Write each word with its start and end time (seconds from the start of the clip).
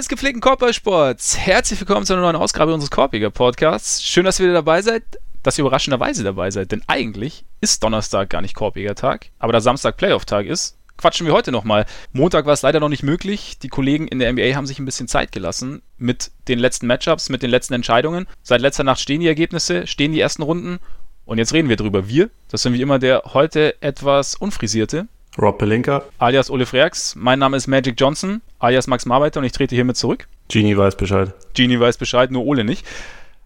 Des 0.00 0.08
gepflegten 0.08 0.40
Korbballsports, 0.40 1.36
herzlich 1.36 1.78
willkommen 1.78 2.06
zu 2.06 2.14
einer 2.14 2.22
neuen 2.22 2.36
Ausgabe 2.36 2.72
unseres 2.72 2.90
Korbiger 2.90 3.28
Podcasts. 3.28 4.02
Schön, 4.02 4.24
dass 4.24 4.40
ihr 4.40 4.46
wieder 4.46 4.54
dabei 4.54 4.80
seid, 4.80 5.02
dass 5.42 5.58
ihr 5.58 5.60
überraschenderweise 5.60 6.24
dabei 6.24 6.50
seid, 6.50 6.72
denn 6.72 6.80
eigentlich 6.86 7.44
ist 7.60 7.84
Donnerstag 7.84 8.30
gar 8.30 8.40
nicht 8.40 8.54
Korbiger 8.54 8.94
Tag, 8.94 9.26
aber 9.38 9.52
da 9.52 9.60
Samstag 9.60 9.98
Playoff-Tag 9.98 10.46
ist, 10.46 10.78
quatschen 10.96 11.26
wir 11.26 11.34
heute 11.34 11.52
nochmal. 11.52 11.84
Montag 12.14 12.46
war 12.46 12.54
es 12.54 12.62
leider 12.62 12.80
noch 12.80 12.88
nicht 12.88 13.02
möglich. 13.02 13.58
Die 13.58 13.68
Kollegen 13.68 14.08
in 14.08 14.20
der 14.20 14.32
NBA 14.32 14.54
haben 14.54 14.64
sich 14.64 14.78
ein 14.78 14.86
bisschen 14.86 15.06
Zeit 15.06 15.32
gelassen 15.32 15.82
mit 15.98 16.30
den 16.48 16.58
letzten 16.58 16.86
Matchups, 16.86 17.28
mit 17.28 17.42
den 17.42 17.50
letzten 17.50 17.74
Entscheidungen. 17.74 18.26
Seit 18.42 18.62
letzter 18.62 18.84
Nacht 18.84 19.00
stehen 19.00 19.20
die 19.20 19.28
Ergebnisse, 19.28 19.86
stehen 19.86 20.12
die 20.12 20.20
ersten 20.20 20.40
Runden 20.40 20.78
und 21.26 21.36
jetzt 21.36 21.52
reden 21.52 21.68
wir 21.68 21.76
drüber. 21.76 22.08
Wir, 22.08 22.30
das 22.48 22.62
sind 22.62 22.72
wie 22.72 22.80
immer 22.80 22.98
der 22.98 23.24
heute 23.34 23.82
etwas 23.82 24.34
unfrisierte, 24.34 25.08
Rob 25.38 25.58
Pelinka. 25.58 26.02
alias 26.18 26.50
Ole 26.50 26.66
Freaks. 26.66 27.14
Mein 27.14 27.38
Name 27.38 27.56
ist 27.56 27.66
Magic 27.66 27.94
Johnson, 27.98 28.42
alias 28.58 28.86
Max 28.86 29.06
Marbeiter 29.06 29.40
und 29.40 29.46
ich 29.46 29.52
trete 29.52 29.74
hiermit 29.74 29.96
zurück. 29.96 30.28
Genie 30.48 30.76
weiß 30.76 30.96
Bescheid. 30.96 31.32
Genie 31.54 31.78
weiß 31.78 31.98
Bescheid, 31.98 32.30
nur 32.30 32.44
Ole 32.44 32.64
nicht. 32.64 32.84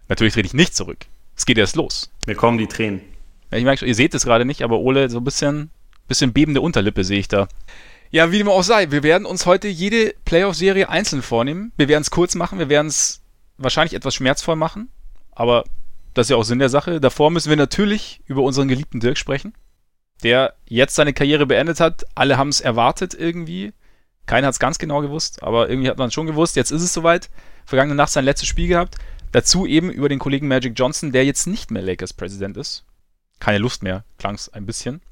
Natürlich 0.08 0.34
trete 0.34 0.46
ich 0.46 0.54
nicht 0.54 0.74
zurück. 0.74 1.06
Es 1.36 1.46
geht 1.46 1.58
erst 1.58 1.76
los. 1.76 2.10
Mir 2.26 2.34
kommen 2.34 2.58
die 2.58 2.66
Tränen. 2.66 3.00
Ja, 3.50 3.58
ich 3.58 3.64
merke 3.64 3.80
schon, 3.80 3.88
ihr 3.88 3.94
seht 3.94 4.14
es 4.14 4.24
gerade 4.24 4.44
nicht, 4.44 4.62
aber 4.62 4.78
Ole, 4.78 5.10
so 5.10 5.18
ein 5.18 5.24
bisschen, 5.24 5.70
bisschen 6.08 6.32
bebende 6.32 6.60
Unterlippe 6.60 7.04
sehe 7.04 7.18
ich 7.18 7.28
da. 7.28 7.48
Ja, 8.10 8.30
wie 8.32 8.38
dem 8.38 8.48
auch 8.48 8.62
sei, 8.62 8.90
wir 8.90 9.02
werden 9.02 9.26
uns 9.26 9.44
heute 9.44 9.68
jede 9.68 10.14
Playoff-Serie 10.24 10.88
einzeln 10.88 11.20
vornehmen. 11.22 11.72
Wir 11.76 11.88
werden 11.88 12.02
es 12.02 12.10
kurz 12.10 12.34
machen, 12.34 12.58
wir 12.58 12.68
werden 12.68 12.86
es 12.86 13.20
wahrscheinlich 13.58 13.94
etwas 13.94 14.14
schmerzvoll 14.14 14.56
machen, 14.56 14.88
aber 15.32 15.64
das 16.14 16.26
ist 16.26 16.30
ja 16.30 16.36
auch 16.36 16.44
Sinn 16.44 16.60
der 16.60 16.68
Sache. 16.68 17.00
Davor 17.00 17.30
müssen 17.30 17.50
wir 17.50 17.56
natürlich 17.56 18.20
über 18.26 18.42
unseren 18.42 18.68
geliebten 18.68 19.00
Dirk 19.00 19.18
sprechen, 19.18 19.52
der 20.24 20.54
jetzt 20.66 20.96
seine 20.96 21.12
Karriere 21.12 21.46
beendet 21.46 21.78
hat. 21.78 22.04
Alle 22.14 22.36
haben 22.36 22.48
es 22.48 22.60
erwartet 22.60 23.14
irgendwie. 23.14 23.72
Keiner 24.26 24.46
hat 24.46 24.54
es 24.54 24.58
ganz 24.58 24.78
genau 24.78 25.02
gewusst, 25.02 25.42
aber 25.42 25.68
irgendwie 25.68 25.90
hat 25.90 25.98
man 25.98 26.08
es 26.08 26.14
schon 26.14 26.26
gewusst. 26.26 26.56
Jetzt 26.56 26.70
ist 26.70 26.82
es 26.82 26.92
soweit. 26.92 27.30
Vergangene 27.66 27.94
Nacht 27.94 28.10
sein 28.10 28.24
letztes 28.24 28.48
Spiel 28.48 28.68
gehabt. 28.68 28.96
Dazu 29.32 29.66
eben 29.66 29.90
über 29.90 30.08
den 30.08 30.18
Kollegen 30.18 30.48
Magic 30.48 30.72
Johnson, 30.76 31.12
der 31.12 31.24
jetzt 31.24 31.46
nicht 31.46 31.70
mehr 31.70 31.82
Lakers-Präsident 31.82 32.56
ist. 32.56 32.84
Keine 33.40 33.58
Lust 33.58 33.82
mehr, 33.82 34.04
klang 34.18 34.34
es 34.34 34.48
ein 34.48 34.64
bisschen. 34.64 35.02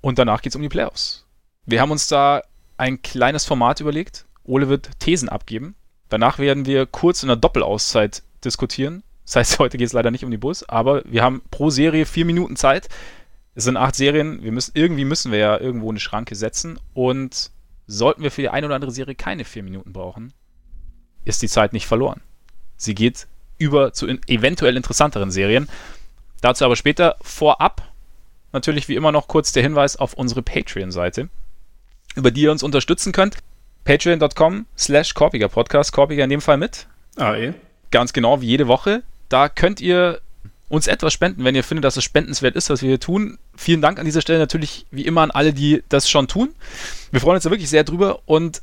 Und 0.00 0.18
danach 0.18 0.42
geht 0.42 0.52
es 0.52 0.56
um 0.56 0.62
die 0.62 0.68
Playoffs. 0.68 1.26
Wir 1.66 1.80
haben 1.80 1.90
uns 1.90 2.06
da 2.06 2.42
ein 2.76 3.02
kleines 3.02 3.44
Format 3.44 3.80
überlegt. 3.80 4.26
Ole 4.44 4.68
wird 4.68 5.00
Thesen 5.00 5.28
abgeben. 5.28 5.74
Danach 6.08 6.38
werden 6.38 6.66
wir 6.66 6.86
kurz 6.86 7.22
in 7.22 7.28
der 7.28 7.36
Doppelauszeit 7.36 8.22
diskutieren. 8.44 9.02
Das 9.24 9.36
heißt, 9.36 9.58
heute 9.58 9.76
geht 9.78 9.86
es 9.86 9.92
leider 9.92 10.10
nicht 10.10 10.24
um 10.24 10.30
die 10.30 10.36
Bulls, 10.36 10.68
aber 10.68 11.02
wir 11.04 11.22
haben 11.22 11.42
pro 11.50 11.70
Serie 11.70 12.06
vier 12.06 12.24
Minuten 12.24 12.56
Zeit. 12.56 12.88
Es 13.58 13.64
sind 13.64 13.76
acht 13.76 13.96
Serien. 13.96 14.40
Wir 14.44 14.52
müssen, 14.52 14.70
irgendwie 14.74 15.04
müssen 15.04 15.32
wir 15.32 15.40
ja 15.40 15.58
irgendwo 15.58 15.90
eine 15.90 15.98
Schranke 15.98 16.36
setzen. 16.36 16.78
Und 16.94 17.50
sollten 17.88 18.22
wir 18.22 18.30
für 18.30 18.42
die 18.42 18.50
eine 18.50 18.66
oder 18.66 18.76
andere 18.76 18.92
Serie 18.92 19.16
keine 19.16 19.44
vier 19.44 19.64
Minuten 19.64 19.92
brauchen, 19.92 20.32
ist 21.24 21.42
die 21.42 21.48
Zeit 21.48 21.72
nicht 21.72 21.84
verloren. 21.84 22.20
Sie 22.76 22.94
geht 22.94 23.26
über 23.58 23.92
zu 23.92 24.06
in 24.06 24.20
eventuell 24.28 24.76
interessanteren 24.76 25.32
Serien. 25.32 25.68
Dazu 26.40 26.64
aber 26.64 26.76
später 26.76 27.16
vorab 27.20 27.82
natürlich 28.52 28.86
wie 28.86 28.94
immer 28.94 29.10
noch 29.10 29.26
kurz 29.26 29.50
der 29.50 29.64
Hinweis 29.64 29.96
auf 29.96 30.14
unsere 30.14 30.42
Patreon-Seite, 30.42 31.28
über 32.14 32.30
die 32.30 32.42
ihr 32.42 32.52
uns 32.52 32.62
unterstützen 32.62 33.10
könnt. 33.10 33.38
Patreon.com 33.82 34.66
slash 34.76 35.14
Korpiger 35.14 35.48
Podcast, 35.48 35.90
Korpiger 35.90 36.22
in 36.22 36.30
dem 36.30 36.42
Fall 36.42 36.58
mit. 36.58 36.86
AE. 37.16 37.54
Ganz 37.90 38.12
genau 38.12 38.40
wie 38.40 38.46
jede 38.46 38.68
Woche. 38.68 39.02
Da 39.28 39.48
könnt 39.48 39.80
ihr 39.80 40.20
uns 40.68 40.86
etwas 40.86 41.12
spenden, 41.12 41.44
wenn 41.44 41.54
ihr 41.54 41.64
findet, 41.64 41.84
dass 41.84 41.96
es 41.96 42.04
spendenswert 42.04 42.56
ist, 42.56 42.70
was 42.70 42.82
wir 42.82 42.88
hier 42.88 43.00
tun. 43.00 43.38
Vielen 43.56 43.80
Dank 43.80 43.98
an 43.98 44.04
dieser 44.04 44.20
Stelle 44.20 44.38
natürlich 44.38 44.86
wie 44.90 45.06
immer 45.06 45.22
an 45.22 45.30
alle, 45.30 45.52
die 45.52 45.82
das 45.88 46.10
schon 46.10 46.28
tun. 46.28 46.50
Wir 47.10 47.20
freuen 47.20 47.36
uns 47.36 47.44
da 47.44 47.50
wirklich 47.50 47.70
sehr 47.70 47.84
drüber 47.84 48.20
und 48.26 48.62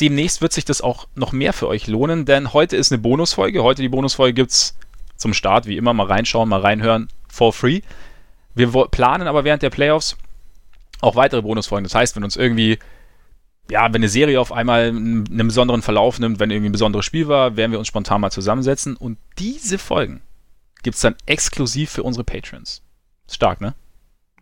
demnächst 0.00 0.42
wird 0.42 0.52
sich 0.52 0.64
das 0.64 0.80
auch 0.80 1.08
noch 1.14 1.32
mehr 1.32 1.52
für 1.52 1.68
euch 1.68 1.86
lohnen, 1.86 2.24
denn 2.24 2.52
heute 2.52 2.76
ist 2.76 2.92
eine 2.92 3.00
Bonusfolge. 3.00 3.62
Heute 3.62 3.82
die 3.82 3.88
Bonusfolge 3.88 4.34
gibt's 4.34 4.76
zum 5.16 5.34
Start, 5.34 5.66
wie 5.66 5.76
immer, 5.76 5.92
mal 5.92 6.06
reinschauen, 6.06 6.48
mal 6.48 6.60
reinhören, 6.60 7.08
for 7.28 7.52
free. 7.52 7.80
Wir 8.54 8.68
planen 8.90 9.28
aber 9.28 9.44
während 9.44 9.62
der 9.62 9.70
Playoffs 9.70 10.16
auch 11.00 11.16
weitere 11.16 11.42
Bonusfolgen. 11.42 11.84
Das 11.84 11.94
heißt, 11.94 12.16
wenn 12.16 12.24
uns 12.24 12.36
irgendwie, 12.36 12.78
ja, 13.70 13.84
wenn 13.88 13.96
eine 13.96 14.08
Serie 14.08 14.40
auf 14.40 14.52
einmal 14.52 14.88
einen 14.88 15.24
besonderen 15.24 15.82
Verlauf 15.82 16.18
nimmt, 16.18 16.40
wenn 16.40 16.50
irgendwie 16.50 16.70
ein 16.70 16.72
besonderes 16.72 17.06
Spiel 17.06 17.28
war, 17.28 17.56
werden 17.56 17.72
wir 17.72 17.78
uns 17.78 17.88
spontan 17.88 18.20
mal 18.20 18.30
zusammensetzen. 18.30 18.96
Und 18.96 19.18
diese 19.38 19.78
Folgen 19.78 20.20
gibt's 20.82 21.00
dann 21.00 21.14
exklusiv 21.26 21.90
für 21.90 22.02
unsere 22.02 22.24
Patrons. 22.24 22.82
Stark, 23.28 23.60
ne? 23.60 23.74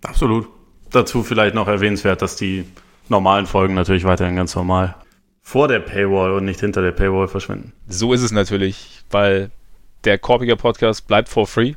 Absolut. 0.02 0.48
Dazu 0.90 1.22
vielleicht 1.22 1.54
noch 1.54 1.68
erwähnenswert, 1.68 2.22
dass 2.22 2.36
die 2.36 2.64
normalen 3.08 3.46
Folgen 3.46 3.74
natürlich 3.74 4.04
weiterhin 4.04 4.36
ganz 4.36 4.54
normal 4.54 4.94
vor 5.42 5.66
der 5.66 5.80
Paywall 5.80 6.32
und 6.32 6.44
nicht 6.44 6.60
hinter 6.60 6.82
der 6.82 6.92
Paywall 6.92 7.26
verschwinden. 7.26 7.72
So 7.88 8.12
ist 8.12 8.22
es 8.22 8.32
natürlich, 8.32 9.02
weil 9.10 9.50
der 10.04 10.18
Korpiger 10.18 10.56
Podcast 10.56 11.06
bleibt 11.06 11.30
for 11.30 11.46
free. 11.46 11.72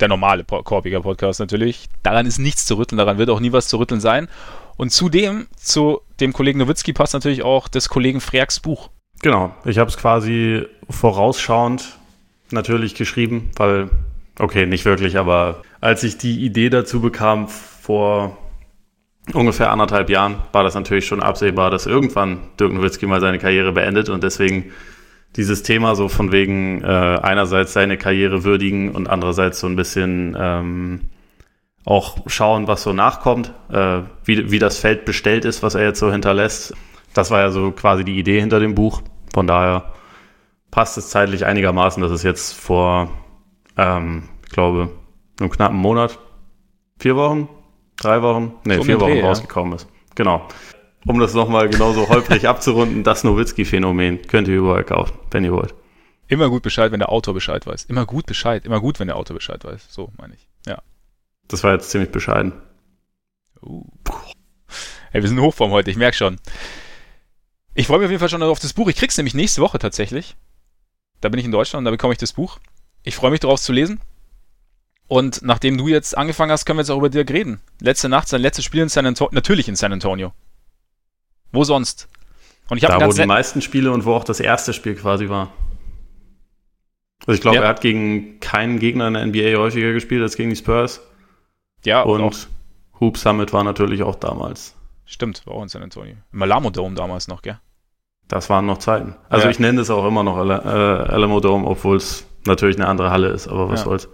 Der 0.00 0.08
normale 0.08 0.42
Korpiger 0.44 1.02
Podcast 1.02 1.38
natürlich. 1.38 1.86
Daran 2.02 2.26
ist 2.26 2.38
nichts 2.38 2.66
zu 2.66 2.76
rütteln, 2.76 2.98
daran 2.98 3.18
wird 3.18 3.30
auch 3.30 3.38
nie 3.38 3.52
was 3.52 3.68
zu 3.68 3.78
rütteln 3.78 4.00
sein. 4.00 4.26
Und 4.76 4.90
zudem, 4.90 5.46
zu 5.54 6.00
dem 6.18 6.32
Kollegen 6.32 6.58
Nowitzki 6.58 6.92
passt 6.92 7.14
natürlich 7.14 7.42
auch 7.42 7.68
des 7.68 7.88
Kollegen 7.88 8.20
Freaks 8.20 8.58
Buch. 8.58 8.90
Genau. 9.20 9.54
Ich 9.64 9.78
habe 9.78 9.88
es 9.88 9.96
quasi 9.96 10.66
vorausschauend 10.90 11.96
natürlich 12.52 12.94
geschrieben, 12.94 13.50
weil, 13.56 13.90
okay, 14.38 14.66
nicht 14.66 14.84
wirklich, 14.84 15.18
aber 15.18 15.62
als 15.80 16.04
ich 16.04 16.18
die 16.18 16.44
Idee 16.44 16.70
dazu 16.70 17.00
bekam 17.00 17.48
vor 17.48 18.38
ungefähr 19.32 19.70
anderthalb 19.70 20.10
Jahren, 20.10 20.36
war 20.52 20.64
das 20.64 20.74
natürlich 20.74 21.06
schon 21.06 21.22
absehbar, 21.22 21.70
dass 21.70 21.86
irgendwann 21.86 22.40
Dirk 22.58 22.72
Nowitzki 22.72 23.06
mal 23.06 23.20
seine 23.20 23.38
Karriere 23.38 23.72
beendet 23.72 24.08
und 24.08 24.22
deswegen 24.22 24.72
dieses 25.36 25.62
Thema 25.62 25.94
so 25.94 26.08
von 26.08 26.32
wegen 26.32 26.82
äh, 26.82 26.86
einerseits 26.86 27.72
seine 27.72 27.96
Karriere 27.96 28.44
würdigen 28.44 28.90
und 28.90 29.08
andererseits 29.08 29.60
so 29.60 29.66
ein 29.66 29.76
bisschen 29.76 30.36
ähm, 30.38 31.00
auch 31.84 32.18
schauen, 32.26 32.68
was 32.68 32.82
so 32.82 32.92
nachkommt, 32.92 33.52
äh, 33.70 34.00
wie, 34.24 34.50
wie 34.50 34.58
das 34.58 34.78
Feld 34.78 35.04
bestellt 35.04 35.44
ist, 35.44 35.62
was 35.62 35.74
er 35.74 35.84
jetzt 35.84 36.00
so 36.00 36.12
hinterlässt. 36.12 36.74
Das 37.14 37.30
war 37.30 37.40
ja 37.40 37.50
so 37.50 37.72
quasi 37.72 38.04
die 38.04 38.18
Idee 38.18 38.40
hinter 38.40 38.60
dem 38.60 38.74
Buch. 38.74 39.02
Von 39.32 39.46
daher 39.46 39.91
passt 40.72 40.98
es 40.98 41.10
zeitlich 41.10 41.46
einigermaßen, 41.46 42.02
dass 42.02 42.10
es 42.10 42.24
jetzt 42.24 42.54
vor, 42.54 43.08
ähm, 43.76 44.28
ich 44.44 44.50
glaube, 44.50 44.90
einem 45.38 45.50
knappen 45.50 45.76
Monat, 45.76 46.18
vier 46.98 47.14
Wochen, 47.14 47.48
drei 47.96 48.22
Wochen, 48.22 48.54
nee, 48.64 48.78
So 48.78 48.82
vier 48.82 49.00
Wochen 49.00 49.12
Dreh, 49.12 49.20
ja. 49.20 49.26
rausgekommen 49.26 49.74
ist. 49.74 49.86
Genau. 50.16 50.48
Um 51.06 51.20
das 51.20 51.34
nochmal 51.34 51.68
genauso 51.68 52.08
holprig 52.08 52.48
abzurunden, 52.48 53.04
das 53.04 53.22
Nowitzki-Phänomen 53.22 54.26
könnt 54.26 54.48
ihr 54.48 54.56
überall 54.56 54.82
kaufen, 54.82 55.16
wenn 55.30 55.44
ihr 55.44 55.52
wollt. 55.52 55.74
Immer 56.26 56.48
gut 56.48 56.62
Bescheid, 56.62 56.90
wenn 56.90 57.00
der 57.00 57.10
Autor 57.10 57.34
Bescheid 57.34 57.66
weiß. 57.66 57.84
Immer 57.84 58.06
gut 58.06 58.24
Bescheid. 58.26 58.64
Immer 58.64 58.80
gut, 58.80 58.98
wenn 58.98 59.08
der 59.08 59.16
Autor 59.16 59.34
Bescheid 59.34 59.62
weiß. 59.64 59.88
So 59.90 60.10
meine 60.16 60.34
ich. 60.34 60.48
Ja. 60.66 60.78
Das 61.48 61.62
war 61.62 61.72
jetzt 61.72 61.90
ziemlich 61.90 62.10
bescheiden. 62.10 62.54
Uh. 63.62 63.84
Hey, 65.10 65.20
wir 65.20 65.28
sind 65.28 65.36
in 65.36 65.44
Hochform 65.44 65.72
heute, 65.72 65.90
ich 65.90 65.98
merke 65.98 66.16
schon. 66.16 66.38
Ich 67.74 67.86
freue 67.86 67.98
mich 67.98 68.06
auf 68.06 68.10
jeden 68.10 68.20
Fall 68.20 68.30
schon 68.30 68.42
auf 68.42 68.60
das 68.60 68.72
Buch. 68.72 68.88
Ich 68.88 68.96
krieg's 68.96 69.18
nämlich 69.18 69.34
nächste 69.34 69.60
Woche 69.60 69.78
tatsächlich. 69.78 70.36
Da 71.22 71.28
bin 71.30 71.38
ich 71.40 71.46
in 71.46 71.52
Deutschland 71.52 71.80
und 71.80 71.84
da 71.86 71.90
bekomme 71.90 72.12
ich 72.12 72.18
das 72.18 72.34
Buch. 72.34 72.58
Ich 73.04 73.16
freue 73.16 73.30
mich 73.30 73.40
darauf 73.40 73.60
zu 73.60 73.72
lesen. 73.72 74.00
Und 75.08 75.42
nachdem 75.42 75.78
du 75.78 75.88
jetzt 75.88 76.16
angefangen 76.16 76.52
hast, 76.52 76.64
können 76.64 76.78
wir 76.78 76.82
jetzt 76.82 76.90
auch 76.90 76.98
über 76.98 77.08
Dirk 77.10 77.30
reden. 77.30 77.60
Letzte 77.80 78.08
Nacht, 78.08 78.28
sein 78.28 78.40
letztes 78.42 78.64
Spiel 78.64 78.82
in 78.82 78.88
San 78.88 79.06
Antonio. 79.06 79.30
Natürlich 79.34 79.68
in 79.68 79.76
San 79.76 79.92
Antonio. 79.92 80.32
Wo 81.52 81.64
sonst? 81.64 82.08
Und 82.70 82.78
ich 82.78 82.84
habe 82.84 82.98
Da, 82.98 83.06
wo 83.06 83.12
die 83.12 83.26
meisten 83.26 83.60
Spiele 83.62 83.92
und 83.92 84.04
wo 84.04 84.14
auch 84.14 84.24
das 84.24 84.40
erste 84.40 84.72
Spiel 84.72 84.94
quasi 84.94 85.28
war. 85.28 85.52
Also 87.26 87.34
ich 87.36 87.40
glaube, 87.40 87.56
Ja. 87.58 87.62
er 87.64 87.68
hat 87.68 87.80
gegen 87.82 88.40
keinen 88.40 88.78
Gegner 88.78 89.08
in 89.08 89.14
der 89.14 89.22
NBA 89.26 89.58
häufiger 89.58 89.92
gespielt 89.92 90.22
als 90.22 90.36
gegen 90.36 90.50
die 90.50 90.56
Spurs. 90.56 91.00
ja, 91.84 92.02
und, 92.02 92.20
Und 92.20 92.48
auch, 92.94 93.00
Hoop 93.00 93.16
Summit 93.18 93.52
war 93.52 93.64
natürlich 93.64 94.02
auch 94.02 94.14
damals. 94.16 94.74
stimmt, 95.04 95.46
war 95.46 95.54
auch 95.54 95.62
in 95.62 95.68
San 95.68 95.82
Antonio. 95.82 96.16
Im 96.32 96.42
Alamo 96.42 96.70
Dome 96.70 96.94
damals 96.94 97.28
noch, 97.28 97.42
gell? 97.42 97.60
Das 98.28 98.48
waren 98.50 98.66
noch 98.66 98.78
Zeiten. 98.78 99.14
Also 99.28 99.44
Ja. 99.46 99.50
ich 99.50 99.58
nenne 99.58 99.80
es 99.80 99.90
auch 99.90 100.06
immer 100.06 100.22
noch 100.22 100.38
äh, 100.38 100.52
Alamo 100.52 101.40
Dome, 101.40 101.66
obwohl 101.66 101.96
es 101.96 102.26
natürlich 102.46 102.76
eine 102.76 102.88
andere 102.88 103.10
Halle 103.10 103.28
ist, 103.28 103.48
aber 103.48 103.68
was 103.68 103.80
Ja. 103.80 103.84
soll's. 103.84 104.08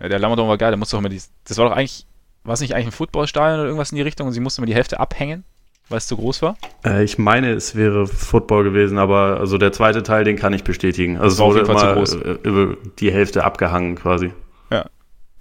Ja, 0.00 0.08
der 0.08 0.18
Alamo 0.18 0.36
Dome 0.36 0.48
war 0.48 0.58
geil, 0.58 0.70
da 0.70 0.76
musste 0.76 0.96
auch 0.96 1.00
immer 1.00 1.08
die, 1.08 1.20
das 1.46 1.58
war 1.58 1.68
doch 1.68 1.76
eigentlich, 1.76 2.06
war 2.44 2.54
es 2.54 2.60
nicht 2.60 2.74
eigentlich 2.74 2.86
ein 2.88 2.92
Footballstadion 2.92 3.60
oder 3.60 3.66
irgendwas 3.68 3.92
in 3.92 3.96
die 3.96 4.02
Richtung 4.02 4.26
und 4.26 4.32
sie 4.32 4.40
musste 4.40 4.60
immer 4.60 4.66
die 4.66 4.74
Hälfte 4.74 4.98
abhängen, 4.98 5.44
weil 5.88 5.98
es 5.98 6.06
zu 6.06 6.16
groß 6.16 6.42
war? 6.42 6.56
Äh, 6.84 7.04
ich 7.04 7.18
meine, 7.18 7.50
es 7.52 7.76
wäre 7.76 8.06
Football 8.06 8.64
gewesen, 8.64 8.98
aber 8.98 9.38
also 9.38 9.58
der 9.58 9.72
zweite 9.72 10.02
Teil, 10.02 10.24
den 10.24 10.36
kann 10.36 10.52
ich 10.54 10.64
bestätigen. 10.64 11.18
Also 11.18 11.34
es 11.34 11.54
wurde 11.54 11.70
immer 11.70 12.04
zu 12.04 12.18
äh, 12.24 12.38
über 12.42 12.76
die 12.98 13.12
Hälfte 13.12 13.44
abgehangen 13.44 13.94
quasi. 13.96 14.32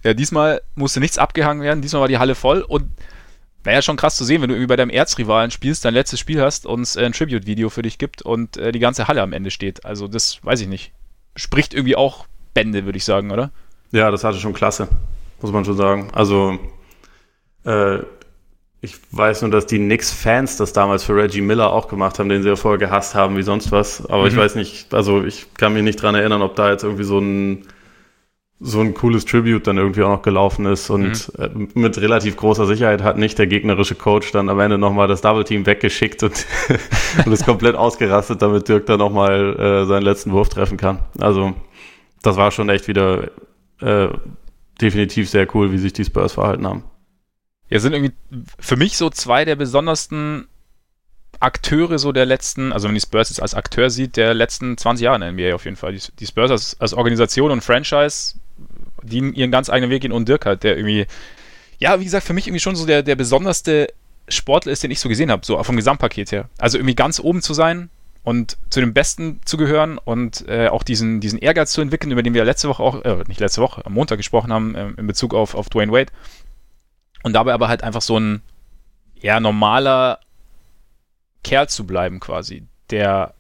Ja, 0.04 0.16
diesmal 0.16 0.62
musste 0.74 1.00
nichts 1.00 1.20
abgehangen 1.20 1.62
werden, 1.62 1.82
diesmal 1.84 2.02
war 2.02 2.08
die 2.08 2.18
Halle 2.18 2.34
voll 2.34 2.62
und 2.62 2.90
naja, 3.64 3.82
schon 3.82 3.98
krass 3.98 4.16
zu 4.16 4.24
sehen, 4.24 4.42
wenn 4.42 4.50
du 4.50 4.56
irgendwie 4.56 4.68
bei 4.70 4.76
deinem 4.76 4.90
Erzrivalen 4.90 5.52
spielst, 5.52 5.86
dein 5.86 5.94
letztes 5.94 6.20
Spiel 6.20 6.42
hast 6.42 6.66
und 6.66 6.82
es 6.82 6.96
äh, 6.96 7.06
ein 7.06 7.14
Tribute-Video 7.14 7.70
für 7.70 7.82
dich 7.82 7.98
gibt 7.98 8.22
und 8.22 8.58
äh, 8.58 8.72
die 8.72 8.80
ganze 8.80 9.08
Halle 9.08 9.22
am 9.22 9.34
Ende 9.34 9.52
steht. 9.52 9.86
Also 9.86 10.08
das 10.08 10.44
weiß 10.44 10.62
ich 10.62 10.68
nicht. 10.68 10.92
Spricht 11.36 11.74
irgendwie 11.74 11.96
auch 11.96 12.26
Bände, 12.54 12.86
würde 12.86 12.98
ich 12.98 13.06
sagen, 13.06 13.32
oder? 13.32 13.52
Ja, 13.92 14.12
das 14.12 14.24
hatte 14.24 14.38
schon 14.38 14.54
klasse, 14.54 14.88
muss 15.42 15.52
man 15.52 15.64
schon 15.66 15.78
sagen. 15.78 16.10
Also 16.14 16.58
äh, 17.66 18.00
Ich 18.84 18.96
weiß 19.12 19.44
nur, 19.44 19.52
dass 19.52 19.68
die 19.68 19.78
Knicks-Fans 19.78 20.58
das 20.58 20.74
damals 20.74 21.04
für 21.04 21.16
Reggie 21.16 21.42
Miller 21.42 21.72
auch 21.72 21.88
gemacht 21.88 22.18
haben, 22.18 22.30
den 22.30 22.42
sie 22.42 22.50
ja 22.50 22.56
vorher 22.56 22.80
gehasst 22.80 23.14
haben, 23.14 23.38
wie 23.38 23.44
sonst 23.44 23.72
was. 23.72 24.04
Aber 24.08 24.24
mhm. 24.24 24.30
ich 24.30 24.36
weiß 24.36 24.56
nicht, 24.56 24.92
also 24.94 25.24
ich 25.24 25.54
kann 25.54 25.74
mich 25.74 25.84
nicht 25.84 26.02
dran 26.02 26.16
erinnern, 26.16 26.42
ob 26.42 26.56
da 26.56 26.72
jetzt 26.72 26.84
irgendwie 26.84 27.04
so 27.04 27.20
ein 27.20 27.68
so 28.64 28.80
ein 28.80 28.94
cooles 28.94 29.26
Tribute 29.26 29.66
dann 29.66 29.78
irgendwie 29.78 30.04
auch 30.04 30.10
noch 30.10 30.22
gelaufen 30.22 30.68
ist 30.68 30.90
und 30.92 31.36
mhm. 31.38 31.68
Äh, 31.74 31.80
mit 31.80 31.98
relativ 31.98 32.38
großer 32.38 32.68
Sicherheit 32.68 33.02
hat 33.02 33.18
nicht 33.18 33.40
der 33.40 33.48
gegnerische 33.48 33.96
Coach 33.96 34.32
dann 34.32 34.50
am 34.50 34.60
Ende 34.60 34.78
nochmal 34.78 35.08
das 35.08 35.22
Double 35.22 35.44
Team 35.44 35.66
weggeschickt 35.66 36.22
und, 36.22 36.46
und 37.26 37.32
ist 37.32 37.46
komplett 37.46 37.76
ausgerastet, 37.76 38.42
damit 38.42 38.70
Dirk 38.70 38.86
dann 38.86 39.00
nochmal 39.00 39.60
äh, 39.60 39.86
seinen 39.86 40.04
letzten 40.04 40.32
Wurf 40.32 40.50
treffen 40.50 40.78
kann. 40.78 41.00
Also 41.20 41.56
das 42.22 42.38
war 42.38 42.52
schon 42.52 42.70
echt 42.70 42.88
wieder 42.88 43.32
äh, 43.80 44.10
definitiv 44.80 45.28
sehr 45.28 45.48
cool, 45.56 45.72
wie 45.72 45.80
sich 45.80 45.94
die 45.94 46.06
Spurs 46.06 46.34
verhalten 46.34 46.68
haben. 46.68 46.84
Ja, 47.70 47.80
sind 47.80 47.94
irgendwie 47.94 48.14
für 48.60 48.76
mich 48.76 48.96
so 48.96 49.10
zwei 49.10 49.44
der 49.44 49.56
besondersten 49.56 50.48
Akteure 51.40 51.98
so 51.98 52.12
der 52.12 52.28
letzten, 52.28 52.72
also 52.72 52.88
wenn 52.88 52.94
die 52.94 53.02
Spurs 53.02 53.30
jetzt 53.30 53.42
als 53.42 53.56
Akteur 53.56 53.90
sieht, 53.90 54.18
der 54.18 54.36
letzten 54.36 54.78
20 54.78 55.06
Jahre 55.06 55.16
in 55.16 55.22
der 55.22 55.32
NBA 55.32 55.56
auf 55.56 55.66
jeden 55.66 55.78
Fall. 55.78 55.94
Die, 55.94 56.02
die 56.20 56.28
Spurs 56.28 56.52
als, 56.52 56.80
als 56.80 56.94
Organisation 56.94 57.50
und 57.50 57.64
Franchise 57.64 58.36
die 59.04 59.20
ihren 59.20 59.52
ganz 59.52 59.70
eigenen 59.70 59.90
Weg 59.90 60.02
gehen 60.02 60.12
und 60.12 60.28
Dirk 60.28 60.46
halt, 60.46 60.64
der 60.64 60.78
irgendwie, 60.78 61.08
ja, 61.80 62.00
wie 62.00 62.04
gesagt, 62.04 62.26
für 62.26 62.34
mich 62.34 62.48
irgendwie 62.48 62.60
schon 62.60 62.76
so 62.76 62.86
der, 62.86 63.04
der 63.04 63.16
besonderste 63.16 63.88
Sportler 64.28 64.72
ist, 64.72 64.84
den 64.84 64.92
ich 64.92 65.00
so 65.00 65.10
gesehen 65.10 65.32
habe, 65.32 65.46
so 65.46 65.62
vom 65.64 65.76
Gesamtpaket 65.76 66.32
her. 66.32 66.50
Also 66.58 66.78
irgendwie 66.78 66.96
ganz 66.96 67.20
oben 67.20 67.42
zu 67.42 67.54
sein 67.54 67.90
und 68.24 68.58
zu 68.70 68.80
den 68.80 68.94
Besten 68.94 69.42
zu 69.46 69.58
gehören 69.58 69.98
und 69.98 70.48
äh, 70.48 70.68
auch 70.68 70.84
diesen, 70.84 71.20
diesen 71.20 71.40
Ehrgeiz 71.40 71.72
zu 71.72 71.82
entwickeln, 71.82 72.12
über 72.12 72.24
den 72.24 72.34
wir 72.34 72.46
letzte 72.46 72.70
Woche 72.70 72.84
auch, 72.84 73.04
äh, 73.04 73.24
nicht 73.28 73.40
letzte 73.40 73.62
Woche, 73.62 73.86
am 73.86 73.94
Montag 73.94 74.18
gesprochen 74.18 74.54
haben, 74.54 74.76
äh, 74.76 74.90
in 74.98 75.08
Bezug 75.08 75.34
auf, 75.34 75.56
auf 75.56 75.70
Dwayne 75.70 75.92
Wade. 75.92 76.12
Und 77.24 77.34
dabei 77.34 77.54
aber 77.54 77.68
halt 77.68 77.84
einfach 77.84 78.02
so 78.02 78.20
ein 78.20 78.42
eher 79.20 79.40
normaler 79.40 80.20
Kerl 81.44 81.68
zu 81.70 81.86
bleiben 81.86 82.20
quasi, 82.20 82.68
der 82.90 83.34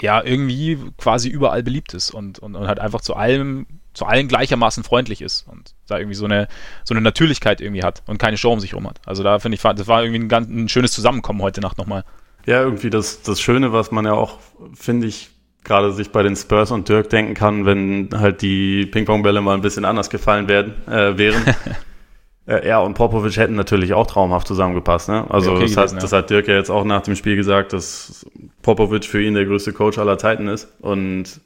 ja 0.00 0.22
irgendwie 0.22 0.78
quasi 0.96 1.28
überall 1.28 1.62
beliebt 1.62 1.94
ist 1.94 2.10
und, 2.10 2.38
und, 2.38 2.54
und 2.54 2.66
halt 2.68 2.78
einfach 2.78 3.00
zu 3.00 3.14
allem 3.14 3.66
zu 3.98 4.06
allen 4.06 4.28
gleichermaßen 4.28 4.84
freundlich 4.84 5.20
ist 5.20 5.46
und 5.48 5.74
da 5.88 5.98
irgendwie 5.98 6.14
so 6.14 6.24
eine, 6.24 6.46
so 6.84 6.94
eine 6.94 7.00
Natürlichkeit 7.00 7.60
irgendwie 7.60 7.82
hat 7.82 8.02
und 8.06 8.18
keine 8.18 8.36
Show 8.38 8.52
um 8.52 8.60
sich 8.60 8.74
rum 8.74 8.88
hat. 8.88 9.00
Also 9.04 9.24
da 9.24 9.40
finde 9.40 9.56
ich, 9.56 9.62
das 9.62 9.88
war 9.88 10.02
irgendwie 10.02 10.20
ein, 10.20 10.28
ganz, 10.28 10.48
ein 10.48 10.68
schönes 10.68 10.92
Zusammenkommen 10.92 11.42
heute 11.42 11.60
Nacht 11.60 11.78
nochmal. 11.78 12.04
Ja, 12.46 12.62
irgendwie 12.62 12.90
das, 12.90 13.22
das 13.22 13.40
Schöne, 13.40 13.72
was 13.72 13.90
man 13.90 14.04
ja 14.04 14.12
auch, 14.12 14.38
finde 14.74 15.08
ich, 15.08 15.30
gerade 15.64 15.92
sich 15.92 16.12
bei 16.12 16.22
den 16.22 16.36
Spurs 16.36 16.70
und 16.70 16.88
Dirk 16.88 17.10
denken 17.10 17.34
kann, 17.34 17.66
wenn 17.66 18.08
halt 18.14 18.40
die 18.40 18.86
Ping-Pong-Bälle 18.86 19.40
mal 19.40 19.54
ein 19.54 19.60
bisschen 19.60 19.84
anders 19.84 20.08
gefallen 20.08 20.48
werden, 20.48 20.74
äh, 20.86 21.18
wären. 21.18 21.42
äh, 22.46 22.66
er 22.66 22.82
und 22.82 22.94
Popovic 22.94 23.36
hätten 23.36 23.56
natürlich 23.56 23.92
auch 23.94 24.06
traumhaft 24.06 24.46
zusammengepasst. 24.46 25.08
Ne? 25.08 25.26
Also 25.28 25.52
okay, 25.52 25.62
das, 25.62 25.76
hat, 25.76 25.92
ja. 25.92 25.98
das 25.98 26.12
hat 26.12 26.30
Dirk 26.30 26.46
ja 26.46 26.54
jetzt 26.54 26.70
auch 26.70 26.84
nach 26.84 27.02
dem 27.02 27.16
Spiel 27.16 27.34
gesagt, 27.34 27.72
dass 27.72 28.24
Popovic 28.62 29.04
für 29.04 29.20
ihn 29.20 29.34
der 29.34 29.44
größte 29.44 29.72
Coach 29.72 29.98
aller 29.98 30.18
Zeiten 30.18 30.46
ist. 30.46 30.68
Und 30.80 31.40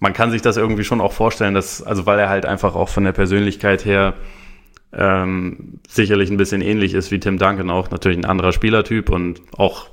man 0.00 0.12
kann 0.12 0.30
sich 0.30 0.42
das 0.42 0.56
irgendwie 0.56 0.84
schon 0.84 1.00
auch 1.00 1.12
vorstellen, 1.12 1.54
dass, 1.54 1.82
also 1.82 2.06
weil 2.06 2.18
er 2.18 2.28
halt 2.28 2.46
einfach 2.46 2.74
auch 2.74 2.88
von 2.88 3.04
der 3.04 3.12
Persönlichkeit 3.12 3.84
her 3.84 4.14
ähm, 4.92 5.78
sicherlich 5.88 6.30
ein 6.30 6.36
bisschen 6.36 6.62
ähnlich 6.62 6.94
ist 6.94 7.10
wie 7.12 7.20
Tim 7.20 7.38
Duncan 7.38 7.70
auch, 7.70 7.90
natürlich 7.90 8.18
ein 8.18 8.24
anderer 8.24 8.52
Spielertyp 8.52 9.10
und 9.10 9.40
auch 9.56 9.88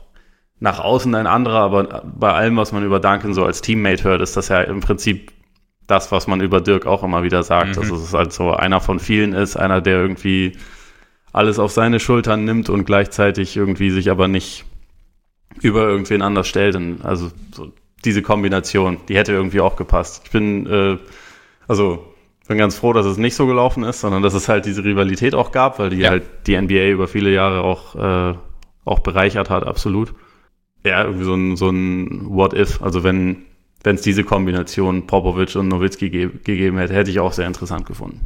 nach 0.60 0.80
außen 0.80 1.14
ein 1.14 1.28
anderer, 1.28 1.60
aber 1.60 2.04
bei 2.04 2.34
allem, 2.34 2.58
was 2.58 2.72
man 2.72 2.84
über 2.84 3.00
Duncan 3.00 3.34
so 3.34 3.46
als 3.46 3.62
Teammate 3.62 4.06
hört, 4.06 4.22
ist 4.22 4.36
das 4.36 4.48
ja 4.48 4.62
im 4.62 4.80
Prinzip 4.80 5.32
das, 5.86 6.12
was 6.12 6.26
man 6.26 6.42
über 6.42 6.62
Dirk 6.62 6.86
auch 6.86 7.04
immer 7.04 7.24
wieder 7.24 7.44
sagt. 7.44 7.76
Mhm. 7.76 7.82
Also 7.82 7.96
es 7.96 8.14
halt 8.14 8.34
so 8.34 8.54
einer 8.54 8.82
von 8.82 9.00
vielen 9.00 9.34
ist, 9.34 9.56
einer, 9.56 9.82
der 9.82 9.98
irgendwie 9.98 10.58
alles 11.32 11.60
auf 11.60 11.72
seine 11.72 12.00
Schultern 12.00 12.46
nimmt 12.46 12.70
und 12.70 12.86
gleichzeitig 12.86 13.56
irgendwie 13.56 13.92
sich 13.92 14.10
aber 14.10 14.28
nicht 14.28 14.66
über 15.62 15.84
irgendwen 15.84 16.22
anders 16.22 16.48
stellt. 16.48 16.76
Und 16.76 17.06
also 17.06 17.32
so 17.54 17.72
diese 18.08 18.22
Kombination, 18.22 18.98
die 19.08 19.16
hätte 19.16 19.34
irgendwie 19.34 19.62
auch 19.62 19.76
gepasst. 19.76 20.22
Ich 20.26 20.32
bin, 20.32 20.66
äh, 20.68 20.98
also 21.68 22.14
bin 22.48 22.58
ganz 22.58 22.76
froh, 22.76 22.94
dass 22.94 23.06
es 23.06 23.18
nicht 23.18 23.36
so 23.36 23.46
gelaufen 23.46 23.84
ist, 23.84 24.00
sondern 24.02 24.24
dass 24.24 24.34
es 24.34 24.48
halt 24.48 24.66
diese 24.66 24.84
Rivalität 24.84 25.36
auch 25.36 25.52
gab, 25.52 25.80
weil 25.80 25.90
die 25.90 25.98
ja. 25.98 26.10
halt 26.10 26.24
die 26.48 26.60
NBA 26.60 26.88
über 26.88 27.08
viele 27.08 27.32
Jahre 27.32 27.62
auch, 27.62 27.96
äh, 27.96 28.38
auch 28.86 29.00
bereichert 29.00 29.50
hat, 29.50 29.68
absolut. 29.68 30.14
Ja, 30.86 31.04
irgendwie 31.04 31.26
so 31.26 31.36
ein, 31.36 31.58
so 31.58 31.70
ein 31.70 32.30
What-If, 32.30 32.82
also 32.82 33.04
wenn 33.04 33.44
wenn 33.84 33.96
es 33.96 34.02
diese 34.02 34.24
Kombination 34.24 35.08
Popovic 35.08 35.56
und 35.56 35.68
Nowitzki 35.68 36.10
ge 36.10 36.30
gegeben 36.44 36.78
hätte, 36.78 36.94
hätte 36.94 37.12
ich 37.12 37.20
auch 37.20 37.32
sehr 37.32 37.48
interessant 37.48 37.86
gefunden. 37.86 38.22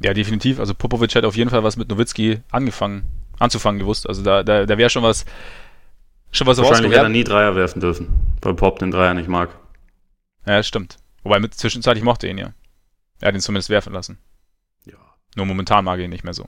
Ja, 0.00 0.14
definitiv. 0.14 0.60
Also 0.60 0.74
Popovic 0.74 1.14
hätte 1.14 1.26
auf 1.26 1.36
jeden 1.36 1.50
Fall 1.50 1.64
was 1.64 1.76
mit 1.76 1.88
Nowitzki 1.88 2.38
angefangen, 2.50 3.02
anzufangen 3.38 3.80
gewusst. 3.80 4.08
Also 4.08 4.22
da, 4.22 4.42
da, 4.42 4.64
da 4.64 4.78
wäre 4.78 4.88
schon 4.90 5.02
was, 5.02 5.26
Schon 6.30 6.46
was 6.46 6.58
Wahrscheinlich 6.58 6.92
hätte 6.92 7.04
er 7.04 7.08
nie 7.08 7.24
Dreier 7.24 7.56
werfen 7.56 7.80
dürfen, 7.80 8.08
weil 8.42 8.54
Pop 8.54 8.78
den 8.78 8.90
Dreier 8.90 9.14
nicht 9.14 9.28
mag. 9.28 9.50
Ja, 10.46 10.62
stimmt. 10.62 10.96
Wobei 11.22 11.40
mit 11.40 11.54
zwischenzeitlich 11.54 12.04
mochte 12.04 12.26
er 12.26 12.32
ihn 12.32 12.38
ja. 12.38 12.52
Er 13.20 13.28
hat 13.28 13.34
ihn 13.34 13.40
zumindest 13.40 13.70
werfen 13.70 13.92
lassen. 13.92 14.18
Ja. 14.84 14.98
Nur 15.36 15.46
momentan 15.46 15.84
mag 15.84 15.98
er 15.98 16.04
ihn 16.04 16.10
nicht 16.10 16.24
mehr 16.24 16.34
so. 16.34 16.46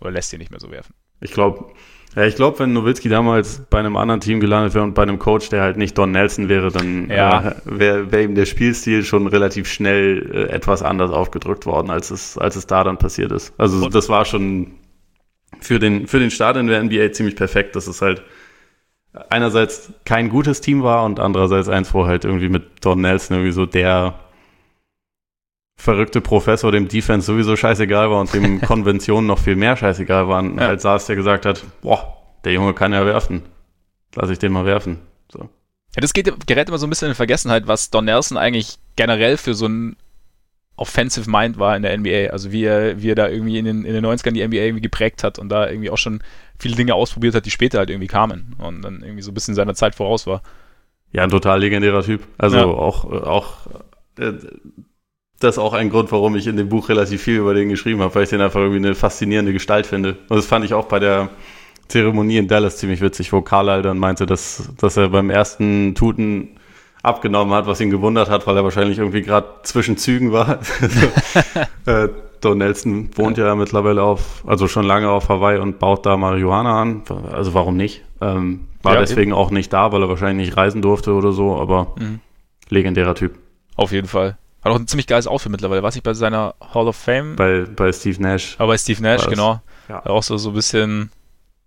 Oder 0.00 0.10
lässt 0.10 0.32
ihn 0.32 0.38
nicht 0.38 0.50
mehr 0.50 0.60
so 0.60 0.70
werfen. 0.70 0.94
Ich 1.20 1.32
glaube, 1.32 1.72
ja, 2.16 2.24
ich 2.24 2.36
glaube, 2.36 2.58
wenn 2.60 2.72
Nowitzki 2.72 3.08
damals 3.08 3.62
bei 3.70 3.78
einem 3.78 3.96
anderen 3.96 4.20
Team 4.20 4.38
gelandet 4.38 4.74
wäre 4.74 4.84
und 4.84 4.94
bei 4.94 5.02
einem 5.02 5.18
Coach, 5.18 5.48
der 5.48 5.62
halt 5.62 5.76
nicht 5.76 5.98
Don 5.98 6.12
Nelson 6.12 6.48
wäre, 6.48 6.70
dann 6.70 7.10
ja. 7.10 7.48
äh, 7.48 7.54
wäre 7.64 8.12
wär 8.12 8.22
ihm 8.22 8.34
der 8.34 8.46
Spielstil 8.46 9.04
schon 9.04 9.26
relativ 9.26 9.68
schnell 9.68 10.30
äh, 10.32 10.52
etwas 10.52 10.82
anders 10.82 11.10
aufgedrückt 11.10 11.66
worden, 11.66 11.90
als 11.90 12.10
es, 12.10 12.38
als 12.38 12.56
es 12.56 12.66
da 12.66 12.84
dann 12.84 12.98
passiert 12.98 13.32
ist. 13.32 13.52
Also 13.58 13.84
und 13.84 13.94
das 13.94 14.08
war 14.08 14.24
schon 14.24 14.74
für 15.60 15.78
den, 15.78 16.06
für 16.06 16.20
den 16.20 16.30
Start 16.30 16.56
in 16.56 16.66
der 16.68 16.82
NBA 16.84 17.12
ziemlich 17.12 17.34
perfekt, 17.34 17.74
dass 17.74 17.86
es 17.86 18.00
halt 18.00 18.22
einerseits 19.30 19.92
kein 20.04 20.28
gutes 20.28 20.60
Team 20.60 20.82
war 20.82 21.04
und 21.04 21.20
andererseits 21.20 21.68
eins, 21.68 21.94
wo 21.94 22.06
halt 22.06 22.24
irgendwie 22.24 22.48
mit 22.48 22.84
Don 22.84 23.00
Nelson 23.00 23.36
irgendwie 23.36 23.52
so 23.52 23.66
der 23.66 24.14
verrückte 25.76 26.20
Professor 26.20 26.72
dem 26.72 26.88
Defense 26.88 27.26
sowieso 27.26 27.56
scheißegal 27.56 28.10
war 28.10 28.20
und 28.20 28.32
dem 28.32 28.60
Konventionen 28.62 29.26
noch 29.26 29.38
viel 29.38 29.56
mehr 29.56 29.76
scheißegal 29.76 30.28
waren, 30.28 30.58
ja. 30.58 30.68
als 30.68 30.82
saß, 30.82 31.06
der 31.06 31.16
gesagt 31.16 31.46
hat, 31.46 31.64
boah, 31.82 32.16
der 32.44 32.52
Junge 32.52 32.74
kann 32.74 32.92
ja 32.92 33.04
werfen. 33.06 33.42
Lass 34.14 34.30
ich 34.30 34.38
den 34.38 34.52
mal 34.52 34.64
werfen. 34.64 34.98
So. 35.30 35.40
Ja, 35.40 36.00
das 36.00 36.12
geht, 36.12 36.46
gerät 36.46 36.68
immer 36.68 36.78
so 36.78 36.86
ein 36.86 36.90
bisschen 36.90 37.08
in 37.08 37.14
Vergessenheit, 37.14 37.66
was 37.66 37.90
Don 37.90 38.04
Nelson 38.04 38.38
eigentlich 38.38 38.78
generell 38.96 39.36
für 39.36 39.54
so 39.54 39.66
ein 39.66 39.96
Offensive 40.76 41.30
Mind 41.30 41.58
war 41.58 41.76
in 41.76 41.82
der 41.82 41.96
NBA. 41.96 42.32
Also 42.32 42.50
wie 42.50 42.64
er, 42.64 43.00
wie 43.00 43.10
er 43.10 43.14
da 43.14 43.28
irgendwie 43.28 43.58
in 43.58 43.64
den, 43.64 43.84
in 43.84 43.94
den 43.94 44.04
90ern 44.04 44.32
die 44.32 44.46
NBA 44.46 44.56
irgendwie 44.56 44.82
geprägt 44.82 45.22
hat 45.22 45.38
und 45.38 45.48
da 45.48 45.68
irgendwie 45.68 45.90
auch 45.90 45.98
schon 45.98 46.22
viele 46.64 46.76
Dinge 46.76 46.94
ausprobiert 46.94 47.34
hat, 47.34 47.44
die 47.44 47.50
später 47.50 47.76
halt 47.76 47.90
irgendwie 47.90 48.06
kamen 48.06 48.56
und 48.56 48.80
dann 48.80 49.02
irgendwie 49.02 49.20
so 49.20 49.30
ein 49.30 49.34
bisschen 49.34 49.54
seiner 49.54 49.74
Zeit 49.74 49.94
voraus 49.94 50.26
war. 50.26 50.40
Ja, 51.12 51.22
ein 51.22 51.28
total 51.28 51.60
legendärer 51.60 52.02
Typ. 52.02 52.22
Also 52.38 52.56
ja. 52.56 52.64
auch, 52.64 53.04
auch 53.04 53.66
äh, 54.18 54.32
das 55.40 55.56
ist 55.56 55.58
auch 55.58 55.74
ein 55.74 55.90
Grund, 55.90 56.10
warum 56.10 56.36
ich 56.36 56.46
in 56.46 56.56
dem 56.56 56.70
Buch 56.70 56.88
relativ 56.88 57.22
viel 57.22 57.36
über 57.36 57.52
den 57.52 57.68
geschrieben 57.68 58.00
habe, 58.00 58.14
weil 58.14 58.22
ich 58.22 58.30
den 58.30 58.40
einfach 58.40 58.60
irgendwie 58.60 58.78
eine 58.78 58.94
faszinierende 58.94 59.52
Gestalt 59.52 59.86
finde. 59.86 60.16
Und 60.30 60.38
das 60.38 60.46
fand 60.46 60.64
ich 60.64 60.72
auch 60.72 60.86
bei 60.86 60.98
der 60.98 61.28
Zeremonie 61.88 62.38
in 62.38 62.48
Dallas 62.48 62.78
ziemlich 62.78 63.02
witzig, 63.02 63.30
wo 63.34 63.42
Carlyle 63.42 63.82
dann 63.82 63.98
meinte, 63.98 64.24
dass, 64.24 64.70
dass 64.78 64.96
er 64.96 65.10
beim 65.10 65.28
ersten 65.28 65.94
Tuten 65.94 66.56
abgenommen 67.04 67.54
hat, 67.54 67.66
was 67.66 67.80
ihn 67.80 67.90
gewundert 67.90 68.30
hat, 68.30 68.46
weil 68.46 68.56
er 68.56 68.64
wahrscheinlich 68.64 68.98
irgendwie 68.98 69.22
gerade 69.22 69.46
zwischen 69.62 69.96
Zügen 69.96 70.32
war. 70.32 70.58
äh, 71.86 72.08
Don 72.40 72.58
Nelson 72.58 73.10
wohnt 73.14 73.38
ja. 73.38 73.46
ja. 73.46 73.54
mittlerweile 73.54 74.02
auf, 74.02 74.42
also 74.46 74.68
schon 74.68 74.84
lange 74.84 75.10
auf 75.10 75.28
Hawaii 75.28 75.58
und 75.58 75.78
baut 75.78 76.06
da 76.06 76.16
Marihuana 76.16 76.80
an. 76.80 77.02
Also 77.30 77.54
warum 77.54 77.76
nicht? 77.76 78.02
Ähm, 78.20 78.68
war 78.82 78.94
ja, 78.94 79.00
deswegen 79.00 79.32
eben. 79.32 79.38
auch 79.38 79.50
nicht 79.50 79.72
da, 79.72 79.92
weil 79.92 80.02
er 80.02 80.08
wahrscheinlich 80.08 80.48
nicht 80.48 80.56
reisen 80.56 80.82
durfte 80.82 81.12
oder 81.12 81.32
so, 81.32 81.56
aber 81.56 81.94
mhm. 81.98 82.20
legendärer 82.68 83.14
Typ. 83.14 83.38
Auf 83.76 83.92
jeden 83.92 84.08
Fall. 84.08 84.38
Hat 84.62 84.72
auch 84.72 84.78
ein 84.78 84.86
ziemlich 84.86 85.06
geiles 85.06 85.26
Outfit 85.26 85.52
mittlerweile. 85.52 85.82
Was 85.82 85.96
ich 85.96 86.02
bei 86.02 86.14
seiner 86.14 86.54
Hall 86.72 86.88
of 86.88 86.96
Fame? 86.96 87.36
Bei, 87.36 87.64
bei 87.64 87.92
Steve 87.92 88.20
Nash. 88.22 88.56
Aber 88.58 88.68
bei 88.68 88.78
Steve 88.78 89.02
Nash, 89.02 89.26
genau. 89.26 89.60
Ja. 89.90 90.06
Auch 90.06 90.22
so, 90.22 90.38
so 90.38 90.50
ein 90.50 90.54
bisschen 90.54 91.10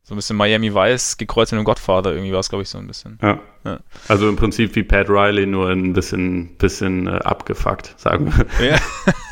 so 0.08 0.16
ein 0.16 0.18
bisschen 0.18 0.38
Miami 0.38 0.74
Vice 0.74 1.18
gekreuzt 1.18 1.52
mit 1.52 1.60
dem 1.60 1.66
Godfather, 1.66 2.14
irgendwie 2.14 2.32
war 2.32 2.40
es, 2.40 2.48
glaube 2.48 2.62
ich, 2.62 2.70
so 2.70 2.78
ein 2.78 2.88
bisschen. 2.88 3.20
Ja. 3.22 3.42
ja. 3.66 3.82
Also 4.08 4.30
im 4.30 4.38
Prinzip 4.38 4.74
wie 4.78 4.84
Pat 4.84 5.10
Riley, 5.10 5.46
nur 5.46 5.68
ein 5.68 5.92
bisschen, 5.92 6.56
bisschen 6.56 7.08
äh, 7.08 7.20
abgefuckt, 7.26 7.94
sagen 7.98 8.34
wir. 8.34 8.70
Ja. 8.70 8.80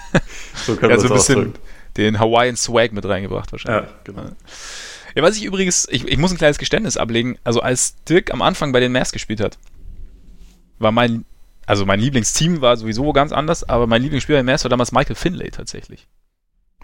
so 0.53 0.75
können 0.75 0.91
ja, 0.91 0.99
so 0.99 1.07
ein 1.07 1.13
bisschen 1.13 1.37
ausdrücken. 1.37 1.53
den 1.95 2.19
Hawaiian 2.19 2.57
Swag 2.57 2.91
mit 2.91 3.05
reingebracht 3.05 3.53
wahrscheinlich. 3.53 3.89
Ja, 3.89 3.99
genau. 4.03 4.23
Ja, 5.15 5.23
was 5.23 5.37
ich 5.37 5.45
übrigens, 5.45 5.87
ich, 5.89 6.05
ich 6.05 6.17
muss 6.17 6.33
ein 6.33 6.37
kleines 6.37 6.57
Geständnis 6.57 6.97
ablegen. 6.97 7.37
Also 7.45 7.61
als 7.61 8.03
Dirk 8.03 8.33
am 8.33 8.41
Anfang 8.41 8.73
bei 8.73 8.81
den 8.81 8.91
Mavs 8.91 9.13
gespielt 9.13 9.39
hat, 9.39 9.57
war 10.77 10.91
mein, 10.91 11.23
also 11.65 11.85
mein 11.85 12.01
Lieblingsteam 12.01 12.59
war 12.59 12.75
sowieso 12.75 13.13
ganz 13.13 13.31
anders, 13.31 13.63
aber 13.63 13.87
mein 13.87 14.01
Lieblingsspieler 14.01 14.41
in 14.41 14.45
Mavs 14.45 14.65
war 14.65 14.69
damals 14.69 14.91
Michael 14.91 15.15
Finlay 15.15 15.51
tatsächlich. 15.51 16.05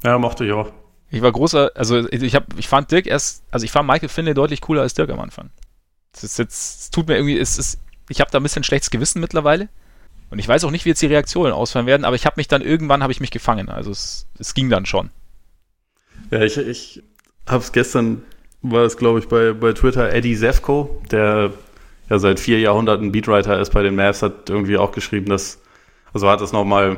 Ja, 0.01 0.17
mochte 0.17 0.45
ich 0.45 0.53
auch. 0.53 0.71
Ich 1.11 1.21
war 1.21 1.31
großer, 1.31 1.71
also 1.75 2.07
ich 2.09 2.35
hab, 2.35 2.57
ich 2.57 2.69
fand 2.69 2.89
Dirk 2.89 3.05
erst, 3.05 3.43
also 3.51 3.65
ich 3.65 3.71
fand 3.71 3.85
Michael 3.85 4.09
Finlay 4.09 4.33
deutlich 4.33 4.61
cooler 4.61 4.81
als 4.81 4.93
Dirk 4.93 5.09
am 5.09 5.19
Anfang. 5.19 5.49
Das 6.13 6.23
ist 6.23 6.39
jetzt, 6.39 6.81
es 6.81 6.89
tut 6.89 7.07
mir 7.07 7.15
irgendwie, 7.15 7.37
es 7.37 7.57
ist, 7.57 7.79
ich 8.09 8.21
habe 8.21 8.31
da 8.31 8.39
ein 8.39 8.43
bisschen 8.43 8.63
schlechtes 8.63 8.89
Gewissen 8.89 9.19
mittlerweile. 9.19 9.67
Und 10.29 10.39
ich 10.39 10.47
weiß 10.47 10.63
auch 10.63 10.71
nicht, 10.71 10.85
wie 10.85 10.89
jetzt 10.89 11.01
die 11.01 11.07
Reaktionen 11.07 11.51
ausfallen 11.51 11.85
werden, 11.85 12.05
aber 12.05 12.15
ich 12.15 12.25
habe 12.25 12.35
mich 12.37 12.47
dann 12.47 12.61
irgendwann 12.61 13.03
habe 13.03 13.11
ich 13.11 13.19
mich 13.19 13.31
gefangen. 13.31 13.67
Also 13.67 13.91
es, 13.91 14.25
es 14.39 14.53
ging 14.53 14.69
dann 14.69 14.85
schon. 14.85 15.09
Ja, 16.31 16.41
ich, 16.41 16.57
ich 16.57 17.03
habe 17.45 17.61
es 17.61 17.73
gestern 17.73 18.23
war 18.61 18.83
es, 18.83 18.95
glaube 18.95 19.19
ich, 19.19 19.27
bei, 19.27 19.51
bei 19.51 19.73
Twitter 19.73 20.13
Eddie 20.13 20.37
Zefko, 20.37 21.01
der 21.11 21.51
ja 22.09 22.19
seit 22.19 22.39
vier 22.39 22.59
Jahrhunderten 22.59 23.11
Beatwriter 23.11 23.59
ist 23.59 23.71
bei 23.73 23.83
den 23.83 23.95
Mavs, 23.95 24.21
hat 24.21 24.49
irgendwie 24.49 24.77
auch 24.77 24.91
geschrieben, 24.91 25.27
dass, 25.27 25.59
also 26.13 26.29
hat 26.29 26.39
das 26.39 26.53
nochmal 26.53 26.97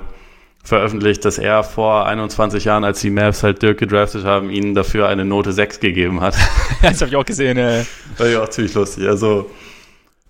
veröffentlicht, 0.63 1.25
dass 1.25 1.37
er 1.37 1.63
vor 1.63 2.07
21 2.07 2.63
Jahren, 2.63 2.85
als 2.85 3.01
die 3.01 3.09
Mavs 3.09 3.43
halt 3.43 3.61
Dirk 3.61 3.77
gedraftet 3.77 4.23
haben, 4.23 4.49
ihnen 4.49 4.73
dafür 4.73 5.09
eine 5.09 5.25
Note 5.25 5.51
6 5.51 5.81
gegeben 5.81 6.21
hat. 6.21 6.35
das 6.81 7.01
habe 7.01 7.09
ich 7.09 7.15
auch 7.17 7.25
gesehen. 7.25 7.57
Äh. 7.57 7.83
War 8.17 8.27
ja 8.27 8.41
auch 8.41 8.49
ziemlich 8.49 8.73
lustig. 8.73 9.07
Also 9.07 9.51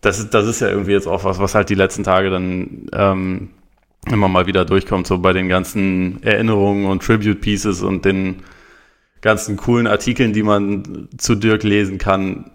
das 0.01 0.19
ist, 0.19 0.33
das 0.33 0.47
ist 0.47 0.59
ja 0.59 0.69
irgendwie 0.69 0.91
jetzt 0.91 1.07
auch 1.07 1.23
was, 1.23 1.39
was 1.39 1.53
halt 1.53 1.69
die 1.69 1.75
letzten 1.75 2.03
Tage 2.03 2.31
dann 2.31 2.87
ähm, 2.93 3.49
immer 4.11 4.27
mal 4.27 4.47
wieder 4.47 4.65
durchkommt, 4.65 5.05
so 5.05 5.19
bei 5.19 5.33
den 5.33 5.47
ganzen 5.47 6.21
Erinnerungen 6.23 6.87
und 6.87 7.03
Tribute 7.03 7.39
Pieces 7.39 7.83
und 7.83 8.03
den 8.03 8.41
ganzen 9.21 9.55
coolen 9.55 9.87
Artikeln, 9.87 10.33
die 10.33 10.43
man 10.43 11.07
zu 11.17 11.35
Dirk 11.35 11.63
lesen 11.63 11.99
kann. 11.99 12.51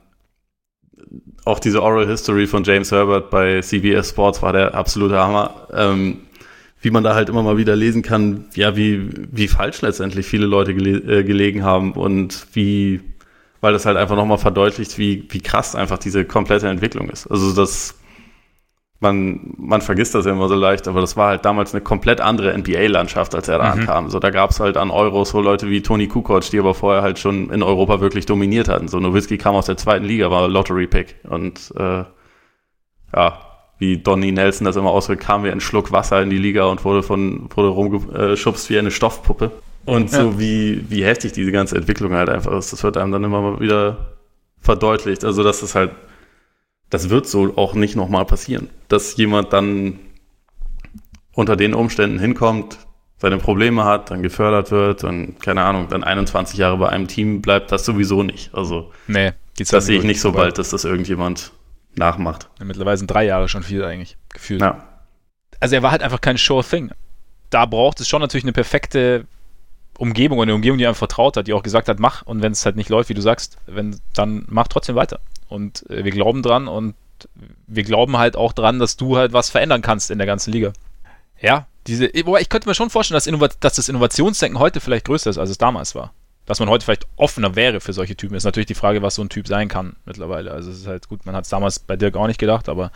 Auch 1.44 1.60
diese 1.60 1.82
Oral 1.82 2.06
History 2.06 2.46
von 2.46 2.64
James 2.64 2.92
Herbert 2.92 3.30
bei 3.30 3.60
CBS 3.62 4.10
Sports 4.10 4.42
war 4.42 4.52
der 4.52 4.74
absolute 4.74 5.16
Hammer. 5.16 5.68
Ähm, 5.72 6.18
wie 6.80 6.90
man 6.90 7.02
da 7.02 7.14
halt 7.14 7.28
immer 7.28 7.42
mal 7.42 7.56
wieder 7.56 7.76
lesen 7.76 8.02
kann, 8.02 8.46
ja, 8.54 8.76
wie, 8.76 9.10
wie 9.32 9.48
falsch 9.48 9.82
letztendlich 9.82 10.26
viele 10.26 10.46
Leute 10.46 10.74
gele 10.74 11.20
äh, 11.20 11.24
gelegen 11.24 11.64
haben 11.64 11.92
und 11.92 12.46
wie, 12.52 13.00
weil 13.60 13.72
das 13.72 13.84
halt 13.84 13.96
einfach 13.96 14.16
nochmal 14.16 14.38
verdeutlicht, 14.38 14.96
wie, 14.98 15.26
wie 15.30 15.40
krass 15.40 15.74
einfach 15.74 15.98
diese 15.98 16.24
komplette 16.24 16.68
Entwicklung 16.68 17.10
ist. 17.10 17.26
Also 17.26 17.52
das, 17.52 17.96
man, 19.00 19.54
man 19.56 19.80
vergisst 19.80 20.14
das 20.14 20.26
ja 20.26 20.32
immer 20.32 20.48
so 20.48 20.54
leicht, 20.54 20.86
aber 20.86 21.00
das 21.00 21.16
war 21.16 21.30
halt 21.30 21.44
damals 21.44 21.74
eine 21.74 21.82
komplett 21.82 22.20
andere 22.20 22.56
NBA-Landschaft, 22.56 23.34
als 23.34 23.48
er 23.48 23.58
da 23.58 23.74
mhm. 23.74 23.80
ankam. 23.80 24.10
So, 24.10 24.20
da 24.20 24.30
gab 24.30 24.50
es 24.50 24.60
halt 24.60 24.76
an 24.76 24.90
Euros 24.90 25.30
so 25.30 25.40
Leute 25.40 25.68
wie 25.68 25.82
Tony 25.82 26.06
Kukoc, 26.06 26.48
die 26.50 26.60
aber 26.60 26.74
vorher 26.74 27.02
halt 27.02 27.18
schon 27.18 27.50
in 27.50 27.64
Europa 27.64 28.00
wirklich 28.00 28.26
dominiert 28.26 28.68
hatten. 28.68 28.86
So, 28.86 29.00
Nowitzki 29.00 29.36
kam 29.36 29.56
aus 29.56 29.66
der 29.66 29.76
zweiten 29.76 30.04
Liga, 30.04 30.30
war 30.30 30.46
Lottery-Pick 30.46 31.16
und 31.28 31.72
äh, 31.76 32.04
ja, 33.14 33.47
wie 33.78 33.98
Donny 33.98 34.32
Nelson 34.32 34.64
das 34.64 34.76
immer 34.76 34.90
ausdrückt, 34.90 35.22
kam 35.22 35.44
wie 35.44 35.50
ein 35.50 35.60
Schluck 35.60 35.92
Wasser 35.92 36.22
in 36.22 36.30
die 36.30 36.38
Liga 36.38 36.64
und 36.64 36.84
wurde 36.84 37.02
von 37.02 37.48
wurde 37.54 37.68
rumgeschubst 37.68 38.70
wie 38.70 38.78
eine 38.78 38.90
Stoffpuppe. 38.90 39.52
Und 39.84 40.10
so 40.10 40.18
ja. 40.18 40.38
wie, 40.38 40.84
wie 40.90 41.04
heftig 41.04 41.32
diese 41.32 41.52
ganze 41.52 41.76
Entwicklung 41.76 42.12
halt 42.12 42.28
einfach 42.28 42.52
ist, 42.52 42.72
das 42.72 42.82
wird 42.82 42.96
einem 42.96 43.12
dann 43.12 43.24
immer 43.24 43.40
mal 43.40 43.60
wieder 43.60 44.16
verdeutlicht. 44.60 45.24
Also, 45.24 45.42
dass 45.42 45.60
das 45.60 45.74
halt, 45.74 45.92
das 46.90 47.08
wird 47.08 47.26
so 47.26 47.56
auch 47.56 47.74
nicht 47.74 47.96
nochmal 47.96 48.26
passieren. 48.26 48.68
Dass 48.88 49.16
jemand 49.16 49.52
dann 49.52 49.98
unter 51.32 51.56
den 51.56 51.72
Umständen 51.72 52.18
hinkommt, 52.18 52.78
seine 53.16 53.38
Probleme 53.38 53.84
hat, 53.84 54.10
dann 54.10 54.22
gefördert 54.22 54.70
wird 54.70 55.04
und 55.04 55.40
keine 55.40 55.62
Ahnung, 55.62 55.86
dann 55.88 56.04
21 56.04 56.58
Jahre 56.58 56.76
bei 56.76 56.88
einem 56.88 57.08
Team 57.08 57.40
bleibt, 57.40 57.72
das 57.72 57.84
sowieso 57.84 58.22
nicht. 58.22 58.54
Also, 58.54 58.92
nee, 59.06 59.32
das 59.56 59.86
sehe 59.86 59.98
ich 59.98 60.04
nicht 60.04 60.20
so 60.20 60.32
bald, 60.32 60.58
dass 60.58 60.70
das 60.70 60.84
irgendjemand 60.84 61.52
nachmacht. 61.98 62.48
Ja, 62.58 62.64
mittlerweile 62.64 62.96
sind 62.96 63.10
drei 63.10 63.24
Jahre 63.24 63.48
schon 63.48 63.62
viel 63.62 63.84
eigentlich 63.84 64.16
gefühlt. 64.30 64.60
Ja. 64.60 64.84
Also 65.60 65.74
er 65.74 65.82
war 65.82 65.90
halt 65.90 66.02
einfach 66.02 66.20
kein 66.20 66.36
Sure 66.36 66.64
Thing. 66.64 66.90
Da 67.50 67.66
braucht 67.66 68.00
es 68.00 68.08
schon 68.08 68.20
natürlich 68.20 68.44
eine 68.44 68.52
perfekte 68.52 69.26
Umgebung 69.98 70.38
und 70.38 70.44
eine 70.44 70.54
Umgebung, 70.54 70.78
die 70.78 70.86
einem 70.86 70.94
vertraut 70.94 71.36
hat, 71.36 71.46
die 71.46 71.52
auch 71.52 71.62
gesagt 71.62 71.88
hat, 71.88 71.98
mach 71.98 72.22
und 72.22 72.42
wenn 72.42 72.52
es 72.52 72.64
halt 72.64 72.76
nicht 72.76 72.88
läuft, 72.88 73.08
wie 73.08 73.14
du 73.14 73.20
sagst, 73.20 73.58
wenn, 73.66 73.98
dann 74.14 74.44
mach 74.48 74.68
trotzdem 74.68 74.94
weiter. 74.94 75.20
Und 75.48 75.88
äh, 75.90 76.04
wir 76.04 76.12
glauben 76.12 76.42
dran 76.42 76.68
und 76.68 76.94
wir 77.66 77.82
glauben 77.82 78.16
halt 78.16 78.36
auch 78.36 78.52
dran, 78.52 78.78
dass 78.78 78.96
du 78.96 79.16
halt 79.16 79.32
was 79.32 79.50
verändern 79.50 79.82
kannst 79.82 80.10
in 80.10 80.18
der 80.18 80.26
ganzen 80.26 80.52
Liga. 80.52 80.72
Ja, 81.40 81.66
diese, 81.88 82.10
wobei 82.24 82.40
ich 82.40 82.48
könnte 82.48 82.68
mir 82.68 82.74
schon 82.74 82.90
vorstellen, 82.90 83.20
dass, 83.20 83.58
dass 83.58 83.74
das 83.74 83.88
Innovationsdenken 83.88 84.60
heute 84.60 84.80
vielleicht 84.80 85.06
größer 85.06 85.30
ist, 85.30 85.38
als 85.38 85.50
es 85.50 85.58
damals 85.58 85.94
war 85.94 86.12
dass 86.48 86.60
man 86.60 86.70
heute 86.70 86.82
vielleicht 86.82 87.06
offener 87.16 87.56
wäre 87.56 87.80
für 87.80 87.92
solche 87.92 88.16
Typen. 88.16 88.34
Ist 88.34 88.44
natürlich 88.44 88.66
die 88.66 88.74
Frage, 88.74 89.02
was 89.02 89.16
so 89.16 89.22
ein 89.22 89.28
Typ 89.28 89.46
sein 89.46 89.68
kann 89.68 89.96
mittlerweile. 90.06 90.50
Also 90.50 90.70
es 90.70 90.78
ist 90.78 90.86
halt 90.86 91.06
gut, 91.06 91.26
man 91.26 91.36
hat 91.36 91.44
es 91.44 91.50
damals 91.50 91.78
bei 91.78 91.94
Dirk 91.94 92.16
auch 92.16 92.26
nicht 92.26 92.40
gedacht, 92.40 92.70
aber 92.70 92.90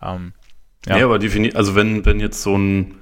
ähm, 0.00 0.34
ja. 0.86 0.96
Nee, 0.96 1.02
aber 1.02 1.18
definitiv, 1.18 1.56
also 1.56 1.74
wenn, 1.74 2.06
wenn 2.06 2.20
jetzt 2.20 2.42
so 2.42 2.56
ein 2.56 2.94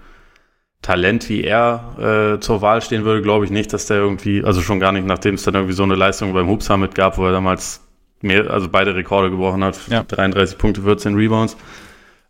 Talent 0.80 1.28
wie 1.28 1.45
er 1.45 2.37
äh, 2.37 2.40
zur 2.40 2.62
Wahl 2.62 2.80
stehen 2.80 3.04
würde, 3.04 3.21
glaube 3.21 3.45
ich 3.45 3.50
nicht, 3.50 3.75
dass 3.75 3.85
der 3.85 3.99
irgendwie, 3.99 4.42
also 4.42 4.62
schon 4.62 4.80
gar 4.80 4.92
nicht, 4.92 5.07
nachdem 5.07 5.35
es 5.35 5.42
dann 5.42 5.54
irgendwie 5.54 5.75
so 5.75 5.83
eine 5.83 5.97
Leistung 5.97 6.33
beim 6.33 6.49
Hoop 6.49 6.62
Summit 6.62 6.95
gab, 6.95 7.19
wo 7.19 7.26
er 7.26 7.33
damals 7.33 7.87
mehr, 8.23 8.50
also 8.50 8.71
beide 8.71 8.95
Rekorde 8.95 9.30
gebrochen 9.30 9.62
hat, 9.62 9.78
ja. 9.88 10.02
33 10.02 10.57
Punkte, 10.57 10.80
14 10.80 11.14
Rebounds. 11.14 11.59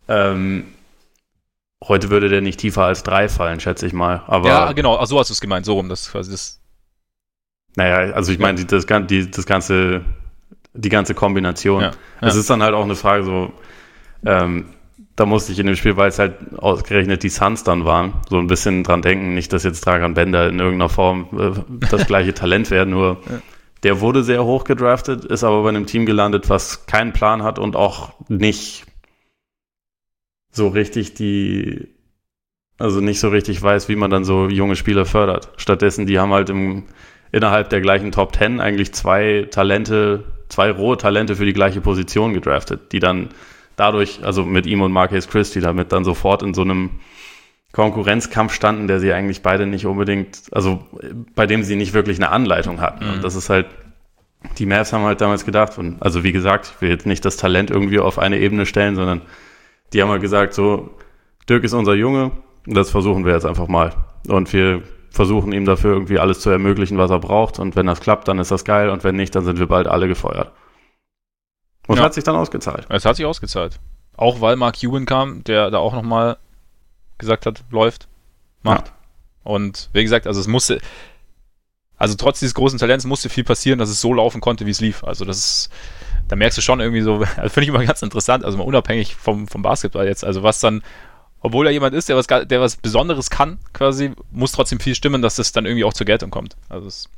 Ähm, 0.09 0.65
heute 1.81 2.09
würde 2.09 2.27
der 2.27 2.41
nicht 2.41 2.59
tiefer 2.59 2.83
als 2.83 3.03
drei 3.03 3.29
fallen, 3.29 3.61
schätze 3.61 3.87
ich 3.87 3.93
mal. 3.93 4.23
Aber 4.27 4.49
ja, 4.49 4.71
genau, 4.73 4.97
also 4.97 5.15
so 5.15 5.19
hast 5.21 5.29
du 5.29 5.33
es 5.33 5.39
gemeint, 5.39 5.65
so 5.65 5.75
rum, 5.75 5.87
das 5.87 6.11
quasi 6.11 6.31
das 6.31 6.60
naja, 7.75 8.13
also 8.13 8.31
ich 8.31 8.39
meine, 8.39 8.57
die, 8.57 8.67
das, 8.67 8.85
die, 9.07 9.31
das 9.31 9.45
ganze, 9.45 10.01
die 10.73 10.89
ganze 10.89 11.13
Kombination. 11.13 11.81
Ja. 11.81 11.91
Es 12.21 12.35
ist 12.35 12.49
dann 12.49 12.61
halt 12.61 12.73
auch 12.73 12.83
eine 12.83 12.95
Frage 12.95 13.23
so, 13.23 13.53
ähm, 14.25 14.65
da 15.15 15.25
musste 15.25 15.51
ich 15.51 15.59
in 15.59 15.67
dem 15.67 15.75
Spiel, 15.75 15.97
weil 15.97 16.09
es 16.09 16.19
halt 16.19 16.57
ausgerechnet 16.57 17.23
die 17.23 17.29
Suns 17.29 17.63
dann 17.63 17.85
waren, 17.85 18.13
so 18.29 18.37
ein 18.37 18.47
bisschen 18.47 18.83
dran 18.83 19.01
denken, 19.01 19.33
nicht, 19.33 19.53
dass 19.53 19.63
jetzt 19.63 19.85
Dragan 19.85 20.13
Bender 20.13 20.49
in 20.49 20.59
irgendeiner 20.59 20.89
Form 20.89 21.27
äh, 21.37 21.87
das 21.89 22.07
gleiche 22.07 22.33
Talent 22.33 22.71
wäre, 22.71 22.85
nur 22.85 23.21
ja. 23.29 23.41
der 23.83 24.01
wurde 24.01 24.23
sehr 24.23 24.43
hoch 24.43 24.63
gedraftet, 24.63 25.25
ist 25.25 25.43
aber 25.43 25.63
bei 25.63 25.69
einem 25.69 25.85
Team 25.85 26.05
gelandet, 26.05 26.49
was 26.49 26.85
keinen 26.85 27.13
Plan 27.13 27.43
hat 27.43 27.59
und 27.59 27.75
auch 27.75 28.13
nicht 28.29 28.85
so 30.51 30.67
richtig 30.67 31.13
die, 31.13 31.87
also 32.77 32.99
nicht 32.99 33.19
so 33.19 33.29
richtig 33.29 33.61
weiß, 33.61 33.89
wie 33.89 33.95
man 33.95 34.11
dann 34.11 34.25
so 34.25 34.49
junge 34.49 34.75
Spieler 34.75 35.05
fördert. 35.05 35.49
Stattdessen, 35.57 36.05
die 36.05 36.19
haben 36.19 36.33
halt 36.33 36.49
im 36.49 36.83
innerhalb 37.31 37.69
der 37.69 37.81
gleichen 37.81 38.11
Top 38.11 38.33
Ten 38.33 38.59
eigentlich 38.59 38.93
zwei 38.93 39.47
Talente, 39.49 40.23
zwei 40.49 40.71
rohe 40.71 40.97
Talente 40.97 41.35
für 41.35 41.45
die 41.45 41.53
gleiche 41.53 41.81
Position 41.81 42.33
gedraftet, 42.33 42.91
die 42.91 42.99
dann 42.99 43.29
dadurch, 43.75 44.19
also 44.23 44.45
mit 44.45 44.65
ihm 44.65 44.81
und 44.81 44.91
Marcus 44.91 45.27
Christie, 45.27 45.61
damit 45.61 45.91
dann 45.91 46.03
sofort 46.03 46.43
in 46.43 46.53
so 46.53 46.61
einem 46.61 46.91
Konkurrenzkampf 47.71 48.53
standen, 48.53 48.87
der 48.87 48.99
sie 48.99 49.13
eigentlich 49.13 49.41
beide 49.41 49.65
nicht 49.65 49.85
unbedingt, 49.85 50.41
also 50.51 50.83
bei 51.35 51.47
dem 51.47 51.63
sie 51.63 51.77
nicht 51.77 51.93
wirklich 51.93 52.17
eine 52.17 52.29
Anleitung 52.29 52.81
hatten. 52.81 53.05
Mhm. 53.05 53.13
Und 53.13 53.23
das 53.23 53.35
ist 53.35 53.49
halt, 53.49 53.67
die 54.57 54.65
Mavs 54.65 54.91
haben 54.91 55.03
halt 55.03 55.21
damals 55.21 55.45
gedacht, 55.45 55.77
und 55.77 56.01
also 56.01 56.23
wie 56.23 56.33
gesagt, 56.33 56.73
ich 56.75 56.81
will 56.81 56.89
jetzt 56.89 57.05
nicht 57.05 57.23
das 57.23 57.37
Talent 57.37 57.71
irgendwie 57.71 57.99
auf 57.99 58.19
eine 58.19 58.39
Ebene 58.39 58.65
stellen, 58.65 58.95
sondern 58.95 59.21
die 59.93 60.01
haben 60.01 60.09
halt 60.09 60.21
gesagt, 60.21 60.53
so, 60.53 60.97
Dirk 61.47 61.63
ist 61.63 61.73
unser 61.73 61.95
Junge, 61.95 62.31
das 62.65 62.91
versuchen 62.91 63.25
wir 63.25 63.33
jetzt 63.33 63.45
einfach 63.45 63.67
mal. 63.67 63.93
Und 64.27 64.51
wir 64.53 64.83
versuchen 65.11 65.51
ihm 65.51 65.65
dafür 65.65 65.93
irgendwie 65.93 66.19
alles 66.19 66.39
zu 66.39 66.49
ermöglichen, 66.49 66.97
was 66.97 67.11
er 67.11 67.19
braucht. 67.19 67.59
Und 67.59 67.75
wenn 67.75 67.85
das 67.85 67.99
klappt, 67.99 68.27
dann 68.27 68.39
ist 68.39 68.49
das 68.49 68.63
geil. 68.63 68.89
Und 68.89 69.03
wenn 69.03 69.15
nicht, 69.15 69.35
dann 69.35 69.43
sind 69.43 69.59
wir 69.59 69.67
bald 69.67 69.87
alle 69.87 70.07
gefeuert. 70.07 70.51
Und 71.87 71.97
ja. 71.97 72.03
hat 72.03 72.13
sich 72.13 72.23
dann 72.23 72.35
ausgezahlt. 72.35 72.87
Es 72.89 73.05
hat 73.05 73.17
sich 73.17 73.25
ausgezahlt. 73.25 73.79
Auch 74.15 74.39
weil 74.39 74.55
Mark 74.55 74.81
Ewan 74.81 75.05
kam, 75.05 75.43
der 75.43 75.69
da 75.69 75.79
auch 75.79 75.93
nochmal 75.93 76.37
gesagt 77.17 77.45
hat, 77.45 77.63
läuft, 77.69 78.07
macht. 78.63 78.87
Ja. 78.87 78.93
Und 79.43 79.89
wie 79.91 80.03
gesagt, 80.03 80.27
also 80.27 80.39
es 80.39 80.47
musste, 80.47 80.79
also 81.97 82.15
trotz 82.15 82.39
dieses 82.39 82.53
großen 82.53 82.79
Talents 82.79 83.05
musste 83.05 83.29
viel 83.29 83.43
passieren, 83.43 83.79
dass 83.79 83.89
es 83.89 83.99
so 83.99 84.13
laufen 84.13 84.39
konnte, 84.39 84.65
wie 84.65 84.71
es 84.71 84.79
lief. 84.79 85.03
Also 85.03 85.25
das 85.25 85.37
ist, 85.37 85.69
da 86.29 86.35
merkst 86.37 86.57
du 86.57 86.61
schon 86.61 86.79
irgendwie 86.79 87.01
so, 87.01 87.15
also 87.35 87.49
finde 87.49 87.63
ich 87.63 87.69
immer 87.69 87.85
ganz 87.85 88.01
interessant, 88.01 88.45
also 88.45 88.57
mal 88.57 88.63
unabhängig 88.63 89.15
vom, 89.15 89.47
vom 89.47 89.61
Basketball 89.61 90.07
jetzt, 90.07 90.23
also 90.23 90.43
was 90.43 90.59
dann 90.59 90.83
obwohl 91.41 91.65
er 91.65 91.73
jemand 91.73 91.95
ist, 91.95 92.07
der 92.07 92.15
was, 92.15 92.27
der 92.27 92.61
was 92.61 92.77
Besonderes 92.77 93.29
kann, 93.29 93.57
quasi, 93.73 94.11
muss 94.31 94.51
trotzdem 94.51 94.79
viel 94.79 94.95
stimmen, 94.95 95.21
dass 95.21 95.35
das 95.35 95.51
dann 95.51 95.65
irgendwie 95.65 95.83
auch 95.83 95.93
zur 95.93 96.05
Geltung 96.05 96.29
kommt. 96.29 96.55
Also 96.69 96.85
das 96.85 97.09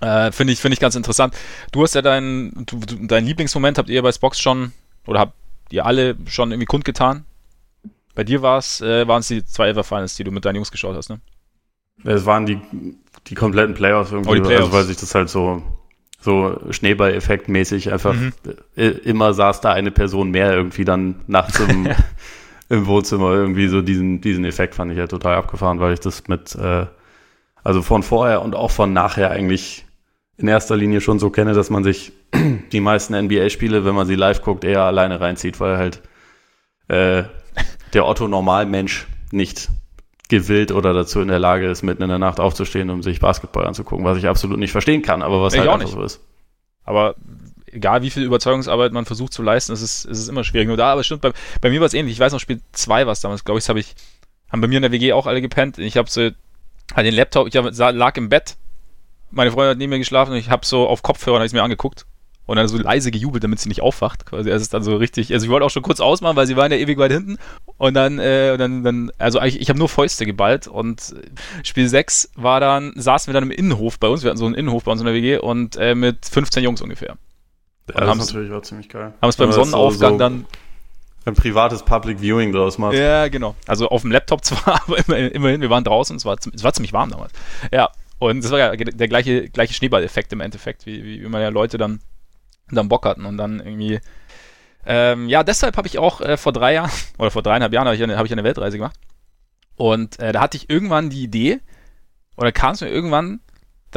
äh, 0.00 0.32
finde 0.32 0.52
ich, 0.52 0.60
finde 0.60 0.74
ich 0.74 0.80
ganz 0.80 0.94
interessant. 0.94 1.34
Du 1.72 1.82
hast 1.82 1.94
ja 1.94 2.02
deinen, 2.02 2.66
dein 3.02 3.24
Lieblingsmoment 3.26 3.78
habt 3.78 3.88
ihr 3.88 4.02
bei 4.02 4.12
Spox 4.12 4.40
schon, 4.40 4.72
oder 5.06 5.20
habt 5.20 5.34
ihr 5.70 5.84
alle 5.86 6.16
schon 6.26 6.50
irgendwie 6.50 6.66
kundgetan? 6.66 7.24
Bei 8.14 8.24
dir 8.24 8.40
war 8.40 8.58
es, 8.58 8.80
äh, 8.80 9.06
waren 9.06 9.20
es 9.20 9.28
die 9.28 9.44
zwei 9.44 9.68
Ever 9.68 9.84
Finals, 9.84 10.16
die 10.16 10.24
du 10.24 10.30
mit 10.30 10.44
deinen 10.44 10.56
Jungs 10.56 10.70
geschaut 10.70 10.96
hast, 10.96 11.10
ne? 11.10 11.20
Es 12.04 12.24
waren 12.26 12.46
die, 12.46 12.60
die 13.26 13.34
kompletten 13.34 13.74
Playoffs 13.74 14.12
irgendwie, 14.12 14.30
oh, 14.30 14.34
die 14.34 14.40
Playoffs. 14.40 14.64
Also, 14.64 14.72
weil 14.72 14.84
sich 14.84 14.96
das 14.96 15.14
halt 15.14 15.28
so, 15.28 15.62
so 16.20 16.58
Schneeball-Effekt 16.70 17.48
mäßig 17.48 17.92
einfach 17.92 18.14
mhm. 18.14 18.32
immer 18.74 19.34
saß 19.34 19.60
da 19.60 19.72
eine 19.72 19.90
Person 19.90 20.30
mehr 20.30 20.52
irgendwie 20.52 20.84
dann 20.84 21.16
nachts 21.26 21.58
im, 21.60 21.88
im 22.68 22.86
Wohnzimmer 22.86 23.32
irgendwie 23.32 23.68
so 23.68 23.82
diesen, 23.82 24.20
diesen 24.20 24.44
Effekt 24.44 24.74
fand 24.74 24.92
ich 24.92 24.98
ja 24.98 25.06
total 25.06 25.36
abgefahren, 25.36 25.80
weil 25.80 25.94
ich 25.94 26.00
das 26.00 26.26
mit, 26.28 26.54
äh, 26.54 26.86
also 27.62 27.82
von 27.82 28.02
vorher 28.02 28.42
und 28.42 28.54
auch 28.54 28.70
von 28.70 28.92
nachher 28.92 29.30
eigentlich 29.30 29.84
in 30.36 30.48
erster 30.48 30.76
Linie 30.76 31.00
schon 31.00 31.18
so 31.18 31.30
kenne, 31.30 31.54
dass 31.54 31.70
man 31.70 31.84
sich 31.84 32.12
die 32.72 32.80
meisten 32.80 33.14
NBA-Spiele, 33.14 33.84
wenn 33.84 33.94
man 33.94 34.06
sie 34.06 34.16
live 34.16 34.42
guckt, 34.42 34.64
eher 34.64 34.82
alleine 34.82 35.20
reinzieht, 35.20 35.60
weil 35.60 35.78
halt 35.78 36.02
äh, 36.88 37.24
der 37.92 38.06
Otto-Normalmensch 38.06 39.06
nicht 39.32 39.68
gewillt 40.28 40.72
oder 40.72 40.92
dazu 40.92 41.20
in 41.20 41.28
der 41.28 41.38
Lage 41.38 41.66
ist, 41.66 41.82
mitten 41.82 42.02
in 42.02 42.08
der 42.08 42.18
Nacht 42.18 42.40
aufzustehen, 42.40 42.90
um 42.90 43.02
sich 43.02 43.20
Basketball 43.20 43.66
anzugucken, 43.66 44.04
was 44.04 44.18
ich 44.18 44.26
absolut 44.26 44.58
nicht 44.58 44.72
verstehen 44.72 45.02
kann, 45.02 45.22
aber 45.22 45.40
was 45.40 45.54
ich 45.54 45.60
halt 45.60 45.70
einfach 45.70 45.84
nicht. 45.84 45.94
so 45.94 46.02
ist. 46.02 46.20
Aber 46.84 47.14
egal 47.76 48.02
wie 48.02 48.10
viel 48.10 48.24
Überzeugungsarbeit 48.24 48.92
man 48.92 49.04
versucht 49.04 49.32
zu 49.32 49.42
leisten, 49.42 49.72
es 49.72 49.82
ist, 49.82 50.04
es 50.06 50.18
ist 50.18 50.28
immer 50.28 50.44
schwierig. 50.44 50.66
Nur 50.68 50.76
da, 50.76 50.92
aber 50.92 51.04
stimmt, 51.04 51.22
bei, 51.22 51.32
bei 51.60 51.70
mir 51.70 51.80
war 51.80 51.86
es 51.86 51.94
ähnlich. 51.94 52.14
Ich 52.14 52.20
weiß 52.20 52.32
noch, 52.32 52.40
Spiel 52.40 52.60
2 52.72 53.06
war 53.06 53.12
es 53.12 53.20
damals, 53.20 53.44
glaube 53.44 53.60
ich, 53.60 53.68
habe 53.68 53.80
ich, 53.80 53.94
haben 54.50 54.60
bei 54.60 54.68
mir 54.68 54.76
in 54.76 54.82
der 54.82 54.92
WG 54.92 55.12
auch 55.12 55.26
alle 55.26 55.40
gepennt. 55.40 55.78
Ich 55.78 55.96
habe 55.96 56.10
so 56.10 56.30
halt 56.94 57.06
den 57.06 57.14
Laptop, 57.14 57.48
ich 57.48 57.56
hab, 57.56 57.94
lag 57.94 58.16
im 58.16 58.28
Bett, 58.28 58.56
meine 59.30 59.50
Freundin 59.50 59.70
hat 59.70 59.78
neben 59.78 59.90
mir 59.90 59.98
geschlafen 59.98 60.32
und 60.32 60.38
ich 60.38 60.50
habe 60.50 60.64
so 60.64 60.86
auf 60.86 61.02
Kopfhörer 61.02 61.44
ich 61.44 61.52
mir 61.52 61.62
angeguckt 61.62 62.06
und 62.46 62.56
dann 62.56 62.68
so 62.68 62.78
leise 62.78 63.10
gejubelt, 63.10 63.42
damit 63.42 63.58
sie 63.58 63.68
nicht 63.68 63.82
aufwacht. 63.82 64.24
Quasi, 64.24 64.50
es 64.50 64.62
ist 64.62 64.72
dann 64.72 64.82
so 64.82 64.96
richtig, 64.96 65.32
also 65.32 65.44
ich 65.44 65.50
wollte 65.50 65.66
auch 65.66 65.70
schon 65.70 65.82
kurz 65.82 66.00
ausmachen, 66.00 66.36
weil 66.36 66.46
sie 66.46 66.56
waren 66.56 66.70
ja 66.70 66.78
ewig 66.78 66.96
weit 66.96 67.12
hinten 67.12 67.38
und 67.76 67.94
dann, 67.94 68.18
äh, 68.18 68.56
dann, 68.56 68.84
dann 68.84 69.10
also 69.18 69.38
eigentlich, 69.38 69.60
ich 69.60 69.68
habe 69.68 69.78
nur 69.78 69.88
Fäuste 69.88 70.24
geballt 70.24 70.68
und 70.68 71.14
Spiel 71.64 71.88
6 71.88 72.30
war 72.36 72.60
dann, 72.60 72.92
saßen 72.94 73.32
wir 73.32 73.34
dann 73.34 73.50
im 73.50 73.56
Innenhof 73.56 73.98
bei 73.98 74.08
uns, 74.08 74.22
wir 74.22 74.30
hatten 74.30 74.38
so 74.38 74.46
einen 74.46 74.54
Innenhof 74.54 74.84
bei 74.84 74.92
uns 74.92 75.00
in 75.00 75.06
der 75.06 75.14
WG 75.14 75.38
und 75.38 75.76
äh, 75.76 75.94
mit 75.94 76.24
15 76.24 76.62
Jungs 76.62 76.80
ungefähr. 76.80 77.16
Ja, 77.94 78.04
das 78.04 78.18
natürlich 78.18 78.50
war 78.50 78.62
ziemlich 78.62 78.88
geil. 78.88 79.14
Haben 79.20 79.28
es 79.28 79.36
beim 79.36 79.52
Sonnenaufgang 79.52 80.12
so, 80.12 80.14
so 80.14 80.18
dann 80.18 80.46
ein 81.24 81.34
privates 81.34 81.82
Public 81.82 82.20
Viewing 82.20 82.52
draus 82.52 82.78
macht. 82.78 82.94
Ja, 82.94 83.28
genau. 83.28 83.54
Also 83.66 83.88
auf 83.88 84.02
dem 84.02 84.12
Laptop 84.12 84.44
zwar, 84.44 84.82
aber 84.82 84.98
immerhin, 84.98 85.60
wir 85.60 85.70
waren 85.70 85.84
draußen, 85.84 86.16
es 86.16 86.24
war, 86.24 86.36
es 86.54 86.64
war 86.64 86.72
ziemlich 86.72 86.92
warm 86.92 87.10
damals. 87.10 87.32
Ja, 87.72 87.90
und 88.18 88.44
es 88.44 88.50
war 88.50 88.58
ja 88.58 88.76
der 88.76 89.08
gleiche, 89.08 89.48
gleiche 89.50 89.74
Schneeballeffekt 89.74 90.32
im 90.32 90.40
Endeffekt, 90.40 90.86
wie, 90.86 91.04
wie 91.04 91.18
immer 91.18 91.40
ja 91.40 91.48
Leute 91.48 91.78
dann, 91.78 92.00
dann 92.70 92.88
Bock 92.88 93.04
hatten 93.04 93.26
und 93.26 93.36
dann 93.36 93.60
irgendwie. 93.60 94.00
Ähm, 94.88 95.28
ja, 95.28 95.42
deshalb 95.42 95.76
habe 95.76 95.88
ich 95.88 95.98
auch 95.98 96.20
äh, 96.20 96.36
vor 96.36 96.52
drei 96.52 96.74
Jahren 96.74 96.90
oder 97.18 97.30
vor 97.30 97.42
dreieinhalb 97.42 97.72
Jahren 97.72 97.86
habe 97.86 97.96
ich, 97.96 98.02
eine, 98.02 98.16
hab 98.16 98.26
ich 98.26 98.32
eine 98.32 98.44
Weltreise 98.44 98.78
gemacht. 98.78 98.96
Und 99.74 100.18
äh, 100.20 100.32
da 100.32 100.40
hatte 100.40 100.56
ich 100.56 100.70
irgendwann 100.70 101.10
die 101.10 101.22
Idee, 101.22 101.60
oder 102.36 102.52
kam 102.52 102.72
es 102.72 102.80
mir 102.80 102.88
irgendwann, 102.88 103.40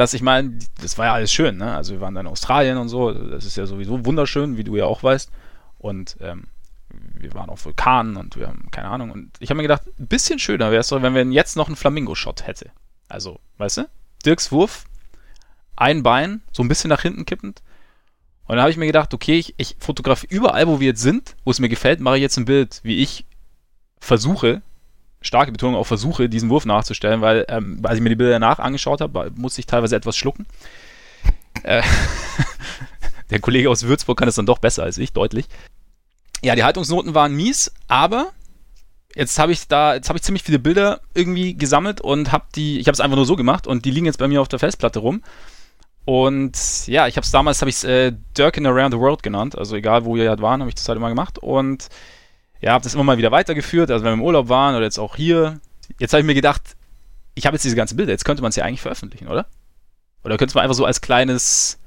dass 0.00 0.14
ich 0.14 0.22
meine, 0.22 0.58
das 0.80 0.96
war 0.96 1.06
ja 1.06 1.12
alles 1.12 1.30
schön, 1.30 1.58
ne? 1.58 1.76
Also 1.76 1.92
wir 1.92 2.00
waren 2.00 2.14
dann 2.14 2.24
in 2.24 2.32
Australien 2.32 2.78
und 2.78 2.88
so, 2.88 3.12
das 3.12 3.44
ist 3.44 3.58
ja 3.58 3.66
sowieso 3.66 4.06
wunderschön, 4.06 4.56
wie 4.56 4.64
du 4.64 4.74
ja 4.74 4.86
auch 4.86 5.02
weißt. 5.02 5.30
Und 5.76 6.16
ähm, 6.22 6.44
wir 6.88 7.34
waren 7.34 7.50
auf 7.50 7.66
Vulkanen 7.66 8.16
und 8.16 8.34
wir 8.36 8.48
haben 8.48 8.70
keine 8.70 8.88
Ahnung. 8.88 9.10
Und 9.10 9.30
ich 9.40 9.50
habe 9.50 9.58
mir 9.58 9.64
gedacht, 9.64 9.82
ein 9.98 10.06
bisschen 10.06 10.38
schöner 10.38 10.70
wäre 10.70 10.80
es 10.80 10.88
doch, 10.88 11.02
wenn 11.02 11.14
wir 11.14 11.24
jetzt 11.26 11.54
noch 11.54 11.66
einen 11.66 11.76
Flamingo-Shot 11.76 12.46
hätte. 12.46 12.70
Also, 13.08 13.40
weißt 13.58 13.76
du? 13.76 13.88
Dirks 14.24 14.50
Wurf, 14.50 14.86
ein 15.76 16.02
Bein, 16.02 16.40
so 16.50 16.62
ein 16.62 16.68
bisschen 16.68 16.88
nach 16.88 17.02
hinten 17.02 17.26
kippend. 17.26 17.60
Und 18.44 18.56
dann 18.56 18.60
habe 18.60 18.70
ich 18.70 18.78
mir 18.78 18.86
gedacht, 18.86 19.12
okay, 19.12 19.38
ich, 19.38 19.54
ich 19.58 19.76
fotografiere 19.80 20.34
überall, 20.34 20.66
wo 20.66 20.80
wir 20.80 20.88
jetzt 20.88 21.02
sind, 21.02 21.36
wo 21.44 21.50
es 21.50 21.60
mir 21.60 21.68
gefällt, 21.68 22.00
mache 22.00 22.16
ich 22.16 22.22
jetzt 22.22 22.38
ein 22.38 22.46
Bild, 22.46 22.80
wie 22.84 23.02
ich 23.02 23.26
versuche, 24.00 24.62
starke 25.22 25.52
Betonung 25.52 25.76
auf 25.76 25.86
versuche, 25.86 26.28
diesen 26.28 26.48
Wurf 26.48 26.64
nachzustellen, 26.64 27.20
weil 27.20 27.44
ähm, 27.48 27.80
als 27.82 27.96
ich 27.96 28.02
mir 28.02 28.08
die 28.08 28.16
Bilder 28.16 28.32
danach 28.32 28.58
angeschaut 28.58 29.00
habe, 29.00 29.30
musste 29.34 29.60
ich 29.60 29.66
teilweise 29.66 29.96
etwas 29.96 30.16
schlucken. 30.16 30.46
Äh, 31.62 31.82
der 33.30 33.40
Kollege 33.40 33.70
aus 33.70 33.82
Würzburg 33.82 34.18
kann 34.18 34.28
es 34.28 34.34
dann 34.34 34.46
doch 34.46 34.58
besser 34.58 34.82
als 34.82 34.98
ich, 34.98 35.12
deutlich. 35.12 35.46
Ja, 36.42 36.54
die 36.54 36.64
Haltungsnoten 36.64 37.14
waren 37.14 37.34
mies, 37.34 37.70
aber 37.86 38.32
jetzt 39.14 39.38
habe 39.38 39.52
ich 39.52 39.68
da, 39.68 39.94
jetzt 39.94 40.08
habe 40.08 40.16
ich 40.16 40.22
ziemlich 40.22 40.42
viele 40.42 40.58
Bilder 40.58 41.00
irgendwie 41.14 41.54
gesammelt 41.54 42.00
und 42.00 42.32
habe 42.32 42.46
die, 42.54 42.78
ich 42.78 42.86
habe 42.86 42.94
es 42.94 43.00
einfach 43.00 43.16
nur 43.16 43.26
so 43.26 43.36
gemacht 43.36 43.66
und 43.66 43.84
die 43.84 43.90
liegen 43.90 44.06
jetzt 44.06 44.18
bei 44.18 44.28
mir 44.28 44.40
auf 44.40 44.48
der 44.48 44.58
Festplatte 44.58 45.00
rum. 45.00 45.22
Und 46.06 46.86
ja, 46.86 47.06
ich 47.06 47.16
habe 47.16 47.24
es 47.24 47.30
damals, 47.30 47.60
habe 47.60 47.68
ich 47.68 47.76
es 47.76 47.84
äh, 47.84 48.12
Dirkin 48.36 48.66
Around 48.66 48.94
the 48.94 48.98
World 48.98 49.22
genannt, 49.22 49.56
also 49.56 49.76
egal 49.76 50.06
wo 50.06 50.14
wir 50.14 50.30
halt 50.30 50.40
waren, 50.40 50.60
habe 50.60 50.70
ich 50.70 50.74
das 50.74 50.88
halt 50.88 50.96
immer 50.96 51.10
gemacht 51.10 51.38
und 51.38 51.88
ja, 52.60 52.72
habe 52.72 52.82
das 52.84 52.94
immer 52.94 53.04
mal 53.04 53.18
wieder 53.18 53.30
weitergeführt, 53.30 53.90
also 53.90 54.04
wenn 54.04 54.12
wir 54.12 54.14
im 54.14 54.22
Urlaub 54.22 54.48
waren 54.48 54.74
oder 54.74 54.84
jetzt 54.84 54.98
auch 54.98 55.16
hier. 55.16 55.60
Jetzt 55.98 56.12
habe 56.12 56.20
ich 56.20 56.26
mir 56.26 56.34
gedacht, 56.34 56.76
ich 57.34 57.46
habe 57.46 57.54
jetzt 57.54 57.64
diese 57.64 57.76
ganzen 57.76 57.96
Bilder, 57.96 58.12
jetzt 58.12 58.24
könnte 58.24 58.42
man 58.42 58.50
es 58.50 58.56
ja 58.56 58.64
eigentlich 58.64 58.82
veröffentlichen, 58.82 59.28
oder? 59.28 59.46
Oder 60.24 60.36
könnte 60.36 60.54
man 60.54 60.64
einfach 60.64 60.76
so 60.76 60.84
als 60.84 61.00
kleines, 61.00 61.78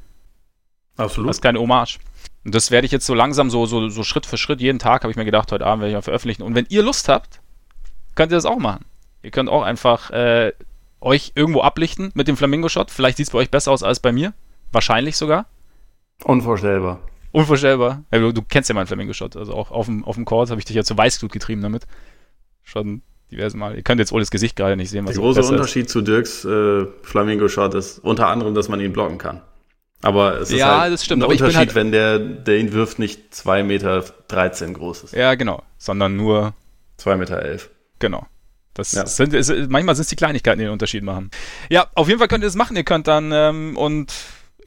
Absolut. 0.98 1.28
als 1.28 1.42
kleine 1.42 1.60
Hommage. 1.60 2.00
Und 2.44 2.56
das 2.56 2.72
werde 2.72 2.86
ich 2.86 2.92
jetzt 2.92 3.06
so 3.06 3.14
langsam, 3.14 3.50
so, 3.50 3.66
so, 3.66 3.90
so 3.90 4.04
Schritt 4.04 4.26
für 4.26 4.38
Schritt, 4.38 4.60
jeden 4.62 4.80
Tag 4.80 5.04
habe 5.04 5.12
ich 5.12 5.18
mir 5.18 5.26
gedacht, 5.26 5.52
heute 5.52 5.66
Abend 5.66 5.82
werde 5.82 5.92
ich 5.92 5.96
mal 5.96 6.02
veröffentlichen. 6.02 6.44
Und 6.44 6.56
wenn 6.56 6.66
ihr 6.70 6.84
Lust 6.84 7.08
habt, 7.08 7.40
könnt 8.16 8.32
ihr 8.32 8.36
das 8.36 8.46
auch 8.46 8.58
machen. 8.58 8.86
Ihr 9.22 9.32
könnt 9.32 9.50
auch 9.50 9.64
einfach 9.64 10.10
äh, 10.12 10.52
euch 11.00 11.34
irgendwo 11.36 11.62
ablichten 11.62 12.12
mit 12.16 12.28
dem 12.28 12.36
Flamingo-Shot. 12.36 12.92
Vielleicht 12.92 13.18
sieht 13.18 13.28
es 13.28 13.32
bei 13.32 13.40
euch 13.40 13.52
besser 13.52 13.72
aus 13.72 13.84
als 13.84 14.00
bei 14.00 14.12
mir. 14.12 14.34
Wahrscheinlich 14.72 15.16
sogar. 15.18 15.46
Unvorstellbar. 16.24 17.00
Unvorstellbar. 17.34 18.04
Ja, 18.12 18.20
du, 18.20 18.32
du, 18.32 18.44
kennst 18.44 18.70
ja 18.70 18.76
meinen 18.76 18.86
Flamingo-Shot. 18.86 19.36
Also 19.36 19.54
auch 19.54 19.72
auf 19.72 19.88
dem, 19.88 20.06
auf 20.06 20.16
dem 20.16 20.24
Court 20.24 20.52
habe 20.52 20.60
ich 20.60 20.66
dich 20.66 20.76
ja 20.76 20.84
zu 20.84 20.96
Weißglut 20.96 21.32
getrieben 21.32 21.62
damit. 21.62 21.88
Schon 22.62 23.02
diverse 23.32 23.58
Mal. 23.58 23.76
Ihr 23.76 23.82
könnt 23.82 24.00
jetzt 24.00 24.12
Oles 24.12 24.30
Gesicht 24.30 24.56
gerade 24.56 24.78
nicht 24.78 24.92
sehen. 24.92 25.06
Was 25.08 25.16
Der 25.16 25.22
große 25.24 25.42
Unterschied 25.42 25.88
ist. 25.88 25.92
zu 25.92 26.02
Dirks 26.02 26.46
äh, 26.46 26.86
Flamingo-Shot 27.02 27.74
ist 27.74 27.98
unter 28.00 28.28
anderem, 28.28 28.54
dass 28.54 28.70
man 28.70 28.80
ihn 28.80 28.94
blocken 28.94 29.18
kann. 29.18 29.42
Aber 30.04 30.42
es 30.42 30.52
ist 30.52 30.60
ja, 30.60 30.82
halt 30.82 30.94
das 30.94 31.04
stimmt. 31.04 31.24
ein 31.24 31.32
Unterschied, 31.32 31.58
halt 31.58 31.76
wenn 31.76 31.92
der, 31.92 32.20
der 32.20 32.60
ihn 32.60 32.72
wirft, 32.74 33.00
nicht 33.00 33.34
2,13 33.34 33.64
Meter 33.64 34.04
groß 34.74 35.06
ist. 35.06 35.16
Ja, 35.16 35.34
genau. 35.34 35.64
Sondern 35.80 36.16
nur 36.16 36.54
2,11 37.00 37.16
Meter. 37.16 37.42
Elf. 37.42 37.72
Genau. 37.98 38.28
Das 38.76 38.92
ja. 38.92 39.08
sind, 39.08 39.34
ist, 39.34 39.52
manchmal 39.70 39.96
sind 39.96 40.04
es 40.04 40.10
die 40.10 40.16
Kleinigkeiten, 40.16 40.60
die 40.60 40.66
den 40.66 40.74
Unterschied 40.74 41.04
machen. 41.04 41.32
Ja, 41.70 41.88
auf 41.96 42.08
jeden 42.08 42.20
Fall 42.20 42.28
könnt 42.28 42.44
ihr 42.44 42.48
das 42.48 42.56
machen. 42.56 42.76
Ihr 42.76 42.84
könnt 42.84 43.08
dann 43.08 43.32
ähm, 43.32 43.76
und 43.76 44.14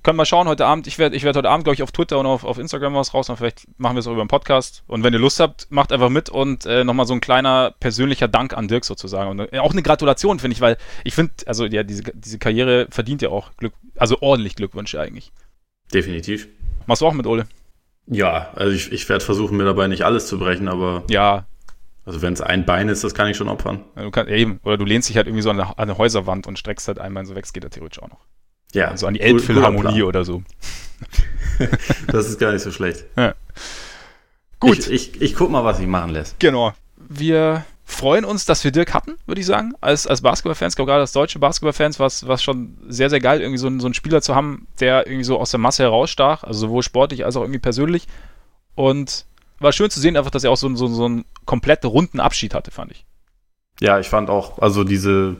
könnt 0.06 0.18
mal 0.18 0.24
schauen 0.24 0.46
heute 0.46 0.64
Abend. 0.66 0.86
Ich 0.86 0.98
werde 0.98 1.16
ich 1.16 1.24
werd 1.24 1.36
heute 1.36 1.50
Abend, 1.50 1.64
glaube 1.64 1.74
ich, 1.74 1.82
auf 1.82 1.90
Twitter 1.90 2.20
und 2.20 2.26
auf, 2.26 2.44
auf 2.44 2.58
Instagram 2.58 2.94
was 2.94 3.12
raus. 3.12 3.28
Und 3.28 3.38
vielleicht 3.38 3.66
machen 3.76 3.96
wir 3.96 3.98
es 3.98 4.06
auch 4.06 4.12
über 4.12 4.20
einen 4.20 4.28
Podcast. 4.28 4.84
Und 4.86 5.02
wenn 5.02 5.12
ihr 5.12 5.18
Lust 5.18 5.40
habt, 5.40 5.66
macht 5.70 5.92
einfach 5.92 6.10
mit 6.10 6.30
und 6.30 6.64
äh, 6.64 6.84
nochmal 6.84 7.06
so 7.06 7.14
ein 7.14 7.20
kleiner 7.20 7.74
persönlicher 7.80 8.28
Dank 8.28 8.56
an 8.56 8.68
Dirk 8.68 8.84
sozusagen. 8.84 9.30
Und 9.30 9.52
äh, 9.52 9.58
auch 9.58 9.72
eine 9.72 9.82
Gratulation, 9.82 10.38
finde 10.38 10.54
ich, 10.54 10.60
weil 10.60 10.76
ich 11.02 11.12
finde, 11.12 11.32
also 11.46 11.66
ja, 11.66 11.82
diese, 11.82 12.04
diese 12.14 12.38
Karriere 12.38 12.86
verdient 12.88 13.20
ja 13.20 13.30
auch 13.30 13.50
Glück, 13.56 13.72
also 13.96 14.18
ordentlich 14.20 14.54
Glückwünsche 14.54 15.00
eigentlich. 15.00 15.32
Definitiv. 15.92 16.46
Machst 16.86 17.02
du 17.02 17.06
auch 17.06 17.12
mit, 17.12 17.26
Ole? 17.26 17.48
Ja, 18.06 18.52
also 18.54 18.72
ich, 18.72 18.92
ich 18.92 19.08
werde 19.08 19.24
versuchen, 19.24 19.56
mir 19.56 19.64
dabei 19.64 19.88
nicht 19.88 20.04
alles 20.04 20.28
zu 20.28 20.38
brechen, 20.38 20.68
aber. 20.68 21.02
Ja. 21.10 21.46
Also 22.04 22.22
wenn 22.22 22.32
es 22.32 22.40
ein 22.40 22.64
Bein 22.64 22.88
ist, 22.88 23.02
das 23.02 23.12
kann 23.12 23.26
ich 23.26 23.36
schon 23.36 23.48
opfern. 23.48 23.82
Ja, 23.96 24.04
du 24.04 24.12
kannst, 24.12 24.30
eben, 24.30 24.60
oder 24.62 24.76
du 24.76 24.84
lehnst 24.84 25.08
dich 25.08 25.16
halt 25.16 25.26
irgendwie 25.26 25.42
so 25.42 25.50
an 25.50 25.58
eine, 25.58 25.70
an 25.70 25.74
eine 25.78 25.98
Häuserwand 25.98 26.46
und 26.46 26.60
streckst 26.60 26.86
halt 26.86 27.00
einmal 27.00 27.26
so 27.26 27.34
weg, 27.34 27.52
geht 27.52 27.64
ja 27.64 27.70
theoretisch 27.70 28.00
auch 28.00 28.08
noch. 28.08 28.20
Ja. 28.76 28.88
Also 28.88 29.06
an 29.06 29.14
die 29.14 29.20
Elbphilharmonie 29.20 30.02
oder 30.02 30.24
so. 30.24 30.42
das 32.08 32.28
ist 32.28 32.38
gar 32.38 32.52
nicht 32.52 32.62
so 32.62 32.70
schlecht. 32.70 33.04
Ja. 33.16 33.34
Gut. 34.60 34.78
Ich, 34.78 34.90
ich, 34.90 35.22
ich 35.22 35.34
guck 35.34 35.50
mal, 35.50 35.64
was 35.64 35.78
sich 35.78 35.86
machen 35.86 36.10
lässt. 36.10 36.38
Genau. 36.40 36.74
Wir 36.96 37.64
freuen 37.86 38.26
uns, 38.26 38.44
dass 38.44 38.64
wir 38.64 38.72
Dirk 38.72 38.92
hatten, 38.92 39.16
würde 39.24 39.40
ich 39.40 39.46
sagen, 39.46 39.72
als, 39.80 40.06
als 40.06 40.20
Basketballfans. 40.20 40.74
Ich 40.74 40.76
glaube, 40.76 40.90
gerade 40.90 41.00
als 41.00 41.12
deutsche 41.12 41.38
Basketballfans 41.38 41.98
war 41.98 42.34
es 42.34 42.42
schon 42.42 42.76
sehr, 42.86 43.08
sehr 43.08 43.20
geil, 43.20 43.40
irgendwie 43.40 43.58
so, 43.58 43.70
so 43.78 43.86
einen 43.86 43.94
Spieler 43.94 44.20
zu 44.20 44.34
haben, 44.34 44.66
der 44.80 45.06
irgendwie 45.06 45.24
so 45.24 45.38
aus 45.38 45.52
der 45.52 45.60
Masse 45.60 45.84
herausstach, 45.84 46.44
also 46.44 46.60
sowohl 46.60 46.82
sportlich 46.82 47.24
als 47.24 47.36
auch 47.36 47.42
irgendwie 47.42 47.60
persönlich. 47.60 48.06
Und 48.74 49.24
war 49.58 49.72
schön 49.72 49.88
zu 49.88 50.00
sehen, 50.00 50.18
einfach, 50.18 50.30
dass 50.30 50.44
er 50.44 50.50
auch 50.50 50.58
so, 50.58 50.74
so, 50.76 50.86
so 50.88 51.06
einen 51.06 51.24
komplett 51.46 51.82
runden 51.86 52.20
Abschied 52.20 52.52
hatte, 52.52 52.70
fand 52.70 52.92
ich. 52.92 53.06
Ja, 53.80 53.98
ich 53.98 54.08
fand 54.08 54.28
auch, 54.28 54.58
also 54.58 54.84
diese, 54.84 55.36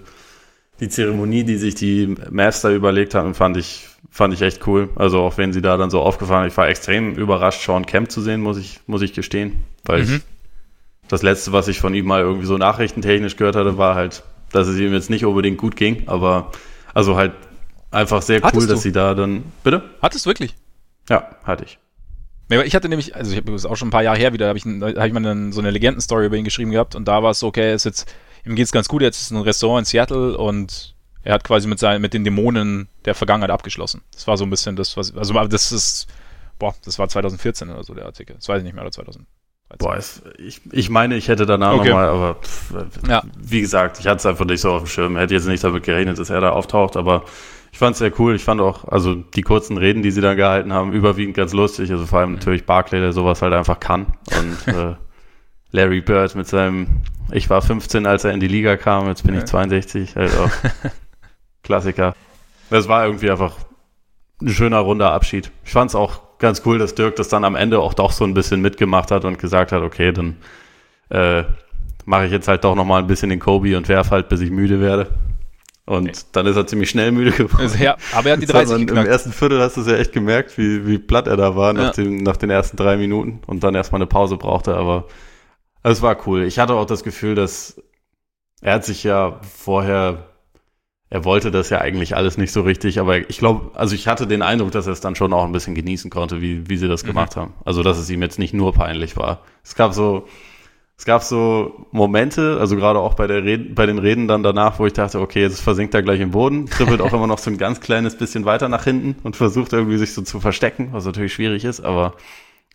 die 0.80 0.88
Zeremonie, 0.88 1.44
die 1.44 1.56
sich 1.56 1.74
die 1.74 2.14
Master 2.30 2.70
überlegt 2.70 3.14
hatten, 3.14 3.34
fand 3.34 3.56
ich, 3.56 3.88
fand 4.10 4.34
ich 4.34 4.42
echt 4.42 4.66
cool. 4.66 4.90
Also 4.96 5.20
auch 5.20 5.38
wenn 5.38 5.52
sie 5.52 5.62
da 5.62 5.76
dann 5.76 5.90
so 5.90 6.00
aufgefahren, 6.00 6.48
ich 6.48 6.56
war 6.56 6.68
extrem 6.68 7.14
überrascht, 7.14 7.64
Sean 7.64 7.86
Kemp 7.86 8.10
zu 8.10 8.20
sehen, 8.20 8.40
muss 8.40 8.58
ich, 8.58 8.80
muss 8.86 9.02
ich 9.02 9.12
gestehen, 9.12 9.64
weil 9.84 10.04
mhm. 10.04 10.16
ich 10.16 10.20
das 11.08 11.22
letzte, 11.22 11.52
was 11.52 11.68
ich 11.68 11.80
von 11.80 11.94
ihm 11.94 12.06
mal 12.06 12.20
irgendwie 12.20 12.46
so 12.46 12.58
nachrichtentechnisch 12.58 13.36
gehört 13.36 13.56
hatte, 13.56 13.78
war 13.78 13.94
halt, 13.94 14.22
dass 14.52 14.66
es 14.68 14.78
ihm 14.78 14.92
jetzt 14.92 15.10
nicht 15.10 15.24
unbedingt 15.24 15.58
gut 15.58 15.76
ging, 15.76 16.04
aber 16.06 16.50
also 16.94 17.16
halt 17.16 17.32
einfach 17.90 18.22
sehr 18.22 18.40
Hattest 18.42 18.54
cool, 18.54 18.66
du? 18.66 18.72
dass 18.72 18.82
sie 18.82 18.92
da 18.92 19.14
dann. 19.14 19.44
Bitte? 19.62 19.82
Hattest 20.02 20.26
du 20.26 20.30
wirklich? 20.30 20.54
Ja, 21.08 21.30
hatte 21.44 21.64
ich. 21.64 21.78
Ich 22.64 22.76
hatte 22.76 22.88
nämlich, 22.88 23.16
also 23.16 23.32
ich 23.32 23.38
habe 23.38 23.52
es 23.54 23.66
auch 23.66 23.76
schon 23.76 23.88
ein 23.88 23.90
paar 23.90 24.04
Jahre 24.04 24.18
her 24.18 24.32
wieder, 24.32 24.46
habe 24.46 24.58
ich, 24.58 24.64
hab 24.64 25.06
ich 25.06 25.12
mal 25.12 25.26
eine, 25.26 25.52
so 25.52 25.60
eine 25.60 25.70
Legendenstory 25.70 26.26
über 26.26 26.36
ihn 26.36 26.44
geschrieben 26.44 26.70
gehabt 26.70 26.94
und 26.94 27.08
da 27.08 27.22
war 27.22 27.32
es 27.32 27.40
so, 27.40 27.48
okay, 27.48 27.74
ist 27.74 27.84
jetzt, 27.84 28.12
ihm 28.46 28.54
geht's 28.54 28.72
ganz 28.72 28.88
gut, 28.88 29.02
jetzt 29.02 29.20
ist 29.20 29.30
ein 29.30 29.40
Restaurant 29.40 29.80
in 29.80 29.84
Seattle 29.84 30.38
und 30.38 30.94
er 31.22 31.34
hat 31.34 31.44
quasi 31.44 31.66
mit 31.66 31.78
seinen, 31.78 32.00
mit 32.00 32.14
den 32.14 32.24
Dämonen 32.24 32.88
der 33.04 33.14
Vergangenheit 33.14 33.50
abgeschlossen. 33.50 34.02
Das 34.12 34.26
war 34.26 34.36
so 34.36 34.44
ein 34.44 34.50
bisschen 34.50 34.76
das, 34.76 34.96
was, 34.96 35.14
also 35.16 35.34
das 35.46 35.72
ist, 35.72 36.06
boah, 36.58 36.74
das 36.84 36.98
war 36.98 37.08
2014 37.08 37.68
oder 37.68 37.82
so 37.82 37.94
der 37.94 38.06
Artikel. 38.06 38.36
Das 38.36 38.48
weiß 38.48 38.58
ich 38.58 38.64
nicht 38.64 38.74
mehr, 38.74 38.84
oder 38.84 38.92
2000. 38.92 39.26
Boah, 39.78 39.98
ich, 40.38 40.60
ich 40.70 40.90
meine, 40.90 41.16
ich 41.16 41.26
hätte 41.26 41.44
danach 41.44 41.72
okay. 41.72 41.88
nochmal, 41.88 42.08
aber 42.08 42.36
pff, 42.36 42.72
ja. 43.08 43.24
wie 43.36 43.60
gesagt, 43.60 43.98
ich 43.98 44.06
hatte 44.06 44.18
es 44.18 44.26
einfach 44.26 44.44
nicht 44.44 44.60
so 44.60 44.70
auf 44.70 44.84
dem 44.84 44.86
Schirm. 44.86 45.16
Hätte 45.16 45.34
jetzt 45.34 45.48
nicht 45.48 45.64
damit 45.64 45.82
gerechnet, 45.82 46.20
dass 46.20 46.30
er 46.30 46.40
da 46.40 46.50
auftaucht, 46.50 46.96
aber 46.96 47.24
ich 47.72 47.78
fand 47.78 47.94
es 47.94 47.98
sehr 47.98 48.12
cool. 48.20 48.36
Ich 48.36 48.44
fand 48.44 48.60
auch, 48.60 48.84
also 48.84 49.16
die 49.16 49.42
kurzen 49.42 49.76
Reden, 49.76 50.02
die 50.02 50.12
sie 50.12 50.20
da 50.20 50.34
gehalten 50.34 50.72
haben, 50.72 50.92
überwiegend 50.92 51.36
ganz 51.36 51.52
lustig. 51.52 51.90
Also 51.90 52.06
vor 52.06 52.20
allem 52.20 52.30
mhm. 52.30 52.34
natürlich 52.36 52.64
Barclay, 52.64 53.00
der 53.00 53.12
sowas 53.12 53.42
halt 53.42 53.52
einfach 53.52 53.80
kann. 53.80 54.06
Und 54.38 54.68
äh, 54.72 54.94
Larry 55.76 56.00
Bird 56.00 56.34
mit 56.34 56.48
seinem, 56.48 56.88
ich 57.30 57.48
war 57.50 57.62
15, 57.62 58.06
als 58.06 58.24
er 58.24 58.32
in 58.32 58.40
die 58.40 58.48
Liga 58.48 58.76
kam, 58.76 59.06
jetzt 59.08 59.24
bin 59.24 59.34
ja. 59.34 59.40
ich 59.40 59.46
62, 59.46 60.16
halt 60.16 60.32
auch 60.36 60.50
Klassiker. 61.62 62.14
Das 62.70 62.88
war 62.88 63.04
irgendwie 63.04 63.30
einfach 63.30 63.54
ein 64.40 64.48
schöner, 64.48 64.78
runder 64.78 65.12
Abschied. 65.12 65.50
Ich 65.64 65.72
fand 65.72 65.90
es 65.90 65.94
auch 65.94 66.38
ganz 66.38 66.62
cool, 66.64 66.78
dass 66.78 66.94
Dirk 66.94 67.16
das 67.16 67.28
dann 67.28 67.44
am 67.44 67.54
Ende 67.54 67.78
auch 67.80 67.94
doch 67.94 68.12
so 68.12 68.24
ein 68.24 68.34
bisschen 68.34 68.60
mitgemacht 68.60 69.10
hat 69.10 69.24
und 69.24 69.38
gesagt 69.38 69.72
hat, 69.72 69.82
okay, 69.82 70.12
dann 70.12 70.36
äh, 71.10 71.44
mache 72.04 72.26
ich 72.26 72.32
jetzt 72.32 72.48
halt 72.48 72.64
doch 72.64 72.74
nochmal 72.74 73.02
ein 73.02 73.06
bisschen 73.06 73.30
den 73.30 73.40
Kobe 73.40 73.76
und 73.76 73.88
werf 73.88 74.10
halt, 74.10 74.28
bis 74.28 74.40
ich 74.40 74.50
müde 74.50 74.80
werde. 74.80 75.10
Und 75.84 76.08
okay. 76.08 76.18
dann 76.32 76.46
ist 76.46 76.56
er 76.56 76.66
ziemlich 76.66 76.90
schnell 76.90 77.12
müde 77.12 77.30
geworden. 77.30 77.62
Also, 77.62 77.82
ja, 77.82 77.96
aber 78.12 78.30
er 78.30 78.32
hat 78.32 78.42
die 78.42 78.46
30 78.46 78.88
Im 78.88 78.96
ersten 78.96 79.32
Viertel 79.32 79.60
hast 79.60 79.76
du 79.76 79.82
es 79.82 79.86
ja 79.86 79.96
echt 79.96 80.12
gemerkt, 80.12 80.58
wie, 80.58 80.86
wie 80.86 80.98
platt 80.98 81.28
er 81.28 81.36
da 81.36 81.54
war 81.54 81.72
nach, 81.72 81.96
ja. 81.96 82.02
dem, 82.02 82.22
nach 82.22 82.36
den 82.36 82.50
ersten 82.50 82.76
drei 82.76 82.96
Minuten 82.96 83.40
und 83.46 83.62
dann 83.62 83.74
erstmal 83.74 84.00
eine 84.00 84.06
Pause 84.06 84.36
brauchte, 84.36 84.74
aber 84.74 85.04
es 85.92 86.02
war 86.02 86.26
cool. 86.26 86.44
Ich 86.44 86.58
hatte 86.58 86.74
auch 86.74 86.86
das 86.86 87.04
Gefühl, 87.04 87.34
dass 87.34 87.80
er 88.60 88.74
hat 88.74 88.84
sich 88.84 89.04
ja 89.04 89.40
vorher 89.42 90.26
er 91.08 91.24
wollte 91.24 91.52
das 91.52 91.70
ja 91.70 91.80
eigentlich 91.80 92.16
alles 92.16 92.36
nicht 92.36 92.52
so 92.52 92.62
richtig, 92.62 92.98
aber 92.98 93.30
ich 93.30 93.38
glaube, 93.38 93.78
also 93.78 93.94
ich 93.94 94.08
hatte 94.08 94.26
den 94.26 94.42
Eindruck, 94.42 94.72
dass 94.72 94.86
er 94.86 94.92
es 94.92 95.00
dann 95.00 95.14
schon 95.14 95.32
auch 95.32 95.44
ein 95.44 95.52
bisschen 95.52 95.76
genießen 95.76 96.10
konnte, 96.10 96.40
wie, 96.40 96.68
wie 96.68 96.76
sie 96.76 96.88
das 96.88 97.04
mhm. 97.04 97.08
gemacht 97.08 97.36
haben. 97.36 97.54
Also, 97.64 97.82
dass 97.82 97.98
es 97.98 98.10
ihm 98.10 98.22
jetzt 98.22 98.38
nicht 98.38 98.54
nur 98.54 98.72
peinlich 98.72 99.16
war. 99.16 99.42
Es 99.62 99.76
gab 99.76 99.94
so, 99.94 100.26
es 100.98 101.04
gab 101.04 101.22
so 101.22 101.86
Momente, 101.92 102.58
also 102.58 102.74
gerade 102.74 102.98
auch 102.98 103.14
bei 103.14 103.28
der 103.28 103.44
Reden, 103.44 103.76
bei 103.76 103.86
den 103.86 103.98
Reden 103.98 104.26
dann 104.26 104.42
danach, 104.42 104.80
wo 104.80 104.86
ich 104.86 104.94
dachte, 104.94 105.20
okay, 105.20 105.42
jetzt 105.42 105.60
versinkt 105.60 105.94
er 105.94 106.02
gleich 106.02 106.20
im 106.20 106.32
Boden, 106.32 106.66
trippelt 106.66 107.00
auch 107.00 107.12
immer 107.12 107.28
noch 107.28 107.38
so 107.38 107.50
ein 107.50 107.58
ganz 107.58 107.80
kleines 107.80 108.18
bisschen 108.18 108.44
weiter 108.44 108.68
nach 108.68 108.82
hinten 108.82 109.14
und 109.22 109.36
versucht 109.36 109.72
irgendwie 109.72 109.98
sich 109.98 110.12
so 110.12 110.22
zu 110.22 110.40
verstecken, 110.40 110.88
was 110.90 111.04
natürlich 111.04 111.34
schwierig 111.34 111.64
ist, 111.64 111.80
aber 111.80 112.14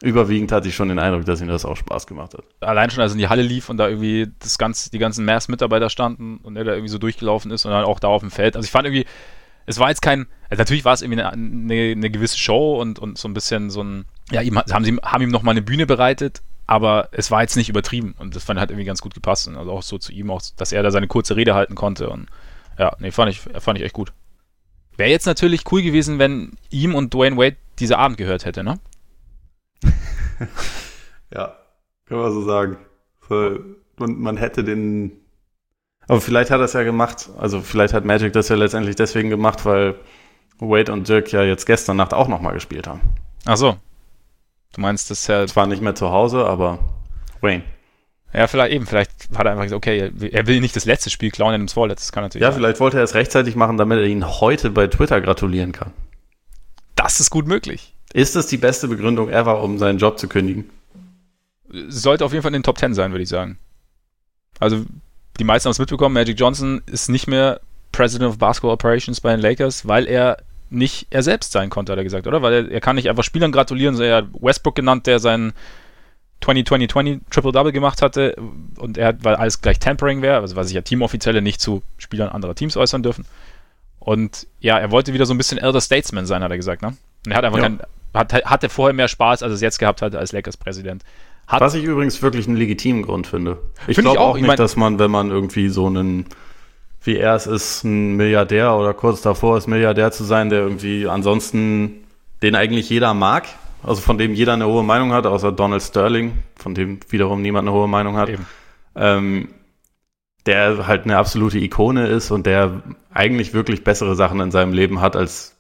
überwiegend 0.02 0.52
hatte 0.52 0.68
ich 0.68 0.76
schon 0.76 0.90
den 0.90 1.00
Eindruck, 1.00 1.26
dass 1.26 1.42
ihm 1.42 1.48
das 1.48 1.66
auch 1.66 1.78
Spaß 1.78 2.08
gemacht 2.08 2.34
hat. 2.34 2.44
Allein 2.60 2.90
schon, 2.90 3.02
als 3.02 3.12
er 3.12 3.16
in 3.16 3.20
die 3.20 3.30
Halle 3.30 3.44
lief 3.44 3.70
und 3.70 3.78
da 3.78 3.88
irgendwie 3.88 4.28
das 4.40 4.58
ganze, 4.58 4.90
die 4.92 5.00
ganzen 5.00 5.26
Mavs-Mitarbeiter 5.26 5.90
standen 5.90 6.38
und 6.38 6.58
er 6.58 6.64
da 6.64 6.72
irgendwie 6.72 6.92
so 6.92 6.98
durchgelaufen 6.98 7.52
ist 7.52 7.66
und 7.66 7.72
dann 7.72 7.86
auch 7.86 8.00
da 8.00 8.08
auf 8.08 8.22
dem 8.22 8.32
Feld. 8.32 8.56
Also 8.56 8.66
ich 8.66 8.72
fand 8.72 8.88
irgendwie, 8.88 9.06
es 9.66 9.80
war 9.80 9.90
jetzt 9.90 10.02
kein, 10.02 10.28
also 10.50 10.62
natürlich 10.62 10.86
war 10.86 10.94
es 10.94 11.02
irgendwie 11.02 11.22
eine, 11.22 11.32
eine, 11.34 11.92
eine, 11.92 12.10
gewisse 12.10 12.38
Show 12.38 12.80
und, 12.82 13.00
und 13.00 13.18
so 13.18 13.28
ein 13.28 13.34
bisschen 13.34 13.70
so 13.70 13.84
ein, 13.84 14.06
ja, 14.32 14.42
ihm, 14.42 14.58
haben 14.58 14.84
sie 14.84 14.98
haben 15.04 15.22
ihm 15.22 15.30
nochmal 15.30 15.54
eine 15.54 15.62
Bühne 15.62 15.86
bereitet, 15.86 16.42
aber 16.68 17.10
es 17.12 17.32
war 17.32 17.42
jetzt 17.42 17.56
nicht 17.56 17.70
übertrieben 17.70 18.16
und 18.18 18.36
das 18.36 18.44
fand 18.44 18.60
halt 18.60 18.72
irgendwie 18.72 18.86
ganz 18.86 19.02
gut 19.02 19.14
gepasst 19.14 19.48
und 19.48 19.56
also 19.56 19.72
auch 19.72 19.84
so 19.84 19.98
zu 19.98 20.12
ihm 20.12 20.32
auch, 20.32 20.42
dass 20.58 20.72
er 20.72 20.84
da 20.84 20.92
seine 20.92 21.08
kurze 21.08 21.36
Rede 21.36 21.54
halten 21.54 21.76
konnte 21.76 22.10
und 22.10 22.28
ja, 22.80 22.96
nee, 23.00 23.12
fand 23.12 23.30
ich, 23.30 23.40
fand 23.40 23.78
ich 23.78 23.86
echt 23.86 23.94
gut. 23.94 24.14
Wäre 24.98 25.10
jetzt 25.10 25.26
natürlich 25.26 25.72
cool 25.72 25.82
gewesen, 25.82 26.20
wenn 26.20 26.54
ihm 26.70 26.96
und 26.96 27.14
Dwayne 27.14 27.38
Wade 27.38 27.58
dieser 27.80 28.00
Abend 28.00 28.18
gehört 28.18 28.46
hätte, 28.46 28.64
ne? 28.64 28.80
ja, 31.34 31.58
kann 32.06 32.18
man 32.18 32.32
so 32.32 32.44
sagen. 32.44 32.78
Und 33.30 34.20
man 34.20 34.38
hätte 34.38 34.64
den. 34.64 35.14
Aber 36.08 36.20
vielleicht 36.20 36.52
hat 36.52 36.60
er 36.60 36.66
es 36.66 36.74
ja 36.74 36.84
gemacht. 36.84 37.30
Also 37.38 37.62
vielleicht 37.62 37.94
hat 37.94 38.06
Magic 38.06 38.34
das 38.34 38.50
ja 38.50 38.56
letztendlich 38.56 38.96
deswegen 38.96 39.30
gemacht, 39.30 39.66
weil 39.66 39.96
Wade 40.60 40.92
und 40.92 41.08
Dirk 41.08 41.32
ja 41.32 41.44
jetzt 41.44 41.66
gestern 41.66 41.98
Nacht 41.98 42.14
auch 42.14 42.28
nochmal 42.28 42.54
gespielt 42.54 42.88
haben. 42.88 43.02
Ach 43.46 43.58
so. 43.58 43.78
Du 44.74 44.82
meinst, 44.82 45.10
das 45.10 45.28
ja. 45.28 45.46
Zwar 45.48 45.68
nicht 45.68 45.82
mehr 45.82 45.96
zu 45.96 46.12
Hause, 46.12 46.46
aber 46.46 46.80
Wayne. 47.42 47.64
Ja, 48.34 48.48
vielleicht 48.48 48.72
eben, 48.72 48.86
vielleicht 48.86 49.12
hat 49.36 49.46
er 49.46 49.52
einfach 49.52 49.64
gesagt, 49.64 49.78
okay, 49.78 50.12
er 50.32 50.48
will 50.48 50.62
nicht 50.62 50.76
das 50.76 50.86
letzte 50.86 51.10
Spiel 51.10 51.32
klauen, 51.32 51.52
er 51.52 51.58
nimmt 51.58 51.70
das 51.70 51.74
vorletzte, 51.74 52.06
das 52.06 52.12
kann 52.14 52.24
natürlich. 52.24 52.44
Ja, 52.44 52.52
sein. 52.52 52.60
vielleicht 52.60 52.80
wollte 52.80 52.98
er 52.98 53.04
es 53.04 53.14
rechtzeitig 53.14 53.56
machen, 53.58 53.78
damit 53.78 54.00
er 54.00 54.06
ihn 54.06 54.26
heute 54.26 54.70
bei 54.70 54.88
Twitter 54.88 55.20
gratulieren 55.20 55.74
kann. 55.74 55.92
Das 56.96 57.20
ist 57.20 57.30
gut 57.30 57.46
möglich. 57.46 57.94
Ist 58.14 58.36
das 58.36 58.48
die 58.48 58.58
beste 58.58 58.88
Begründung 58.88 59.30
ever, 59.30 59.64
um 59.64 59.78
seinen 59.78 60.00
Job 60.00 60.20
zu 60.20 60.28
kündigen? 60.28 60.70
Sollte 61.88 62.26
auf 62.26 62.34
jeden 62.34 62.44
Fall 62.44 62.50
in 62.50 62.60
den 62.60 62.64
Top 62.64 62.78
10 62.78 62.94
sein, 62.94 63.12
würde 63.12 63.24
ich 63.24 63.30
sagen. 63.30 63.58
Also, 64.60 64.86
die 65.40 65.44
meisten 65.44 65.68
haben 65.68 65.72
es 65.72 65.80
mitbekommen, 65.80 66.14
Magic 66.14 66.38
Johnson 66.40 66.82
ist 66.86 67.10
nicht 67.10 67.28
mehr 67.28 67.62
President 67.92 68.30
of 68.30 68.38
Basketball 68.38 68.74
Operations 68.74 69.22
bei 69.22 69.32
den 69.32 69.40
Lakers, 69.40 69.88
weil 69.88 70.08
er 70.08 70.38
nicht 70.70 71.08
er 71.10 71.24
selbst 71.24 71.52
sein 71.52 71.70
konnte, 71.70 71.92
hat 71.92 72.00
er 72.00 72.04
gesagt, 72.04 72.28
oder? 72.28 72.42
Weil 72.42 72.54
er, 72.54 72.72
er 72.72 72.82
kann 72.82 72.96
nicht 72.96 73.10
einfach 73.10 73.24
Spielern 73.24 73.52
gratulieren, 73.52 73.96
so 73.96 74.04
er 74.04 74.18
hat 74.18 74.28
Westbrook 74.40 74.76
genannt, 74.76 75.08
der 75.08 75.20
sein 75.20 75.54
20-20-20 76.42 77.22
Triple-Double 77.30 77.72
gemacht 77.72 78.02
hatte 78.02 78.36
und 78.78 78.98
er 78.98 79.08
hat, 79.08 79.24
weil 79.24 79.36
alles 79.36 79.62
gleich 79.62 79.80
Tampering 79.80 80.22
wäre, 80.22 80.40
also 80.40 80.56
weil 80.56 80.64
sich 80.64 80.74
ja 80.74 80.82
Teamoffizielle 80.82 81.42
nicht 81.42 81.62
zu 81.62 81.84
Spielern 81.98 82.30
anderer 82.30 82.56
Teams 82.56 82.78
äußern 82.78 83.04
dürfen. 83.04 83.26
Und 84.00 84.48
ja, 84.60 84.80
er 84.80 84.90
wollte 84.90 85.14
wieder 85.14 85.28
so 85.28 85.34
ein 85.34 85.38
bisschen 85.38 85.60
Elder 85.60 85.82
Statesman 85.82 86.26
sein, 86.26 86.44
hat 86.44 86.50
er 86.50 86.58
gesagt, 86.58 86.82
ne? 86.82 86.96
Und 87.26 87.32
er 87.32 87.38
hat 87.38 87.46
einfach 87.46 87.60
ja. 87.60 87.66
kein, 87.66 87.82
hat, 88.14 88.34
hatte 88.46 88.70
vorher 88.70 88.94
mehr 88.94 89.08
Spaß, 89.08 89.44
als 89.44 89.54
es 89.54 89.62
jetzt 89.62 89.80
gehabt 89.80 90.02
hat 90.02 90.16
als 90.16 90.32
Lakers 90.32 90.58
Präsident. 90.58 91.04
Hat, 91.48 91.62
Was 91.62 91.74
ich 91.74 91.84
übrigens 91.84 92.22
wirklich 92.22 92.48
einen 92.48 92.58
legitimen 92.58 93.02
Grund 93.02 93.28
finde. 93.28 93.58
Ich 93.88 93.96
find 93.96 94.06
glaube 94.06 94.20
auch, 94.20 94.30
auch 94.30 94.34
nicht, 94.36 94.44
ich 94.44 94.48
mein, 94.48 94.58
dass 94.58 94.76
man, 94.76 95.00
wenn 95.00 95.12
man 95.12 95.32
irgendwie 95.32 95.70
so 95.70 95.88
einen, 95.88 96.26
wie 97.04 97.18
er 97.18 97.36
es 97.36 97.48
ist, 97.48 97.84
ein 97.84 98.16
Milliardär 98.16 98.76
oder 98.76 98.94
kurz 98.94 99.22
davor 99.22 99.58
ist, 99.58 99.68
Milliardär 99.68 100.12
zu 100.12 100.24
sein, 100.24 100.50
der 100.50 100.60
irgendwie 100.60 101.08
ansonsten 101.08 102.04
den 102.42 102.56
eigentlich 102.56 102.90
jeder 102.90 103.14
mag, 103.14 103.48
also 103.84 104.02
von 104.02 104.18
dem 104.18 104.34
jeder 104.34 104.54
eine 104.54 104.68
hohe 104.68 104.84
Meinung 104.84 105.12
hat, 105.12 105.26
außer 105.26 105.52
Donald 105.52 105.82
Sterling, 105.82 106.34
von 106.56 106.74
dem 106.74 107.00
wiederum 107.10 107.42
niemand 107.42 107.68
eine 107.68 107.76
hohe 107.76 107.88
Meinung 107.88 108.18
hat. 108.18 108.30
Ähm, 108.96 109.50
der 110.46 110.88
halt 110.88 111.04
eine 111.04 111.18
absolute 111.18 111.60
Ikone 111.60 112.08
ist 112.08 112.32
und 112.32 112.46
der 112.46 112.82
eigentlich 113.14 113.54
wirklich 113.54 113.84
bessere 113.84 114.16
Sachen 114.16 114.40
in 114.40 114.52
seinem 114.52 114.74
Leben 114.74 115.02
hat 115.02 115.16
als 115.16 115.56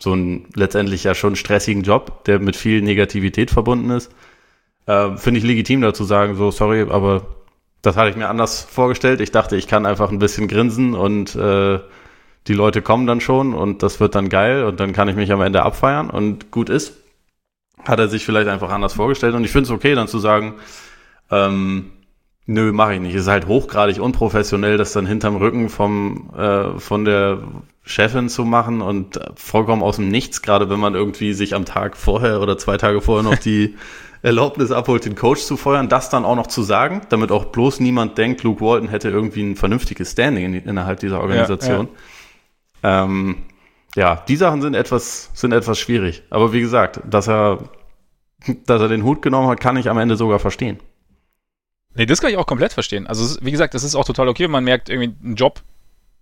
so 0.00 0.12
einen 0.12 0.48
letztendlich 0.54 1.04
ja 1.04 1.14
schon 1.14 1.36
stressigen 1.36 1.82
Job, 1.82 2.24
der 2.24 2.38
mit 2.38 2.56
viel 2.56 2.82
Negativität 2.82 3.50
verbunden 3.50 3.90
ist. 3.90 4.12
Äh, 4.86 5.16
Finde 5.16 5.38
ich 5.38 5.44
legitim 5.44 5.80
dazu 5.80 6.04
sagen, 6.04 6.34
so 6.36 6.50
sorry, 6.50 6.86
aber 6.88 7.26
das 7.82 7.96
hatte 7.96 8.10
ich 8.10 8.16
mir 8.16 8.28
anders 8.28 8.62
vorgestellt. 8.62 9.20
Ich 9.20 9.32
dachte, 9.32 9.56
ich 9.56 9.66
kann 9.66 9.86
einfach 9.86 10.10
ein 10.10 10.18
bisschen 10.18 10.48
grinsen 10.48 10.94
und 10.94 11.34
äh, 11.34 11.80
die 12.48 12.54
Leute 12.54 12.82
kommen 12.82 13.06
dann 13.06 13.20
schon 13.20 13.54
und 13.54 13.82
das 13.82 14.00
wird 14.00 14.14
dann 14.14 14.28
geil 14.28 14.64
und 14.64 14.80
dann 14.80 14.92
kann 14.92 15.08
ich 15.08 15.16
mich 15.16 15.30
am 15.32 15.40
Ende 15.40 15.62
abfeiern 15.62 16.10
und 16.10 16.50
gut 16.50 16.68
ist. 16.68 16.96
Hat 17.84 17.98
er 17.98 18.08
sich 18.08 18.24
vielleicht 18.24 18.48
einfach 18.48 18.70
anders 18.70 18.94
vorgestellt 18.94 19.34
und 19.34 19.44
ich 19.44 19.50
finde 19.50 19.66
es 19.66 19.70
okay, 19.70 19.94
dann 19.94 20.08
zu 20.08 20.18
sagen, 20.18 20.54
ähm, 21.30 21.92
nö, 22.46 22.72
mache 22.72 22.94
ich 22.94 23.00
nicht. 23.00 23.14
Es 23.14 23.22
ist 23.22 23.28
halt 23.28 23.46
hochgradig 23.46 24.00
unprofessionell, 24.00 24.76
das 24.76 24.92
dann 24.92 25.06
hinterm 25.06 25.36
Rücken 25.36 25.68
vom, 25.68 26.30
äh, 26.36 26.78
von 26.78 27.04
der 27.04 27.38
Chefin 27.84 28.28
zu 28.28 28.44
machen 28.44 28.80
und 28.80 29.18
vollkommen 29.34 29.82
aus 29.82 29.96
dem 29.96 30.08
Nichts, 30.08 30.42
gerade 30.42 30.70
wenn 30.70 30.80
man 30.80 30.94
irgendwie 30.94 31.32
sich 31.32 31.54
am 31.54 31.64
Tag 31.64 31.96
vorher 31.96 32.40
oder 32.40 32.58
zwei 32.58 32.76
Tage 32.76 33.00
vorher 33.00 33.28
noch 33.28 33.38
die 33.38 33.76
Erlaubnis 34.22 34.70
abholt, 34.70 35.04
den 35.04 35.16
Coach 35.16 35.42
zu 35.42 35.56
feuern, 35.56 35.88
das 35.88 36.08
dann 36.08 36.24
auch 36.24 36.36
noch 36.36 36.46
zu 36.46 36.62
sagen, 36.62 37.02
damit 37.08 37.32
auch 37.32 37.46
bloß 37.46 37.80
niemand 37.80 38.18
denkt, 38.18 38.44
Luke 38.44 38.64
Walton 38.64 38.88
hätte 38.88 39.10
irgendwie 39.10 39.42
ein 39.42 39.56
vernünftiges 39.56 40.12
Standing 40.12 40.44
in, 40.44 40.54
innerhalb 40.54 41.00
dieser 41.00 41.20
Organisation. 41.20 41.88
Ja, 42.84 42.90
ja. 42.90 43.04
Ähm, 43.04 43.36
ja, 43.96 44.16
die 44.28 44.36
Sachen 44.36 44.62
sind 44.62 44.74
etwas, 44.74 45.30
sind 45.34 45.52
etwas 45.52 45.78
schwierig. 45.78 46.22
Aber 46.30 46.52
wie 46.52 46.60
gesagt, 46.60 47.00
dass 47.04 47.28
er, 47.28 47.58
dass 48.66 48.80
er 48.80 48.88
den 48.88 49.02
Hut 49.02 49.22
genommen 49.22 49.48
hat, 49.48 49.60
kann 49.60 49.76
ich 49.76 49.90
am 49.90 49.98
Ende 49.98 50.16
sogar 50.16 50.38
verstehen. 50.38 50.78
Nee, 51.94 52.06
das 52.06 52.20
kann 52.20 52.30
ich 52.30 52.36
auch 52.36 52.46
komplett 52.46 52.72
verstehen. 52.72 53.06
Also, 53.06 53.36
wie 53.42 53.50
gesagt, 53.50 53.74
das 53.74 53.84
ist 53.84 53.94
auch 53.94 54.04
total 54.04 54.28
okay, 54.28 54.44
wenn 54.44 54.50
man 54.50 54.64
merkt, 54.64 54.88
irgendwie 54.88 55.14
ein 55.22 55.34
Job 55.34 55.62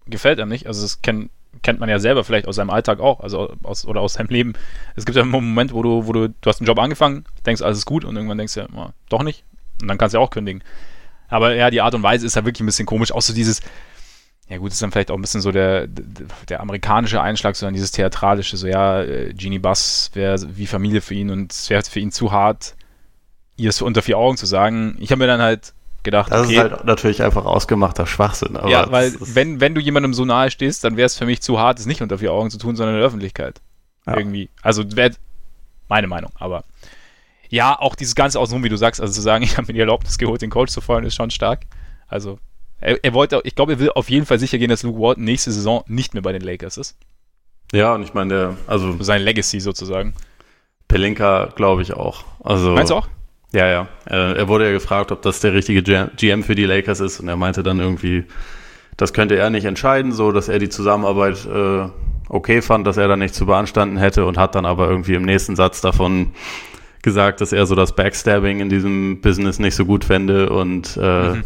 gefällt 0.06 0.40
einem 0.40 0.50
nicht. 0.50 0.66
Also, 0.66 0.83
das 0.83 1.00
kennt, 1.02 1.30
kennt 1.62 1.80
man 1.80 1.88
ja 1.88 1.98
selber 1.98 2.24
vielleicht 2.24 2.48
aus 2.48 2.56
seinem 2.56 2.70
Alltag 2.70 3.00
auch, 3.00 3.20
also 3.20 3.54
aus, 3.62 3.87
oder 3.87 4.00
aus 4.00 4.14
seinem 4.14 4.28
Leben. 4.28 4.54
Es 4.96 5.06
gibt 5.06 5.16
ja 5.16 5.22
immer 5.22 5.38
einen 5.38 5.48
Moment, 5.48 5.72
wo 5.72 5.83
du, 5.83 6.06
wo 6.06 6.12
du, 6.12 6.28
du 6.28 6.48
hast 6.50 6.61
einen 6.61 6.66
Job 6.66 6.78
angefangen, 6.78 7.24
denkst, 7.46 7.62
alles 7.62 7.78
ist 7.78 7.87
gut 7.87 8.04
und 8.04 8.16
irgendwann 8.16 8.38
denkst 8.38 8.54
du 8.54 8.61
ja, 8.61 8.66
oh, 8.74 8.88
doch 9.09 9.22
nicht. 9.22 9.44
Und 9.80 9.88
dann 9.88 9.98
kannst 9.98 10.14
du 10.14 10.18
ja 10.18 10.24
auch 10.24 10.30
kündigen. 10.30 10.62
Aber 11.28 11.54
ja, 11.54 11.70
die 11.70 11.80
Art 11.80 11.94
und 11.94 12.02
Weise 12.02 12.26
ist 12.26 12.37
ja 12.37 12.44
wirklich 12.44 12.61
ein 12.61 12.66
bisschen 12.66 12.87
komisch. 12.87 13.12
Auch 13.12 13.22
so 13.22 13.33
dieses, 13.33 13.61
ja 14.48 14.59
gut, 14.59 14.72
ist 14.72 14.83
dann 14.83 14.90
vielleicht 14.90 15.12
auch 15.12 15.14
ein 15.16 15.20
bisschen 15.20 15.40
so 15.40 15.52
der, 15.52 15.87
der 15.87 16.61
amerikanische 16.61 17.22
Einschlag, 17.22 17.54
sondern 17.54 17.74
dieses 17.74 17.92
theatralische, 17.92 18.56
so 18.56 18.66
ja, 18.66 19.00
äh, 19.02 19.33
Genie 19.33 19.61
Bass 19.61 20.11
wäre 20.14 20.37
wie 20.56 20.66
Familie 20.66 21.00
für 21.00 21.14
ihn 21.14 21.30
und 21.30 21.52
es 21.52 21.70
wäre 21.70 21.83
für 21.85 22.00
ihn 22.00 22.11
zu 22.11 22.33
hart, 22.33 22.74
ihr 23.61 23.70
es 23.70 23.83
unter 23.83 24.03
vier 24.03 24.18
Augen 24.18 24.37
zu 24.37 24.46
sagen. 24.46 24.96
Ich 24.99 25.11
habe 25.11 25.20
mir 25.20 25.27
dann 25.27 25.40
halt 25.40 25.75
gedacht, 26.03 26.33
das 26.33 26.46
okay, 26.46 26.55
ist 26.55 26.59
halt 26.59 26.85
natürlich 26.85 27.23
einfach 27.23 27.44
ausgemachter 27.44 28.07
Schwachsinn. 28.07 28.59
ja, 28.66 28.90
weil 28.90 29.14
wenn, 29.20 29.61
wenn 29.61 29.75
du 29.75 29.81
jemandem 29.81 30.14
so 30.14 30.25
nahe 30.25 30.51
stehst, 30.51 30.83
dann 30.85 30.96
wäre 30.96 31.07
es 31.07 31.18
für 31.18 31.27
mich 31.27 31.42
zu 31.42 31.59
hart, 31.59 31.79
es 31.79 31.87
nicht 31.87 32.03
unter 32.03 32.18
vier 32.18 32.33
Augen 32.33 32.51
zu 32.51 32.59
tun, 32.59 32.77
sondern 32.77 32.94
in 32.94 33.01
der 33.01 33.07
Öffentlichkeit. 33.07 33.61
Ja. 34.07 34.16
Irgendwie. 34.16 34.49
Also 34.62 34.96
wäre 34.96 35.12
meine 35.88 36.07
Meinung, 36.07 36.33
aber 36.38 36.64
ja, 37.51 37.79
auch 37.79 37.96
dieses 37.96 38.14
ganze 38.14 38.38
Außenrum, 38.38 38.62
wie 38.62 38.68
du 38.68 38.77
sagst, 38.77 39.01
also 39.01 39.12
zu 39.12 39.20
sagen, 39.20 39.42
ich 39.44 39.57
habe 39.57 39.66
mir 39.66 39.75
die 39.75 39.81
Erlaubnis 39.81 40.18
geholt, 40.18 40.40
den 40.40 40.51
Coach 40.51 40.73
zu 40.73 40.81
feuern, 40.81 41.05
ist 41.05 41.14
schon 41.14 41.31
stark. 41.31 41.62
Also 42.09 42.38
er, 42.81 43.05
er 43.05 43.12
wollte, 43.12 43.40
ich 43.44 43.55
glaube, 43.55 43.73
er 43.73 43.79
will 43.79 43.90
auf 43.90 44.09
jeden 44.09 44.25
Fall 44.25 44.38
sicher 44.38 44.59
gehen, 44.59 44.70
dass 44.70 44.83
Luke 44.83 44.99
Walton 44.99 45.25
nächste 45.25 45.53
Saison 45.53 45.85
nicht 45.87 46.14
mehr 46.14 46.23
bei 46.23 46.33
den 46.33 46.42
Lakers 46.42 46.79
ist. 46.79 46.96
Ja, 47.73 47.94
und 47.94 48.03
ich 48.03 48.14
meine, 48.14 48.35
der, 48.35 48.57
also 48.66 49.01
sein 49.03 49.23
Legacy 49.23 49.61
sozusagen. 49.61 50.14
Pelinka, 50.88 51.53
glaube 51.55 51.83
ich 51.83 51.92
auch. 51.92 52.25
Also 52.42 52.73
Meinst 52.73 52.90
du 52.90 52.96
auch? 52.96 53.09
Ja, 53.52 53.66
ja. 53.66 53.88
Er 54.06 54.48
wurde 54.48 54.66
ja 54.66 54.72
gefragt, 54.72 55.10
ob 55.10 55.22
das 55.22 55.40
der 55.40 55.52
richtige 55.52 55.82
GM 56.16 56.44
für 56.44 56.54
die 56.54 56.66
Lakers 56.66 57.00
ist 57.00 57.20
und 57.20 57.28
er 57.28 57.36
meinte 57.36 57.62
dann 57.62 57.80
irgendwie, 57.80 58.24
das 58.96 59.12
könnte 59.12 59.36
er 59.36 59.50
nicht 59.50 59.64
entscheiden, 59.64 60.12
so 60.12 60.30
dass 60.30 60.48
er 60.48 60.58
die 60.58 60.68
Zusammenarbeit 60.68 61.46
äh, 61.46 61.88
okay 62.28 62.62
fand, 62.62 62.86
dass 62.86 62.96
er 62.96 63.08
da 63.08 63.16
nichts 63.16 63.36
zu 63.36 63.46
beanstanden 63.46 63.96
hätte 63.98 64.24
und 64.24 64.38
hat 64.38 64.54
dann 64.54 64.66
aber 64.66 64.88
irgendwie 64.88 65.14
im 65.14 65.24
nächsten 65.24 65.56
Satz 65.56 65.80
davon 65.80 66.32
gesagt, 67.02 67.40
dass 67.40 67.52
er 67.52 67.66
so 67.66 67.74
das 67.74 67.96
Backstabbing 67.96 68.60
in 68.60 68.68
diesem 68.68 69.20
Business 69.20 69.58
nicht 69.58 69.74
so 69.74 69.84
gut 69.84 70.04
fände 70.04 70.50
und 70.50 70.96
äh, 71.00 71.30
mhm. 71.30 71.44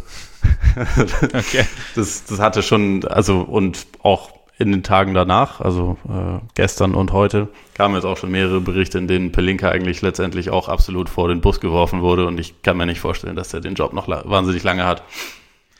okay. 1.32 1.64
das, 1.94 2.24
das 2.24 2.38
hatte 2.38 2.62
schon, 2.62 3.04
also 3.06 3.40
und 3.40 3.86
auch 4.02 4.30
in 4.58 4.70
den 4.70 4.82
Tagen 4.82 5.14
danach, 5.14 5.60
also 5.60 5.96
äh, 6.08 6.38
gestern 6.54 6.94
und 6.94 7.12
heute, 7.12 7.48
kamen 7.74 7.96
jetzt 7.96 8.04
auch 8.04 8.16
schon 8.16 8.30
mehrere 8.30 8.60
Berichte, 8.60 8.98
in 8.98 9.08
denen 9.08 9.32
Pelinka 9.32 9.68
eigentlich 9.68 10.00
letztendlich 10.00 10.50
auch 10.50 10.68
absolut 10.68 11.08
vor 11.08 11.28
den 11.28 11.40
Bus 11.40 11.60
geworfen 11.60 12.02
wurde 12.02 12.26
und 12.26 12.38
ich 12.38 12.62
kann 12.62 12.76
mir 12.76 12.86
nicht 12.86 13.00
vorstellen, 13.00 13.34
dass 13.34 13.52
er 13.52 13.60
den 13.60 13.74
Job 13.74 13.92
noch 13.92 14.06
la 14.06 14.22
wahnsinnig 14.26 14.62
lange 14.62 14.84
hat. 14.84 15.02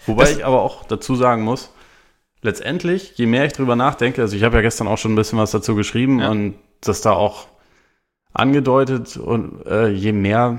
Wobei 0.07 0.25
das 0.25 0.37
ich 0.39 0.45
aber 0.45 0.63
auch 0.63 0.85
dazu 0.85 1.15
sagen 1.15 1.43
muss, 1.43 1.73
letztendlich, 2.43 3.13
je 3.17 3.27
mehr 3.27 3.45
ich 3.45 3.53
drüber 3.53 3.77
nachdenke, 3.77 4.23
also 4.23 4.37
ich 4.37 4.43
habe 4.43 4.57
ja 4.57 4.63
gestern 4.63 4.89
auch 4.89 4.99
schon 4.99 5.13
ein 5.13 5.17
bisschen 5.17 5.39
was 5.39 5.53
dazu 5.53 5.77
geschrieben 5.77 6.19
ja. 6.19 6.31
und 6.31 6.57
das 6.81 7.01
da 7.01 7.13
auch 7.13 7.47
angedeutet 8.33 9.17
und 9.17 9.65
äh, 9.67 9.89
je 9.89 10.13
mehr 10.13 10.59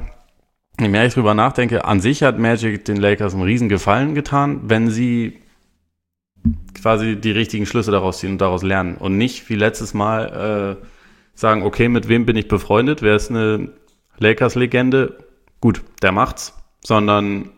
je 0.80 0.88
mehr 0.88 1.06
ich 1.06 1.14
drüber 1.14 1.34
nachdenke, 1.34 1.86
an 1.86 2.00
sich 2.00 2.24
hat 2.24 2.40
Magic 2.40 2.86
den 2.86 2.98
Lakers 2.98 3.34
einen 3.34 3.44
riesen 3.44 3.70
Gefallen 3.70 4.16
getan, 4.16 4.62
wenn 4.64 4.90
sie 4.90 5.42
quasi 6.82 7.16
die 7.16 7.32
richtigen 7.32 7.66
Schlüsse 7.66 7.92
daraus 7.92 8.20
ziehen 8.20 8.34
und 8.34 8.42
daraus 8.42 8.64
lernen. 8.64 8.96
Und 8.98 9.18
nicht 9.18 9.50
wie 9.50 9.56
letztes 9.56 9.94
Mal 9.94 10.78
äh, 10.82 10.86
sagen, 11.34 11.64
okay, 11.64 11.90
mit 11.90 12.08
wem 12.08 12.26
bin 12.26 12.36
ich 12.36 12.48
befreundet, 12.48 13.02
wer 13.02 13.16
ist 13.16 13.30
eine 13.30 13.70
Lakers-Legende, 14.20 15.18
gut, 15.62 15.82
der 16.02 16.12
macht's, 16.12 16.54
sondern 16.84 17.50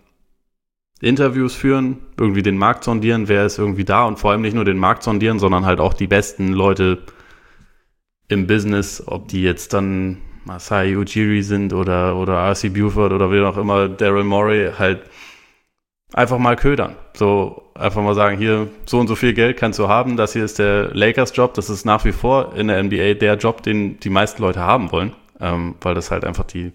Interviews 0.99 1.53
führen, 1.53 1.99
irgendwie 2.19 2.41
den 2.41 2.57
Markt 2.57 2.83
sondieren, 2.83 3.27
wer 3.27 3.45
ist 3.45 3.59
irgendwie 3.59 3.85
da? 3.85 4.05
Und 4.05 4.17
vor 4.17 4.31
allem 4.31 4.41
nicht 4.41 4.55
nur 4.55 4.65
den 4.65 4.77
Markt 4.77 5.03
sondieren, 5.03 5.39
sondern 5.39 5.65
halt 5.65 5.79
auch 5.79 5.93
die 5.93 6.07
besten 6.07 6.53
Leute 6.53 7.03
im 8.29 8.47
Business, 8.47 9.03
ob 9.05 9.27
die 9.27 9.41
jetzt 9.43 9.73
dann 9.73 10.17
Masai 10.45 10.97
Ujiri 10.97 11.43
sind 11.43 11.73
oder, 11.73 12.15
oder 12.15 12.49
RC 12.51 12.73
Buford 12.73 13.11
oder 13.11 13.31
wie 13.31 13.41
auch 13.41 13.57
immer, 13.57 13.89
Daryl 13.89 14.23
Morey, 14.23 14.71
halt 14.77 15.01
einfach 16.13 16.37
mal 16.37 16.55
ködern. 16.55 16.95
So 17.13 17.63
einfach 17.75 18.01
mal 18.01 18.15
sagen, 18.15 18.37
hier 18.37 18.67
so 18.85 18.99
und 18.99 19.07
so 19.07 19.15
viel 19.15 19.33
Geld 19.33 19.57
kannst 19.57 19.79
du 19.79 19.87
haben, 19.87 20.17
das 20.17 20.33
hier 20.33 20.45
ist 20.45 20.59
der 20.59 20.93
Lakers 20.93 21.35
Job, 21.35 21.53
das 21.53 21.69
ist 21.69 21.85
nach 21.85 22.05
wie 22.05 22.11
vor 22.11 22.55
in 22.55 22.67
der 22.67 22.81
NBA 22.81 23.15
der 23.15 23.35
Job, 23.35 23.63
den 23.63 23.99
die 23.99 24.09
meisten 24.09 24.41
Leute 24.41 24.61
haben 24.61 24.91
wollen, 24.91 25.13
ähm, 25.39 25.75
weil 25.81 25.95
das 25.95 26.11
halt 26.11 26.23
einfach 26.23 26.45
die 26.45 26.71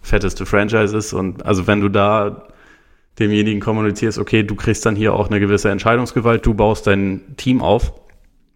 fetteste 0.00 0.46
Franchise 0.46 0.96
ist 0.96 1.12
und 1.12 1.44
also 1.46 1.66
wenn 1.66 1.80
du 1.80 1.88
da 1.88 2.48
demjenigen 3.18 3.60
kommunizierst, 3.60 4.18
okay, 4.18 4.42
du 4.42 4.54
kriegst 4.54 4.86
dann 4.86 4.96
hier 4.96 5.14
auch 5.14 5.28
eine 5.28 5.40
gewisse 5.40 5.70
Entscheidungsgewalt, 5.70 6.44
du 6.46 6.54
baust 6.54 6.86
dein 6.86 7.34
Team 7.36 7.62
auf. 7.62 7.92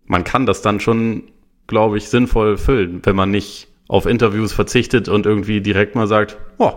Man 0.07 0.25
kann 0.25 0.47
das 0.47 0.63
dann 0.63 0.79
schon, 0.79 1.25
glaube 1.67 1.99
ich, 1.99 2.09
sinnvoll 2.09 2.57
füllen, 2.57 3.01
wenn 3.05 3.17
man 3.17 3.31
nicht 3.31 3.69
auf 3.89 4.07
Interviews 4.07 4.53
verzichtet 4.53 5.09
und 5.09 5.27
irgendwie 5.27 5.61
direkt 5.61 5.95
mal 5.97 6.07
sagt, 6.07 6.37
oh, 6.59 6.75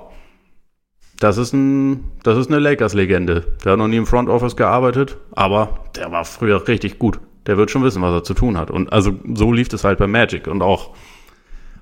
das 1.20 1.38
ist 1.38 1.54
ein, 1.54 2.12
das 2.24 2.38
ist 2.38 2.48
eine 2.48 2.60
Lakers-Legende. 2.60 3.46
Der 3.64 3.74
hat 3.74 3.80
noch 3.80 3.88
nie 3.88 3.98
im 3.98 4.06
Front 4.06 4.30
Office 4.30 4.56
gearbeitet, 4.56 5.18
aber 5.32 5.80
der 5.96 6.12
war 6.12 6.26
früher 6.26 6.68
richtig 6.68 7.00
gut. 7.00 7.20
Der 7.48 7.58
wird 7.58 7.72
schon 7.72 7.84
wissen, 7.84 8.02
was 8.02 8.14
er 8.14 8.24
zu 8.24 8.34
tun 8.34 8.58
hat. 8.58 8.72
Und 8.72 8.92
also 8.92 9.14
so 9.34 9.52
lief 9.52 9.72
es 9.72 9.84
halt 9.84 10.00
bei 10.00 10.08
Magic. 10.08 10.48
Und 10.48 10.62
auch, 10.62 10.96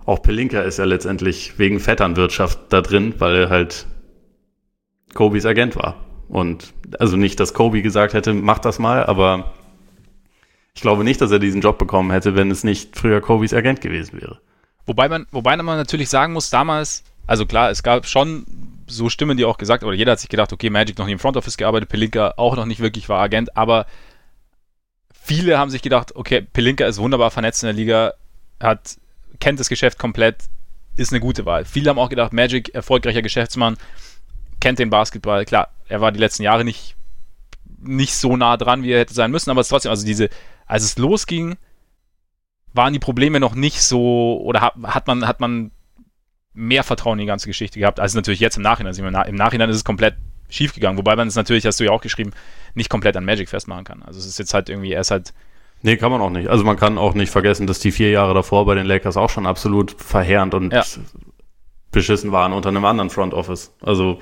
auch 0.05 0.21
Pelinka 0.21 0.61
ist 0.61 0.77
ja 0.77 0.85
letztendlich 0.85 1.57
wegen 1.57 1.79
Vetternwirtschaft 1.79 2.59
da 2.69 2.81
drin, 2.81 3.15
weil 3.17 3.35
er 3.35 3.49
halt 3.49 3.87
Kobis 5.13 5.45
Agent 5.45 5.75
war. 5.75 5.95
Und 6.27 6.73
also 6.99 7.17
nicht, 7.17 7.39
dass 7.39 7.53
Kobe 7.53 7.81
gesagt 7.81 8.13
hätte, 8.13 8.33
mach 8.33 8.59
das 8.59 8.77
mal, 8.77 9.05
aber 9.05 9.53
ich 10.75 10.81
glaube 10.81 11.03
nicht, 11.03 11.21
dass 11.21 11.31
er 11.31 11.39
diesen 11.39 11.61
Job 11.61 11.77
bekommen 11.77 12.11
hätte, 12.11 12.35
wenn 12.35 12.51
es 12.51 12.63
nicht 12.63 12.97
früher 12.97 13.21
Kobis 13.21 13.53
Agent 13.53 13.81
gewesen 13.81 14.21
wäre. 14.21 14.39
Wobei 14.85 15.07
man, 15.07 15.27
wobei 15.31 15.55
man 15.55 15.77
natürlich 15.77 16.09
sagen 16.09 16.33
muss, 16.33 16.49
damals, 16.49 17.03
also 17.25 17.45
klar, 17.45 17.69
es 17.69 17.83
gab 17.83 18.05
schon 18.05 18.45
so 18.87 19.09
Stimmen, 19.09 19.37
die 19.37 19.45
auch 19.45 19.57
gesagt, 19.57 19.83
oder 19.83 19.95
jeder 19.95 20.13
hat 20.13 20.19
sich 20.19 20.29
gedacht, 20.29 20.53
okay, 20.53 20.69
Magic 20.69 20.97
noch 20.97 21.05
nie 21.05 21.13
im 21.13 21.19
Front 21.19 21.37
Office 21.37 21.57
gearbeitet, 21.57 21.89
Pelinka 21.89 22.33
auch 22.37 22.55
noch 22.55 22.65
nicht 22.65 22.79
wirklich 22.79 23.09
war 23.09 23.21
Agent, 23.21 23.55
aber 23.55 23.85
viele 25.13 25.57
haben 25.57 25.69
sich 25.69 25.81
gedacht, 25.81 26.15
okay, 26.15 26.41
Pelinka 26.41 26.85
ist 26.85 26.97
wunderbar 26.97 27.31
vernetzt 27.31 27.63
in 27.63 27.67
der 27.67 27.73
Liga, 27.73 28.13
hat, 28.59 28.97
kennt 29.39 29.59
das 29.59 29.69
Geschäft 29.69 29.97
komplett, 29.97 30.43
ist 30.95 31.11
eine 31.11 31.19
gute 31.19 31.45
Wahl. 31.45 31.65
Viele 31.65 31.89
haben 31.89 31.99
auch 31.99 32.09
gedacht, 32.09 32.33
Magic, 32.33 32.73
erfolgreicher 32.75 33.21
Geschäftsmann, 33.21 33.77
kennt 34.59 34.79
den 34.79 34.89
Basketball. 34.89 35.45
Klar, 35.45 35.69
er 35.87 36.01
war 36.01 36.11
die 36.11 36.19
letzten 36.19 36.43
Jahre 36.43 36.63
nicht, 36.63 36.95
nicht 37.79 38.15
so 38.15 38.37
nah 38.37 38.57
dran, 38.57 38.83
wie 38.83 38.91
er 38.91 38.99
hätte 38.99 39.13
sein 39.13 39.31
müssen, 39.31 39.49
aber 39.49 39.61
es 39.61 39.69
trotzdem, 39.69 39.89
also 39.89 40.05
diese, 40.05 40.29
als 40.65 40.83
es 40.83 40.97
losging, 40.97 41.57
waren 42.73 42.93
die 42.93 42.99
Probleme 42.99 43.39
noch 43.39 43.55
nicht 43.55 43.81
so, 43.81 44.41
oder 44.41 44.61
hat, 44.61 44.73
hat 44.83 45.07
man, 45.07 45.27
hat 45.27 45.39
man 45.39 45.71
mehr 46.53 46.83
Vertrauen 46.83 47.19
in 47.19 47.23
die 47.23 47.27
ganze 47.27 47.47
Geschichte 47.47 47.79
gehabt, 47.79 47.99
als 47.99 48.13
natürlich 48.13 48.39
jetzt 48.39 48.57
im 48.57 48.63
Nachhinein. 48.63 48.89
Also 48.89 49.03
im 49.03 49.35
Nachhinein 49.35 49.69
ist 49.69 49.77
es 49.77 49.83
komplett 49.83 50.15
schief 50.49 50.73
gegangen, 50.73 50.97
wobei 50.97 51.15
man 51.15 51.27
es 51.27 51.35
natürlich, 51.35 51.65
hast 51.65 51.79
du 51.79 51.83
ja 51.83 51.91
auch 51.91 52.01
geschrieben, 52.01 52.31
nicht 52.75 52.89
komplett 52.89 53.17
an 53.17 53.25
Magic 53.25 53.49
festmachen 53.49 53.83
kann. 53.83 54.03
Also 54.03 54.19
es 54.19 54.25
ist 54.25 54.39
jetzt 54.39 54.53
halt 54.53 54.69
irgendwie, 54.69 54.91
er 54.91 55.01
ist 55.01 55.11
halt. 55.11 55.33
Nee, 55.81 55.97
kann 55.97 56.11
man 56.11 56.21
auch 56.21 56.29
nicht. 56.29 56.47
Also 56.47 56.63
man 56.63 56.77
kann 56.77 56.97
auch 56.97 57.13
nicht 57.13 57.31
vergessen, 57.31 57.67
dass 57.67 57.79
die 57.79 57.91
vier 57.91 58.11
Jahre 58.11 58.33
davor 58.33 58.65
bei 58.65 58.75
den 58.75 58.85
Lakers 58.85 59.17
auch 59.17 59.29
schon 59.29 59.45
absolut 59.45 59.91
verheerend 59.91 60.53
und 60.53 60.71
ja. 60.71 60.83
beschissen 61.91 62.31
waren 62.31 62.53
unter 62.53 62.69
einem 62.69 62.85
anderen 62.85 63.09
Front 63.09 63.33
Office. 63.33 63.75
Also 63.81 64.21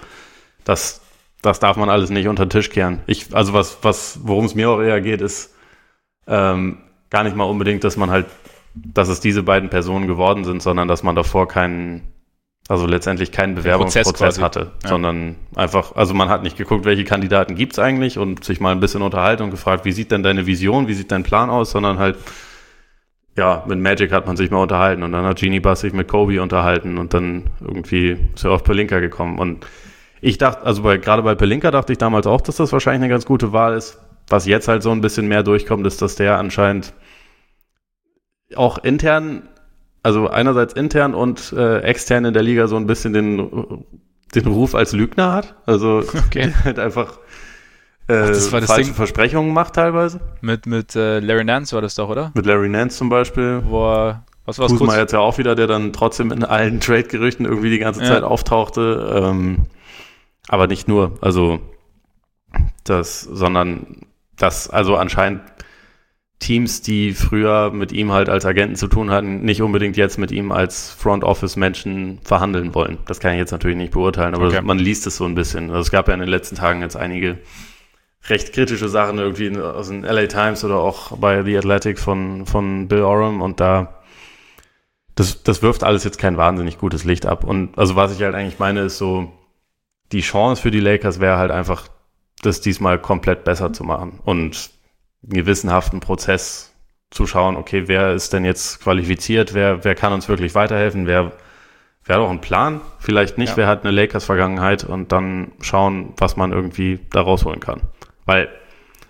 das, 0.64 1.02
das 1.42 1.60
darf 1.60 1.78
man 1.78 1.90
alles 1.90 2.10
nicht 2.10 2.28
unter 2.28 2.46
den 2.46 2.50
Tisch 2.50 2.70
kehren. 2.70 3.02
Ich, 3.06 3.36
also 3.36 3.54
was, 3.54 3.78
was, 3.84 4.20
worum 4.24 4.46
es 4.46 4.56
mir 4.56 4.70
auch 4.70 4.82
eher 4.82 5.02
geht, 5.02 5.22
ist 5.22 5.54
ähm, 6.28 6.80
gar 7.12 7.24
nicht 7.24 7.36
mal 7.36 7.44
unbedingt, 7.44 7.84
dass 7.84 7.98
man 7.98 8.10
halt, 8.10 8.26
dass 8.74 9.10
es 9.10 9.20
diese 9.20 9.44
beiden 9.44 9.70
Personen 9.70 10.08
geworden 10.08 10.46
sind, 10.46 10.64
sondern 10.64 10.88
dass 10.88 11.04
man 11.04 11.16
davor 11.16 11.48
keinen 11.48 12.12
also 12.68 12.86
letztendlich 12.86 13.32
keinen 13.32 13.56
Bewerbungsprozess 13.56 14.40
hatte, 14.40 14.72
ja. 14.84 14.90
sondern 14.90 15.36
einfach, 15.56 15.96
also 15.96 16.14
man 16.14 16.30
hat 16.30 16.44
nicht 16.44 16.58
geguckt, 16.58 16.86
welche 16.86 17.04
Kandidaten 17.04 17.56
gibt's 17.56 17.80
eigentlich 17.80 18.18
und 18.18 18.44
sich 18.44 18.60
mal 18.60 18.72
ein 18.72 18.80
bisschen 18.80 19.02
unterhalten 19.02 19.44
und 19.44 19.52
gefragt, 19.52 19.84
wie 19.84 19.92
sieht 19.92 20.12
denn 20.12 20.24
deine 20.24 20.46
Vision, 20.46 20.88
wie 20.88 20.94
sieht 20.94 21.12
dein 21.12 21.24
Plan 21.24 21.50
aus, 21.50 21.72
sondern 21.72 22.00
halt, 22.00 22.18
ja, 23.36 23.64
mit 23.68 23.80
Magic 23.80 24.12
hat 24.12 24.28
man 24.28 24.38
sich 24.38 24.52
mal 24.52 24.62
unterhalten 24.62 25.04
und 25.04 25.12
dann 25.12 25.26
hat 25.26 25.40
Genie 25.40 25.60
Bass 25.60 25.82
sich 25.82 25.94
mit 25.94 26.08
Kobe 26.08 26.42
unterhalten 26.42 26.98
und 26.98 27.14
dann 27.14 27.50
irgendwie 27.60 28.18
ist 28.36 28.46
er 28.46 28.52
auf 28.52 28.64
Pelinka 28.64 29.00
gekommen 29.00 29.40
und 29.40 29.66
ich 30.22 30.38
dachte, 30.38 30.64
also 30.64 30.84
bei, 30.84 30.98
gerade 30.98 31.24
bei 31.24 31.34
Pelinka 31.36 31.72
dachte 31.72 31.92
ich 31.92 31.98
damals 31.98 32.28
auch, 32.28 32.42
dass 32.42 32.58
das 32.58 32.72
wahrscheinlich 32.72 33.02
eine 33.02 33.10
ganz 33.10 33.26
gute 33.26 33.52
Wahl 33.54 33.74
ist. 33.74 34.00
Was 34.30 34.46
jetzt 34.46 34.68
halt 34.68 34.84
so 34.84 34.92
ein 34.92 35.02
bisschen 35.02 35.28
mehr 35.28 35.42
durchkommt, 35.42 35.86
ist, 35.88 36.02
dass 36.02 36.16
der 36.16 36.38
anscheinend 36.38 36.94
auch 38.56 38.78
intern 38.78 39.50
also 40.04 40.28
einerseits 40.28 40.74
intern 40.74 41.14
und 41.14 41.54
äh, 41.54 41.80
extern 41.82 42.26
in 42.26 42.34
der 42.34 42.44
Liga 42.44 42.68
so 42.68 42.76
ein 42.76 42.88
bisschen 42.88 43.14
den, 43.14 43.86
den 44.34 44.48
Ruf 44.48 44.76
als 44.76 44.94
Lügner 44.94 45.34
hat. 45.34 45.56
Also 45.66 46.04
okay. 46.28 46.54
halt 46.64 46.80
einfach 46.80 47.20
äh, 48.08 48.14
Ach, 48.14 48.28
das 48.28 48.50
das 48.50 48.66
falsche 48.66 48.84
Ding. 48.84 48.94
Versprechungen 48.94 49.54
macht 49.54 49.76
teilweise. 49.76 50.20
Mit, 50.42 50.66
mit 50.66 50.96
äh, 50.96 51.20
Larry 51.20 51.44
Nance 51.44 51.74
war 51.74 51.82
das 51.82 51.96
doch, 51.96 52.10
oder? 52.10 52.32
Mit 52.34 52.46
Larry 52.46 52.70
Nance 52.70 52.98
zum 52.98 53.10
Beispiel. 53.10 53.62
Wo 53.66 54.16
was 54.46 54.58
war 54.58 54.68
Kuzma 54.68 54.98
jetzt 54.98 55.14
ja 55.14 55.20
auch 55.20 55.38
wieder, 55.38 55.56
der 55.56 55.68
dann 55.68 55.94
trotzdem 55.94 56.32
in 56.32 56.44
allen 56.44 56.80
Trade-Gerüchten 56.80 57.46
irgendwie 57.46 57.70
die 57.70 57.80
ganze 57.80 58.02
ja. 58.02 58.08
Zeit 58.08 58.24
auftauchte. 58.24 59.22
Ähm, 59.24 59.68
aber 60.48 60.68
nicht 60.68 60.88
nur, 60.88 61.18
also 61.22 61.60
das, 62.84 63.22
sondern 63.22 64.02
das, 64.36 64.70
also 64.70 64.98
anscheinend 64.98 65.42
Teams, 66.42 66.82
die 66.82 67.14
früher 67.14 67.72
mit 67.72 67.92
ihm 67.92 68.12
halt 68.12 68.28
als 68.28 68.46
Agenten 68.46 68.76
zu 68.76 68.88
tun 68.88 69.12
hatten, 69.12 69.42
nicht 69.42 69.62
unbedingt 69.62 69.96
jetzt 69.96 70.18
mit 70.18 70.32
ihm 70.32 70.52
als 70.52 70.92
Front 70.92 71.24
Office 71.24 71.56
Menschen 71.56 72.20
verhandeln 72.24 72.74
wollen. 72.74 72.98
Das 73.06 73.20
kann 73.20 73.34
ich 73.34 73.38
jetzt 73.38 73.52
natürlich 73.52 73.78
nicht 73.78 73.94
beurteilen, 73.94 74.34
aber 74.34 74.48
okay. 74.48 74.62
man 74.62 74.80
liest 74.80 75.06
es 75.06 75.18
so 75.18 75.26
ein 75.26 75.36
bisschen. 75.36 75.70
Also 75.70 75.82
es 75.82 75.92
gab 75.92 76.08
ja 76.08 76.16
in 76.16 76.20
den 76.20 76.30
letzten 76.30 76.56
Tagen 76.56 76.82
jetzt 76.82 76.98
einige 76.98 77.38
recht 78.28 78.54
kritische 78.54 78.90
Sachen 78.90 79.20
irgendwie 79.20 79.56
aus 79.58 79.90
den 79.90 80.02
LA 80.02 80.28
Times 80.28 80.64
oder 80.64 80.80
auch 80.80 81.18
bei 81.18 81.44
The 81.44 81.58
Athletic 81.58 82.00
von, 82.00 82.46
von 82.48 82.88
Bill 82.88 83.04
Oram 83.04 83.42
und 83.42 83.60
da 83.60 84.02
das, 85.16 85.44
das 85.44 85.62
wirft 85.62 85.84
alles 85.84 86.04
jetzt 86.04 86.18
kein 86.18 86.38
wahnsinnig 86.38 86.80
gutes 86.80 87.04
Licht 87.04 87.26
ab. 87.26 87.44
Und 87.44 87.78
also 87.78 87.96
was 87.96 88.16
ich 88.16 88.24
halt 88.24 88.34
eigentlich 88.34 88.60
meine, 88.60 88.82
ist 88.82 88.98
so, 88.98 89.32
die 90.12 90.22
Chance 90.22 90.62
für 90.62 90.72
die 90.72 90.80
Lakers 90.80 91.20
wäre 91.20 91.38
halt 91.38 91.52
einfach, 91.52 91.88
das 92.42 92.62
diesmal 92.62 93.00
komplett 93.00 93.44
besser 93.44 93.72
zu 93.72 93.84
machen. 93.84 94.20
Und 94.24 94.72
gewissenhaften 95.24 96.00
Prozess 96.00 96.74
zu 97.12 97.28
schauen, 97.28 97.58
okay, 97.58 97.88
wer 97.88 98.14
ist 98.14 98.34
denn 98.34 98.46
jetzt 98.46 98.82
qualifiziert, 98.82 99.54
wer, 99.54 99.84
wer 99.84 99.96
kann 99.96 100.14
uns 100.14 100.30
wirklich 100.30 100.56
weiterhelfen, 100.56 101.08
wer, 101.08 101.34
wer 102.06 102.16
hat 102.16 102.24
auch 102.24 102.30
einen 102.30 102.42
Plan, 102.42 102.82
vielleicht 103.00 103.38
nicht, 103.38 103.52
ja. 103.52 103.58
wer 103.58 103.68
hat 103.68 103.84
eine 103.84 103.92
Lakers-Vergangenheit 103.92 104.84
und 104.86 105.12
dann 105.12 105.52
schauen, 105.60 106.14
was 106.18 106.38
man 106.38 106.52
irgendwie 106.52 107.00
da 107.12 107.22
rausholen 107.22 107.60
kann. 107.60 107.82
Weil 108.26 108.50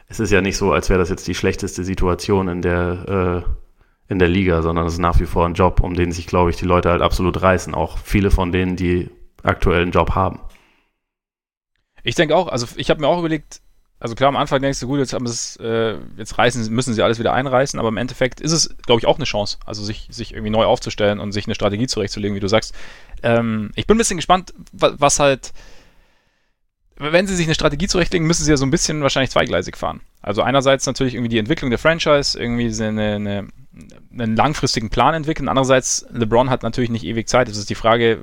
es 0.08 0.20
ist 0.20 0.32
ja 0.32 0.42
nicht 0.42 0.58
so, 0.58 0.74
als 0.74 0.90
wäre 0.90 1.00
das 1.00 1.10
jetzt 1.10 1.28
die 1.28 1.36
schlechteste 1.36 1.84
Situation 1.84 2.48
in 2.48 2.62
der, 2.62 3.46
äh, 3.48 4.12
in 4.12 4.20
der 4.20 4.28
Liga, 4.28 4.62
sondern 4.62 4.88
es 4.88 4.94
ist 4.94 5.00
nach 5.00 5.20
wie 5.20 5.26
vor 5.26 5.46
ein 5.46 5.54
Job, 5.54 5.80
um 5.80 5.94
den 5.94 6.12
sich, 6.12 6.28
glaube 6.28 6.50
ich, 6.50 6.58
die 6.58 6.66
Leute 6.66 6.90
halt 6.90 7.02
absolut 7.02 7.42
reißen. 7.42 7.74
Auch 7.74 7.98
viele 7.98 8.30
von 8.30 8.52
denen, 8.52 8.76
die 8.76 9.10
aktuell 9.44 9.84
einen 9.84 9.92
Job 9.92 10.16
haben. 10.16 10.42
Ich 12.04 12.16
denke 12.16 12.36
auch, 12.36 12.48
also 12.48 12.68
ich 12.76 12.90
habe 12.90 13.00
mir 13.00 13.08
auch 13.08 13.20
überlegt, 13.20 13.62
also 14.02 14.16
klar, 14.16 14.30
am 14.30 14.36
Anfang 14.36 14.64
denkst 14.64 14.80
du, 14.80 14.88
gut, 14.88 14.98
jetzt 14.98 15.14
haben 15.14 15.28
äh, 15.28 15.96
jetzt 16.18 16.38
reißen, 16.40 16.74
müssen 16.74 16.96
sie 16.96 17.04
alles 17.04 17.20
wieder 17.20 17.34
einreißen, 17.34 17.80
aber 17.80 17.90
im 17.90 17.98
Endeffekt 17.98 18.42
ist 18.42 18.52
es, 18.52 18.76
glaube 18.88 19.00
ich, 19.00 19.06
auch 19.06 19.18
eine 19.18 19.26
Chance, 19.26 19.60
also 19.64 19.84
sich, 19.84 20.08
sich 20.10 20.34
irgendwie 20.34 20.50
neu 20.50 20.66
aufzustellen 20.66 21.20
und 21.20 21.34
sich 21.34 21.46
eine 21.46 21.54
Strategie 21.54 21.86
zurechtzulegen, 21.86 22.36
wie 22.36 22.40
du 22.40 22.48
sagst. 22.48 22.74
Ähm, 23.22 23.70
ich 23.76 23.86
bin 23.86 23.96
ein 23.96 24.00
bisschen 24.00 24.18
gespannt, 24.18 24.56
was, 24.72 24.94
was 24.98 25.20
halt, 25.20 25.54
wenn 26.98 27.28
sie 27.28 27.36
sich 27.36 27.46
eine 27.46 27.54
Strategie 27.54 27.88
zurechtlegen, 27.88 28.26
müssen 28.26 28.44
sie 28.44 28.50
ja 28.50 28.58
so 28.58 28.66
ein 28.66 28.72
bisschen 28.72 29.04
wahrscheinlich 29.04 29.30
zweigleisig 29.30 29.78
fahren. 29.78 30.02
Also 30.24 30.42
einerseits 30.42 30.88
natürlich 30.88 31.14
irgendwie 31.14 31.30
die 31.30 31.38
Entwicklung 31.40 31.70
der 31.70 31.80
Franchise, 31.80 32.40
irgendwie 32.40 32.74
eine, 32.84 33.16
eine, 33.16 33.48
einen 34.12 34.36
langfristigen 34.36 34.90
Plan 34.90 35.14
entwickeln. 35.14 35.48
Andererseits, 35.48 36.08
LeBron 36.12 36.50
hat 36.50 36.64
natürlich 36.64 36.90
nicht 36.90 37.06
ewig 37.06 37.30
Zeit. 37.30 37.48
Es 37.50 37.58
ist 37.58 37.70
die 37.70 37.76
Frage, 37.76 38.18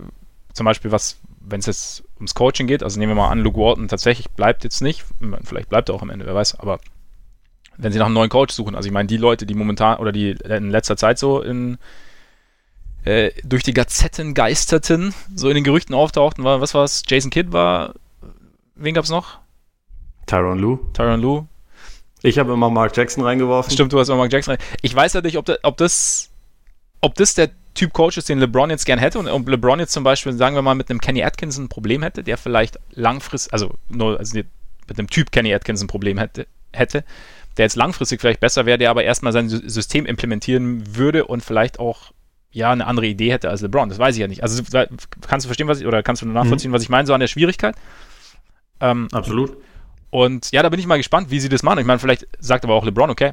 zum 0.55 0.65
Beispiel, 0.65 0.91
was, 0.91 1.19
wenn 1.41 1.61
es 1.61 1.67
jetzt 1.67 2.05
ums 2.19 2.35
Coaching 2.35 2.67
geht, 2.67 2.83
also 2.83 2.99
nehmen 2.99 3.11
wir 3.11 3.23
mal 3.23 3.31
an, 3.31 3.41
Luke 3.41 3.59
Walton 3.59 3.89
tatsächlich 3.89 4.31
bleibt 4.31 4.65
jetzt 4.65 4.81
nicht, 4.81 5.05
vielleicht 5.45 5.69
bleibt 5.69 5.89
er 5.89 5.95
auch 5.95 6.03
am 6.03 6.11
Ende, 6.11 6.27
wer 6.27 6.35
weiß, 6.35 6.61
aber 6.61 6.79
wenn 7.77 7.93
sie 7.93 7.99
nach 7.99 8.07
einem 8.07 8.15
neuen 8.15 8.31
Coach 8.31 8.55
suchen, 8.55 8.75
also 8.75 8.87
ich 8.87 8.93
meine, 8.93 9.07
die 9.07 9.17
Leute, 9.17 9.47
die 9.47 9.55
momentan 9.55 9.99
oder 9.99 10.13
die 10.13 10.31
in 10.31 10.71
letzter 10.71 10.97
Zeit 10.97 11.19
so 11.19 11.41
in 11.41 11.79
äh, 13.05 13.31
durch 13.45 13.63
die 13.63 13.73
Gazetten 13.73 14.35
geisterten, 14.35 15.15
so 15.35 15.49
in 15.49 15.55
den 15.55 15.65
Gerüchten 15.65 15.95
auftauchten, 15.95 16.45
war, 16.45 16.61
was 16.61 16.75
war 16.75 16.85
es? 16.85 17.05
Jason 17.07 17.31
Kidd 17.31 17.53
war, 17.53 17.95
wen 18.75 18.95
gab 18.95 19.05
es 19.05 19.11
noch? 19.11 19.39
Tyron 20.27 20.59
Lou. 20.59 20.79
Tyron 20.93 21.21
Lou. 21.21 21.47
Ich 22.23 22.39
habe 22.39 22.53
immer 22.53 22.69
Mark 22.69 22.97
Jackson 22.97 23.25
reingeworfen. 23.25 23.73
Stimmt, 23.73 23.93
du 23.93 23.99
hast 23.99 24.09
immer 24.09 24.19
Mark 24.19 24.33
Jackson 24.33 24.55
rein. 24.55 24.65
Ich 24.83 24.95
weiß 24.95 25.13
ja 25.13 25.21
nicht, 25.21 25.39
ob, 25.39 25.45
da, 25.45 25.57
ob, 25.63 25.77
das, 25.77 26.31
ob 27.01 27.15
das 27.15 27.35
der 27.35 27.51
Typ 27.75 27.93
Coach 27.93 28.19
ist, 28.19 28.29
den 28.29 28.39
LeBron 28.39 28.71
jetzt 28.71 28.87
gern 28.87 28.99
hätte 28.99 29.19
und 29.19 29.29
ob 29.29 29.49
LeBron 29.49 29.79
jetzt 29.79 29.93
zum 29.93 30.03
Beispiel, 30.03 30.33
sagen 30.33 30.57
wir 30.57 30.63
mal, 30.63 30.75
mit 30.75 30.91
einem 30.91 31.01
Kenny 31.01 31.23
Atkinson 31.23 31.67
ein 31.67 31.69
Problem 31.69 32.03
hätte, 32.03 32.25
der 32.25 32.37
vielleicht 32.37 32.79
langfristig, 32.93 33.53
also 33.53 33.75
nur 33.89 34.19
also 34.19 34.37
mit 34.37 34.99
einem 34.99 35.09
Typ 35.09 35.31
Kenny 35.31 35.55
Atkinson 35.55 35.85
ein 35.85 35.89
Problem 35.89 36.19
hätte, 36.19 36.47
hätte, 36.73 37.05
der 37.57 37.67
jetzt 37.67 37.77
langfristig 37.77 38.21
vielleicht 38.21 38.41
besser 38.41 38.67
wäre, 38.67 38.79
der 38.79 38.91
aber 38.91 39.05
erstmal 39.05 39.33
sein 39.33 39.49
System 39.49 40.07
implementieren 40.07 40.97
würde 40.97 41.27
und 41.27 41.43
vielleicht 41.43 41.79
auch 41.79 42.13
ja 42.51 42.73
eine 42.73 42.87
andere 42.87 43.07
Idee 43.07 43.31
hätte 43.31 43.51
als 43.51 43.61
LeBron. 43.61 43.89
Das 43.89 43.99
weiß 43.99 44.15
ich 44.15 44.21
ja 44.21 44.29
nicht. 44.29 44.43
Also 44.43 44.63
kannst 45.21 45.45
du 45.45 45.49
verstehen, 45.49 45.69
was 45.69 45.81
ich, 45.81 45.87
oder 45.87 46.03
kannst 46.03 46.23
du 46.23 46.27
nachvollziehen, 46.27 46.71
mhm. 46.71 46.75
was 46.75 46.83
ich 46.83 46.89
meine, 46.89 47.07
so 47.07 47.15
an 47.15 47.21
der 47.21 47.29
Schwierigkeit? 47.29 47.77
Ähm, 48.81 49.09
Absolut. 49.13 49.57
Und 50.11 50.51
ja, 50.53 50.63
da 50.63 50.69
bin 50.69 50.81
ich 50.81 50.87
mal 50.87 50.97
gespannt, 50.97 51.31
wie 51.31 51.41
sie 51.41 51.49
das 51.49 51.63
machen. 51.63 51.79
Ich 51.79 51.87
meine, 51.87 51.99
vielleicht 51.99 52.27
sagt 52.39 52.65
aber 52.65 52.75
auch 52.75 52.85
LeBron, 52.85 53.11
okay, 53.11 53.33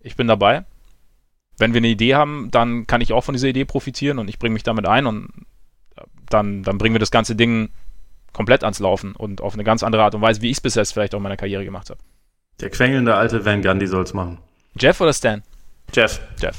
ich 0.00 0.16
bin 0.16 0.28
dabei. 0.28 0.64
Wenn 1.58 1.72
wir 1.72 1.78
eine 1.78 1.88
Idee 1.88 2.14
haben, 2.14 2.50
dann 2.50 2.86
kann 2.86 3.00
ich 3.00 3.12
auch 3.12 3.24
von 3.24 3.34
dieser 3.34 3.48
Idee 3.48 3.64
profitieren 3.64 4.18
und 4.18 4.28
ich 4.28 4.38
bringe 4.38 4.52
mich 4.52 4.62
damit 4.62 4.86
ein 4.86 5.06
und 5.06 5.28
dann, 6.28 6.62
dann 6.62 6.78
bringen 6.78 6.94
wir 6.94 7.00
das 7.00 7.10
ganze 7.10 7.36
Ding 7.36 7.70
komplett 8.32 8.62
ans 8.64 8.80
Laufen 8.80 9.16
und 9.16 9.40
auf 9.40 9.54
eine 9.54 9.64
ganz 9.64 9.82
andere 9.82 10.02
Art 10.02 10.14
und 10.14 10.20
Weise, 10.20 10.42
wie 10.42 10.50
ich 10.50 10.58
es 10.58 10.60
bisher 10.60 10.84
vielleicht 10.84 11.14
auch 11.14 11.18
in 11.18 11.22
meiner 11.22 11.38
Karriere 11.38 11.64
gemacht 11.64 11.88
habe. 11.88 12.00
Der 12.60 12.70
quengelnde 12.70 13.14
alte 13.14 13.44
Van 13.44 13.62
Gundy 13.62 13.86
soll 13.86 14.02
es 14.02 14.12
machen. 14.12 14.38
Jeff 14.78 15.00
oder 15.00 15.12
Stan? 15.12 15.42
Jeff. 15.94 16.20
Jeff. 16.40 16.56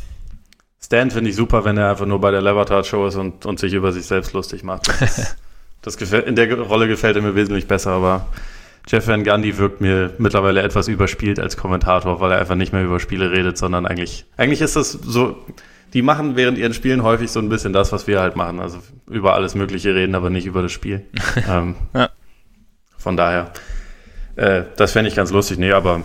Stan 0.81 1.12
finde 1.12 1.29
ich 1.29 1.36
super, 1.36 1.65
wenn 1.65 1.77
er 1.77 1.89
einfach 1.89 2.05
nur 2.05 2.21
bei 2.21 2.31
der 2.31 2.41
Levertard 2.41 2.86
Show 2.86 3.07
ist 3.07 3.15
und, 3.15 3.45
und 3.45 3.60
sich 3.60 3.73
über 3.73 3.91
sich 3.91 4.05
selbst 4.05 4.33
lustig 4.33 4.63
macht. 4.63 4.88
Das, 4.88 5.36
das 5.81 5.97
gefällt, 5.97 6.25
in 6.27 6.36
der 6.36 6.60
Rolle 6.60 6.88
gefällt 6.88 7.15
er 7.15 7.21
mir 7.21 7.36
wesentlich 7.36 7.67
besser, 7.67 7.91
aber 7.91 8.27
Jeff 8.88 9.08
Van 9.08 9.23
Gundy 9.23 9.58
wirkt 9.58 9.82
mir 9.82 10.13
mittlerweile 10.17 10.62
etwas 10.62 10.88
überspielt 10.88 11.39
als 11.39 11.58
Kommentator, 11.58 12.21
weil 12.21 12.32
er 12.32 12.39
einfach 12.39 12.56
nicht 12.56 12.71
mehr 12.71 12.84
über 12.84 13.00
Spiele 13.00 13.32
redet, 13.32 13.58
sondern 13.58 13.86
eigentlich, 13.86 14.26
eigentlich 14.38 14.62
ist 14.62 14.78
das 14.78 14.91
so, 14.91 15.45
die 15.93 16.02
machen 16.02 16.38
während 16.38 16.58
ihren 16.58 16.73
Spielen 16.73 17.04
häufig 17.04 17.30
so 17.30 17.39
ein 17.39 17.50
bisschen 17.50 17.73
das, 17.73 17.91
was 17.91 18.08
wir 18.08 18.21
halt 18.21 18.38
machen. 18.38 18.62
Also 18.62 18.80
über 19.10 19.34
alles 19.34 19.56
Mögliche 19.56 19.93
reden, 19.93 20.15
aber 20.15 20.30
nicht 20.30 20.45
über 20.45 20.62
das 20.62 20.71
Spiel. 20.71 21.06
ähm, 21.50 21.76
ja. 21.93 22.10
Von 22.97 23.17
daher, 23.17 23.52
äh, 24.38 24.63
das 24.78 24.93
fände 24.93 25.10
ich 25.10 25.15
ganz 25.15 25.32
lustig. 25.32 25.58
Nee, 25.58 25.73
aber 25.73 26.04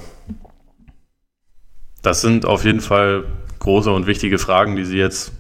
das 2.02 2.20
sind 2.20 2.46
auf 2.46 2.64
jeden 2.64 2.80
Fall 2.80 3.24
große 3.60 3.92
und 3.92 4.06
wichtige 4.08 4.38
Fragen, 4.38 4.74
die 4.74 4.84
sie 4.84 4.98
jetzt 4.98 5.32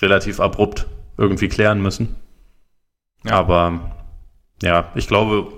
relativ 0.00 0.40
abrupt 0.40 0.86
irgendwie 1.18 1.48
klären 1.48 1.82
müssen. 1.82 2.16
Ja. 3.24 3.32
Aber 3.32 3.92
ja, 4.62 4.90
ich 4.94 5.08
glaube, 5.08 5.52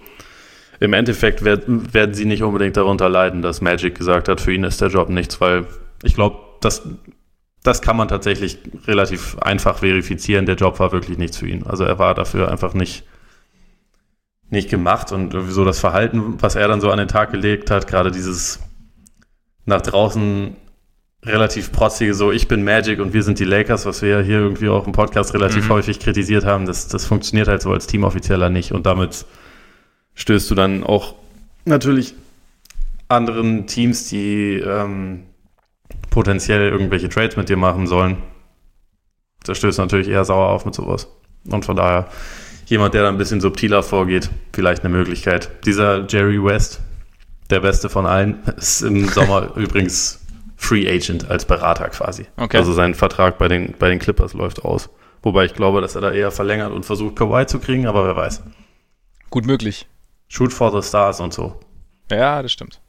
im 0.82 0.94
Endeffekt 0.94 1.44
werd, 1.44 1.62
werden 1.68 2.12
sie 2.12 2.24
nicht 2.24 2.42
unbedingt 2.42 2.76
darunter 2.76 3.08
leiden, 3.08 3.40
dass 3.40 3.60
Magic 3.60 3.94
gesagt 3.94 4.28
hat, 4.28 4.40
für 4.40 4.52
ihn 4.52 4.64
ist 4.64 4.80
der 4.80 4.88
Job 4.88 5.10
nichts, 5.10 5.40
weil 5.40 5.66
ich 6.02 6.16
glaube, 6.16 6.40
das, 6.60 6.82
das 7.62 7.82
kann 7.82 7.96
man 7.96 8.08
tatsächlich 8.08 8.58
relativ 8.88 9.38
einfach 9.38 9.78
verifizieren. 9.78 10.44
Der 10.44 10.56
Job 10.56 10.80
war 10.80 10.90
wirklich 10.90 11.18
nichts 11.18 11.36
für 11.36 11.46
ihn. 11.46 11.64
Also 11.64 11.84
er 11.84 12.00
war 12.00 12.14
dafür 12.14 12.50
einfach 12.50 12.74
nicht, 12.74 13.04
nicht 14.50 14.70
gemacht 14.70 15.12
und 15.12 15.36
so 15.50 15.64
das 15.64 15.78
Verhalten, 15.78 16.42
was 16.42 16.56
er 16.56 16.66
dann 16.66 16.80
so 16.80 16.90
an 16.90 16.98
den 16.98 17.06
Tag 17.06 17.30
gelegt 17.30 17.70
hat, 17.70 17.86
gerade 17.86 18.10
dieses 18.10 18.58
nach 19.64 19.82
draußen 19.82 20.56
relativ 21.24 21.70
protzige, 21.70 22.14
so 22.14 22.32
ich 22.32 22.48
bin 22.48 22.64
Magic 22.64 22.98
und 22.98 23.12
wir 23.12 23.22
sind 23.22 23.38
die 23.38 23.44
Lakers, 23.44 23.86
was 23.86 24.02
wir 24.02 24.08
ja 24.08 24.20
hier 24.20 24.40
irgendwie 24.40 24.68
auch 24.68 24.84
im 24.88 24.92
Podcast 24.92 25.32
relativ 25.32 25.66
mhm. 25.66 25.74
häufig 25.74 26.00
kritisiert 26.00 26.44
haben, 26.44 26.66
das, 26.66 26.88
das 26.88 27.06
funktioniert 27.06 27.46
halt 27.46 27.62
so 27.62 27.70
als 27.70 27.86
Teamoffizieller 27.86 28.50
nicht 28.50 28.72
und 28.72 28.84
damit 28.84 29.24
stößt 30.14 30.50
du 30.50 30.54
dann 30.54 30.84
auch 30.84 31.14
natürlich 31.64 32.14
anderen 33.08 33.66
Teams, 33.66 34.08
die 34.08 34.54
ähm, 34.54 35.24
potenziell 36.10 36.68
irgendwelche 36.70 37.08
Trades 37.08 37.36
mit 37.36 37.48
dir 37.48 37.56
machen 37.56 37.86
sollen. 37.86 38.18
Da 39.44 39.54
stößt 39.54 39.78
natürlich 39.78 40.08
eher 40.08 40.24
sauer 40.24 40.48
auf 40.48 40.64
mit 40.64 40.74
sowas. 40.74 41.08
Und 41.50 41.64
von 41.64 41.76
daher 41.76 42.08
jemand, 42.66 42.94
der 42.94 43.02
da 43.02 43.08
ein 43.08 43.18
bisschen 43.18 43.40
subtiler 43.40 43.82
vorgeht, 43.82 44.30
vielleicht 44.52 44.84
eine 44.84 44.94
Möglichkeit. 44.94 45.50
Dieser 45.66 46.06
Jerry 46.06 46.42
West, 46.42 46.80
der 47.50 47.60
beste 47.60 47.88
von 47.88 48.06
allen, 48.06 48.42
ist 48.56 48.82
im 48.82 49.08
Sommer 49.08 49.52
übrigens 49.56 50.20
Free 50.56 50.88
Agent 50.88 51.28
als 51.28 51.44
Berater 51.44 51.88
quasi. 51.88 52.26
Okay. 52.36 52.56
Also 52.56 52.72
sein 52.72 52.94
Vertrag 52.94 53.38
bei 53.38 53.48
den, 53.48 53.74
bei 53.78 53.88
den 53.88 53.98
Clippers 53.98 54.32
läuft 54.32 54.64
aus. 54.64 54.90
Wobei 55.22 55.44
ich 55.44 55.54
glaube, 55.54 55.80
dass 55.80 55.94
er 55.94 56.00
da 56.00 56.12
eher 56.12 56.30
verlängert 56.30 56.72
und 56.72 56.84
versucht, 56.84 57.16
Kawhi 57.16 57.46
zu 57.46 57.58
kriegen, 57.58 57.86
aber 57.86 58.04
wer 58.06 58.16
weiß. 58.16 58.42
Gut 59.30 59.46
möglich. 59.46 59.86
Shoot 60.32 60.50
for 60.50 60.72
the 60.72 60.86
Stars 60.86 61.20
und 61.20 61.34
so. 61.34 61.60
Ja, 62.10 62.40
das 62.40 62.52
stimmt. 62.52 62.80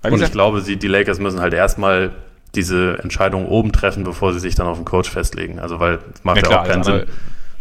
Weil 0.00 0.14
und 0.14 0.22
ich 0.22 0.32
glaube, 0.32 0.62
sie, 0.62 0.78
die 0.78 0.88
Lakers 0.88 1.18
müssen 1.18 1.40
halt 1.40 1.52
erstmal 1.52 2.12
diese 2.54 2.98
Entscheidung 3.02 3.48
oben 3.48 3.70
treffen, 3.70 4.02
bevor 4.02 4.32
sie 4.32 4.40
sich 4.40 4.54
dann 4.54 4.66
auf 4.66 4.78
den 4.78 4.86
Coach 4.86 5.10
festlegen. 5.10 5.58
Also, 5.58 5.78
weil 5.78 5.98
es 6.14 6.24
macht 6.24 6.38
ja, 6.38 6.42
ja 6.42 6.48
klar, 6.48 6.62
auch 6.62 6.66
keinen 6.66 6.78
also, 6.78 6.98
Sinn. 6.98 7.06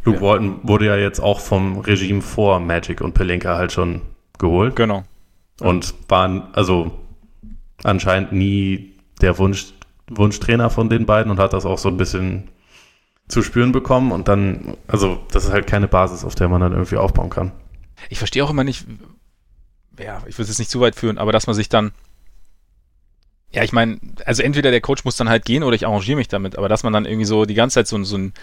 Luke 0.06 0.20
ja. 0.20 0.24
Walton 0.24 0.60
wurde 0.64 0.86
ja 0.86 0.96
jetzt 0.96 1.20
auch 1.20 1.42
vom 1.42 1.80
Regime 1.80 2.22
vor 2.22 2.62
Magic 2.62 3.02
und 3.02 3.14
Pelinka 3.14 3.58
halt 3.58 3.74
schon 3.74 4.04
geholt. 4.40 4.78
Genau. 4.78 5.04
Und 5.60 5.94
waren 6.08 6.44
also 6.54 6.98
anscheinend 7.84 8.32
nie 8.32 8.94
der 9.22 9.38
Wunsch, 9.38 9.74
Wunschtrainer 10.10 10.70
von 10.70 10.90
den 10.90 11.06
beiden 11.06 11.30
und 11.30 11.40
hat 11.40 11.52
das 11.52 11.66
auch 11.66 11.78
so 11.78 11.90
ein 11.90 11.98
bisschen 11.98 12.52
zu 13.28 13.42
spüren 13.42 13.74
bekommen. 13.74 14.14
Und 14.14 14.30
dann, 14.30 14.78
also, 14.88 15.20
das 15.34 15.44
ist 15.44 15.52
halt 15.52 15.68
keine 15.68 15.90
Basis, 15.90 16.24
auf 16.24 16.36
der 16.36 16.48
man 16.48 16.62
dann 16.62 16.72
irgendwie 16.72 16.96
aufbauen 16.96 17.30
kann. 17.30 17.52
Ich 18.10 18.20
verstehe 18.20 18.46
auch 18.46 18.50
immer 18.50 18.64
nicht, 18.64 18.86
ja, 20.00 20.24
ich 20.28 20.38
will 20.38 20.44
es 20.44 20.50
jetzt 20.50 20.60
nicht 20.60 20.72
zu 20.72 20.80
weit 20.82 20.96
führen, 20.96 21.18
aber 21.18 21.32
dass 21.32 21.48
man 21.48 21.56
sich 21.56 21.70
dann, 21.70 21.92
ja, 23.52 23.64
ich 23.64 23.72
meine, 23.72 24.00
also 24.26 24.44
entweder 24.44 24.72
der 24.72 24.82
Coach 24.82 25.06
muss 25.06 25.18
dann 25.18 25.30
halt 25.30 25.46
gehen 25.46 25.64
oder 25.64 25.76
ich 25.76 25.86
arrangiere 25.86 26.18
mich 26.18 26.28
damit, 26.28 26.58
aber 26.58 26.70
dass 26.70 26.84
man 26.84 26.94
dann 26.94 27.06
irgendwie 27.06 27.26
so 27.26 27.46
die 27.46 27.54
ganze 27.54 27.76
Zeit 27.76 27.88
so, 27.88 28.04
so 28.04 28.18
ein 28.18 28.34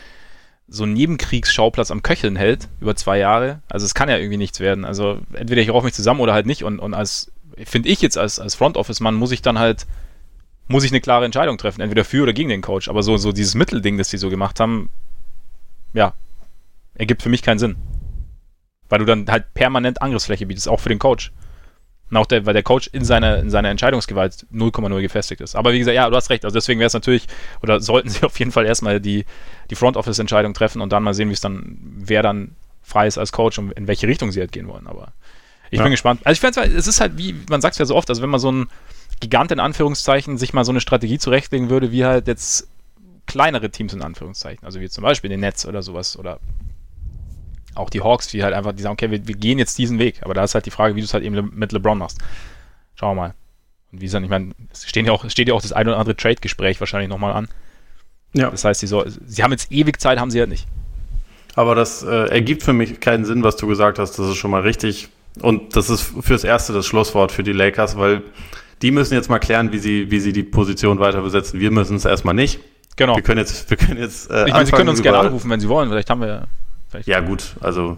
so 0.68 0.84
einen 0.84 0.92
Nebenkriegsschauplatz 0.94 1.90
am 1.90 2.02
Köcheln 2.02 2.36
hält 2.36 2.68
über 2.80 2.96
zwei 2.96 3.18
Jahre, 3.18 3.60
also 3.68 3.84
es 3.84 3.94
kann 3.94 4.08
ja 4.08 4.16
irgendwie 4.16 4.38
nichts 4.38 4.60
werden. 4.60 4.84
Also 4.84 5.20
entweder 5.32 5.60
ich 5.60 5.70
raufe 5.70 5.84
mich 5.84 5.94
zusammen 5.94 6.20
oder 6.20 6.32
halt 6.32 6.46
nicht 6.46 6.64
und, 6.64 6.78
und 6.78 6.94
als, 6.94 7.30
finde 7.64 7.88
ich 7.90 8.00
jetzt 8.00 8.16
als, 8.16 8.38
als 8.38 8.54
Front 8.54 8.76
Office 8.76 9.00
Mann, 9.00 9.14
muss 9.14 9.32
ich 9.32 9.42
dann 9.42 9.58
halt 9.58 9.86
muss 10.68 10.84
ich 10.84 10.90
eine 10.90 11.00
klare 11.00 11.24
Entscheidung 11.24 11.58
treffen, 11.58 11.80
entweder 11.80 12.04
für 12.04 12.22
oder 12.22 12.32
gegen 12.32 12.48
den 12.48 12.62
Coach. 12.62 12.88
Aber 12.88 13.02
so, 13.02 13.16
so 13.16 13.32
dieses 13.32 13.54
Mittelding, 13.54 13.98
das 13.98 14.08
die 14.08 14.16
so 14.16 14.30
gemacht 14.30 14.60
haben, 14.60 14.90
ja, 15.92 16.14
ergibt 16.94 17.22
für 17.22 17.28
mich 17.28 17.42
keinen 17.42 17.58
Sinn. 17.58 17.76
Weil 18.88 19.00
du 19.00 19.04
dann 19.04 19.26
halt 19.28 19.54
permanent 19.54 20.02
Angriffsfläche 20.02 20.46
bietest, 20.46 20.68
auch 20.68 20.80
für 20.80 20.88
den 20.88 20.98
Coach. 20.98 21.32
Und 22.12 22.18
auch 22.18 22.26
der, 22.26 22.44
weil 22.44 22.52
der 22.52 22.62
Coach 22.62 22.90
in 22.92 23.04
seiner, 23.04 23.38
in 23.38 23.48
seiner 23.48 23.70
Entscheidungsgewalt 23.70 24.46
0,0 24.52 25.00
gefestigt 25.00 25.40
ist. 25.40 25.56
Aber 25.56 25.72
wie 25.72 25.78
gesagt, 25.78 25.94
ja, 25.94 26.10
du 26.10 26.14
hast 26.14 26.28
recht. 26.28 26.44
Also 26.44 26.54
deswegen 26.54 26.78
wäre 26.78 26.86
es 26.88 26.92
natürlich, 26.92 27.26
oder 27.62 27.80
sollten 27.80 28.08
sie 28.10 28.22
auf 28.22 28.38
jeden 28.38 28.52
Fall 28.52 28.66
erstmal 28.66 29.00
die, 29.00 29.24
die 29.70 29.74
Front 29.74 29.96
Office-Entscheidung 29.96 30.52
treffen 30.52 30.82
und 30.82 30.92
dann 30.92 31.02
mal 31.02 31.14
sehen, 31.14 31.30
wie 31.30 31.32
es 31.32 31.40
dann, 31.40 31.78
wer 31.80 32.22
dann 32.22 32.54
frei 32.82 33.06
ist 33.06 33.16
als 33.16 33.32
Coach 33.32 33.58
und 33.58 33.72
in 33.72 33.88
welche 33.88 34.06
Richtung 34.06 34.30
sie 34.30 34.40
halt 34.40 34.52
gehen 34.52 34.68
wollen. 34.68 34.86
Aber 34.86 35.12
ich 35.70 35.78
ja. 35.78 35.84
bin 35.84 35.90
gespannt. 35.90 36.20
Also 36.24 36.34
ich 36.34 36.40
finde 36.40 36.76
es 36.76 36.86
ist 36.86 37.00
halt 37.00 37.16
wie, 37.16 37.34
man 37.48 37.62
sagt 37.62 37.76
es 37.76 37.78
ja 37.78 37.86
so 37.86 37.96
oft, 37.96 38.10
also 38.10 38.20
wenn 38.20 38.28
man 38.28 38.40
so 38.40 38.52
ein, 38.52 38.68
Gigant 39.22 39.52
in 39.52 39.60
Anführungszeichen 39.60 40.36
sich 40.36 40.52
mal 40.52 40.64
so 40.64 40.72
eine 40.72 40.80
Strategie 40.80 41.18
zurechtlegen 41.18 41.70
würde, 41.70 41.92
wie 41.92 42.04
halt 42.04 42.26
jetzt 42.26 42.68
kleinere 43.26 43.70
Teams 43.70 43.94
in 43.94 44.02
Anführungszeichen, 44.02 44.66
also 44.66 44.80
wie 44.80 44.88
zum 44.88 45.02
Beispiel 45.02 45.30
den 45.30 45.40
Netz 45.40 45.64
oder 45.64 45.82
sowas 45.82 46.18
oder 46.18 46.40
auch 47.74 47.90
die 47.90 48.00
Hawks, 48.00 48.28
die 48.28 48.42
halt 48.42 48.54
einfach, 48.54 48.72
die 48.72 48.82
sagen, 48.82 48.94
okay, 48.94 49.10
wir, 49.10 49.26
wir 49.26 49.34
gehen 49.34 49.58
jetzt 49.58 49.78
diesen 49.78 49.98
Weg, 49.98 50.20
aber 50.22 50.34
da 50.34 50.44
ist 50.44 50.54
halt 50.54 50.66
die 50.66 50.70
Frage, 50.70 50.94
wie 50.94 51.00
du 51.00 51.04
es 51.04 51.14
halt 51.14 51.24
eben 51.24 51.50
mit 51.54 51.72
LeBron 51.72 51.98
machst. 51.98 52.18
Schauen 52.94 53.16
wir 53.16 53.22
mal. 53.22 53.34
Und 53.92 54.00
wie 54.00 54.06
gesagt, 54.06 54.24
ich 54.24 54.30
meine, 54.30 54.52
es 54.72 54.88
stehen 54.88 55.06
ja 55.06 55.12
auch, 55.12 55.28
steht 55.28 55.48
ja 55.48 55.54
auch 55.54 55.62
das 55.62 55.72
ein 55.72 55.86
oder 55.86 55.98
andere 55.98 56.16
Trade-Gespräch 56.16 56.80
wahrscheinlich 56.80 57.08
nochmal 57.08 57.32
an. 57.32 57.48
Ja. 58.34 58.50
Das 58.50 58.64
heißt, 58.64 58.80
sie, 58.80 58.86
soll, 58.86 59.12
sie 59.26 59.42
haben 59.42 59.52
jetzt 59.52 59.70
ewig 59.70 60.00
Zeit, 60.00 60.18
haben 60.18 60.30
sie 60.30 60.40
halt 60.40 60.50
nicht. 60.50 60.66
Aber 61.54 61.74
das 61.74 62.02
äh, 62.02 62.28
ergibt 62.30 62.62
für 62.62 62.72
mich 62.72 63.00
keinen 63.00 63.24
Sinn, 63.24 63.42
was 63.42 63.56
du 63.56 63.66
gesagt 63.66 63.98
hast. 63.98 64.18
Das 64.18 64.26
ist 64.26 64.36
schon 64.36 64.50
mal 64.50 64.62
richtig. 64.62 65.08
Und 65.40 65.76
das 65.76 65.90
ist 65.90 66.12
fürs 66.20 66.44
Erste 66.44 66.72
das 66.72 66.86
Schlusswort 66.86 67.32
für 67.32 67.42
die 67.42 67.52
Lakers, 67.52 67.96
weil 67.98 68.22
die 68.80 68.90
müssen 68.90 69.14
jetzt 69.14 69.30
mal 69.30 69.38
klären, 69.38 69.72
wie 69.72 69.78
sie, 69.78 70.10
wie 70.10 70.20
sie 70.20 70.32
die 70.32 70.42
Position 70.42 70.98
weiter 70.98 71.22
besetzen. 71.22 71.60
Wir 71.60 71.70
müssen 71.70 71.96
es 71.96 72.04
erstmal 72.04 72.34
nicht. 72.34 72.60
Genau. 72.96 73.16
Wir 73.16 73.22
können 73.22 73.38
jetzt, 73.38 73.70
wir 73.70 73.76
können 73.76 73.98
jetzt. 73.98 74.30
Äh, 74.30 74.46
ich 74.46 74.52
meine, 74.52 74.66
Sie 74.66 74.72
können 74.72 74.88
uns 74.88 75.02
gerne 75.02 75.18
anrufen, 75.18 75.50
wenn 75.50 75.60
Sie 75.60 75.68
wollen. 75.68 75.88
Vielleicht 75.88 76.10
haben 76.10 76.20
wir. 76.20 76.46
Vielleicht 76.92 77.08
ja 77.08 77.20
gut, 77.20 77.56
also 77.60 77.96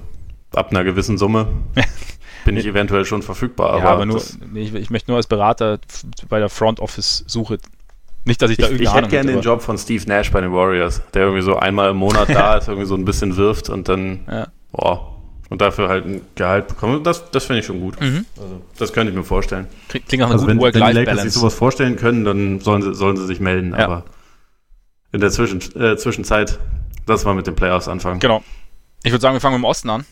ab 0.52 0.70
einer 0.70 0.84
gewissen 0.84 1.18
Summe 1.18 1.48
bin 2.44 2.56
ich 2.56 2.64
eventuell 2.64 3.04
schon 3.04 3.22
verfügbar. 3.22 3.70
Aber, 3.70 3.78
ja, 3.78 3.84
aber 3.86 4.06
nur, 4.06 4.22
ich, 4.54 4.72
ich, 4.72 4.90
möchte 4.90 5.10
nur 5.10 5.16
als 5.16 5.26
Berater 5.26 5.80
bei 6.28 6.38
der 6.38 6.48
Front 6.48 6.78
Office 6.78 7.24
Suche. 7.26 7.58
Nicht, 8.24 8.40
dass 8.40 8.52
ich 8.52 8.56
da 8.56 8.66
irgendwie. 8.66 8.84
Ich 8.84 8.94
hätte 8.94 9.08
gerne 9.08 9.32
den 9.32 9.40
Job 9.40 9.62
von 9.62 9.76
Steve 9.76 10.04
Nash 10.06 10.30
bei 10.30 10.40
den 10.40 10.52
Warriors, 10.52 11.02
der 11.12 11.22
irgendwie 11.22 11.42
so 11.42 11.56
einmal 11.56 11.90
im 11.90 11.96
Monat 11.96 12.28
da 12.28 12.56
ist, 12.58 12.68
irgendwie 12.68 12.86
so 12.86 12.94
ein 12.94 13.04
bisschen 13.04 13.36
wirft 13.36 13.68
und 13.68 13.88
dann. 13.88 14.20
Ja. 14.30 14.48
Boah, 14.70 15.14
und 15.50 15.60
dafür 15.60 15.88
halt 15.88 16.06
ein 16.06 16.20
Gehalt 16.36 16.68
bekommen. 16.68 17.02
Das, 17.02 17.30
das 17.30 17.46
finde 17.46 17.60
ich 17.60 17.66
schon 17.66 17.80
gut. 17.80 18.00
Mhm. 18.00 18.24
Also, 18.40 18.62
das 18.78 18.92
könnte 18.92 19.10
ich 19.10 19.16
mir 19.16 19.24
vorstellen. 19.24 19.66
Klingt 19.88 20.22
auch 20.22 20.26
eine 20.26 20.34
also 20.34 20.46
gute 20.46 20.56
wenn, 20.56 20.74
wenn 20.74 20.88
die 20.88 20.92
Lakers 21.00 21.22
sich 21.22 21.32
sowas 21.32 21.54
vorstellen 21.54 21.96
können, 21.96 22.24
dann 22.24 22.60
sollen 22.60 22.82
sie, 22.82 22.94
sollen 22.94 23.16
sie 23.16 23.26
sich 23.26 23.40
melden. 23.40 23.72
Ja. 23.72 23.84
Aber 23.84 24.04
in 25.12 25.20
der 25.20 25.30
Zwischen, 25.30 25.60
äh, 25.80 25.96
Zwischenzeit, 25.96 26.58
lass 27.06 27.24
mal 27.24 27.34
mit 27.34 27.46
den 27.46 27.54
Playoffs 27.54 27.88
anfangen. 27.88 28.20
Genau. 28.20 28.42
Ich 29.04 29.12
würde 29.12 29.20
sagen, 29.20 29.34
wir 29.34 29.40
fangen 29.40 29.56
mit 29.56 29.62
dem 29.62 29.68
Osten 29.68 29.90
an. 29.90 30.06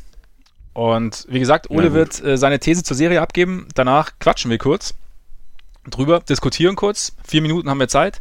Und 0.75 1.27
wie 1.29 1.41
gesagt, 1.41 1.71
Ole 1.71 1.95
wird 1.95 2.23
äh, 2.23 2.37
seine 2.37 2.61
These 2.61 2.83
zur 2.83 2.95
Serie 2.95 3.23
abgeben. 3.23 3.67
Danach 3.75 4.13
quatschen 4.21 4.51
wir 4.51 4.59
kurz. 4.59 4.95
drüber, 5.89 6.21
diskutieren 6.21 6.77
kurz. 6.77 7.17
Vier 7.25 7.41
Minuten 7.41 7.71
haben 7.71 7.81
wir 7.81 7.89
Zeit. 7.89 8.21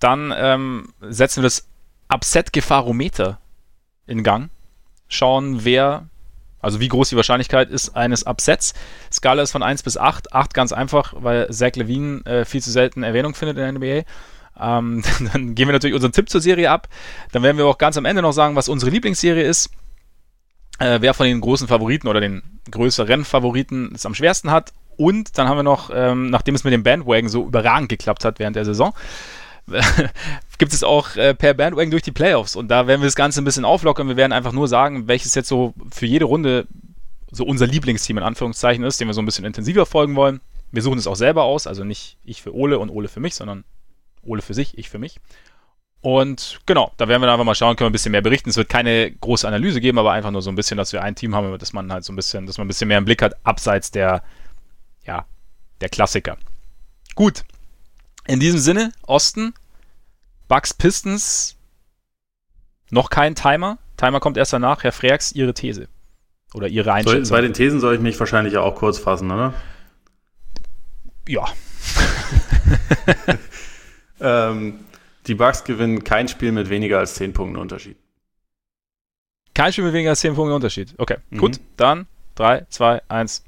Dann 0.00 0.32
ähm, 0.36 0.92
setzen 1.00 1.38
wir 1.38 1.44
das 1.44 1.66
Upset-Gefahrometer 2.12 3.40
in 4.06 4.22
Gang. 4.22 4.50
Schauen, 5.08 5.64
wer, 5.64 6.06
also 6.60 6.80
wie 6.80 6.88
groß 6.88 7.08
die 7.08 7.16
Wahrscheinlichkeit 7.16 7.70
ist 7.70 7.96
eines 7.96 8.26
Upsets. 8.26 8.74
Skala 9.10 9.42
ist 9.42 9.52
von 9.52 9.62
1 9.62 9.82
bis 9.82 9.96
8. 9.96 10.34
8 10.34 10.52
ganz 10.52 10.72
einfach, 10.72 11.14
weil 11.16 11.50
Zach 11.50 11.76
Levine 11.76 12.20
äh, 12.26 12.44
viel 12.44 12.62
zu 12.62 12.70
selten 12.70 13.04
Erwähnung 13.04 13.34
findet 13.34 13.56
in 13.56 13.80
der 13.80 14.02
NBA. 14.02 14.08
Ähm, 14.60 15.02
dann 15.32 15.54
gehen 15.54 15.66
wir 15.66 15.72
natürlich 15.72 15.94
unseren 15.94 16.12
Tipp 16.12 16.28
zur 16.28 16.42
Serie 16.42 16.70
ab. 16.70 16.88
Dann 17.32 17.42
werden 17.42 17.56
wir 17.56 17.66
auch 17.66 17.78
ganz 17.78 17.96
am 17.96 18.04
Ende 18.04 18.20
noch 18.20 18.32
sagen, 18.32 18.54
was 18.54 18.68
unsere 18.68 18.90
Lieblingsserie 18.90 19.42
ist. 19.44 19.70
Äh, 20.78 21.00
wer 21.00 21.14
von 21.14 21.26
den 21.26 21.40
großen 21.40 21.68
Favoriten 21.68 22.08
oder 22.08 22.20
den 22.20 22.42
größeren 22.70 23.24
Favoriten 23.24 23.92
es 23.94 24.06
am 24.06 24.14
schwersten 24.14 24.50
hat. 24.50 24.72
Und 24.96 25.38
dann 25.38 25.48
haben 25.48 25.58
wir 25.58 25.62
noch, 25.62 25.90
ähm, 25.92 26.30
nachdem 26.30 26.54
es 26.54 26.64
mit 26.64 26.72
dem 26.72 26.82
Bandwagon 26.82 27.28
so 27.28 27.46
überragend 27.46 27.88
geklappt 27.88 28.24
hat 28.24 28.38
während 28.38 28.56
der 28.56 28.64
Saison, 28.64 28.94
gibt 30.58 30.72
es 30.72 30.84
auch 30.84 31.16
äh, 31.16 31.34
per 31.34 31.54
Bandwagon 31.54 31.90
durch 31.90 32.02
die 32.02 32.12
Playoffs. 32.12 32.56
Und 32.56 32.68
da 32.68 32.86
werden 32.86 33.00
wir 33.00 33.06
das 33.06 33.16
Ganze 33.16 33.40
ein 33.40 33.44
bisschen 33.44 33.64
auflockern. 33.64 34.08
Wir 34.08 34.16
werden 34.16 34.32
einfach 34.32 34.52
nur 34.52 34.68
sagen, 34.68 35.08
welches 35.08 35.34
jetzt 35.34 35.48
so 35.48 35.74
für 35.90 36.06
jede 36.06 36.26
Runde 36.26 36.66
so 37.30 37.44
unser 37.44 37.66
Lieblingsteam 37.66 38.18
in 38.18 38.24
Anführungszeichen 38.24 38.84
ist, 38.84 39.00
den 39.00 39.08
wir 39.08 39.14
so 39.14 39.22
ein 39.22 39.26
bisschen 39.26 39.44
intensiver 39.44 39.86
folgen 39.86 40.14
wollen. 40.14 40.40
Wir 40.70 40.82
suchen 40.82 40.98
es 40.98 41.06
auch 41.06 41.16
selber 41.16 41.44
aus, 41.44 41.66
also 41.66 41.84
nicht 41.84 42.16
ich 42.24 42.42
für 42.42 42.54
Ole 42.54 42.78
und 42.78 42.90
Ole 42.90 43.08
für 43.08 43.20
mich, 43.20 43.34
sondern 43.34 43.64
Ole 44.22 44.42
für 44.42 44.54
sich, 44.54 44.78
ich 44.78 44.90
für 44.90 44.98
mich. 44.98 45.20
Und 46.04 46.60
genau, 46.66 46.92
da 46.98 47.08
werden 47.08 47.22
wir 47.22 47.28
dann 47.28 47.36
einfach 47.36 47.46
mal 47.46 47.54
schauen, 47.54 47.76
können 47.76 47.86
wir 47.86 47.88
ein 47.88 47.92
bisschen 47.92 48.12
mehr 48.12 48.20
berichten. 48.20 48.50
Es 48.50 48.58
wird 48.58 48.68
keine 48.68 49.10
große 49.10 49.48
Analyse 49.48 49.80
geben, 49.80 49.98
aber 49.98 50.12
einfach 50.12 50.30
nur 50.30 50.42
so 50.42 50.50
ein 50.50 50.54
bisschen, 50.54 50.76
dass 50.76 50.92
wir 50.92 51.02
ein 51.02 51.14
Team 51.14 51.34
haben, 51.34 51.58
dass 51.58 51.72
man 51.72 51.90
halt 51.90 52.04
so 52.04 52.12
ein 52.12 52.16
bisschen, 52.16 52.44
dass 52.44 52.58
man 52.58 52.66
ein 52.66 52.68
bisschen 52.68 52.88
mehr 52.88 52.98
im 52.98 53.06
Blick 53.06 53.22
hat, 53.22 53.34
abseits 53.42 53.90
der, 53.90 54.22
ja, 55.06 55.24
der 55.80 55.88
Klassiker. 55.88 56.36
Gut. 57.14 57.44
In 58.26 58.38
diesem 58.38 58.60
Sinne, 58.60 58.92
Osten, 59.06 59.54
Bucks 60.46 60.74
Pistons, 60.74 61.56
noch 62.90 63.08
kein 63.08 63.34
Timer. 63.34 63.78
Timer 63.96 64.20
kommt 64.20 64.36
erst 64.36 64.52
danach. 64.52 64.84
Herr 64.84 64.92
Freaks, 64.92 65.32
Ihre 65.32 65.54
These. 65.54 65.88
Oder 66.52 66.68
Ihre 66.68 66.92
Einschätzung. 66.92 67.24
Soll, 67.24 67.38
bei 67.38 67.40
den 67.40 67.54
Thesen 67.54 67.80
soll 67.80 67.94
ich 67.94 68.00
mich 68.02 68.20
wahrscheinlich 68.20 68.58
auch 68.58 68.74
kurz 68.74 68.98
fassen, 68.98 69.30
oder? 69.30 69.54
Ja. 71.26 71.46
ähm, 74.20 74.80
die 75.26 75.34
Bucks 75.34 75.64
gewinnen 75.64 76.04
kein 76.04 76.28
Spiel 76.28 76.52
mit 76.52 76.68
weniger 76.68 76.98
als 76.98 77.14
10 77.14 77.32
Punkten 77.32 77.56
Unterschied. 77.56 77.96
Kein 79.54 79.72
Spiel 79.72 79.84
mit 79.84 79.94
weniger 79.94 80.10
als 80.10 80.20
10 80.20 80.34
Punkten 80.34 80.54
Unterschied. 80.54 80.94
Okay, 80.98 81.16
mhm. 81.30 81.38
gut. 81.38 81.60
Dann 81.76 82.06
3, 82.34 82.66
2, 82.68 83.02
1. 83.08 83.44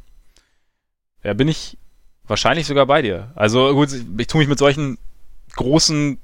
Ja, 1.23 1.35
bin 1.35 1.49
ich 1.49 1.77
wahrscheinlich 2.27 2.67
sogar 2.67 2.87
bei 2.87 3.03
dir. 3.03 3.33
Also 3.35 3.75
gut, 3.75 3.91
ich 4.19 4.27
tue 4.27 4.41
mich 4.41 4.49
mit 4.49 4.59
solchen 4.59 4.99
großen, 5.55 6.19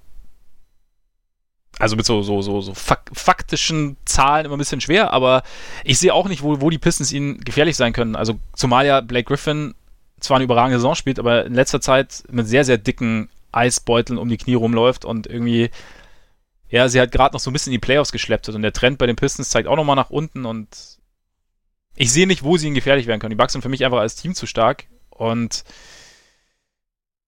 also 1.78 1.96
mit 1.96 2.06
so, 2.06 2.22
so, 2.22 2.42
so, 2.42 2.60
so 2.60 2.74
fak 2.74 3.10
faktischen 3.12 3.96
Zahlen 4.04 4.46
immer 4.46 4.56
ein 4.56 4.58
bisschen 4.58 4.80
schwer, 4.80 5.12
aber 5.12 5.42
ich 5.84 5.98
sehe 5.98 6.14
auch 6.14 6.28
nicht, 6.28 6.42
wo, 6.42 6.60
wo 6.60 6.70
die 6.70 6.78
Pistons 6.78 7.12
ihnen 7.12 7.40
gefährlich 7.40 7.76
sein 7.76 7.92
können. 7.92 8.14
Also 8.14 8.38
zumal 8.54 8.86
ja 8.86 9.00
Blake 9.00 9.24
Griffin 9.24 9.74
zwar 10.20 10.36
eine 10.36 10.44
überragende 10.44 10.78
Saison 10.78 10.94
spielt, 10.94 11.18
aber 11.18 11.46
in 11.46 11.54
letzter 11.54 11.80
Zeit 11.80 12.22
mit 12.30 12.46
sehr, 12.46 12.64
sehr 12.64 12.78
dicken 12.78 13.28
Eisbeuteln 13.52 14.18
um 14.18 14.28
die 14.28 14.38
Knie 14.38 14.54
rumläuft 14.54 15.04
und 15.04 15.26
irgendwie, 15.26 15.70
ja, 16.68 16.88
sie 16.88 17.00
hat 17.00 17.12
gerade 17.12 17.34
noch 17.34 17.40
so 17.40 17.50
ein 17.50 17.52
bisschen 17.52 17.72
in 17.72 17.80
die 17.80 17.86
Playoffs 17.86 18.12
geschleppt 18.12 18.48
hat 18.48 18.54
und 18.54 18.62
der 18.62 18.72
Trend 18.72 18.98
bei 18.98 19.06
den 19.06 19.16
Pistons 19.16 19.50
zeigt 19.50 19.68
auch 19.68 19.76
nochmal 19.76 19.96
nach 19.96 20.10
unten 20.10 20.44
und 20.44 20.68
ich 21.94 22.10
sehe 22.10 22.26
nicht, 22.26 22.42
wo 22.42 22.56
sie 22.56 22.66
ihnen 22.66 22.74
gefährlich 22.74 23.06
werden 23.06 23.20
können. 23.20 23.30
Die 23.30 23.36
Bucks 23.36 23.52
sind 23.52 23.62
für 23.62 23.68
mich 23.68 23.84
einfach 23.84 24.00
als 24.00 24.16
Team 24.16 24.34
zu 24.34 24.46
stark 24.46 24.86
und 25.10 25.64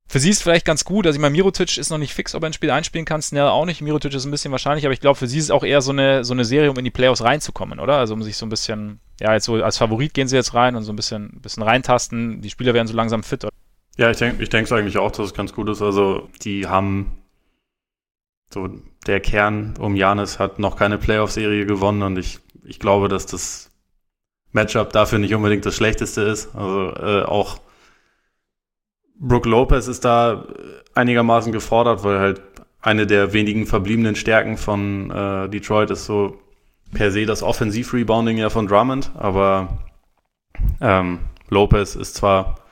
für 0.06 0.20
sie 0.20 0.30
ist 0.30 0.36
es 0.36 0.42
vielleicht 0.42 0.66
ganz 0.66 0.84
gut. 0.84 1.06
Also, 1.06 1.16
ich 1.16 1.20
meine, 1.20 1.32
Mirotic 1.32 1.76
ist 1.78 1.90
noch 1.90 1.98
nicht 1.98 2.14
fix, 2.14 2.34
ob 2.34 2.42
er 2.42 2.48
ein 2.48 2.52
Spiel 2.52 2.70
einspielen 2.70 3.06
kann. 3.06 3.22
Snell 3.22 3.48
auch 3.48 3.64
nicht. 3.64 3.80
Mirotic 3.80 4.12
ist 4.14 4.24
ein 4.24 4.30
bisschen 4.30 4.52
wahrscheinlich, 4.52 4.84
aber 4.84 4.92
ich 4.92 5.00
glaube, 5.00 5.18
für 5.18 5.26
sie 5.26 5.38
ist 5.38 5.44
es 5.44 5.50
auch 5.50 5.64
eher 5.64 5.80
so 5.80 5.92
eine, 5.92 6.24
so 6.24 6.34
eine 6.34 6.44
Serie, 6.44 6.70
um 6.70 6.78
in 6.78 6.84
die 6.84 6.90
Playoffs 6.90 7.22
reinzukommen, 7.22 7.80
oder? 7.80 7.96
Also, 7.96 8.14
um 8.14 8.22
sich 8.22 8.36
so 8.36 8.46
ein 8.46 8.50
bisschen, 8.50 9.00
ja, 9.20 9.32
jetzt 9.32 9.44
so 9.44 9.54
als 9.54 9.78
Favorit 9.78 10.14
gehen 10.14 10.28
sie 10.28 10.36
jetzt 10.36 10.54
rein 10.54 10.76
und 10.76 10.84
so 10.84 10.92
ein 10.92 10.96
bisschen, 10.96 11.40
bisschen 11.40 11.62
reintasten. 11.62 12.42
Die 12.42 12.50
Spieler 12.50 12.74
werden 12.74 12.86
so 12.86 12.94
langsam 12.94 13.22
fit. 13.22 13.46
Ja, 13.96 14.10
ich 14.10 14.16
denke 14.16 14.42
ich 14.42 14.48
denke 14.48 14.64
es 14.64 14.72
eigentlich 14.72 14.98
auch, 14.98 15.10
dass 15.12 15.26
es 15.26 15.34
ganz 15.34 15.52
gut 15.52 15.68
ist. 15.68 15.82
Also, 15.82 16.28
die 16.42 16.66
haben 16.66 17.12
so 18.52 18.68
der 19.06 19.20
Kern 19.20 19.74
um 19.78 19.96
Janis 19.96 20.38
hat 20.38 20.58
noch 20.58 20.76
keine 20.76 20.98
Playoff-Serie 20.98 21.66
gewonnen 21.66 22.02
und 22.02 22.18
ich, 22.18 22.38
ich 22.64 22.78
glaube, 22.78 23.08
dass 23.08 23.26
das 23.26 23.70
Matchup 24.52 24.92
dafür 24.92 25.18
nicht 25.18 25.34
unbedingt 25.34 25.66
das 25.66 25.74
schlechteste 25.74 26.22
ist. 26.22 26.54
Also 26.54 26.90
äh, 26.94 27.22
auch 27.24 27.58
Brook 29.16 29.46
Lopez 29.46 29.88
ist 29.88 30.04
da 30.04 30.46
einigermaßen 30.94 31.52
gefordert, 31.52 32.04
weil 32.04 32.18
halt 32.18 32.42
eine 32.80 33.06
der 33.06 33.32
wenigen 33.32 33.66
verbliebenen 33.66 34.14
Stärken 34.14 34.56
von 34.56 35.10
äh, 35.10 35.48
Detroit 35.48 35.90
ist 35.90 36.06
so 36.06 36.40
per 36.92 37.10
se 37.10 37.26
das 37.26 37.42
Offensiv-Rebounding 37.42 38.38
ja 38.38 38.50
von 38.50 38.66
Drummond, 38.66 39.10
aber 39.16 39.78
ähm, 40.80 41.20
Lopez 41.48 41.96
ist 41.96 42.14
zwar 42.14 42.63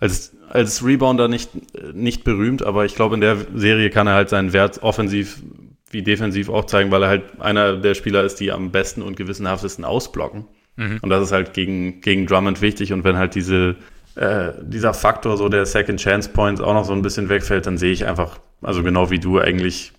als, 0.00 0.36
als 0.48 0.84
Rebounder 0.84 1.28
nicht, 1.28 1.50
nicht 1.94 2.24
berühmt, 2.24 2.62
aber 2.62 2.84
ich 2.84 2.94
glaube, 2.94 3.14
in 3.14 3.20
der 3.20 3.36
Serie 3.54 3.90
kann 3.90 4.06
er 4.06 4.14
halt 4.14 4.28
seinen 4.28 4.52
Wert 4.52 4.82
offensiv 4.82 5.42
wie 5.90 6.02
defensiv 6.02 6.48
auch 6.48 6.66
zeigen, 6.66 6.90
weil 6.90 7.02
er 7.02 7.08
halt 7.08 7.40
einer 7.40 7.76
der 7.76 7.94
Spieler 7.94 8.24
ist, 8.24 8.40
die 8.40 8.52
am 8.52 8.70
besten 8.70 9.00
und 9.00 9.16
gewissenhaftesten 9.16 9.84
ausblocken. 9.84 10.44
Mhm. 10.76 10.98
Und 11.00 11.08
das 11.08 11.22
ist 11.22 11.32
halt 11.32 11.54
gegen, 11.54 12.00
gegen 12.00 12.26
Drummond 12.26 12.60
wichtig. 12.60 12.92
Und 12.92 13.04
wenn 13.04 13.16
halt 13.16 13.34
diese, 13.34 13.76
äh, 14.16 14.52
dieser 14.60 14.92
Faktor 14.92 15.36
so 15.36 15.48
der 15.48 15.66
Second 15.66 16.00
Chance 16.00 16.30
Points 16.30 16.60
auch 16.60 16.74
noch 16.74 16.84
so 16.84 16.92
ein 16.92 17.02
bisschen 17.02 17.28
wegfällt, 17.28 17.66
dann 17.66 17.78
sehe 17.78 17.92
ich 17.92 18.06
einfach, 18.06 18.38
also 18.60 18.82
genau 18.82 19.10
wie 19.10 19.20
du 19.20 19.38
eigentlich 19.38 19.92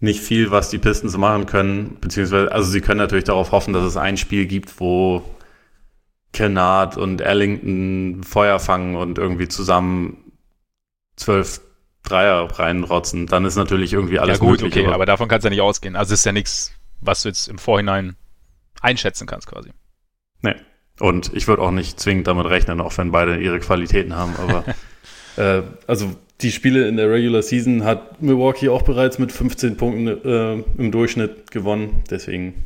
nicht 0.00 0.20
viel, 0.20 0.50
was 0.50 0.70
die 0.70 0.78
Pistons 0.78 1.16
machen 1.18 1.44
können, 1.44 1.98
beziehungsweise, 2.00 2.50
also 2.50 2.70
sie 2.70 2.80
können 2.80 2.98
natürlich 2.98 3.24
darauf 3.24 3.52
hoffen, 3.52 3.74
dass 3.74 3.84
es 3.84 3.98
ein 3.98 4.16
Spiel 4.16 4.46
gibt, 4.46 4.80
wo 4.80 5.22
Kennard 6.32 6.96
und 6.96 7.20
Ellington 7.20 8.22
Feuer 8.22 8.58
fangen 8.60 8.96
und 8.96 9.18
irgendwie 9.18 9.48
zusammen 9.48 10.32
zwölf 11.16 11.60
Dreier 12.02 12.48
reinrotzen, 12.58 13.26
dann 13.26 13.44
ist 13.44 13.56
natürlich 13.56 13.92
irgendwie 13.92 14.18
alles 14.18 14.38
ja, 14.38 14.44
gut, 14.44 14.62
möglich. 14.62 14.72
Okay, 14.72 14.86
aber, 14.86 14.94
aber 14.94 15.06
davon 15.06 15.28
kannst 15.28 15.44
du 15.44 15.48
ja 15.48 15.50
nicht 15.50 15.60
ausgehen. 15.60 15.96
Also 15.96 16.14
es 16.14 16.20
ist 16.20 16.26
ja 16.26 16.32
nichts, 16.32 16.72
was 17.00 17.22
du 17.22 17.28
jetzt 17.28 17.48
im 17.48 17.58
Vorhinein 17.58 18.16
einschätzen 18.80 19.26
kannst 19.26 19.46
quasi. 19.46 19.70
Nee. 20.42 20.54
Und 20.98 21.32
ich 21.34 21.46
würde 21.48 21.62
auch 21.62 21.70
nicht 21.70 22.00
zwingend 22.00 22.26
damit 22.26 22.46
rechnen, 22.46 22.80
auch 22.80 22.96
wenn 22.98 23.10
beide 23.10 23.38
ihre 23.38 23.58
Qualitäten 23.58 24.14
haben. 24.16 24.34
Aber 24.36 24.64
äh, 25.36 25.62
also 25.86 26.14
die 26.40 26.52
Spiele 26.52 26.88
in 26.88 26.96
der 26.96 27.10
Regular 27.10 27.42
Season 27.42 27.84
hat 27.84 28.22
Milwaukee 28.22 28.68
auch 28.68 28.82
bereits 28.82 29.18
mit 29.18 29.32
15 29.32 29.76
Punkten 29.76 30.06
äh, 30.08 30.64
im 30.78 30.90
Durchschnitt 30.90 31.50
gewonnen. 31.50 32.02
Deswegen 32.10 32.64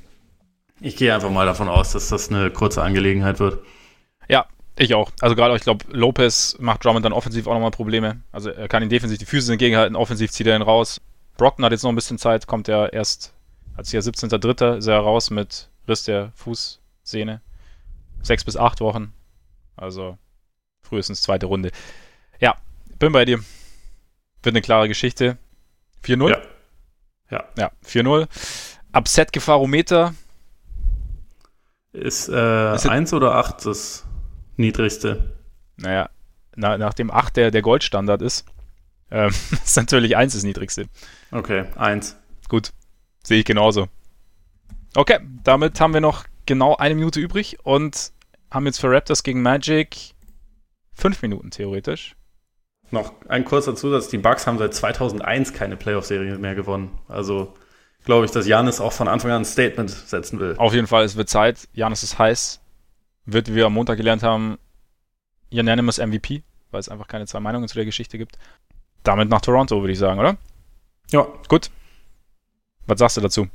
ich 0.80 0.96
gehe 0.96 1.14
einfach 1.14 1.30
mal 1.30 1.46
davon 1.46 1.68
aus, 1.68 1.92
dass 1.92 2.08
das 2.08 2.30
eine 2.30 2.50
kurze 2.50 2.82
Angelegenheit 2.82 3.40
wird. 3.40 3.64
Ja, 4.28 4.46
ich 4.76 4.94
auch. 4.94 5.10
Also 5.20 5.36
gerade, 5.36 5.54
ich 5.56 5.62
glaube, 5.62 5.84
Lopez 5.90 6.56
macht 6.58 6.84
Drummond 6.84 7.04
dann 7.04 7.12
offensiv 7.12 7.46
auch 7.46 7.54
nochmal 7.54 7.70
Probleme. 7.70 8.22
Also 8.32 8.50
er 8.50 8.68
kann 8.68 8.82
ihn 8.82 8.88
defensiv 8.88 9.18
die 9.18 9.26
Füße 9.26 9.52
entgegenhalten, 9.52 9.96
offensiv 9.96 10.30
zieht 10.30 10.46
er 10.46 10.56
ihn 10.56 10.62
raus. 10.62 11.00
Brockton 11.36 11.64
hat 11.64 11.72
jetzt 11.72 11.82
noch 11.82 11.90
ein 11.90 11.96
bisschen 11.96 12.18
Zeit, 12.18 12.46
kommt 12.46 12.68
er 12.68 12.92
erst, 12.92 13.32
als 13.76 13.90
hier 13.90 14.00
17.3. 14.00 14.76
ist 14.78 14.86
er 14.86 14.98
raus 14.98 15.30
mit 15.30 15.68
Riss 15.88 16.04
der 16.04 16.32
Fußsehne. 16.34 17.40
Sechs 18.22 18.44
bis 18.44 18.56
acht 18.56 18.80
Wochen. 18.80 19.12
Also 19.76 20.16
frühestens 20.82 21.22
zweite 21.22 21.46
Runde. 21.46 21.70
Ja, 22.40 22.56
bin 22.98 23.12
bei 23.12 23.24
dir. 23.24 23.38
Wird 24.42 24.54
eine 24.54 24.62
klare 24.62 24.88
Geschichte. 24.88 25.38
4-0? 26.04 26.30
Ja. 26.30 26.42
Ja. 27.30 27.44
Ja, 27.56 27.70
4-0. 27.86 28.28
Upset-Gefahrometer 28.92 30.14
ist, 31.94 32.28
äh, 32.28 32.74
ist 32.74 32.88
1 32.88 33.12
oder 33.14 33.36
8 33.36 33.64
das 33.64 34.04
niedrigste? 34.56 35.32
Naja, 35.76 36.10
na, 36.56 36.76
nachdem 36.76 37.10
8 37.10 37.36
der, 37.36 37.50
der 37.50 37.62
Goldstandard 37.62 38.20
ist, 38.20 38.44
ähm, 39.10 39.28
ist 39.64 39.76
natürlich 39.76 40.16
1 40.16 40.34
das 40.34 40.42
niedrigste. 40.42 40.86
Okay, 41.30 41.66
1. 41.76 42.16
Gut, 42.48 42.72
sehe 43.22 43.38
ich 43.38 43.44
genauso. 43.44 43.88
Okay, 44.96 45.18
damit 45.42 45.80
haben 45.80 45.94
wir 45.94 46.00
noch 46.00 46.24
genau 46.46 46.76
eine 46.76 46.94
Minute 46.94 47.20
übrig 47.20 47.58
und 47.64 48.12
haben 48.50 48.66
jetzt 48.66 48.80
für 48.80 48.90
Raptors 48.90 49.22
gegen 49.22 49.42
Magic 49.42 50.14
5 50.94 51.22
Minuten 51.22 51.50
theoretisch. 51.50 52.14
Noch 52.90 53.12
ein 53.28 53.44
kurzer 53.44 53.74
Zusatz: 53.74 54.08
Die 54.08 54.18
Bucks 54.18 54.46
haben 54.46 54.58
seit 54.58 54.74
2001 54.74 55.52
keine 55.52 55.76
Playoff-Serie 55.76 56.38
mehr 56.38 56.54
gewonnen. 56.54 56.98
Also 57.08 57.54
glaube 58.04 58.26
ich, 58.26 58.30
dass 58.30 58.46
Janis 58.46 58.80
auch 58.80 58.92
von 58.92 59.08
Anfang 59.08 59.30
an 59.32 59.42
ein 59.42 59.44
Statement 59.44 59.90
setzen 59.90 60.38
will. 60.38 60.54
Auf 60.58 60.74
jeden 60.74 60.86
Fall, 60.86 61.04
es 61.04 61.16
wird 61.16 61.28
Zeit. 61.28 61.68
Janis 61.72 62.02
ist 62.02 62.18
heiß. 62.18 62.60
Wird, 63.26 63.48
wie 63.48 63.56
wir 63.56 63.66
am 63.66 63.72
Montag 63.72 63.96
gelernt 63.96 64.22
haben, 64.22 64.58
Unanimous 65.50 65.98
MVP, 65.98 66.42
weil 66.70 66.80
es 66.80 66.88
einfach 66.88 67.08
keine 67.08 67.26
zwei 67.26 67.40
Meinungen 67.40 67.68
zu 67.68 67.74
der 67.74 67.86
Geschichte 67.86 68.18
gibt. 68.18 68.36
Damit 69.02 69.28
nach 69.28 69.40
Toronto, 69.40 69.80
würde 69.80 69.92
ich 69.92 69.98
sagen, 69.98 70.20
oder? 70.20 70.36
Ja. 71.10 71.26
Gut. 71.48 71.70
Was 72.86 72.98
sagst 72.98 73.16
du 73.16 73.20
dazu? 73.22 73.48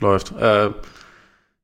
Läuft. 0.00 0.32
Äh, 0.32 0.70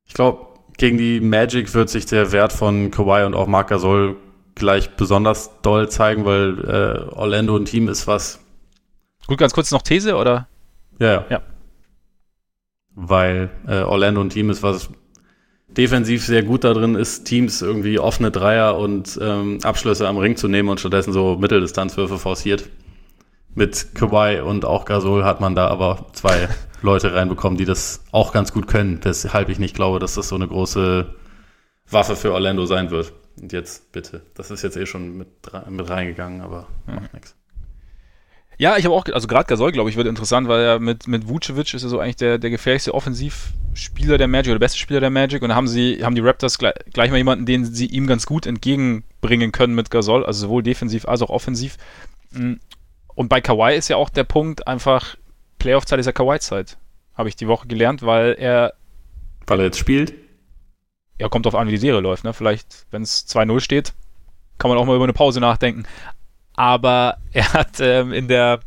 ich 0.04 0.14
glaube, 0.14 0.58
gegen 0.76 0.98
die 0.98 1.20
Magic 1.20 1.72
wird 1.72 1.88
sich 1.88 2.04
der 2.06 2.32
Wert 2.32 2.52
von 2.52 2.90
Kawhi 2.90 3.24
und 3.24 3.34
auch 3.34 3.46
Marc 3.46 3.68
Gasol 3.68 4.16
gleich 4.54 4.96
besonders 4.96 5.50
doll 5.62 5.88
zeigen, 5.88 6.24
weil 6.24 6.58
äh, 6.60 7.14
Orlando 7.14 7.56
ein 7.56 7.64
Team 7.64 7.88
ist, 7.88 8.06
was. 8.06 8.40
Gut, 9.26 9.38
ganz 9.38 9.54
kurz 9.54 9.70
noch 9.70 9.82
These, 9.82 10.16
oder? 10.16 10.48
Ja, 10.98 11.12
ja. 11.12 11.24
ja. 11.30 11.42
Weil 12.96 13.50
äh, 13.68 13.82
Orlando 13.82 14.20
ein 14.20 14.30
Team 14.30 14.50
ist, 14.50 14.62
was 14.62 14.90
defensiv 15.68 16.24
sehr 16.24 16.42
gut 16.42 16.64
da 16.64 16.72
drin 16.72 16.94
ist, 16.94 17.24
Teams 17.24 17.62
irgendwie 17.62 17.98
offene 17.98 18.30
Dreier 18.30 18.76
und 18.76 19.18
ähm, 19.22 19.58
Abschlüsse 19.62 20.08
am 20.08 20.16
Ring 20.16 20.36
zu 20.36 20.48
nehmen 20.48 20.68
und 20.70 20.80
stattdessen 20.80 21.12
so 21.12 21.36
Mitteldistanzwürfe 21.36 22.18
forciert. 22.18 22.68
Mit 23.54 23.94
Kawhi 23.94 24.40
und 24.40 24.64
auch 24.64 24.84
Gasol 24.84 25.24
hat 25.24 25.40
man 25.40 25.54
da 25.54 25.68
aber 25.68 26.06
zwei 26.12 26.48
Leute 26.82 27.14
reinbekommen, 27.14 27.58
die 27.58 27.64
das 27.64 28.02
auch 28.12 28.32
ganz 28.32 28.52
gut 28.52 28.66
können, 28.66 28.98
weshalb 29.02 29.48
ich 29.48 29.58
nicht 29.58 29.76
glaube, 29.76 29.98
dass 29.98 30.14
das 30.14 30.28
so 30.28 30.34
eine 30.34 30.48
große 30.48 31.14
Waffe 31.90 32.16
für 32.16 32.32
Orlando 32.32 32.66
sein 32.66 32.90
wird. 32.90 33.12
Und 33.40 33.52
jetzt 33.52 33.92
bitte. 33.92 34.22
Das 34.34 34.50
ist 34.50 34.62
jetzt 34.62 34.76
eh 34.76 34.86
schon 34.86 35.18
mit, 35.18 35.28
mit 35.68 35.90
reingegangen, 35.90 36.40
aber 36.40 36.66
mhm. 36.86 36.94
macht 36.94 37.14
nichts. 37.14 37.36
Ja, 38.58 38.76
ich 38.78 38.86
habe 38.86 38.94
auch, 38.94 39.04
also 39.12 39.28
gerade 39.28 39.46
Gasol, 39.46 39.72
glaube 39.72 39.90
ich, 39.90 39.96
wird 39.96 40.06
interessant, 40.06 40.48
weil 40.48 40.62
er 40.62 40.78
mit, 40.78 41.06
mit 41.08 41.28
Vucevic 41.28 41.74
ist 41.74 41.82
er 41.82 41.88
so 41.90 41.98
eigentlich 41.98 42.16
der, 42.16 42.38
der 42.38 42.48
gefährlichste 42.48 42.94
Offensivspieler 42.94 44.16
der 44.16 44.28
Magic 44.28 44.50
oder 44.50 44.58
beste 44.58 44.78
Spieler 44.78 45.00
der 45.00 45.10
Magic 45.10 45.42
und 45.42 45.50
da 45.50 45.54
haben 45.54 45.68
sie, 45.68 46.02
haben 46.02 46.14
die 46.14 46.22
Raptors 46.22 46.58
gleich, 46.58 46.74
gleich 46.92 47.10
mal 47.10 47.18
jemanden, 47.18 47.44
den 47.44 47.66
sie 47.66 47.86
ihm 47.86 48.06
ganz 48.06 48.24
gut 48.24 48.46
entgegenbringen 48.46 49.52
können 49.52 49.74
mit 49.74 49.90
Gasol, 49.90 50.24
also 50.24 50.46
sowohl 50.46 50.62
defensiv 50.62 51.06
als 51.06 51.20
auch 51.20 51.28
offensiv. 51.28 51.76
Mm. 52.30 52.54
Und 53.14 53.28
bei 53.28 53.40
Kawhi 53.40 53.76
ist 53.76 53.88
ja 53.88 53.96
auch 53.96 54.08
der 54.08 54.24
Punkt 54.24 54.66
einfach, 54.66 55.16
Playoff-Zeit 55.58 55.98
ist 55.98 56.06
ja 56.06 56.12
Kawhi-Zeit. 56.12 56.78
Habe 57.14 57.28
ich 57.28 57.36
die 57.36 57.48
Woche 57.48 57.66
gelernt, 57.66 58.02
weil 58.02 58.36
er. 58.38 58.74
Weil 59.46 59.60
er 59.60 59.66
jetzt 59.66 59.78
spielt? 59.78 60.14
Ja, 61.18 61.28
kommt 61.28 61.46
drauf 61.46 61.54
an, 61.54 61.66
wie 61.66 61.72
die 61.72 61.78
Serie 61.78 62.00
läuft, 62.00 62.24
ne? 62.24 62.34
Vielleicht, 62.34 62.86
wenn 62.90 63.00
es 63.00 63.26
2-0 63.26 63.60
steht, 63.60 63.94
kann 64.58 64.68
man 64.68 64.76
auch 64.76 64.84
mal 64.84 64.96
über 64.96 65.04
eine 65.04 65.14
Pause 65.14 65.40
nachdenken 65.40 65.84
aber 66.56 67.18
er 67.32 67.52
hat 67.52 67.80
ähm, 67.80 68.12
in 68.12 68.28
der 68.28 68.60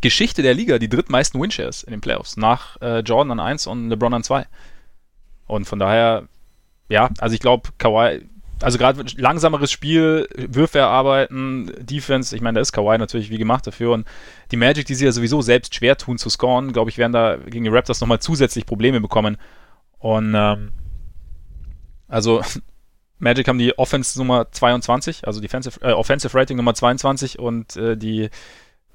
Geschichte 0.00 0.42
der 0.42 0.54
Liga 0.54 0.78
die 0.78 0.88
drittmeisten 0.88 1.40
Winshares 1.40 1.82
in 1.82 1.90
den 1.90 2.00
Playoffs, 2.00 2.36
nach 2.36 2.80
äh, 2.80 3.00
Jordan 3.00 3.32
an 3.32 3.40
1 3.40 3.66
und 3.66 3.90
LeBron 3.90 4.14
an 4.14 4.22
2. 4.22 4.46
Und 5.46 5.64
von 5.66 5.80
daher, 5.80 6.28
ja, 6.88 7.10
also 7.18 7.34
ich 7.34 7.40
glaube, 7.40 7.70
Kawhi, 7.78 8.22
also 8.62 8.78
gerade 8.78 9.04
langsameres 9.16 9.72
Spiel, 9.72 10.28
Würfe 10.36 10.78
erarbeiten, 10.78 11.72
Defense, 11.80 12.36
ich 12.36 12.42
meine, 12.42 12.56
da 12.56 12.60
ist 12.60 12.72
Kawhi 12.72 12.98
natürlich 12.98 13.30
wie 13.30 13.38
gemacht 13.38 13.66
dafür 13.66 13.92
und 13.92 14.06
die 14.52 14.56
Magic, 14.56 14.86
die 14.86 14.94
sie 14.94 15.06
ja 15.06 15.12
sowieso 15.12 15.42
selbst 15.42 15.74
schwer 15.74 15.96
tun 15.96 16.18
zu 16.18 16.30
scoren, 16.30 16.72
glaube 16.72 16.90
ich, 16.90 16.98
werden 16.98 17.12
da 17.12 17.36
gegen 17.36 17.64
die 17.64 17.70
Raptors 17.70 18.00
nochmal 18.00 18.20
zusätzlich 18.20 18.66
Probleme 18.66 19.00
bekommen. 19.00 19.38
Und 19.98 20.34
ähm, 20.36 20.70
also 22.06 22.42
Magic 23.20 23.46
haben 23.48 23.58
die 23.58 23.78
Offense 23.78 24.18
Nummer 24.18 24.50
22, 24.50 25.26
also 25.26 25.40
Defensive, 25.40 25.80
äh, 25.82 25.92
Offensive 25.92 26.36
Rating 26.36 26.56
Nummer 26.56 26.74
22 26.74 27.38
und 27.38 27.76
äh, 27.76 27.96
die 27.96 28.30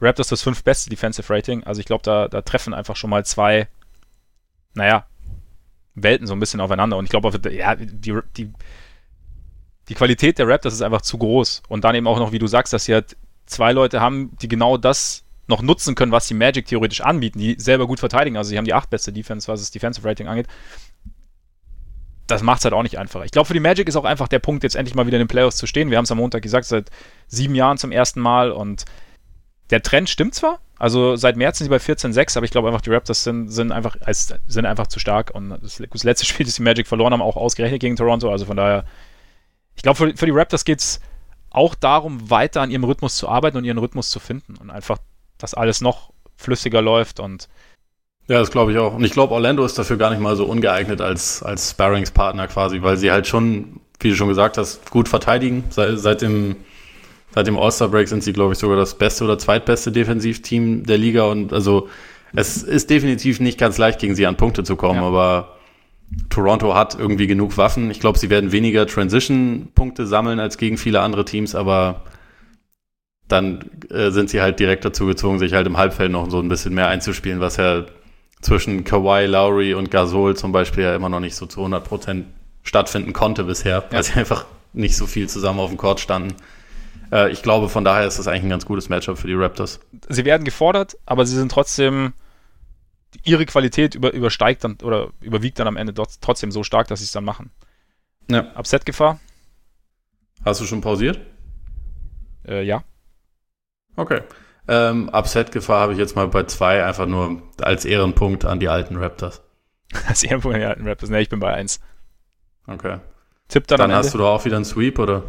Raptors 0.01 0.27
das 0.27 0.41
fünf 0.41 0.63
beste 0.63 0.89
Defensive 0.89 1.31
Rating. 1.31 1.63
Also 1.63 1.79
ich 1.79 1.85
glaube, 1.85 2.03
da, 2.03 2.27
da 2.27 2.41
treffen 2.41 2.73
einfach 2.73 2.95
schon 2.95 3.09
mal 3.09 3.25
zwei, 3.25 3.67
naja, 4.73 5.05
Welten 5.93 6.27
so 6.27 6.33
ein 6.33 6.39
bisschen 6.39 6.59
aufeinander. 6.59 6.97
Und 6.97 7.05
ich 7.05 7.11
glaube, 7.11 7.31
ja, 7.51 7.75
die, 7.75 8.19
die, 8.35 8.51
die 9.87 9.93
Qualität 9.93 10.39
der 10.39 10.47
Raptors 10.47 10.73
ist 10.73 10.81
einfach 10.81 11.01
zu 11.01 11.17
groß. 11.17 11.63
Und 11.69 11.83
dann 11.85 11.95
eben 11.95 12.07
auch 12.07 12.19
noch, 12.19 12.31
wie 12.31 12.39
du 12.39 12.47
sagst, 12.47 12.73
dass 12.73 12.85
sie 12.85 12.93
halt 12.93 13.15
zwei 13.45 13.71
Leute 13.71 14.01
haben, 14.01 14.35
die 14.41 14.49
genau 14.49 14.77
das 14.77 15.23
noch 15.47 15.61
nutzen 15.61 15.93
können, 15.93 16.11
was 16.11 16.27
die 16.27 16.33
Magic 16.33 16.65
theoretisch 16.65 17.01
anbieten, 17.01 17.39
die 17.39 17.55
selber 17.59 17.85
gut 17.87 17.99
verteidigen. 17.99 18.35
Also 18.35 18.49
sie 18.49 18.57
haben 18.57 18.65
die 18.65 18.73
acht 18.73 18.89
beste 18.89 19.13
Defense, 19.13 19.47
was 19.47 19.61
das 19.61 19.71
Defensive 19.71 20.05
Rating 20.05 20.27
angeht 20.27 20.47
das 22.27 22.41
macht 22.41 22.59
es 22.59 22.65
halt 22.65 22.73
auch 22.73 22.83
nicht 22.83 22.97
einfacher. 22.97 23.25
Ich 23.25 23.31
glaube, 23.31 23.47
für 23.47 23.53
die 23.53 23.59
Magic 23.59 23.87
ist 23.87 23.95
auch 23.95 24.05
einfach 24.05 24.27
der 24.27 24.39
Punkt, 24.39 24.63
jetzt 24.63 24.75
endlich 24.75 24.95
mal 24.95 25.05
wieder 25.05 25.17
in 25.17 25.23
den 25.23 25.27
Playoffs 25.27 25.57
zu 25.57 25.67
stehen. 25.67 25.91
Wir 25.91 25.97
haben 25.97 26.05
es 26.05 26.11
am 26.11 26.17
Montag 26.17 26.41
gesagt, 26.41 26.65
seit 26.65 26.89
sieben 27.27 27.55
Jahren 27.55 27.77
zum 27.77 27.91
ersten 27.91 28.19
Mal 28.19 28.51
und 28.51 28.85
der 29.69 29.81
Trend 29.81 30.09
stimmt 30.09 30.35
zwar, 30.35 30.59
also 30.77 31.15
seit 31.15 31.37
März 31.37 31.57
sind 31.57 31.65
sie 31.65 31.69
bei 31.69 31.77
14-6, 31.77 32.37
aber 32.37 32.45
ich 32.45 32.51
glaube 32.51 32.67
einfach, 32.67 32.81
die 32.81 32.91
Raptors 32.91 33.23
sind, 33.23 33.49
sind, 33.49 33.71
einfach, 33.71 33.95
sind 34.11 34.65
einfach 34.65 34.87
zu 34.87 34.99
stark 34.99 35.31
und 35.33 35.49
das, 35.61 35.79
letzte 35.79 36.25
Spiel, 36.25 36.45
das 36.45 36.55
die 36.55 36.61
Magic 36.61 36.87
verloren 36.87 37.13
haben, 37.13 37.21
auch 37.21 37.35
ausgerechnet 37.35 37.81
gegen 37.81 37.95
Toronto, 37.95 38.29
also 38.31 38.45
von 38.45 38.57
daher, 38.57 38.85
ich 39.75 39.83
glaube, 39.83 39.97
für, 39.97 40.15
für 40.15 40.25
die 40.25 40.31
Raptors 40.31 40.65
geht 40.65 40.79
es 40.79 40.99
auch 41.49 41.75
darum, 41.75 42.29
weiter 42.29 42.61
an 42.61 42.71
ihrem 42.71 42.83
Rhythmus 42.83 43.15
zu 43.15 43.29
arbeiten 43.29 43.57
und 43.57 43.63
ihren 43.63 43.77
Rhythmus 43.77 44.09
zu 44.09 44.19
finden 44.19 44.55
und 44.57 44.69
einfach, 44.69 44.97
dass 45.37 45.53
alles 45.53 45.81
noch 45.81 46.11
flüssiger 46.35 46.81
läuft 46.81 47.19
und 47.19 47.47
ja, 48.27 48.39
das 48.39 48.51
glaube 48.51 48.71
ich 48.71 48.77
auch. 48.77 48.95
Und 48.95 49.03
ich 49.03 49.11
glaube, 49.11 49.33
Orlando 49.33 49.63
ist 49.63 49.77
dafür 49.77 49.97
gar 49.97 50.09
nicht 50.09 50.19
mal 50.19 50.35
so 50.35 50.45
ungeeignet 50.45 50.99
als, 50.99 51.43
als 51.43 51.71
Sparringspartner 51.71 52.47
quasi, 52.47 52.81
weil 52.81 52.97
sie 52.97 53.11
halt 53.11 53.27
schon, 53.27 53.79
wie 53.99 54.09
du 54.09 54.15
schon 54.15 54.29
gesagt 54.29 54.57
hast, 54.57 54.89
gut 54.89 55.07
verteidigen. 55.07 55.63
Seit, 55.69 55.99
seit 55.99 56.21
dem, 56.21 56.55
seit 57.33 57.45
dem 57.45 57.57
All-Star-Break 57.57 58.07
sind 58.07 58.23
sie, 58.23 58.33
glaube 58.33 58.53
ich, 58.53 58.59
sogar 58.59 58.77
das 58.77 58.97
beste 58.97 59.25
oder 59.25 59.37
zweitbeste 59.37 59.91
Defensivteam 59.91 60.85
der 60.85 60.97
Liga. 60.97 61.25
Und 61.25 61.53
also 61.53 61.87
es 62.33 62.63
ist 62.63 62.89
definitiv 62.89 63.39
nicht 63.39 63.59
ganz 63.59 63.77
leicht, 63.77 63.99
gegen 63.99 64.15
sie 64.15 64.25
an 64.25 64.37
Punkte 64.37 64.63
zu 64.63 64.75
kommen, 64.75 65.01
ja. 65.01 65.07
aber 65.07 65.55
Toronto 66.29 66.73
hat 66.73 66.97
irgendwie 66.97 67.27
genug 67.27 67.57
Waffen. 67.57 67.91
Ich 67.91 67.99
glaube, 67.99 68.17
sie 68.17 68.31
werden 68.31 68.51
weniger 68.51 68.87
Transition-Punkte 68.87 70.07
sammeln 70.07 70.39
als 70.39 70.57
gegen 70.57 70.77
viele 70.77 71.01
andere 71.01 71.25
Teams, 71.25 71.53
aber 71.53 72.01
dann 73.27 73.69
äh, 73.89 74.11
sind 74.11 74.29
sie 74.29 74.41
halt 74.41 74.59
direkt 74.59 74.85
dazu 74.85 75.05
gezwungen, 75.05 75.39
sich 75.39 75.53
halt 75.53 75.67
im 75.67 75.77
Halbfeld 75.77 76.11
noch 76.11 76.29
so 76.29 76.39
ein 76.39 76.49
bisschen 76.49 76.73
mehr 76.73 76.87
einzuspielen, 76.87 77.39
was 77.39 77.57
ja 77.57 77.85
zwischen 78.45 78.83
Kawhi, 78.83 79.25
Lowry 79.25 79.73
und 79.73 79.89
Gasol 79.89 80.35
zum 80.35 80.51
Beispiel 80.51 80.83
ja 80.83 80.95
immer 80.95 81.09
noch 81.09 81.19
nicht 81.19 81.35
so 81.35 81.47
zu 81.47 81.61
100 81.61 81.83
Prozent 81.83 82.27
stattfinden 82.61 83.11
konnte 83.11 83.43
bisher, 83.43 83.83
weil 83.89 83.97
ja. 83.97 84.03
sie 84.03 84.13
einfach 84.13 84.45
nicht 84.73 84.95
so 84.95 85.07
viel 85.07 85.27
zusammen 85.27 85.59
auf 85.59 85.69
dem 85.69 85.77
Court 85.77 85.99
standen. 85.99 86.35
Äh, 87.11 87.31
ich 87.31 87.41
glaube, 87.41 87.69
von 87.69 87.83
daher 87.83 88.05
ist 88.05 88.19
das 88.19 88.27
eigentlich 88.27 88.43
ein 88.43 88.49
ganz 88.49 88.65
gutes 88.65 88.87
Matchup 88.87 89.17
für 89.17 89.27
die 89.27 89.33
Raptors. 89.33 89.79
Sie 90.09 90.25
werden 90.25 90.43
gefordert, 90.43 90.95
aber 91.07 91.25
sie 91.25 91.35
sind 91.35 91.51
trotzdem, 91.51 92.13
ihre 93.23 93.47
Qualität 93.47 93.95
über, 93.95 94.13
übersteigt 94.13 94.63
dann 94.63 94.77
oder 94.83 95.09
überwiegt 95.21 95.57
dann 95.57 95.67
am 95.67 95.77
Ende 95.77 95.93
dort 95.93 96.21
trotzdem 96.21 96.51
so 96.51 96.63
stark, 96.63 96.87
dass 96.87 96.99
sie 96.99 97.05
es 97.05 97.11
dann 97.11 97.23
machen. 97.23 97.49
Ja. 98.29 98.51
Upset-Gefahr? 98.55 99.19
Hast 100.43 100.61
du 100.61 100.65
schon 100.65 100.81
pausiert? 100.81 101.19
Äh, 102.47 102.63
ja. 102.63 102.83
Okay. 103.95 104.21
Ähm, 104.67 105.09
Upset-Gefahr 105.09 105.81
habe 105.81 105.93
ich 105.93 105.99
jetzt 105.99 106.15
mal 106.15 106.27
bei 106.27 106.43
zwei, 106.43 106.83
einfach 106.83 107.05
nur 107.05 107.41
als 107.61 107.85
Ehrenpunkt 107.85 108.45
an 108.45 108.59
die 108.59 108.69
alten 108.69 108.97
Raptors. 108.97 109.41
Als 110.07 110.23
Ehrenpunkt 110.23 110.55
an 110.55 110.61
die 110.61 110.67
alten 110.67 110.87
Raptors? 110.87 111.09
Ne, 111.09 111.21
ich 111.21 111.29
bin 111.29 111.39
bei 111.39 111.53
eins. 111.53 111.79
Okay. 112.65 112.99
Tipp 113.47 113.67
dann 113.67 113.77
Dann 113.77 113.93
hast 113.93 114.13
du 114.13 114.17
doch 114.17 114.29
auch 114.29 114.45
wieder 114.45 114.55
einen 114.55 114.65
Sweep, 114.65 114.97
oder? 114.97 115.23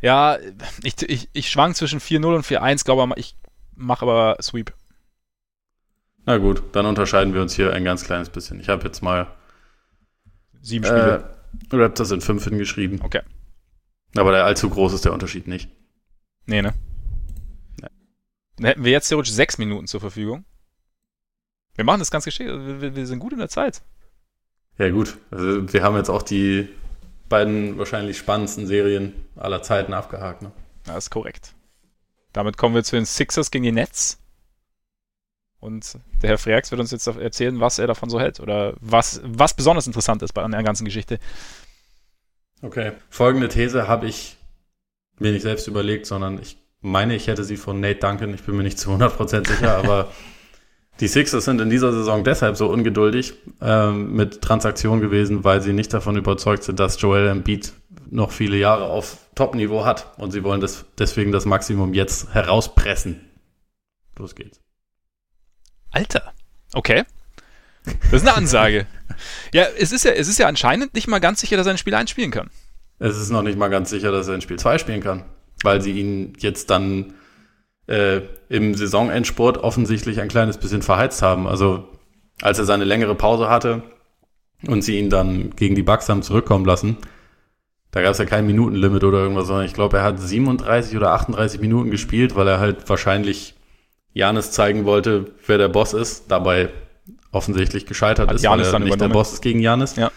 Ja, 0.00 0.38
ich, 0.82 1.02
ich, 1.02 1.28
ich 1.32 1.50
schwank 1.50 1.76
zwischen 1.76 2.00
4-0 2.00 2.34
und 2.34 2.46
4-1, 2.46 2.84
glaube 2.84 3.12
ich 3.16 3.36
mache 3.74 4.04
aber 4.04 4.36
Sweep. 4.40 4.72
Na 6.24 6.38
gut, 6.38 6.62
dann 6.72 6.86
unterscheiden 6.86 7.34
wir 7.34 7.42
uns 7.42 7.54
hier 7.54 7.72
ein 7.72 7.84
ganz 7.84 8.04
kleines 8.04 8.30
bisschen. 8.30 8.60
Ich 8.60 8.68
habe 8.68 8.84
jetzt 8.84 9.02
mal 9.02 9.26
sieben 10.60 10.84
Spiele. 10.84 11.34
Äh, 11.70 11.76
Raptors 11.76 12.08
sind 12.08 12.22
fünf 12.22 12.44
hingeschrieben. 12.44 13.00
Okay. 13.02 13.22
Aber 14.16 14.30
der 14.30 14.44
allzu 14.44 14.70
groß 14.70 14.92
ist 14.92 15.04
der 15.04 15.12
Unterschied 15.12 15.48
nicht. 15.48 15.68
Nee, 16.46 16.62
ne? 16.62 16.74
Dann 18.62 18.68
hätten 18.68 18.84
wir 18.84 18.92
jetzt 18.92 19.08
theoretisch 19.08 19.32
sechs 19.32 19.58
Minuten 19.58 19.88
zur 19.88 19.98
Verfügung. 19.98 20.44
Wir 21.74 21.84
machen 21.84 21.98
das 21.98 22.12
ganz 22.12 22.24
geschickt. 22.24 22.48
Wir, 22.48 22.94
wir 22.94 23.06
sind 23.08 23.18
gut 23.18 23.32
in 23.32 23.40
der 23.40 23.48
Zeit. 23.48 23.82
Ja, 24.78 24.88
gut. 24.90 25.18
Also 25.32 25.72
wir 25.72 25.82
haben 25.82 25.96
jetzt 25.96 26.10
auch 26.10 26.22
die 26.22 26.68
beiden 27.28 27.76
wahrscheinlich 27.76 28.18
spannendsten 28.18 28.68
Serien 28.68 29.14
aller 29.34 29.62
Zeiten 29.62 29.92
abgehakt. 29.92 30.42
Ne? 30.42 30.52
Das 30.84 31.06
ist 31.06 31.10
korrekt. 31.10 31.54
Damit 32.32 32.56
kommen 32.56 32.76
wir 32.76 32.84
zu 32.84 32.94
den 32.94 33.04
Sixers 33.04 33.50
gegen 33.50 33.64
die 33.64 33.72
Nets. 33.72 34.20
Und 35.58 35.98
der 36.22 36.30
Herr 36.30 36.38
Freaks 36.38 36.70
wird 36.70 36.80
uns 36.80 36.92
jetzt 36.92 37.08
erzählen, 37.08 37.58
was 37.58 37.80
er 37.80 37.88
davon 37.88 38.10
so 38.10 38.20
hält 38.20 38.38
oder 38.38 38.74
was, 38.80 39.20
was 39.24 39.54
besonders 39.54 39.88
interessant 39.88 40.22
ist 40.22 40.34
bei 40.34 40.46
der 40.46 40.62
ganzen 40.62 40.84
Geschichte. 40.84 41.18
Okay. 42.62 42.92
Folgende 43.10 43.48
These 43.48 43.88
habe 43.88 44.06
ich 44.06 44.36
mir 45.18 45.32
nicht 45.32 45.42
selbst 45.42 45.66
überlegt, 45.66 46.06
sondern 46.06 46.40
ich 46.40 46.61
meine, 46.82 47.14
ich 47.14 47.28
hätte 47.28 47.44
sie 47.44 47.56
von 47.56 47.80
Nate 47.80 48.00
Duncan, 48.00 48.34
ich 48.34 48.42
bin 48.42 48.56
mir 48.56 48.64
nicht 48.64 48.78
zu 48.78 48.90
100% 48.90 49.48
sicher, 49.48 49.78
aber 49.78 50.12
die 51.00 51.08
Sixers 51.08 51.44
sind 51.44 51.60
in 51.60 51.70
dieser 51.70 51.92
Saison 51.92 52.24
deshalb 52.24 52.56
so 52.56 52.68
ungeduldig 52.68 53.34
ähm, 53.60 54.14
mit 54.14 54.42
Transaktionen 54.42 55.00
gewesen, 55.00 55.44
weil 55.44 55.62
sie 55.62 55.72
nicht 55.72 55.94
davon 55.94 56.16
überzeugt 56.16 56.64
sind, 56.64 56.78
dass 56.78 57.00
Joel 57.00 57.28
Embiid 57.28 57.72
noch 58.10 58.32
viele 58.32 58.56
Jahre 58.56 58.84
auf 58.84 59.18
Top-Niveau 59.34 59.84
hat 59.84 60.12
und 60.18 60.32
sie 60.32 60.44
wollen 60.44 60.60
das, 60.60 60.84
deswegen 60.98 61.32
das 61.32 61.46
Maximum 61.46 61.94
jetzt 61.94 62.34
herauspressen. 62.34 63.20
Los 64.18 64.34
geht's. 64.34 64.60
Alter, 65.90 66.32
okay. 66.74 67.04
Das 67.84 68.22
ist 68.22 68.28
eine 68.28 68.36
Ansage. 68.36 68.86
ja, 69.54 69.64
es 69.78 69.92
ist 69.92 70.04
ja, 70.04 70.12
es 70.12 70.28
ist 70.28 70.38
ja 70.38 70.46
anscheinend 70.46 70.94
nicht 70.94 71.08
mal 71.08 71.18
ganz 71.20 71.40
sicher, 71.40 71.56
dass 71.56 71.66
er 71.66 71.72
ein 71.72 71.78
Spiel 71.78 71.94
einspielen 71.94 72.30
kann. 72.30 72.50
Es 72.98 73.16
ist 73.16 73.30
noch 73.30 73.42
nicht 73.42 73.58
mal 73.58 73.68
ganz 73.68 73.90
sicher, 73.90 74.12
dass 74.12 74.28
er 74.28 74.34
ein 74.34 74.42
Spiel 74.42 74.58
2 74.58 74.78
spielen 74.78 75.00
kann 75.00 75.24
weil 75.62 75.80
sie 75.80 75.92
ihn 75.92 76.34
jetzt 76.38 76.70
dann 76.70 77.14
äh, 77.86 78.20
im 78.48 78.74
Saisonendsport 78.74 79.58
offensichtlich 79.58 80.20
ein 80.20 80.28
kleines 80.28 80.58
bisschen 80.58 80.82
verheizt 80.82 81.22
haben. 81.22 81.46
Also 81.46 81.88
als 82.40 82.58
er 82.58 82.64
seine 82.64 82.84
längere 82.84 83.14
Pause 83.14 83.48
hatte 83.48 83.82
und 84.66 84.82
sie 84.82 84.98
ihn 84.98 85.10
dann 85.10 85.50
gegen 85.56 85.74
die 85.74 85.82
Bucks 85.82 86.08
haben 86.08 86.22
zurückkommen 86.22 86.64
lassen, 86.64 86.96
Da 87.92 88.00
gab 88.00 88.12
es 88.12 88.18
ja 88.18 88.24
kein 88.24 88.46
Minutenlimit 88.46 89.04
oder 89.04 89.18
irgendwas, 89.18 89.46
sondern 89.46 89.66
ich 89.66 89.74
glaube, 89.74 89.98
er 89.98 90.02
hat 90.02 90.18
37 90.18 90.96
oder 90.96 91.12
38 91.12 91.60
Minuten 91.60 91.90
gespielt, 91.90 92.34
weil 92.34 92.48
er 92.48 92.58
halt 92.58 92.88
wahrscheinlich 92.88 93.54
Janis 94.14 94.50
zeigen 94.50 94.86
wollte, 94.86 95.32
wer 95.46 95.58
der 95.58 95.68
Boss 95.68 95.92
ist. 95.92 96.30
Dabei 96.30 96.70
offensichtlich 97.32 97.84
gescheitert 97.84 98.28
Hat 98.28 98.36
ist, 98.36 98.42
Giannis 98.42 98.68
weil 98.68 98.74
er 98.74 98.78
dann 98.78 98.84
nicht 98.84 99.00
der. 99.00 99.08
Boss 99.08 99.34
ist 99.34 99.42
gegen 99.42 99.60
Janis. 99.60 99.96
Ja. 99.96 100.10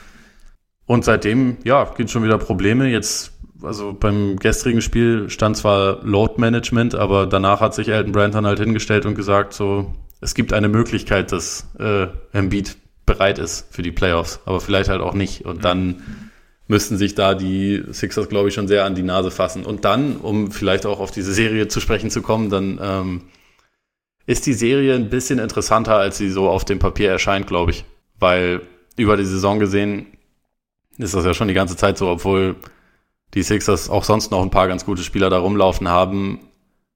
Und 0.86 1.04
seitdem, 1.04 1.58
ja, 1.66 1.84
gibt 1.98 2.10
schon 2.10 2.24
wieder 2.24 2.38
Probleme. 2.38 2.88
Jetzt, 2.88 3.34
also 3.62 3.94
beim 3.94 4.38
gestrigen 4.38 4.82
Spiel 4.82 5.30
stand 5.30 5.58
zwar 5.58 6.04
Load 6.04 6.36
Management, 6.38 6.96
aber 6.96 7.26
danach 7.26 7.62
hat 7.62 7.74
sich 7.74 7.88
Elton 7.88 8.12
Brand 8.12 8.36
dann 8.36 8.46
halt 8.46 8.60
hingestellt 8.60 9.06
und 9.06 9.16
gesagt, 9.16 9.54
so, 9.54 9.94
es 10.22 10.34
gibt 10.34 10.54
eine 10.54 10.68
Möglichkeit, 10.68 11.32
dass 11.32 11.68
äh, 11.80 12.08
Embiid 12.34 12.78
bereit 13.06 13.40
ist 13.40 13.68
für 13.74 13.82
die 13.82 13.92
Playoffs, 13.92 14.40
aber 14.46 14.60
vielleicht 14.60 14.90
halt 14.90 15.02
auch 15.02 15.14
nicht. 15.14 15.46
Und 15.46 15.64
dann 15.64 16.02
müssten 16.68 16.98
sich 16.98 17.16
da 17.16 17.36
die 17.36 17.84
Sixers, 17.92 18.30
glaube 18.30 18.50
ich, 18.50 18.56
schon 18.56 18.68
sehr 18.68 18.86
an 18.86 18.96
die 18.96 19.04
Nase 19.04 19.30
fassen. 19.30 19.66
Und 19.66 19.86
dann, 19.86 20.18
um 20.18 20.52
vielleicht 20.52 20.86
auch 20.86 21.00
auf 21.00 21.12
diese 21.12 21.34
Serie 21.34 21.68
zu 21.68 21.80
sprechen 21.80 22.10
zu 22.10 22.22
kommen, 22.22 22.50
dann 22.50 22.80
ähm, 22.82 23.22
ist 24.26 24.48
die 24.48 24.54
Serie 24.54 24.96
ein 24.96 25.10
bisschen 25.10 25.38
interessanter, 25.38 25.96
als 25.96 26.18
sie 26.18 26.30
so 26.30 26.50
auf 26.50 26.66
dem 26.66 26.80
Papier 26.80 27.12
erscheint, 27.12 27.46
glaube 27.46 27.72
ich. 27.72 27.86
Weil 28.20 28.62
über 28.98 29.18
die 29.18 29.26
Saison 29.26 29.60
gesehen 29.60 30.08
ist 30.98 31.14
das 31.14 31.26
ja 31.26 31.34
schon 31.34 31.50
die 31.50 31.54
ganze 31.54 31.76
Zeit 31.76 31.98
so, 31.98 32.08
obwohl 32.08 32.56
die 33.36 33.44
Sixers 33.44 33.90
auch 33.90 34.04
sonst 34.04 34.32
noch 34.32 34.42
ein 34.42 34.50
paar 34.50 34.68
ganz 34.68 34.86
gute 34.86 35.04
Spieler 35.04 35.30
da 35.30 35.38
rumlaufen 35.38 35.88
haben. 35.90 36.40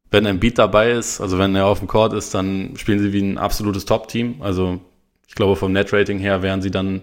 Wenn 0.09 0.25
ein 0.25 0.39
Beat 0.39 0.57
dabei 0.57 0.91
ist, 0.91 1.21
also 1.21 1.37
wenn 1.37 1.53
er 1.55 1.67
auf 1.67 1.79
dem 1.79 1.87
Court 1.87 2.13
ist, 2.13 2.33
dann 2.33 2.73
spielen 2.77 2.99
sie 2.99 3.13
wie 3.13 3.21
ein 3.21 3.37
absolutes 3.37 3.85
Top-Team. 3.85 4.41
Also 4.41 4.79
ich 5.27 5.35
glaube, 5.35 5.55
vom 5.55 5.71
Net-Rating 5.71 6.17
her 6.17 6.41
wären 6.41 6.61
sie 6.63 6.71
dann 6.71 7.01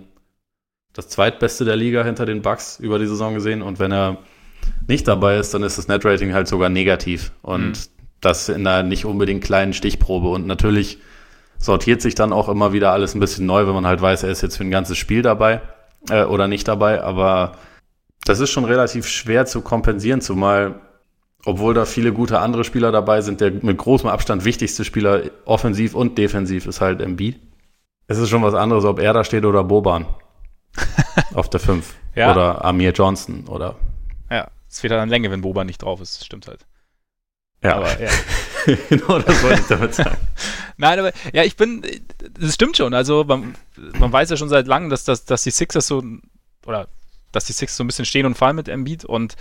das 0.92 1.08
zweitbeste 1.08 1.64
der 1.64 1.76
Liga 1.76 2.02
hinter 2.02 2.26
den 2.26 2.42
Bucks 2.42 2.80
über 2.80 2.98
die 2.98 3.06
Saison 3.06 3.34
gesehen. 3.34 3.62
Und 3.62 3.78
wenn 3.78 3.92
er 3.92 4.16
nicht 4.88 5.06
dabei 5.06 5.36
ist, 5.36 5.54
dann 5.54 5.62
ist 5.62 5.78
das 5.78 5.86
Net-Rating 5.86 6.32
halt 6.32 6.48
sogar 6.48 6.68
negativ. 6.70 7.30
Und 7.42 7.68
Mhm. 7.68 7.74
das 8.20 8.48
in 8.48 8.66
einer 8.66 8.82
nicht 8.82 9.04
unbedingt 9.04 9.44
kleinen 9.44 9.74
Stichprobe. 9.74 10.28
Und 10.30 10.46
natürlich 10.46 10.98
sortiert 11.58 12.00
sich 12.02 12.14
dann 12.14 12.32
auch 12.32 12.48
immer 12.48 12.72
wieder 12.72 12.92
alles 12.92 13.14
ein 13.14 13.20
bisschen 13.20 13.46
neu, 13.46 13.66
wenn 13.66 13.74
man 13.74 13.86
halt 13.86 14.00
weiß, 14.00 14.24
er 14.24 14.30
ist 14.30 14.42
jetzt 14.42 14.56
für 14.56 14.64
ein 14.64 14.70
ganzes 14.70 14.98
Spiel 14.98 15.22
dabei 15.22 15.60
äh, 16.10 16.24
oder 16.24 16.48
nicht 16.48 16.66
dabei. 16.66 17.02
Aber 17.02 17.52
das 18.28 18.40
ist 18.40 18.50
schon 18.50 18.64
relativ 18.64 19.06
schwer 19.06 19.46
zu 19.46 19.60
kompensieren, 19.60 20.20
zumal 20.20 20.80
obwohl 21.44 21.74
da 21.74 21.84
viele 21.84 22.12
gute 22.12 22.40
andere 22.40 22.64
Spieler 22.64 22.90
dabei 22.90 23.20
sind, 23.20 23.40
der 23.40 23.52
mit 23.52 23.78
großem 23.78 24.08
Abstand 24.08 24.44
wichtigste 24.44 24.84
Spieler 24.84 25.22
offensiv 25.44 25.94
und 25.94 26.18
defensiv 26.18 26.66
ist 26.66 26.80
halt 26.80 27.00
Embiid. 27.00 27.38
Es 28.08 28.18
ist 28.18 28.28
schon 28.30 28.42
was 28.42 28.54
anderes, 28.54 28.84
ob 28.84 28.98
er 28.98 29.12
da 29.12 29.22
steht 29.22 29.44
oder 29.44 29.62
Boban 29.62 30.06
auf 31.34 31.48
der 31.48 31.60
5 31.60 31.94
Ja. 32.16 32.32
oder 32.32 32.64
Amir 32.64 32.90
Johnson 32.90 33.44
oder 33.46 33.76
Ja, 34.28 34.48
es 34.68 34.80
fehlt 34.80 34.92
halt 34.92 35.02
an 35.02 35.08
Länge, 35.08 35.30
wenn 35.30 35.40
Boba 35.40 35.62
nicht 35.62 35.82
drauf 35.82 36.00
ist. 36.00 36.18
Das 36.18 36.26
stimmt 36.26 36.48
halt. 36.48 36.66
ja, 37.62 37.76
Aber 37.76 38.00
ja. 38.00 38.10
genau 38.88 39.20
das 39.20 39.42
wollte 39.44 39.60
ich 39.60 39.66
damit 39.68 39.94
sagen. 39.94 40.16
Nein, 40.78 40.98
aber 40.98 41.12
ja, 41.32 41.44
ich 41.44 41.56
bin, 41.56 41.82
das 42.40 42.54
stimmt 42.54 42.76
schon. 42.76 42.92
Also 42.92 43.22
man, 43.24 43.54
man 43.98 44.12
weiß 44.12 44.30
ja 44.30 44.36
schon 44.36 44.48
seit 44.48 44.66
langem, 44.66 44.90
dass, 44.90 45.04
dass, 45.04 45.24
dass 45.24 45.44
die 45.44 45.50
Sixers 45.52 45.86
so, 45.86 46.02
oder 46.66 46.88
dass 47.36 47.44
die 47.44 47.52
Sixers 47.52 47.76
so 47.76 47.84
ein 47.84 47.86
bisschen 47.86 48.04
stehen 48.06 48.26
und 48.26 48.36
fallen 48.36 48.56
mit 48.56 48.68
Embiid 48.68 49.04
und 49.04 49.36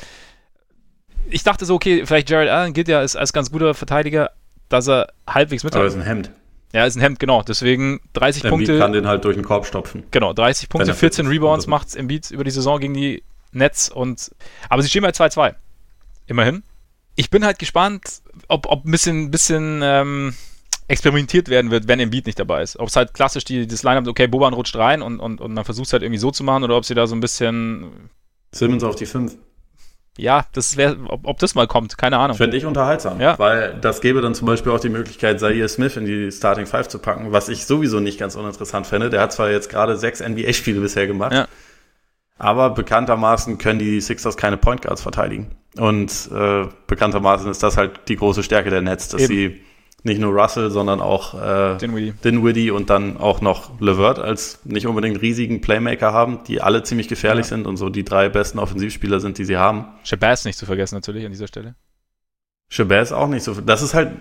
ich 1.30 1.44
dachte 1.44 1.66
so, 1.66 1.74
okay, 1.76 2.06
vielleicht 2.06 2.30
Jared 2.30 2.50
Allen 2.50 2.74
gilt 2.74 2.88
ja 2.88 3.00
als, 3.00 3.16
als 3.16 3.34
ganz 3.34 3.52
guter 3.52 3.74
Verteidiger, 3.74 4.32
dass 4.70 4.88
er 4.88 5.08
halbwegs 5.28 5.64
mit 5.64 5.76
Aber 5.76 5.86
ist 5.86 5.96
ein 5.96 6.02
Hemd. 6.02 6.30
Ja, 6.74 6.86
ist 6.86 6.96
ein 6.96 7.02
Hemd, 7.02 7.20
genau. 7.20 7.42
Deswegen 7.42 8.02
30 8.14 8.44
Embiid 8.44 8.68
Punkte. 8.68 8.80
kann 8.80 8.92
den 8.92 9.08
halt 9.08 9.24
durch 9.24 9.36
den 9.36 9.46
Korb 9.46 9.66
stopfen. 9.66 10.04
Genau, 10.12 10.34
30 10.34 10.70
Punkte, 10.70 10.88
Wenn 10.88 10.94
er 10.94 10.98
14 10.98 11.26
fit 11.26 11.32
ist. 11.32 11.36
Rebounds 11.36 11.64
Also- 11.66 11.70
macht 11.72 11.96
Embiid 11.96 12.30
über 12.32 12.44
die 12.44 12.52
Saison 12.52 12.80
gegen 12.80 12.94
die 12.94 13.24
Nets 13.54 13.90
und 13.90 14.32
aber 14.70 14.82
sie 14.82 14.90
stehen 14.90 15.02
bei 15.02 15.10
2-2. 15.12 15.56
Immerhin. 16.28 16.64
Ich 17.16 17.30
bin 17.30 17.46
halt 17.46 17.60
gespannt, 17.60 18.22
ob, 18.50 18.68
ob 18.68 18.86
ein 18.86 18.92
bisschen, 18.92 19.32
bisschen 19.32 19.80
ähm, 19.84 20.36
experimentiert 20.88 21.50
werden 21.50 21.72
wird, 21.72 21.88
wenn 21.88 22.00
Embiid 22.00 22.26
nicht 22.28 22.40
dabei 22.40 22.62
ist. 22.62 22.78
Ob 22.80 22.90
es 22.90 22.96
halt 22.96 23.14
klassisch 23.14 23.44
die, 23.44 23.66
das 23.68 23.84
Line-Up, 23.84 24.08
okay, 24.08 24.28
Boban 24.28 24.54
rutscht 24.54 24.76
rein 24.76 25.02
und, 25.02 25.20
und, 25.20 25.42
und 25.42 25.54
man 25.54 25.66
versucht 25.66 25.88
es 25.88 25.94
halt 25.94 26.04
irgendwie 26.04 26.20
so 26.20 26.32
zu 26.32 26.44
machen 26.44 26.64
oder 26.64 26.78
ob 26.78 26.86
sie 26.86 26.94
da 26.94 27.08
so 27.08 27.16
ein 27.16 27.20
bisschen, 27.22 28.10
Simmons 28.52 28.84
auf 28.84 28.96
die 28.96 29.06
5. 29.08 29.36
ja, 30.18 30.46
das 30.54 30.78
wäre, 30.78 30.98
ob, 31.08 31.28
ob 31.28 31.40
das 31.40 31.56
mal 31.56 31.68
kommt, 31.68 31.98
keine 31.98 32.18
Ahnung. 32.20 32.38
Fände 32.38 32.56
ich 32.56 32.66
unterhaltsam. 32.66 33.20
Ja. 33.20 33.38
Weil 33.40 33.78
das 33.82 34.00
gäbe 34.00 34.22
dann 34.22 34.36
zum 34.36 34.46
Beispiel 34.48 34.72
auch 34.72 34.80
die 34.80 34.90
Möglichkeit, 34.90 35.40
Zaire 35.40 35.68
Smith 35.68 35.98
in 35.98 36.06
die 36.06 36.32
Starting 36.32 36.68
Five 36.68 36.88
zu 36.88 37.00
packen, 37.00 37.32
was 37.32 37.50
ich 37.50 37.66
sowieso 37.66 38.00
nicht 38.00 38.20
ganz 38.20 38.36
uninteressant 38.36 38.86
fände. 38.88 39.10
Der 39.10 39.22
hat 39.22 39.34
zwar 39.34 39.50
jetzt 39.50 39.70
gerade 39.70 39.98
sechs 39.98 40.22
NBA-Spiele 40.22 40.80
bisher 40.82 41.08
gemacht, 41.08 41.34
Ja. 41.34 41.48
aber 42.38 42.70
bekanntermaßen 42.70 43.58
können 43.58 43.80
die 43.80 44.00
Sixers 44.02 44.38
keine 44.38 44.58
Point 44.58 44.84
Guards 44.84 45.02
verteidigen. 45.02 45.56
Und 45.78 46.30
äh, 46.32 46.68
bekanntermaßen 46.88 47.50
ist 47.50 47.64
das 47.64 47.76
halt 47.76 48.08
die 48.08 48.16
große 48.16 48.44
Stärke 48.44 48.70
der 48.70 48.82
Nets, 48.82 49.10
dass 49.10 49.22
Eben. 49.24 49.34
sie 49.34 49.62
nicht 50.06 50.22
nur 50.22 50.34
Russell, 50.40 50.70
sondern 50.70 51.02
auch 51.02 51.34
äh, 51.34 51.78
Dinwiddie. 51.78 52.14
Dinwiddie 52.24 52.72
und 52.72 52.90
dann 52.90 53.18
auch 53.18 53.42
noch 53.42 53.80
LeVert 53.82 54.20
als 54.20 54.60
nicht 54.64 54.86
unbedingt 54.88 55.22
riesigen 55.22 55.62
Playmaker 55.62 56.14
haben, 56.14 56.40
die 56.48 56.62
alle 56.62 56.84
ziemlich 56.84 57.08
gefährlich 57.08 57.46
Ja. 57.46 57.50
sind 57.50 57.68
und 57.68 57.78
so 57.78 57.90
die 57.90 58.04
drei 58.04 58.30
besten 58.30 58.60
Offensivspieler 58.60 59.20
sind, 59.20 59.38
die 59.38 59.46
sie 59.46 59.58
haben. 59.58 59.86
Shabazz 60.04 60.46
nicht 60.46 60.58
zu 60.58 60.66
vergessen 60.66 60.96
natürlich 60.96 61.26
an 61.26 61.32
dieser 61.32 61.48
Stelle. 61.48 61.76
Shabazz 62.70 63.12
auch 63.12 63.28
nicht 63.28 63.44
so. 63.44 63.54
Das 63.62 63.82
ist 63.82 63.94
halt, 63.94 64.12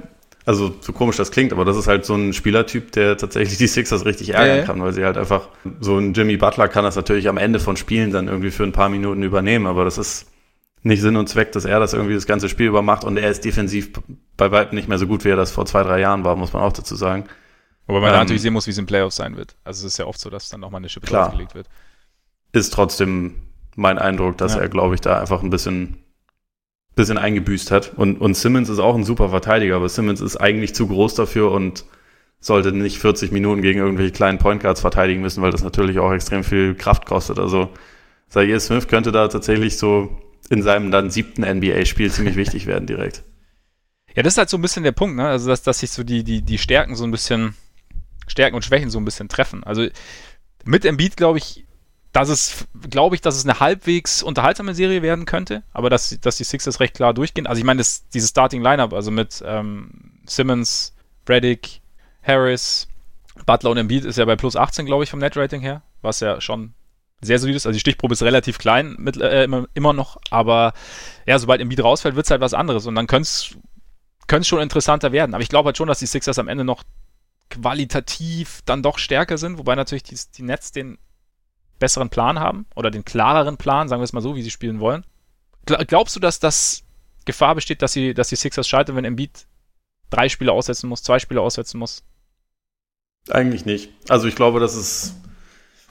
also 0.47 0.74
so 0.80 0.93
komisch 0.93 1.16
das 1.16 1.30
klingt, 1.30 1.53
aber 1.53 1.64
das 1.64 1.76
ist 1.76 1.87
halt 1.87 2.05
so 2.05 2.14
ein 2.14 2.32
Spielertyp, 2.32 2.93
der 2.93 3.16
tatsächlich 3.16 3.59
die 3.59 3.66
Sixers 3.66 4.05
richtig 4.05 4.30
ärgern 4.35 4.59
ja. 4.59 4.64
kann, 4.64 4.82
weil 4.82 4.93
sie 4.93 5.05
halt 5.05 5.18
einfach, 5.18 5.49
so 5.80 5.99
ein 5.99 6.14
Jimmy 6.14 6.37
Butler 6.37 6.68
kann 6.68 6.85
das 6.85 6.97
natürlich 6.97 7.28
am 7.28 7.37
Ende 7.37 7.61
von 7.61 7.76
Spielen 7.76 8.11
dann 8.11 8.28
irgendwie 8.28 8.51
für 8.51 8.64
ein 8.64 8.72
paar 8.72 8.89
Minuten 8.89 9.22
übernehmen, 9.22 9.66
aber 9.66 9.85
das 9.85 9.99
ist 9.99 10.26
nicht 10.85 11.01
Sinn 11.01 11.16
und 11.16 11.28
Zweck, 11.28 11.51
dass 11.53 11.64
er 11.64 11.80
das 11.80 11.95
irgendwie 11.95 12.14
das 12.14 12.26
ganze 12.26 12.49
Spiel 12.49 12.66
über 12.66 12.82
macht 12.82 13.05
und 13.05 13.16
er 13.16 13.30
ist 13.30 13.45
defensiv 13.45 13.91
bei 14.37 14.51
weitem 14.53 14.76
nicht 14.76 14.89
mehr 14.89 14.99
so 14.99 15.07
gut, 15.07 15.24
wie 15.24 15.30
er 15.30 15.37
das 15.37 15.51
vor 15.51 15.66
zwei, 15.66 15.82
drei 15.82 15.99
Jahren 16.01 16.24
war, 16.24 16.37
muss 16.37 16.53
man 16.53 16.62
auch 16.62 16.72
dazu 16.72 16.95
sagen. 16.95 17.24
Wobei 17.87 18.01
man 18.01 18.11
Ähm, 18.11 18.16
natürlich 18.20 18.43
sehen 18.43 18.53
muss, 18.53 18.66
wie 18.66 18.70
es 18.70 18.78
im 18.78 18.87
Playoffs 18.87 19.16
sein 19.16 19.37
wird. 19.37 19.57
Also 19.64 19.87
es 19.87 19.95
ist 19.95 19.99
ja 19.99 20.07
oft 20.07 20.20
so, 20.20 20.30
dass 20.30 20.49
dann 20.51 20.61
nochmal 20.61 20.80
eine 20.80 20.89
Schippe 20.89 21.07
Klar. 21.07 21.24
draufgelegt 21.24 21.55
wird. 21.55 21.68
Ist 22.53 22.72
trotzdem 22.72 23.35
mein 23.76 23.99
Eindruck, 23.99 24.37
dass 24.39 24.55
Ja. 24.55 24.61
er, 24.61 24.68
glaube 24.68 24.95
ich, 24.95 25.01
da 25.01 25.18
einfach 25.20 25.43
ein 25.43 25.51
bisschen, 25.51 25.97
bisschen 26.95 27.18
eingebüßt 27.18 27.70
hat. 27.70 27.93
Und, 27.97 28.20
und 28.20 28.37
Simmons 28.37 28.68
ist 28.68 28.78
auch 28.78 28.95
ein 28.95 29.05
super 29.05 29.30
Verteidiger, 29.30 29.76
aber 29.76 29.89
Simmons 29.89 30.20
ist 30.20 30.37
eigentlich 30.37 30.74
zu 30.74 30.87
groß 30.87 31.14
dafür 31.14 31.51
und 31.51 31.85
sollte 32.41 32.72
nicht 32.72 32.99
40 32.99 33.32
Minuten 33.32 33.62
gegen 33.62 33.80
irgendwelche 33.80 34.12
kleinen 34.12 34.39
Point 34.39 34.62
Guards 34.62 34.82
verteidigen 34.82 35.22
müssen, 35.22 35.43
weil 35.43 35.51
das 35.51 35.64
natürlich 35.64 35.99
auch 35.99 36.12
extrem 36.12 36.45
viel 36.45 36.74
Kraft 36.74 37.07
kostet. 37.07 37.39
Also 37.39 37.70
Zaire 38.28 38.61
Smith 38.61 38.87
könnte 38.87 39.12
da 39.12 39.28
tatsächlich 39.28 39.78
so 39.78 40.20
in 40.51 40.62
seinem 40.62 40.90
dann 40.90 41.11
siebten 41.11 41.42
NBA-Spiel 41.42 42.11
ziemlich 42.11 42.36
wichtig 42.36 42.66
werden 42.66 42.86
direkt. 42.86 43.22
Ja, 44.14 44.22
das 44.22 44.34
ist 44.34 44.38
halt 44.38 44.51
so 44.51 44.59
ein 44.59 44.62
bisschen 44.62 44.84
der 44.84 44.92
Punkt, 44.92 45.16
ne? 45.16 45.26
Also, 45.26 45.49
dass, 45.49 45.62
dass 45.62 45.80
sich 45.80 45.90
so 45.90 46.05
die, 46.05 46.22
die, 46.22 46.42
die 46.42 46.59
Stärken 46.59 46.95
so 46.95 47.05
ein 47.05 47.11
bisschen, 47.11 47.55
Stärken 48.26 48.55
und 48.55 48.64
Schwächen 48.64 48.90
so 48.90 48.99
ein 48.99 49.05
bisschen 49.05 49.28
treffen. 49.28 49.64
Also, 49.64 49.86
mit 50.64 50.84
Embiid 50.84 51.16
glaube 51.16 51.38
ich, 51.38 51.66
dass 52.12 52.28
es, 52.28 52.66
glaube 52.90 53.16
ich, 53.16 53.22
dass 53.22 53.34
es 53.36 53.45
eine 53.45 53.59
halbwegs 53.59 54.22
unterhaltsame 54.22 54.74
Serie 54.74 55.03
werden 55.03 55.24
könnte, 55.24 55.64
aber 55.72 55.90
dass, 55.90 56.16
dass 56.20 56.36
die 56.36 56.45
Sixers 56.45 56.78
recht 56.78 56.95
klar 56.95 57.12
durchgehen. 57.12 57.49
Also, 57.49 57.59
ich 57.59 57.64
meine, 57.64 57.78
das, 57.78 58.09
dieses 58.11 58.30
Starting 58.30 58.62
Lineup, 58.62 58.92
also 58.92 59.11
mit 59.11 59.42
ähm, 59.45 60.20
Simmons, 60.26 60.95
Reddick, 61.28 61.80
Harris, 62.22 62.86
Butler 63.47 63.70
und 63.70 63.78
Embiid 63.78 64.05
ist 64.05 64.16
ja 64.16 64.24
bei 64.24 64.36
plus 64.36 64.55
18, 64.55 64.86
glaube 64.86 65.05
ich, 65.05 65.11
vom 65.11 65.18
Net-Rating 65.18 65.61
her, 65.61 65.82
was 66.03 66.20
ja 66.20 66.40
schon 66.40 66.74
sehr 67.24 67.38
solid 67.38 67.56
ist. 67.56 67.66
Also 67.66 67.74
die 67.74 67.80
Stichprobe 67.80 68.12
ist 68.14 68.22
relativ 68.22 68.58
klein 68.58 68.96
mit, 68.98 69.16
äh, 69.16 69.44
immer, 69.44 69.66
immer 69.74 69.92
noch, 69.92 70.18
aber 70.30 70.72
ja, 71.26 71.38
sobald 71.38 71.60
Embiid 71.60 71.82
rausfällt, 71.82 72.16
wird 72.16 72.26
es 72.26 72.30
halt 72.30 72.40
was 72.40 72.54
anderes 72.54 72.86
und 72.86 72.94
dann 72.94 73.06
könnte 73.06 73.22
es 73.26 74.46
schon 74.46 74.60
interessanter 74.60 75.12
werden. 75.12 75.34
Aber 75.34 75.42
ich 75.42 75.48
glaube 75.48 75.68
halt 75.68 75.76
schon, 75.76 75.88
dass 75.88 75.98
die 75.98 76.06
Sixers 76.06 76.38
am 76.38 76.48
Ende 76.48 76.64
noch 76.64 76.82
qualitativ 77.50 78.62
dann 78.64 78.82
doch 78.82 78.98
stärker 78.98 79.38
sind, 79.38 79.58
wobei 79.58 79.74
natürlich 79.74 80.02
die, 80.02 80.18
die 80.36 80.42
Nets 80.42 80.72
den 80.72 80.98
besseren 81.78 82.08
Plan 82.08 82.38
haben 82.38 82.66
oder 82.74 82.90
den 82.90 83.04
klareren 83.04 83.56
Plan, 83.56 83.88
sagen 83.88 84.00
wir 84.00 84.04
es 84.04 84.12
mal 84.12 84.20
so, 84.20 84.34
wie 84.36 84.42
sie 84.42 84.50
spielen 84.50 84.80
wollen. 84.80 85.04
Gla- 85.66 85.84
Glaubst 85.84 86.16
du, 86.16 86.20
dass 86.20 86.38
das 86.38 86.82
Gefahr 87.24 87.54
besteht, 87.54 87.82
dass, 87.82 87.92
sie, 87.92 88.14
dass 88.14 88.28
die 88.28 88.36
Sixers 88.36 88.68
scheitern, 88.68 88.96
wenn 88.96 89.04
Embiid 89.04 89.46
drei 90.10 90.28
Spiele 90.28 90.52
aussetzen 90.52 90.88
muss, 90.88 91.02
zwei 91.02 91.18
Spiele 91.18 91.40
aussetzen 91.40 91.78
muss? 91.78 92.02
Eigentlich 93.30 93.64
nicht. 93.64 93.90
Also 94.08 94.28
ich 94.28 94.36
glaube, 94.36 94.60
dass 94.60 94.74
es 94.74 95.14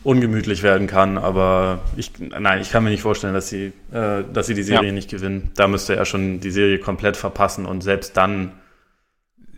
ungemütlich 0.03 0.63
werden 0.63 0.87
kann, 0.87 1.17
aber 1.17 1.79
ich, 1.95 2.11
nein, 2.19 2.61
ich 2.61 2.71
kann 2.71 2.83
mir 2.83 2.89
nicht 2.89 3.01
vorstellen, 3.01 3.33
dass 3.33 3.49
sie, 3.49 3.71
äh, 3.91 4.23
dass 4.33 4.47
sie 4.47 4.53
die 4.53 4.63
Serie 4.63 4.87
Ja. 4.87 4.93
nicht 4.93 5.09
gewinnen. 5.09 5.51
Da 5.55 5.67
müsste 5.67 5.95
er 5.95 6.05
schon 6.05 6.39
die 6.39 6.51
Serie 6.51 6.79
komplett 6.79 7.15
verpassen 7.17 7.65
und 7.65 7.81
selbst 7.81 8.17
dann, 8.17 8.51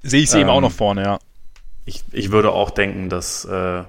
Sehe 0.04 0.22
ich 0.22 0.30
sie 0.30 0.39
eben 0.39 0.50
Ähm, 0.50 0.56
auch 0.56 0.62
noch 0.62 0.72
vorne, 0.72 1.04
ja. 1.04 1.20
ich, 1.86 2.04
ich 2.12 2.32
würde 2.32 2.52
auch 2.52 2.70
denken, 2.70 3.10
dass 3.10 3.43
äh, 3.46 3.84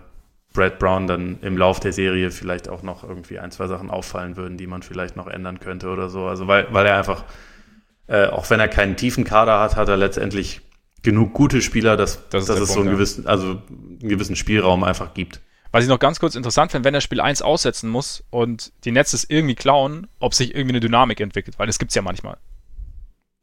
Brad 0.54 0.78
Brown 0.78 1.06
dann 1.06 1.38
im 1.42 1.58
Lauf 1.58 1.78
der 1.80 1.92
Serie 1.92 2.30
vielleicht 2.30 2.70
auch 2.70 2.82
noch 2.82 3.04
irgendwie 3.04 3.38
ein, 3.38 3.50
zwei 3.50 3.66
Sachen 3.66 3.90
auffallen 3.90 4.38
würden, 4.38 4.56
die 4.56 4.66
man 4.66 4.82
vielleicht 4.82 5.14
noch 5.16 5.26
ändern 5.26 5.60
könnte 5.60 5.88
oder 5.88 6.08
so. 6.08 6.24
Also 6.24 6.46
weil, 6.46 6.68
weil 6.70 6.86
er 6.86 6.96
einfach, 6.96 7.24
äh, 8.06 8.28
auch 8.28 8.48
wenn 8.48 8.60
er 8.60 8.68
keinen 8.68 8.96
tiefen 8.96 9.24
Kader 9.24 9.60
hat, 9.60 9.76
hat 9.76 9.90
er 9.90 9.98
letztendlich 9.98 10.62
genug 11.02 11.34
gute 11.34 11.60
Spieler, 11.60 11.98
dass, 11.98 12.26
Das 12.30 12.46
dass 12.46 12.58
es 12.58 12.68
so 12.68 12.76
Punkt, 12.76 12.78
einen 12.78 12.86
ja. 12.88 12.92
gewissen, 12.94 13.26
also 13.26 13.46
einen 14.00 14.08
gewissen 14.08 14.36
Spielraum 14.36 14.82
einfach 14.84 15.12
gibt. 15.12 15.42
Was 15.72 15.84
ich 15.84 15.90
noch 15.90 15.98
ganz 15.98 16.20
kurz 16.20 16.34
interessant 16.34 16.70
finde, 16.70 16.86
wenn 16.86 16.94
er 16.94 17.00
Spiel 17.00 17.20
1 17.20 17.42
aussetzen 17.42 17.90
muss 17.90 18.24
und 18.30 18.72
die 18.84 18.92
Nets 18.92 19.12
es 19.12 19.28
irgendwie 19.28 19.54
klauen, 19.54 20.06
ob 20.20 20.34
sich 20.34 20.54
irgendwie 20.54 20.72
eine 20.72 20.80
Dynamik 20.80 21.20
entwickelt, 21.20 21.58
weil 21.58 21.66
das 21.66 21.78
gibt's 21.78 21.94
ja 21.94 22.02
manchmal. 22.02 22.38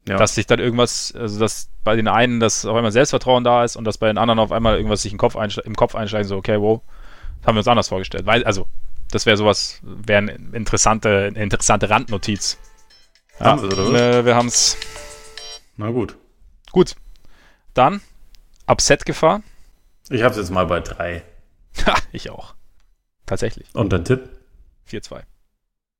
Ja. 0.08 0.16
Dass 0.16 0.34
sich 0.34 0.46
dann 0.46 0.58
irgendwas, 0.58 1.14
also 1.16 1.38
dass 1.38 1.70
bei 1.82 1.96
den 1.96 2.08
einen 2.08 2.40
das 2.40 2.66
auf 2.66 2.76
einmal 2.76 2.92
Selbstvertrauen 2.92 3.44
da 3.44 3.64
ist 3.64 3.76
und 3.76 3.84
dass 3.84 3.98
bei 3.98 4.06
den 4.06 4.18
anderen 4.18 4.38
auf 4.38 4.52
einmal 4.52 4.76
irgendwas 4.76 5.02
sich 5.02 5.12
im 5.12 5.18
Kopf, 5.18 5.36
im 5.64 5.76
Kopf 5.76 5.94
einschlägt, 5.94 6.26
so, 6.26 6.36
okay, 6.36 6.60
wow, 6.60 6.82
das 7.38 7.46
haben 7.46 7.56
wir 7.56 7.60
uns 7.60 7.68
anders 7.68 7.88
vorgestellt. 7.88 8.26
Weil, 8.26 8.44
also, 8.44 8.66
das 9.10 9.26
wäre 9.26 9.36
sowas, 9.36 9.80
wäre 9.82 10.18
eine 10.18 10.32
interessante, 10.52 11.28
eine 11.28 11.42
interessante 11.42 11.88
Randnotiz. 11.88 12.58
Ja, 13.38 13.46
haben 13.46 13.64
oder 13.64 13.78
was? 13.78 14.00
Äh, 14.00 14.24
wir 14.24 14.34
haben's. 14.34 14.76
Na 15.76 15.90
gut. 15.90 16.16
Gut. 16.70 16.96
Dann, 17.72 18.00
Upset-Gefahr. 18.66 19.42
Ich 20.10 20.22
hab's 20.22 20.36
jetzt 20.36 20.50
mal 20.50 20.66
bei 20.66 20.80
drei. 20.80 21.22
Ha, 21.86 21.96
ich 22.12 22.30
auch. 22.30 22.54
Tatsächlich. 23.26 23.68
Und 23.74 23.92
dein 23.92 24.04
Tipp? 24.04 24.28
4-2. 24.88 25.22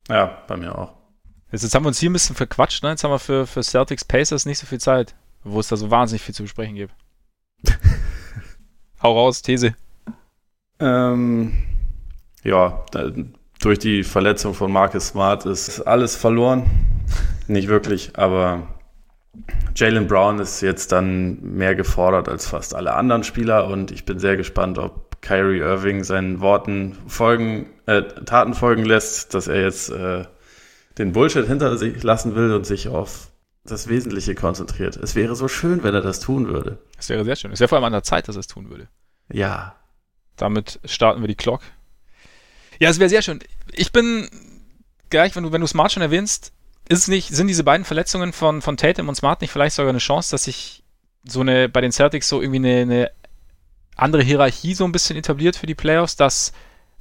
Ja, 0.09 0.43
bei 0.47 0.57
mir 0.57 0.77
auch. 0.79 0.95
Jetzt, 1.51 1.62
jetzt, 1.62 1.75
haben 1.75 1.85
wir 1.85 1.89
uns 1.89 1.99
hier 1.99 2.11
ein 2.11 2.12
bisschen 2.12 2.37
verquatscht, 2.37 2.83
ne? 2.83 2.91
Jetzt 2.91 3.05
haben 3.05 3.11
wir 3.11 3.18
für, 3.18 3.47
für 3.47 3.62
Celtics 3.62 4.05
Pacers 4.05 4.47
nicht 4.47 4.59
so 4.59 4.66
viel 4.66 4.81
Zeit, 4.81 5.14
wo 5.43 5.61
es 5.61 5.68
da 5.68 5.77
so 5.77 5.91
wahnsinnig 5.91 6.22
viel 6.22 6.35
zu 6.35 6.43
besprechen 6.43 6.75
gibt. 6.75 6.95
Hau 9.03 9.12
raus, 9.12 9.43
These. 9.43 9.75
Ähm, 10.81 11.62
ja, 12.43 12.85
durch 13.61 13.79
die 13.79 14.03
Verletzung 14.03 14.55
von 14.55 14.72
Marcus 14.72 15.09
Smart 15.09 15.47
ist 15.47 15.81
alles 15.81 16.16
verloren. 16.16 16.68
nicht 17.47 17.68
wirklich, 17.68 18.18
aber 18.18 18.66
Jalen 19.77 20.07
Brown 20.07 20.39
ist 20.39 20.61
jetzt 20.61 20.93
dann 20.93 21.41
mehr 21.41 21.75
gefordert 21.75 22.29
als 22.29 22.47
fast 22.47 22.75
alle 22.75 22.95
anderen 22.95 23.25
Spieler 23.25 23.66
und 23.66 23.91
ich 23.91 24.05
bin 24.05 24.18
sehr 24.18 24.37
gespannt, 24.37 24.79
ob 24.79 25.04
Kyrie 25.25 25.61
Irving 25.61 26.05
seinen 26.05 26.41
Worten 26.41 26.97
folgen, 27.09 27.66
äh, 27.87 28.03
Taten 28.03 28.55
folgen 28.55 28.85
lässt, 28.85 29.33
dass 29.33 29.49
er 29.49 29.62
jetzt 29.62 29.89
äh, 29.89 30.27
den 30.99 31.12
Bullshit 31.12 31.47
hinter 31.47 31.77
sich 31.79 32.03
lassen 32.03 32.37
will 32.37 32.53
und 32.53 32.66
sich 32.66 32.89
auf 32.89 33.31
das 33.64 33.89
Wesentliche 33.89 34.35
konzentriert. 34.35 34.97
Es 34.97 35.14
wäre 35.14 35.35
so 35.35 35.49
schön, 35.49 35.83
wenn 35.83 35.95
er 35.95 36.03
das 36.03 36.20
tun 36.20 36.49
würde. 36.49 36.79
Es 36.99 37.09
wäre 37.09 37.25
sehr 37.25 37.37
schön. 37.37 37.53
Es 37.53 37.61
wäre 37.61 37.68
vor 37.68 37.77
allem 37.77 37.87
an 37.87 37.93
der 37.93 38.03
Zeit, 38.03 38.29
dass 38.29 38.37
er 38.37 38.41
es 38.41 38.47
tun 38.47 38.68
würde. 38.68 38.89
Ja. 39.33 39.75
Damit 40.37 40.79
starten 40.85 41.22
wir 41.22 41.29
die 41.29 41.37
Clock. 41.37 41.62
Ja, 42.79 42.91
es 42.91 42.99
wäre 42.99 43.09
sehr 43.09 43.22
schön. 43.22 43.41
Ich 43.72 43.93
bin 43.93 44.29
gleich, 45.09 45.35
wenn 45.35 45.45
du, 45.45 45.53
wenn 45.53 45.62
du 45.62 45.66
Smart 45.66 45.93
schon 45.93 46.03
erwähnst, 46.03 46.53
ist 46.87 47.09
nicht, 47.09 47.35
sind 47.35 47.47
diese 47.47 47.64
beiden 47.64 47.87
Verletzungen 47.87 48.35
von, 48.35 48.61
von 48.61 48.77
Tatum 48.77 49.09
und 49.09 49.14
Smart 49.14 49.41
nicht 49.41 49.51
vielleicht 49.51 49.75
sogar 49.75 49.89
eine 49.89 49.99
Chance, 49.99 50.33
dass 50.33 50.45
sich 50.45 50.83
so 51.27 51.41
eine, 51.41 51.70
bei 51.70 51.81
den 51.81 51.93
Celtics 51.93 52.29
so 52.29 52.43
irgendwie 52.43 52.59
eine, 52.59 52.83
eine 52.83 53.11
andere 53.97 54.22
Hierarchie 54.22 54.74
so 54.74 54.84
ein 54.84 54.92
bisschen 54.92 55.16
etabliert 55.16 55.57
für 55.57 55.66
die 55.66 55.74
Playoffs, 55.74 56.16
dass, 56.16 56.53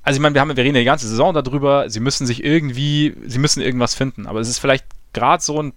also 0.01 0.17
ich 0.17 0.21
meine, 0.21 0.35
wir 0.35 0.41
haben, 0.41 0.55
wir 0.55 0.63
reden 0.63 0.75
ja 0.75 0.81
die 0.81 0.85
ganze 0.85 1.07
Saison 1.07 1.33
darüber, 1.33 1.89
sie 1.89 1.99
müssen 1.99 2.27
sich 2.27 2.43
irgendwie, 2.43 3.15
sie 3.25 3.39
müssen 3.39 3.61
irgendwas 3.61 3.95
finden, 3.95 4.27
aber 4.27 4.39
es 4.39 4.49
ist 4.49 4.59
vielleicht 4.59 4.85
gerade 5.13 5.43
so 5.43 5.61
ein, 5.61 5.73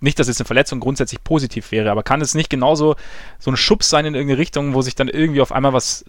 nicht, 0.00 0.18
dass 0.18 0.28
jetzt 0.28 0.40
eine 0.40 0.46
Verletzung 0.46 0.80
grundsätzlich 0.80 1.22
positiv 1.24 1.72
wäre, 1.72 1.90
aber 1.90 2.02
kann 2.02 2.20
es 2.20 2.34
nicht 2.34 2.50
genauso 2.50 2.96
so 3.38 3.50
ein 3.50 3.56
Schubs 3.56 3.90
sein 3.90 4.06
in 4.06 4.14
irgendeine 4.14 4.38
Richtung, 4.38 4.74
wo 4.74 4.82
sich 4.82 4.94
dann 4.94 5.08
irgendwie 5.08 5.40
auf 5.40 5.52
einmal 5.52 5.72
was, 5.72 6.04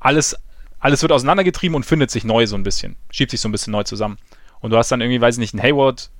alles, 0.00 0.36
alles 0.78 1.02
wird 1.02 1.12
auseinandergetrieben 1.12 1.76
und 1.76 1.86
findet 1.86 2.10
sich 2.10 2.24
neu 2.24 2.46
so 2.46 2.56
ein 2.56 2.64
bisschen, 2.64 2.96
schiebt 3.10 3.30
sich 3.30 3.40
so 3.40 3.48
ein 3.48 3.52
bisschen 3.52 3.70
neu 3.70 3.84
zusammen. 3.84 4.18
Und 4.60 4.70
du 4.70 4.76
hast 4.76 4.90
dann 4.90 5.00
irgendwie, 5.00 5.20
weiß 5.20 5.36
ich 5.36 5.40
nicht, 5.40 5.54
einen 5.54 5.62
Hayward, 5.62 6.10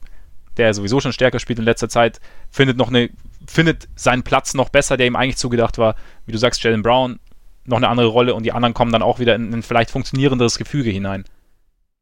der 0.56 0.72
sowieso 0.72 1.00
schon 1.00 1.12
stärker 1.12 1.40
spielt 1.40 1.58
in 1.58 1.64
letzter 1.64 1.88
Zeit, 1.88 2.20
findet 2.50 2.76
noch 2.76 2.88
eine, 2.88 3.10
findet 3.46 3.88
seinen 3.96 4.22
Platz 4.22 4.54
noch 4.54 4.68
besser, 4.68 4.96
der 4.96 5.06
ihm 5.06 5.16
eigentlich 5.16 5.36
zugedacht 5.36 5.78
war. 5.78 5.96
Wie 6.26 6.32
du 6.32 6.38
sagst, 6.38 6.62
Jalen 6.62 6.82
Brown 6.82 7.18
noch 7.66 7.78
eine 7.78 7.88
andere 7.88 8.06
Rolle 8.06 8.34
und 8.34 8.44
die 8.44 8.52
anderen 8.52 8.74
kommen 8.74 8.92
dann 8.92 9.02
auch 9.02 9.18
wieder 9.18 9.34
in 9.34 9.52
ein 9.52 9.62
vielleicht 9.62 9.90
funktionierenderes 9.90 10.58
Gefüge 10.58 10.90
hinein. 10.90 11.24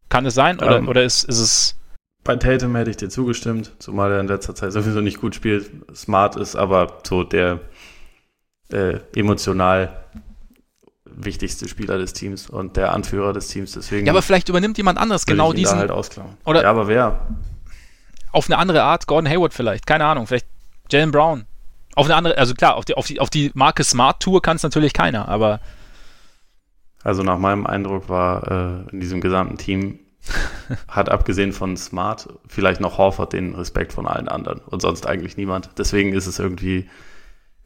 Kann 0.09 0.27
es 0.27 0.35
sein 0.35 0.59
oder, 0.59 0.79
ähm, 0.79 0.89
oder 0.89 1.03
ist, 1.05 1.25
ist 1.25 1.39
es. 1.39 1.79
Bei 2.25 2.37
Tatum 2.37 2.77
hätte 2.77 2.91
ich 2.91 2.97
dir 2.97 3.09
zugestimmt, 3.09 3.73
zumal 3.79 4.13
er 4.13 4.21
in 4.21 4.29
letzter 4.29 4.55
Zeit 4.55 4.73
sowieso 4.73 5.01
nicht 5.01 5.21
gut 5.21 5.35
spielt, 5.35 5.71
smart 5.95 6.37
ist, 6.37 6.55
aber 6.55 6.99
so 7.05 7.25
der 7.25 7.61
äh, 8.71 9.01
emotional 9.15 10.05
wichtigste 11.05 11.69
Spieler 11.69 11.99
des 11.99 12.13
Teams 12.13 12.49
und 12.49 12.77
der 12.77 12.93
Anführer 12.93 13.33
des 13.33 13.49
Teams. 13.49 13.73
Deswegen 13.73 14.07
ja, 14.07 14.13
aber 14.13 14.23
vielleicht 14.23 14.49
übernimmt 14.49 14.77
jemand 14.79 14.99
anderes 14.99 15.27
genau 15.27 15.53
diesen. 15.53 15.79
halt. 15.79 15.91
Oder 16.45 16.63
ja, 16.63 16.71
aber 16.71 16.89
wer? 16.89 17.27
Auf 18.31 18.49
eine 18.49 18.59
andere 18.59 18.83
Art, 18.83 19.07
Gordon 19.07 19.31
Hayward 19.31 19.53
vielleicht, 19.53 19.87
keine 19.87 20.05
Ahnung, 20.07 20.27
vielleicht 20.27 20.47
Jalen 20.91 21.11
Brown. 21.11 21.45
Auf 21.95 22.07
eine 22.07 22.17
andere, 22.17 22.39
also 22.39 22.55
klar, 22.55 22.77
auf 22.77 22.85
die, 22.85 22.95
auf 22.95 23.07
die, 23.07 23.21
auf 23.21 23.31
die 23.31 23.51
Marke 23.55 23.85
Smart 23.85 24.21
Tour 24.21 24.41
kann 24.41 24.57
es 24.57 24.63
natürlich 24.63 24.93
keiner, 24.93 25.29
aber. 25.29 25.61
Also 27.03 27.23
nach 27.23 27.39
meinem 27.39 27.67
Eindruck 27.67 28.09
war 28.09 28.87
äh, 28.89 28.93
in 28.93 29.01
diesem 29.01 29.21
gesamten 29.21 29.59
Team 29.59 29.99
hat 30.89 31.09
abgesehen 31.09 31.53
von 31.53 31.77
Smart 31.77 32.29
vielleicht 32.47 32.81
noch 32.81 32.99
Horford 32.99 33.33
den 33.33 33.55
Respekt 33.55 33.93
von 33.93 34.07
allen 34.07 34.29
anderen 34.29 34.61
und 34.61 34.81
sonst 34.81 35.07
eigentlich 35.07 35.37
niemand. 35.37 35.71
Deswegen 35.79 36.13
ist 36.13 36.27
es 36.27 36.39
irgendwie, 36.39 36.89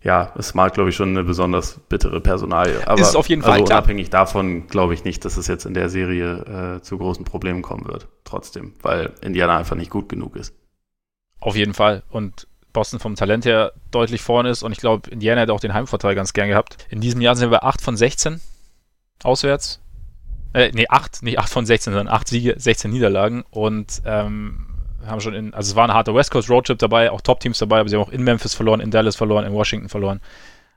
ja, 0.03 0.33
Smart 0.41 0.75
glaube 0.75 0.91
ich 0.91 0.97
schon 0.97 1.11
eine 1.11 1.25
besonders 1.25 1.79
bittere 1.89 2.21
Personalie. 2.21 2.87
Aber 2.87 3.01
ist 3.01 3.17
auf 3.17 3.29
jeden 3.29 3.43
Fall 3.43 3.53
also 3.53 3.65
klar. 3.65 3.79
unabhängig 3.81 4.11
davon 4.11 4.67
glaube 4.69 4.95
ich 4.95 5.05
nicht, 5.05 5.25
dass 5.25 5.37
es 5.37 5.47
jetzt 5.49 5.67
in 5.67 5.75
der 5.75 5.89
Serie 5.89 6.77
äh, 6.79 6.83
zu 6.83 6.97
großen 6.99 7.25
Problemen 7.25 7.63
kommen 7.63 7.87
wird. 7.87 8.09
Trotzdem, 8.25 8.75
weil 8.83 9.13
Indiana 9.21 9.59
einfach 9.59 9.77
nicht 9.77 9.91
gut 9.91 10.09
genug 10.09 10.37
ist. 10.37 10.55
Auf 11.41 11.57
jeden 11.57 11.75
Fall 11.75 12.03
und 12.09 12.49
Boston 12.77 13.01
vom 13.01 13.17
Talent 13.17 13.47
her 13.47 13.73
deutlich 13.91 14.21
vorne 14.21 14.51
ist 14.51 14.63
und 14.63 14.71
ich 14.71 14.79
glaube, 14.79 15.09
Indiana 15.09 15.41
hätte 15.41 15.55
auch 15.55 15.61
den 15.61 15.73
Heimvorteil 15.73 16.15
ganz 16.15 16.35
gern 16.35 16.49
gehabt. 16.49 16.77
In 16.91 17.01
diesem 17.01 17.23
Jahr 17.23 17.35
sind 17.35 17.51
wir 17.51 17.65
8 17.65 17.81
von 17.81 17.97
16 17.97 18.43
auswärts. 19.23 19.81
Äh, 20.53 20.73
nee, 20.75 20.85
8, 20.87 21.23
nicht 21.23 21.39
8 21.39 21.49
von 21.49 21.65
16, 21.65 21.95
sondern 21.95 22.15
8 22.15 22.29
Siege, 22.29 22.55
16 22.59 22.91
Niederlagen 22.91 23.45
und 23.51 24.03
ähm, 24.05 24.67
haben 25.07 25.23
schon 25.23 25.33
in, 25.33 25.55
also 25.55 25.71
es 25.71 25.75
war 25.77 25.89
ein 25.89 25.95
harter 25.95 26.15
West 26.15 26.31
Coast 26.31 26.51
Roadtrip 26.51 26.79
dabei, 26.79 27.11
auch 27.11 27.23
Top-Teams 27.23 27.59
dabei, 27.59 27.81
aber 27.81 27.89
sie 27.89 27.97
haben 27.97 28.03
auch 28.03 28.11
in 28.13 28.23
Memphis 28.23 28.53
verloren, 28.53 28.81
in 28.81 28.91
Dallas 28.91 29.17
verloren, 29.17 29.47
in 29.47 29.55
Washington 29.55 29.89
verloren. 29.89 30.21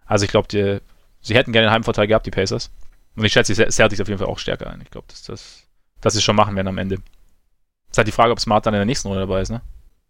Also 0.06 0.24
ich 0.24 0.32
glaube, 0.32 0.48
sie 0.50 1.36
hätten 1.36 1.52
gerne 1.52 1.68
den 1.68 1.74
Heimvorteil 1.74 2.08
gehabt, 2.08 2.26
die 2.26 2.32
Pacers. 2.32 2.72
Und 3.18 3.26
ich 3.26 3.34
schätze 3.34 3.54
die 3.54 3.72
Celtics 3.72 4.00
auf 4.00 4.08
jeden 4.08 4.20
Fall 4.20 4.30
auch 4.30 4.40
stärker 4.40 4.72
ein. 4.72 4.80
Ich 4.82 4.90
glaube, 4.90 5.08
dass, 5.10 5.24
das, 5.24 5.64
dass 6.00 6.14
sie 6.14 6.20
es 6.20 6.24
schon 6.24 6.38
machen 6.38 6.56
werden 6.56 6.70
am 6.70 6.78
Ende. 6.78 6.96
Es 6.96 7.92
ist 7.92 7.98
halt 7.98 8.08
die 8.08 8.14
Frage, 8.14 8.32
ob 8.32 8.40
Smart 8.40 8.66
dann 8.66 8.74
in 8.74 8.80
der 8.80 8.86
nächsten 8.86 9.10
Runde 9.10 9.22
dabei 9.22 9.42
ist, 9.42 9.50
ne? 9.50 9.62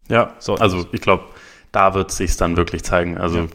Ja, 0.08 0.36
so, 0.40 0.56
also 0.56 0.88
ich 0.92 1.02
glaube, 1.02 1.24
da 1.72 1.94
wird 1.94 2.12
es 2.12 2.18
sich 2.18 2.38
dann 2.38 2.58
wirklich 2.58 2.84
zeigen. 2.84 3.18
Also 3.18 3.40
ja. 3.40 3.48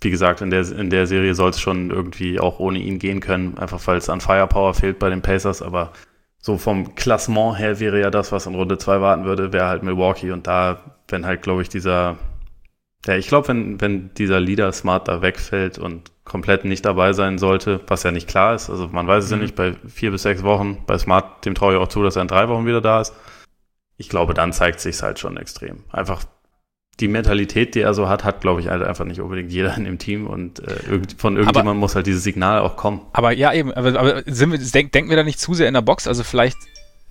wie 0.00 0.10
gesagt, 0.10 0.40
in 0.40 0.50
der, 0.50 0.68
in 0.70 0.90
der 0.90 1.06
Serie 1.06 1.34
soll 1.34 1.50
es 1.50 1.60
schon 1.60 1.90
irgendwie 1.90 2.40
auch 2.40 2.58
ohne 2.58 2.78
ihn 2.78 2.98
gehen 2.98 3.20
können, 3.20 3.58
einfach 3.58 3.86
weil 3.86 3.98
es 3.98 4.08
an 4.08 4.20
Firepower 4.20 4.74
fehlt 4.74 4.98
bei 4.98 5.10
den 5.10 5.22
Pacers, 5.22 5.62
aber 5.62 5.92
so 6.42 6.56
vom 6.56 6.94
Klassement 6.94 7.58
her 7.58 7.80
wäre 7.80 8.00
ja 8.00 8.10
das, 8.10 8.32
was 8.32 8.46
in 8.46 8.54
Runde 8.54 8.78
2 8.78 9.00
warten 9.00 9.24
würde, 9.24 9.52
wäre 9.52 9.66
halt 9.66 9.82
Milwaukee 9.82 10.30
und 10.30 10.46
da, 10.46 10.80
wenn 11.08 11.26
halt, 11.26 11.42
glaube 11.42 11.62
ich, 11.62 11.68
dieser, 11.68 12.16
ja, 13.06 13.16
ich 13.16 13.28
glaube, 13.28 13.48
wenn, 13.48 13.80
wenn 13.80 14.14
dieser 14.14 14.40
Leader 14.40 14.72
Smart 14.72 15.06
da 15.06 15.20
wegfällt 15.20 15.78
und 15.78 16.10
komplett 16.24 16.64
nicht 16.64 16.84
dabei 16.84 17.12
sein 17.12 17.38
sollte, 17.38 17.80
was 17.88 18.04
ja 18.04 18.10
nicht 18.10 18.28
klar 18.28 18.54
ist, 18.54 18.70
also 18.70 18.88
man 18.88 19.06
weiß 19.06 19.24
es 19.24 19.30
mhm. 19.30 19.36
ja 19.36 19.42
nicht, 19.42 19.54
bei 19.54 19.74
vier 19.86 20.12
bis 20.12 20.22
sechs 20.22 20.42
Wochen, 20.42 20.78
bei 20.86 20.96
Smart, 20.96 21.44
dem 21.44 21.54
traue 21.54 21.74
ich 21.74 21.78
auch 21.78 21.88
zu, 21.88 22.02
dass 22.02 22.16
er 22.16 22.22
in 22.22 22.28
drei 22.28 22.48
Wochen 22.48 22.66
wieder 22.66 22.80
da 22.80 23.00
ist. 23.02 23.14
Ich 23.98 24.08
glaube, 24.08 24.32
dann 24.32 24.54
zeigt 24.54 24.80
sich 24.80 25.02
halt 25.02 25.18
schon 25.18 25.36
extrem. 25.36 25.84
Einfach 25.90 26.24
die 27.00 27.08
Mentalität, 27.08 27.74
die 27.74 27.80
er 27.80 27.94
so 27.94 28.08
hat, 28.08 28.24
hat, 28.24 28.40
glaube 28.40 28.60
ich, 28.60 28.68
halt 28.68 28.82
einfach 28.82 29.04
nicht 29.04 29.20
unbedingt 29.20 29.50
jeder 29.50 29.76
in 29.76 29.84
dem 29.84 29.98
Team 29.98 30.26
und 30.26 30.60
äh, 30.60 31.00
von 31.16 31.36
irgendjemandem 31.36 31.78
muss 31.78 31.94
halt 31.94 32.06
dieses 32.06 32.22
Signal 32.22 32.60
auch 32.60 32.76
kommen. 32.76 33.00
Aber 33.12 33.32
ja, 33.32 33.52
eben, 33.52 33.72
aber, 33.72 33.98
aber 33.98 34.22
wir, 34.26 34.58
denk, 34.58 34.92
denken 34.92 35.10
wir 35.10 35.16
da 35.16 35.22
nicht 35.22 35.40
zu 35.40 35.54
sehr 35.54 35.68
in 35.68 35.74
der 35.74 35.82
Box? 35.82 36.06
Also 36.06 36.22
vielleicht 36.24 36.58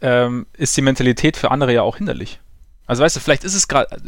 ähm, 0.02 0.46
ist 0.54 0.76
die 0.78 0.82
Mentalität 0.82 1.38
für 1.38 1.52
andere 1.52 1.74
ja 1.74 1.82
auch 1.82 1.98
hinderlich. 1.98 2.40
Also 2.86 3.04
weißt 3.04 3.16
du, 3.16 3.20
vielleicht 3.20 3.44
ist 3.44 3.56
es 3.56 3.68
gerade 3.68 4.02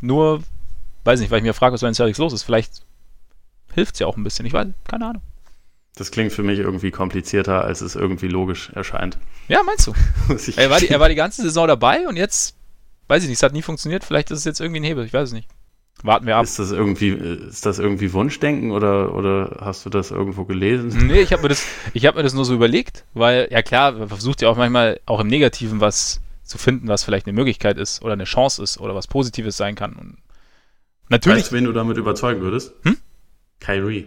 nur, 0.00 0.42
weiß 1.04 1.20
nicht, 1.20 1.30
weil 1.30 1.38
ich 1.38 1.44
mir 1.44 1.54
frage, 1.54 1.74
was 1.74 1.80
bei 1.80 1.88
den 1.88 1.94
Celtics 1.94 2.18
los 2.18 2.32
ist, 2.32 2.42
vielleicht 2.42 2.82
hilft 3.74 3.94
es 3.94 4.00
ja 4.00 4.06
auch 4.06 4.16
ein 4.16 4.24
bisschen, 4.24 4.46
ich 4.46 4.52
weiß, 4.52 4.68
keine 4.88 5.06
Ahnung. 5.06 5.22
Das 5.96 6.10
klingt 6.10 6.32
für 6.32 6.42
mich 6.42 6.58
irgendwie 6.58 6.90
komplizierter, 6.90 7.64
als 7.64 7.80
es 7.80 7.96
irgendwie 7.96 8.28
logisch 8.28 8.70
erscheint. 8.70 9.18
Ja, 9.48 9.62
meinst 9.62 9.86
du? 9.86 9.92
er, 10.56 10.70
war 10.70 10.80
die, 10.80 10.88
er 10.88 11.00
war 11.00 11.08
die 11.08 11.14
ganze 11.16 11.42
Saison 11.42 11.68
dabei 11.68 12.08
und 12.08 12.16
jetzt 12.16 12.56
weiß 13.12 13.24
ich 13.24 13.28
nicht, 13.28 13.36
es 13.36 13.42
hat 13.42 13.52
nie 13.52 13.60
funktioniert. 13.60 14.04
Vielleicht 14.04 14.30
ist 14.30 14.38
es 14.38 14.44
jetzt 14.46 14.60
irgendwie 14.60 14.80
ein 14.80 14.84
Hebel, 14.84 15.04
ich 15.04 15.12
weiß 15.12 15.28
es 15.28 15.34
nicht. 15.34 15.46
Warten 16.02 16.26
wir 16.26 16.36
ab. 16.36 16.44
Ist 16.44 16.58
das 16.58 16.72
irgendwie, 16.72 17.10
ist 17.10 17.66
das 17.66 17.78
irgendwie 17.78 18.12
Wunschdenken 18.14 18.70
oder, 18.70 19.14
oder 19.14 19.58
hast 19.60 19.84
du 19.84 19.90
das 19.90 20.10
irgendwo 20.10 20.46
gelesen? 20.46 21.06
Nee, 21.06 21.20
ich 21.20 21.32
habe 21.32 21.42
mir, 21.42 21.48
das, 21.48 21.66
hab 21.94 22.16
mir 22.16 22.22
das 22.22 22.32
nur 22.32 22.46
so 22.46 22.54
überlegt, 22.54 23.04
weil, 23.12 23.48
ja 23.50 23.60
klar, 23.60 23.92
man 23.92 24.08
versucht 24.08 24.40
ja 24.40 24.48
auch 24.48 24.56
manchmal 24.56 24.98
auch 25.04 25.20
im 25.20 25.26
Negativen 25.26 25.80
was 25.80 26.22
zu 26.42 26.56
finden, 26.56 26.88
was 26.88 27.04
vielleicht 27.04 27.26
eine 27.26 27.34
Möglichkeit 27.34 27.76
ist 27.76 28.02
oder 28.02 28.14
eine 28.14 28.24
Chance 28.24 28.62
ist 28.62 28.80
oder 28.80 28.94
was 28.94 29.06
Positives 29.06 29.58
sein 29.58 29.74
kann. 29.74 29.92
Und 29.92 30.16
natürlich. 31.10 31.42
Weißt 31.42 31.52
du, 31.52 31.56
wen 31.56 31.64
du 31.64 31.72
damit 31.72 31.98
überzeugen 31.98 32.40
würdest? 32.40 32.72
Hm? 32.84 32.96
Kyrie. 33.60 34.06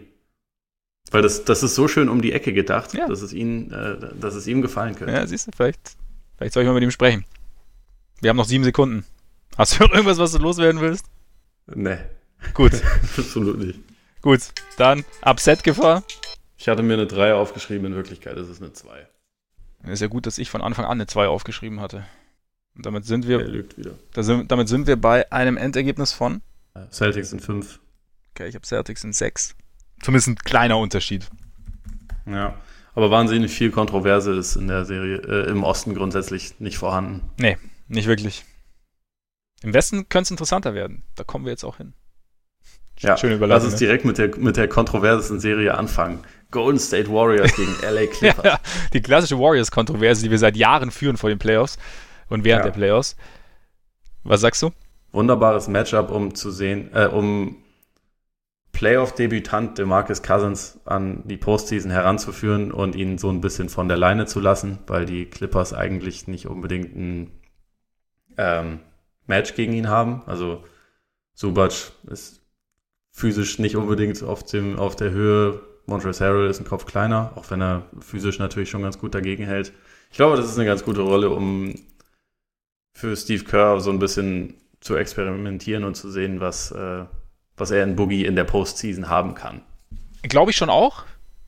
Weil 1.12 1.22
das, 1.22 1.46
das 1.46 1.62
ist 1.62 1.76
so 1.76 1.88
schön 1.88 2.10
um 2.10 2.24
die 2.24 2.34
Ecke 2.34 2.54
gedacht, 2.54 2.96
ja. 2.96 3.08
dass, 3.08 3.22
es 3.22 3.34
ihn, 3.34 3.72
äh, 3.72 3.98
dass 4.20 4.34
es 4.34 4.48
ihm 4.48 4.64
gefallen 4.64 4.96
könnte. 4.96 5.14
Ja, 5.14 5.28
siehst 5.28 5.46
du, 5.46 5.52
vielleicht, 5.56 5.96
vielleicht 6.38 6.54
soll 6.54 6.64
ich 6.64 6.68
mal 6.68 6.74
mit 6.74 6.84
ihm 6.84 6.90
sprechen. 6.90 7.24
Wir 8.22 8.30
haben 8.30 8.38
noch 8.38 8.46
sieben 8.46 8.64
Sekunden. 8.64 9.06
Hast 9.58 9.80
du 9.80 9.84
irgendwas, 9.86 10.18
was 10.18 10.32
du 10.32 10.40
loswerden 10.40 10.82
willst? 10.82 11.06
Nee. 11.68 11.98
Gut. 12.54 12.74
Absolut 13.18 13.58
nicht. 13.58 13.80
Gut, 14.22 14.42
dann 14.78 15.06
Upset-Gefahr. 15.22 16.04
Ich 16.58 16.68
hatte 16.68 16.84
mir 16.84 16.94
eine 16.94 17.08
3 17.08 17.34
aufgeschrieben, 17.36 17.88
in 17.88 17.96
Wirklichkeit 17.96 18.38
ist 18.38 18.48
es 18.48 18.62
eine 18.62 18.74
2. 18.74 19.08
Ist 19.84 20.02
ja 20.02 20.08
gut, 20.08 20.26
dass 20.26 20.38
ich 20.38 20.50
von 20.50 20.62
Anfang 20.62 20.86
an 20.86 20.94
eine 20.94 21.06
2 21.06 21.28
aufgeschrieben 21.28 21.80
hatte. 21.80 22.06
Und 22.76 22.86
damit 22.86 23.06
sind 23.06 23.28
wir. 23.28 23.40
Er 23.40 23.48
lügt 23.48 23.78
wieder. 23.78 23.92
Sind, 24.18 24.52
damit 24.52 24.68
sind 24.68 24.88
wir 24.88 24.96
bei 24.96 25.32
einem 25.32 25.58
Endergebnis 25.58 26.12
von. 26.12 26.42
Celtics 26.92 27.30
sind 27.30 27.42
5. 27.42 27.80
Okay, 28.32 28.48
ich 28.48 28.56
habe 28.56 28.66
Celtics 28.66 29.04
in 29.04 29.14
6. 29.14 29.56
Zumindest 30.02 30.28
ein 30.28 30.36
kleiner 30.36 30.78
Unterschied. 30.78 31.30
Ja. 32.26 32.60
Aber 32.96 33.12
wahnsinnig 33.12 33.52
viel 33.52 33.72
Kontroverse 33.72 34.34
ist 34.34 34.56
in 34.56 34.68
der 34.68 34.86
Serie 34.86 35.18
äh, 35.18 35.50
im 35.50 35.64
Osten 35.64 35.94
grundsätzlich 35.94 36.60
nicht 36.60 36.78
vorhanden. 36.78 37.22
Nee, 37.38 37.58
nicht 37.88 38.08
wirklich. 38.08 38.46
Im 39.62 39.74
Westen 39.74 40.10
könnte 40.10 40.28
es 40.28 40.32
interessanter 40.32 40.74
werden. 40.74 41.04
Da 41.16 41.24
kommen 41.24 41.46
wir 41.46 41.52
jetzt 41.52 41.64
auch 41.64 41.78
hin. 41.78 41.94
Ja, 43.00 43.18
Schöne 43.18 43.34
lass 43.34 43.38
Überleitung. 43.38 43.66
uns 43.66 43.74
ne? 43.74 43.80
direkt 43.80 44.06
mit 44.06 44.18
der, 44.18 44.38
mit 44.38 44.58
der 44.58 44.68
kontroversesten 44.68 45.40
Serie 45.40 45.76
anfangen. 45.78 46.20
Golden 46.52 46.80
State 46.80 47.10
Warriors 47.10 47.54
gegen 47.56 47.76
LA 47.82 48.06
Clippers. 48.08 48.46
Ja, 48.46 48.60
die 48.94 49.02
klassische 49.02 49.38
Warriors-Kontroverse, 49.40 50.24
die 50.24 50.32
wir 50.32 50.40
seit 50.40 50.56
Jahren 50.56 50.92
führen 50.92 51.18
vor 51.18 51.30
den 51.30 51.40
Playoffs 51.40 51.78
und 52.30 52.44
während 52.44 52.66
Ja. 52.66 52.72
der 52.72 52.78
Playoffs. 52.78 53.16
Was 54.24 54.42
sagst 54.42 54.62
du? 54.62 54.72
Wunderbares 55.12 55.68
Matchup, 55.68 56.10
um 56.12 56.36
zu 56.36 56.52
sehen, 56.52 56.90
äh, 56.94 57.08
um 57.08 57.58
Playoff-Debütant 58.72 59.78
DeMarcus 59.78 60.22
Cousins 60.22 60.80
an 60.86 61.24
die 61.26 61.38
Postseason 61.38 61.92
heranzuführen 61.92 62.72
und 62.72 62.96
ihn 62.96 63.18
so 63.18 63.30
ein 63.30 63.40
bisschen 63.40 63.70
von 63.70 63.88
der 63.88 63.98
Leine 63.98 64.26
zu 64.26 64.40
lassen, 64.42 64.80
weil 64.88 65.06
die 65.06 65.26
Clippers 65.26 65.74
eigentlich 65.74 66.28
nicht 66.28 66.48
unbedingt 66.48 66.96
ein 66.96 67.32
ähm, 68.38 68.80
Match 69.28 69.56
gegen 69.56 69.74
ihn 69.74 69.90
haben. 69.90 70.24
Also 70.26 70.64
Subac 71.34 71.92
ist 72.08 72.42
physisch 73.12 73.60
nicht 73.60 73.76
unbedingt 73.76 74.22
auf, 74.24 74.44
dem, 74.44 74.78
auf 74.78 74.96
der 74.96 75.12
Höhe. 75.12 75.62
Montrezl 75.86 76.26
Harrell 76.26 76.50
ist 76.50 76.60
ein 76.60 76.66
Kopf 76.66 76.86
kleiner, 76.86 77.34
auch 77.36 77.50
wenn 77.52 77.62
er 77.62 77.84
physisch 78.00 78.40
natürlich 78.40 78.70
schon 78.70 78.82
ganz 78.82 78.98
gut 78.98 79.14
dagegen 79.14 79.46
hält. 79.46 79.72
Ich 80.12 80.18
glaube, 80.18 80.36
das 80.38 80.48
ist 80.48 80.58
eine 80.58 80.66
ganz 80.66 80.84
gute 80.84 81.02
Rolle, 81.02 81.30
um 81.30 81.76
für 82.94 83.16
Steve 83.16 83.44
Kerr 83.44 83.80
so 83.80 83.92
ein 83.92 84.00
bisschen 84.00 84.56
zu 84.80 84.96
experimentieren 84.96 85.84
und 85.84 85.96
zu 85.96 86.10
sehen, 86.10 86.40
was, 86.40 86.72
äh, 86.72 87.06
was 87.58 87.72
er 87.72 87.84
in 87.84 87.96
Boogie 87.96 88.26
in 88.26 88.36
der 88.36 88.46
Postseason 88.46 89.10
haben 89.10 89.36
kann. 89.36 89.62
Glaube 90.24 90.52
ich 90.52 90.58
schon 90.58 90.70
auch. 90.70 91.06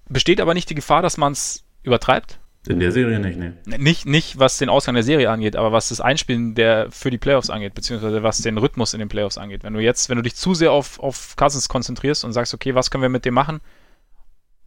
Besteht 0.10 0.40
aber 0.40 0.54
nicht 0.54 0.70
die 0.70 0.76
Gefahr, 0.76 1.02
dass 1.02 1.18
man 1.18 1.34
es 1.34 1.64
übertreibt? 1.84 2.40
In 2.70 2.80
der 2.80 2.92
Serie 2.92 3.20
nicht, 3.20 3.38
nee. 3.38 3.52
Nicht, 3.78 4.06
nicht 4.06 4.40
was 4.40 4.58
den 4.58 4.70
Ausgang 4.70 4.96
der 4.96 5.04
Serie 5.04 5.30
angeht, 5.30 5.56
aber 5.56 5.72
was 5.72 5.90
das 5.90 6.02
Einspielen 6.02 6.56
der 6.56 6.88
für 6.92 7.10
die 7.10 7.18
Playoffs 7.18 7.50
angeht, 7.50 7.74
beziehungsweise 7.74 8.24
was 8.24 8.38
den 8.40 8.58
Rhythmus 8.58 8.94
in 8.94 9.00
den 9.00 9.10
Playoffs 9.10 9.38
angeht. 9.38 9.64
Wenn 9.64 9.74
du 9.74 9.80
jetzt, 9.80 10.10
wenn 10.10 10.18
du 10.18 10.22
dich 10.24 10.36
zu 10.36 10.54
sehr 10.54 10.72
auf, 10.72 11.00
auf 11.00 11.36
Cousins 11.36 11.70
konzentrierst 11.70 12.24
und 12.26 12.34
sagst, 12.34 12.54
okay, 12.54 12.76
was 12.76 12.92
können 12.92 13.02
wir 13.02 13.10
mit 13.10 13.26
dem 13.26 13.34
machen? 13.34 13.62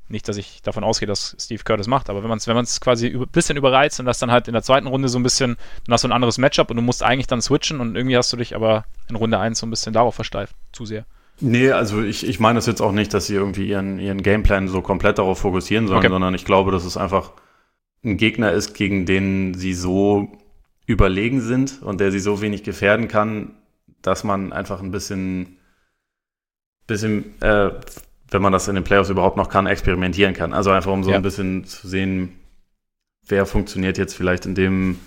Nicht, 0.08 0.28
dass 0.28 0.36
ich 0.36 0.60
davon 0.62 0.82
ausgehe, 0.82 1.06
dass 1.06 1.36
Steve 1.38 1.62
Kerr 1.62 1.76
das 1.76 1.86
macht, 1.86 2.10
aber 2.10 2.22
wenn 2.22 2.28
man 2.28 2.38
es 2.38 2.48
wenn 2.48 2.56
man's 2.56 2.80
quasi 2.80 3.06
ein 3.08 3.28
bisschen 3.30 3.56
überreizt 3.56 4.00
und 4.00 4.06
das 4.06 4.18
dann 4.18 4.32
halt 4.32 4.48
in 4.48 4.54
der 4.54 4.62
zweiten 4.64 4.88
Runde 4.88 5.08
so 5.08 5.20
ein 5.20 5.22
bisschen, 5.22 5.56
dann 5.86 5.92
hast 5.92 6.02
du 6.02 6.08
ein 6.08 6.12
anderes 6.12 6.36
Matchup 6.36 6.68
und 6.70 6.76
du 6.76 6.82
musst 6.82 7.04
eigentlich 7.04 7.28
dann 7.28 7.40
switchen 7.40 7.78
und 7.80 7.94
irgendwie 7.94 8.16
hast 8.16 8.32
du 8.32 8.36
dich 8.36 8.56
aber 8.56 8.86
in 9.08 9.14
Runde 9.14 9.38
1 9.38 9.60
so 9.60 9.66
ein 9.66 9.70
bisschen 9.70 9.92
darauf 9.92 10.16
versteift. 10.16 10.56
Zu 10.72 10.84
sehr. 10.84 11.04
Nee, 11.38 11.70
also 11.70 12.02
ich, 12.02 12.26
ich 12.26 12.40
meine 12.40 12.58
es 12.58 12.66
jetzt 12.66 12.82
auch 12.82 12.90
nicht, 12.92 13.14
dass 13.14 13.26
sie 13.26 13.34
irgendwie 13.34 13.68
ihren, 13.68 14.00
ihren 14.00 14.20
Gameplan 14.22 14.66
so 14.66 14.82
komplett 14.82 15.18
darauf 15.18 15.38
fokussieren 15.38 15.86
sollen, 15.86 16.00
Okay. 16.00 16.08
sondern 16.08 16.34
ich 16.34 16.44
glaube, 16.44 16.72
dass 16.72 16.84
es 16.84 16.96
einfach 16.96 17.30
ein 18.04 18.16
Gegner 18.16 18.52
ist, 18.52 18.74
gegen 18.74 19.06
den 19.06 19.54
sie 19.54 19.74
so 19.74 20.32
überlegen 20.86 21.40
sind 21.40 21.82
und 21.82 22.00
der 22.00 22.10
sie 22.10 22.18
so 22.20 22.40
wenig 22.40 22.62
gefährden 22.62 23.08
kann, 23.08 23.52
dass 24.02 24.24
man 24.24 24.52
einfach 24.52 24.80
ein 24.82 24.90
bisschen, 24.90 25.58
bisschen 26.86 27.40
äh, 27.42 27.70
wenn 28.30 28.42
man 28.42 28.52
das 28.52 28.68
in 28.68 28.74
den 28.74 28.84
Playoffs 28.84 29.10
überhaupt 29.10 29.36
noch 29.36 29.48
kann, 29.48 29.66
experimentieren 29.66 30.34
kann. 30.34 30.52
Also 30.52 30.70
einfach 30.70 30.92
um 30.92 31.04
so 31.04 31.10
Ja. 31.10 31.16
ein 31.16 31.22
bisschen 31.22 31.64
zu 31.64 31.86
sehen, 31.88 32.32
wer 33.28 33.46
funktioniert 33.46 33.98
jetzt 33.98 34.14
vielleicht 34.14 34.46
in 34.46 34.54
dem, 34.54 34.98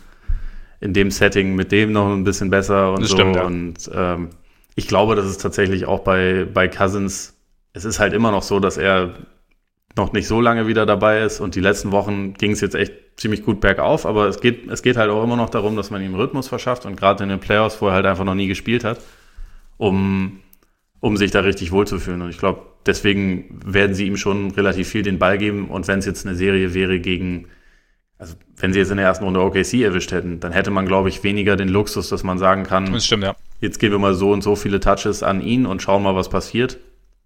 in 0.80 0.94
dem 0.94 1.12
Setting 1.12 1.56
mit 1.56 1.72
dem 1.72 1.92
noch 1.92 2.12
ein 2.14 2.24
bisschen 2.24 2.50
besser 2.50 2.94
und 2.94 3.02
Das 3.02 3.10
so. 3.10 3.16
stimmt, 3.16 3.36
ja. 3.36 3.46
Und 3.46 3.90
ähm, 3.94 4.30
ich 4.76 4.88
glaube, 4.88 5.16
dass 5.16 5.26
es 5.26 5.38
tatsächlich 5.38 5.86
auch 5.86 6.00
bei, 6.02 6.46
bei 6.52 6.68
Cousins, 6.68 7.34
es 7.74 7.86
ist 7.86 8.00
halt 8.00 8.14
immer 8.14 8.32
noch 8.32 8.44
so, 8.44 8.60
dass 8.60 8.78
er 8.78 9.16
noch 9.96 10.14
nicht 10.14 10.28
so 10.28 10.42
lange 10.42 10.68
wieder 10.68 10.86
dabei 10.86 11.22
ist 11.22 11.40
und 11.40 11.56
die 11.56 11.60
letzten 11.60 11.92
Wochen 11.92 12.34
ging 12.34 12.52
es 12.52 12.62
jetzt 12.62 12.76
echt 12.76 12.94
ziemlich 13.16 13.44
gut 13.44 13.62
bergauf, 13.62 14.06
aber 14.06 14.28
es 14.28 14.42
geht, 14.42 14.70
es 14.70 14.82
geht 14.82 14.98
halt 14.98 15.12
auch 15.12 15.24
immer 15.24 15.36
noch 15.36 15.50
darum, 15.50 15.76
dass 15.76 15.92
man 15.92 16.02
ihm 16.02 16.16
Rhythmus 16.16 16.48
verschafft 16.48 16.86
und 16.86 16.96
gerade 16.96 17.24
in 17.24 17.30
den 17.30 17.40
Playoffs, 17.40 17.82
wo 17.82 17.88
er 17.88 17.94
halt 17.94 18.06
einfach 18.06 18.24
noch 18.24 18.34
nie 18.34 18.48
gespielt 18.48 18.84
hat, 18.84 19.00
um, 19.78 20.40
um 21.00 21.16
sich 21.16 21.30
da 21.30 21.42
richtig 21.42 21.72
wohlzufühlen. 21.72 22.24
Und 22.24 22.32
ich 22.32 22.40
glaube, 22.40 22.62
deswegen 22.88 23.60
werden 23.64 23.94
sie 23.94 24.08
ihm 24.08 24.18
schon 24.18 24.52
relativ 24.52 24.88
viel 24.88 25.04
den 25.04 25.20
Ball 25.20 25.38
geben 25.38 25.68
und 25.70 25.88
wenn 25.88 26.00
es 26.00 26.06
jetzt 26.06 26.26
eine 26.26 26.36
Serie 26.36 26.74
wäre 26.74 27.00
gegen, 27.00 27.48
also 28.18 28.34
wenn 28.58 28.74
sie 28.74 28.80
jetzt 28.80 28.90
in 28.90 28.98
der 28.98 29.06
ersten 29.06 29.26
Runde 29.26 29.42
OKC 29.42 29.76
erwischt 29.76 30.12
hätten, 30.12 30.40
dann 30.40 30.52
hätte 30.52 30.72
man, 30.72 30.88
glaube 30.88 31.10
ich, 31.10 31.24
weniger 31.24 31.56
den 31.56 31.70
Luxus, 31.70 32.10
dass 32.10 32.24
man 32.24 32.40
sagen 32.40 32.64
kann, 32.64 33.00
stimmt, 33.00 33.24
ja. 33.24 33.36
jetzt 33.62 33.78
geben 33.78 33.94
wir 33.94 34.00
mal 34.00 34.16
so 34.16 34.32
und 34.32 34.42
so 34.42 34.56
viele 34.56 34.80
Touches 34.80 35.22
an 35.22 35.40
ihn 35.40 35.68
und 35.68 35.84
schauen 35.84 36.02
mal, 36.02 36.16
was 36.16 36.30
passiert. 36.30 36.80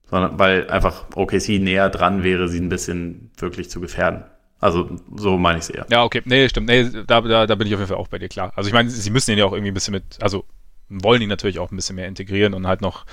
Sondern 0.10 0.40
weil 0.40 0.70
einfach 0.70 1.06
OKC 1.16 1.60
näher 1.60 1.90
dran 1.90 2.24
wäre, 2.24 2.48
sie 2.48 2.60
ein 2.60 2.70
bisschen 2.70 3.32
wirklich 3.38 3.70
zu 3.70 3.82
gefährden. 3.82 4.24
Also 4.60 4.90
so 5.16 5.38
meine 5.38 5.60
ich 5.60 5.66
es 5.66 5.70
eher. 5.70 5.86
Ja, 5.90 6.04
okay. 6.04 6.22
Nee, 6.26 6.48
stimmt. 6.50 6.68
Nee, 6.68 6.90
da, 7.06 7.22
da, 7.22 7.46
da 7.46 7.56
bin 7.56 7.68
ich 7.68 7.74
auf 7.74 7.80
jeden 7.80 7.90
Fall 7.90 7.98
auch 7.98 8.08
bei 8.08 8.18
dir 8.18 8.30
klar. 8.30 8.52
Also 8.56 8.68
ich 8.70 8.74
meine, 8.74 8.90
sie 8.90 9.10
müssen 9.12 9.32
ihn 9.32 9.38
ja 9.38 9.46
auch 9.46 9.52
irgendwie 9.52 9.72
ein 9.72 9.74
bisschen 9.74 9.92
mit, 9.92 10.18
also 10.22 10.46
wollen 10.90 11.22
ihn 11.22 11.30
natürlich 11.30 11.60
auch 11.60 11.72
ein 11.72 11.76
bisschen 11.76 11.96
mehr 11.98 12.08
integrieren 12.08 12.54
und 12.54 12.66
halt 12.66 12.82
noch, 12.82 13.06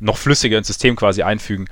noch 0.00 0.16
flüssiger 0.16 0.58
ins 0.58 0.66
System 0.66 0.96
quasi 0.96 1.22
einfügen. 1.22 1.66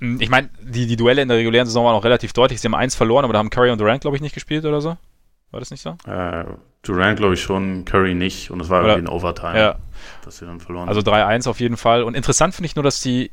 Hm, 0.00 0.20
Ich 0.20 0.28
meine, 0.28 0.50
die, 0.60 0.86
die 0.86 0.96
Duelle 0.96 1.22
in 1.22 1.28
der 1.28 1.38
regulären 1.38 1.66
Saison 1.66 1.86
waren 1.86 1.94
auch 1.94 2.04
relativ 2.04 2.32
deutlich. 2.32 2.60
Sie 2.60 2.66
haben 2.66 2.74
eins 2.74 2.94
verloren, 2.96 3.24
aber 3.24 3.32
da 3.32 3.38
haben 3.38 3.48
Curry 3.50 3.70
und 3.70 3.80
Durant, 3.80 4.00
glaube 4.02 4.16
ich, 4.16 4.22
nicht 4.22 4.34
gespielt 4.34 4.64
oder 4.66 4.80
so. 4.80 4.98
War 5.52 5.60
das 5.60 5.70
nicht 5.70 5.82
so? 5.82 5.96
Äh, 6.10 6.44
Durant 6.82 7.16
glaube 7.18 7.34
ich 7.34 7.40
schon, 7.40 7.84
Curry 7.86 8.14
nicht 8.14 8.50
und 8.50 8.60
es 8.60 8.68
war 8.68 8.80
Oder- 8.82 8.94
irgendwie 8.96 9.10
ein 9.10 9.16
Overtime, 9.16 9.56
Ja. 9.58 9.76
dass 10.24 10.38
sie 10.38 10.44
dann 10.44 10.58
verloren 10.60 10.88
Also 10.88 11.00
3-1 11.00 11.48
auf 11.48 11.60
jeden 11.60 11.76
Fall. 11.78 12.02
Und 12.02 12.14
interessant 12.14 12.54
finde 12.54 12.66
ich 12.66 12.74
nur, 12.76 12.82
dass 12.82 13.00
die, 13.00 13.30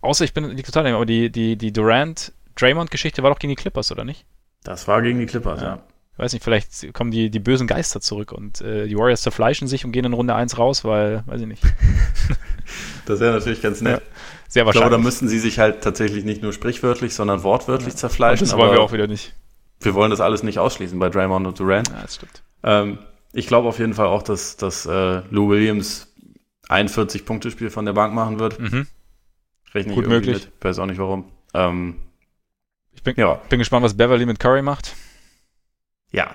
außer 0.00 0.24
ich 0.24 0.34
bin 0.34 0.44
liegt 0.50 0.66
total 0.72 0.86
aber 0.94 1.06
die, 1.06 1.30
die, 1.30 1.56
die 1.56 1.72
Durant-Draymond-Geschichte 1.72 3.22
war 3.22 3.30
doch 3.30 3.38
gegen 3.38 3.50
die 3.50 3.56
Clippers, 3.56 3.90
oder 3.92 4.04
nicht? 4.04 4.24
Das 4.64 4.88
war 4.88 5.02
gegen 5.02 5.18
die 5.18 5.26
Clippers, 5.26 5.60
Ja. 5.60 5.66
ja. 5.66 5.82
Ich 6.14 6.18
weiß 6.18 6.32
nicht, 6.32 6.42
vielleicht 6.42 6.94
kommen 6.94 7.10
die, 7.10 7.28
die 7.28 7.40
bösen 7.40 7.66
Geister 7.66 8.00
zurück 8.00 8.32
und 8.32 8.62
äh, 8.62 8.86
die 8.88 8.96
Warriors 8.96 9.20
zerfleischen 9.20 9.68
sich 9.68 9.84
und 9.84 9.92
gehen 9.92 10.06
in 10.06 10.14
Runde 10.14 10.34
1 10.34 10.56
raus, 10.56 10.82
weil, 10.82 11.22
weiß 11.26 11.42
ich 11.42 11.46
nicht. 11.46 11.62
Das 13.06 13.20
wäre 13.20 13.32
natürlich 13.34 13.62
ganz 13.62 13.80
nett. 13.80 14.02
Sehr 14.48 14.64
Ich 14.64 14.72
glaube, 14.72 14.72
da 14.72 14.80
wahrscheinlich. 14.80 15.04
müssten 15.04 15.28
sie 15.28 15.38
sich 15.38 15.58
halt 15.60 15.82
tatsächlich 15.82 16.24
nicht 16.24 16.42
nur 16.42 16.52
sprichwörtlich, 16.52 17.14
sondern 17.14 17.42
wortwörtlich 17.44 17.92
Und 17.94 17.98
zerfleischen. 17.98 18.48
das 18.48 18.56
wollen 18.56 18.72
wir 18.72 18.80
auch 18.80 18.92
wieder 18.92 19.06
nicht. 19.06 19.34
wir 19.80 19.94
wollen 19.94 20.10
das 20.10 20.20
alles 20.20 20.42
nicht 20.42 20.58
ausschließen 20.58 20.98
bei 20.98 21.08
Draymond 21.08 21.46
und 21.46 21.58
Durant. 21.60 21.88
Ja, 21.88 22.02
das 22.02 22.16
stimmt. 22.16 22.42
Ähm, 22.64 22.98
ich 23.32 23.46
glaube 23.46 23.68
auf 23.68 23.78
jeden 23.78 23.94
Fall 23.94 24.06
auch, 24.06 24.22
dass, 24.22 24.56
dass 24.56 24.86
äh, 24.86 25.22
Lou 25.30 25.50
Williams 25.50 26.12
ein 26.68 26.88
40-Punkte-Spiel 26.88 27.70
von 27.70 27.84
der 27.84 27.92
Bank 27.92 28.12
machen 28.14 28.40
wird. 28.40 28.58
Mhm. 28.58 28.88
Rechne 29.74 29.94
Gut 29.94 30.06
möglich. 30.06 30.44
Mit. 30.46 30.64
Weiß 30.64 30.78
auch 30.78 30.86
nicht 30.86 30.98
warum. 30.98 31.30
Ähm, 31.54 31.96
Ich 32.92 33.02
bin, 33.02 33.14
ja, 33.16 33.34
bin 33.48 33.58
gespannt, 33.58 33.84
was 33.84 33.96
Beverly 33.96 34.26
mit 34.26 34.38
Curry 34.38 34.62
macht. 34.62 34.94
ja. 36.12 36.34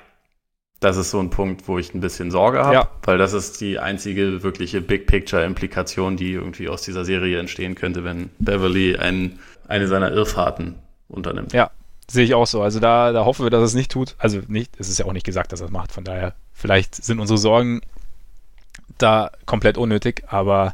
Das 0.79 0.97
ist 0.97 1.11
so 1.11 1.19
ein 1.19 1.29
Punkt, 1.29 1.67
wo 1.67 1.77
ich 1.77 1.93
ein 1.93 1.99
bisschen 1.99 2.31
Sorge 2.31 2.57
habe, 2.63 2.73
Ja. 2.73 2.89
weil 3.03 3.19
das 3.19 3.33
ist 3.33 3.61
die 3.61 3.77
einzige 3.77 4.41
wirkliche 4.41 4.81
Big-Picture-Implikation, 4.81 6.17
die 6.17 6.31
irgendwie 6.31 6.69
aus 6.69 6.81
dieser 6.81 7.05
Serie 7.05 7.39
entstehen 7.39 7.75
könnte, 7.75 8.03
wenn 8.03 8.31
Beverly 8.39 8.97
ein, 8.97 9.37
eine 9.67 9.87
seiner 9.87 10.11
Irrfahrten 10.11 10.79
unternimmt. 11.07 11.53
Ja, 11.53 11.69
sehe 12.09 12.25
ich 12.25 12.33
auch 12.33 12.47
so. 12.47 12.63
Also 12.63 12.79
da, 12.79 13.11
da 13.11 13.25
hoffen 13.25 13.45
wir, 13.45 13.51
dass 13.51 13.61
es 13.61 13.75
nicht 13.75 13.91
tut. 13.91 14.15
Also 14.17 14.41
nicht, 14.47 14.71
es 14.79 14.89
ist 14.89 14.97
ja 14.97 15.05
auch 15.05 15.13
nicht 15.13 15.23
gesagt, 15.25 15.51
dass 15.51 15.59
er 15.61 15.65
es 15.67 15.71
macht. 15.71 15.91
Von 15.91 16.03
daher, 16.03 16.33
vielleicht 16.51 16.95
sind 16.95 17.19
unsere 17.19 17.37
Sorgen 17.37 17.81
da 18.97 19.29
komplett 19.45 19.77
unnötig, 19.77 20.23
aber 20.29 20.73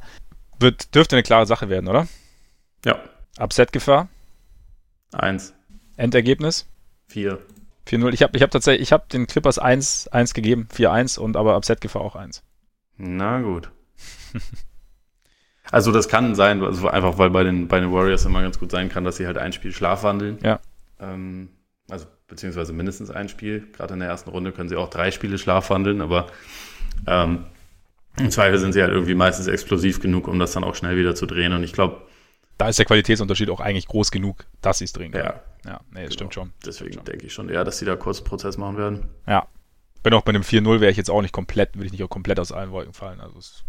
wird, 0.57 0.95
dürfte 0.95 1.17
eine 1.17 1.23
klare 1.23 1.45
Sache 1.47 1.67
werden, 1.67 1.89
oder? 1.89 2.07
Ja. 2.85 2.99
Upset-Gefahr, 3.39 4.07
Eins, 5.13 5.53
Endergebnis. 5.95 6.67
vier. 7.07 7.39
4-0. 7.87 8.11
Ich 8.13 8.21
habe 8.21 8.35
ich 8.35 8.43
hab 8.43 8.51
tatsächlich, 8.51 8.81
ich 8.81 8.91
habe 8.91 9.05
den 9.11 9.27
Clippers 9.27 9.59
1, 9.59 10.09
1 10.09 10.33
gegeben, 10.33 10.67
4-1 10.75 11.19
und 11.19 11.37
aber 11.37 11.55
Upset-Gefahr 11.55 12.01
auch 12.01 12.15
1. 12.15 12.43
Na 12.97 13.41
gut. 13.41 13.69
Also 15.71 15.91
das 15.91 16.07
kann 16.07 16.33
sein, 16.35 16.63
also 16.63 16.87
einfach 16.87 17.17
weil 17.17 17.29
bei 17.29 17.43
den, 17.43 17.67
bei 17.67 17.79
den 17.79 17.91
Warriors 17.91 18.25
immer 18.25 18.41
ganz 18.41 18.59
gut 18.59 18.71
sein 18.71 18.89
kann, 18.89 19.03
dass 19.03 19.17
sie 19.17 19.27
halt 19.27 19.37
ein 19.37 19.51
Spiel 19.51 19.73
schlafwandeln. 19.73 20.37
Ja. 20.41 20.59
Ähm, 20.99 21.49
also 21.89 22.05
beziehungsweise 22.27 22.73
mindestens 22.73 23.11
ein 23.11 23.29
Spiel. 23.29 23.67
Gerade 23.73 23.93
in 23.93 23.99
der 23.99 24.09
ersten 24.09 24.29
Runde 24.29 24.51
können 24.51 24.69
sie 24.69 24.77
auch 24.77 24.89
drei 24.89 25.11
Spiele 25.11 25.37
schlafwandeln, 25.37 26.01
aber 26.01 26.27
ähm, 27.05 27.45
im 28.17 28.31
Zweifel 28.31 28.57
sind 28.59 28.73
sie 28.73 28.81
halt 28.81 28.91
irgendwie 28.91 29.13
meistens 29.15 29.47
explosiv 29.47 29.99
genug, 29.99 30.27
um 30.27 30.39
das 30.39 30.53
dann 30.53 30.63
auch 30.63 30.75
schnell 30.75 30.97
wieder 30.97 31.15
zu 31.15 31.25
drehen. 31.25 31.53
Und 31.53 31.63
ich 31.63 31.73
glaube, 31.73 32.01
Da 32.57 32.69
ist 32.69 32.79
der 32.79 32.85
Qualitätsunterschied 32.85 33.49
auch 33.49 33.59
eigentlich 33.59 33.87
groß 33.87 34.09
genug, 34.11 34.45
dass 34.61 34.79
sie 34.79 34.85
es 34.85 34.93
drehen 34.93 35.11
können. 35.11 35.25
ja, 35.25 35.41
Ja, 35.65 35.81
nee, 35.91 36.01
das 36.05 36.09
Genau. 36.09 36.11
stimmt 36.13 36.33
schon. 36.33 36.53
deswegen 36.65 36.93
Stimmt 36.93 37.07
denke 37.07 37.25
ich 37.27 37.33
schon 37.33 37.49
eher, 37.49 37.63
dass 37.63 37.77
sie 37.77 37.85
da 37.85 37.95
kurz 37.95 38.21
Prozess 38.23 38.57
machen 38.57 38.77
werden. 38.77 38.97
schon. 39.01 39.09
Ja. 39.33 39.47
Bin 40.03 40.13
auch 40.13 40.21
bei 40.21 40.29
einem 40.29 40.43
4-0 40.43 40.79
wäre 40.79 40.91
ich 40.91 40.97
jetzt 40.97 41.09
auch 41.09 41.21
nicht 41.21 41.33
komplett, 41.33 41.75
würde 41.75 41.87
ich 41.87 41.91
nicht 41.91 42.03
auch 42.03 42.09
komplett 42.09 42.39
aus 42.39 42.51
allen 42.51 42.71
Wolken 42.71 42.93
fallen. 42.93 43.19
Also 43.19 43.37
es 43.39 43.63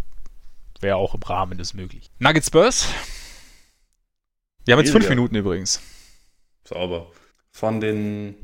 wäre 0.81 0.97
auch 0.97 1.15
im 1.15 1.23
Rahmen 1.23 1.59
des 1.59 1.75
möglich. 1.75 2.11
Nuggets 2.19 2.47
Spurs. 2.47 2.89
Wir 4.65 4.75
haben 4.75 4.81
jetzt 4.81 4.93
fünf. 4.93 5.09
Minuten 5.09 5.35
übrigens. 5.35 5.81
Sauber. 6.65 7.11
Von 7.51 7.81
den 7.81 8.37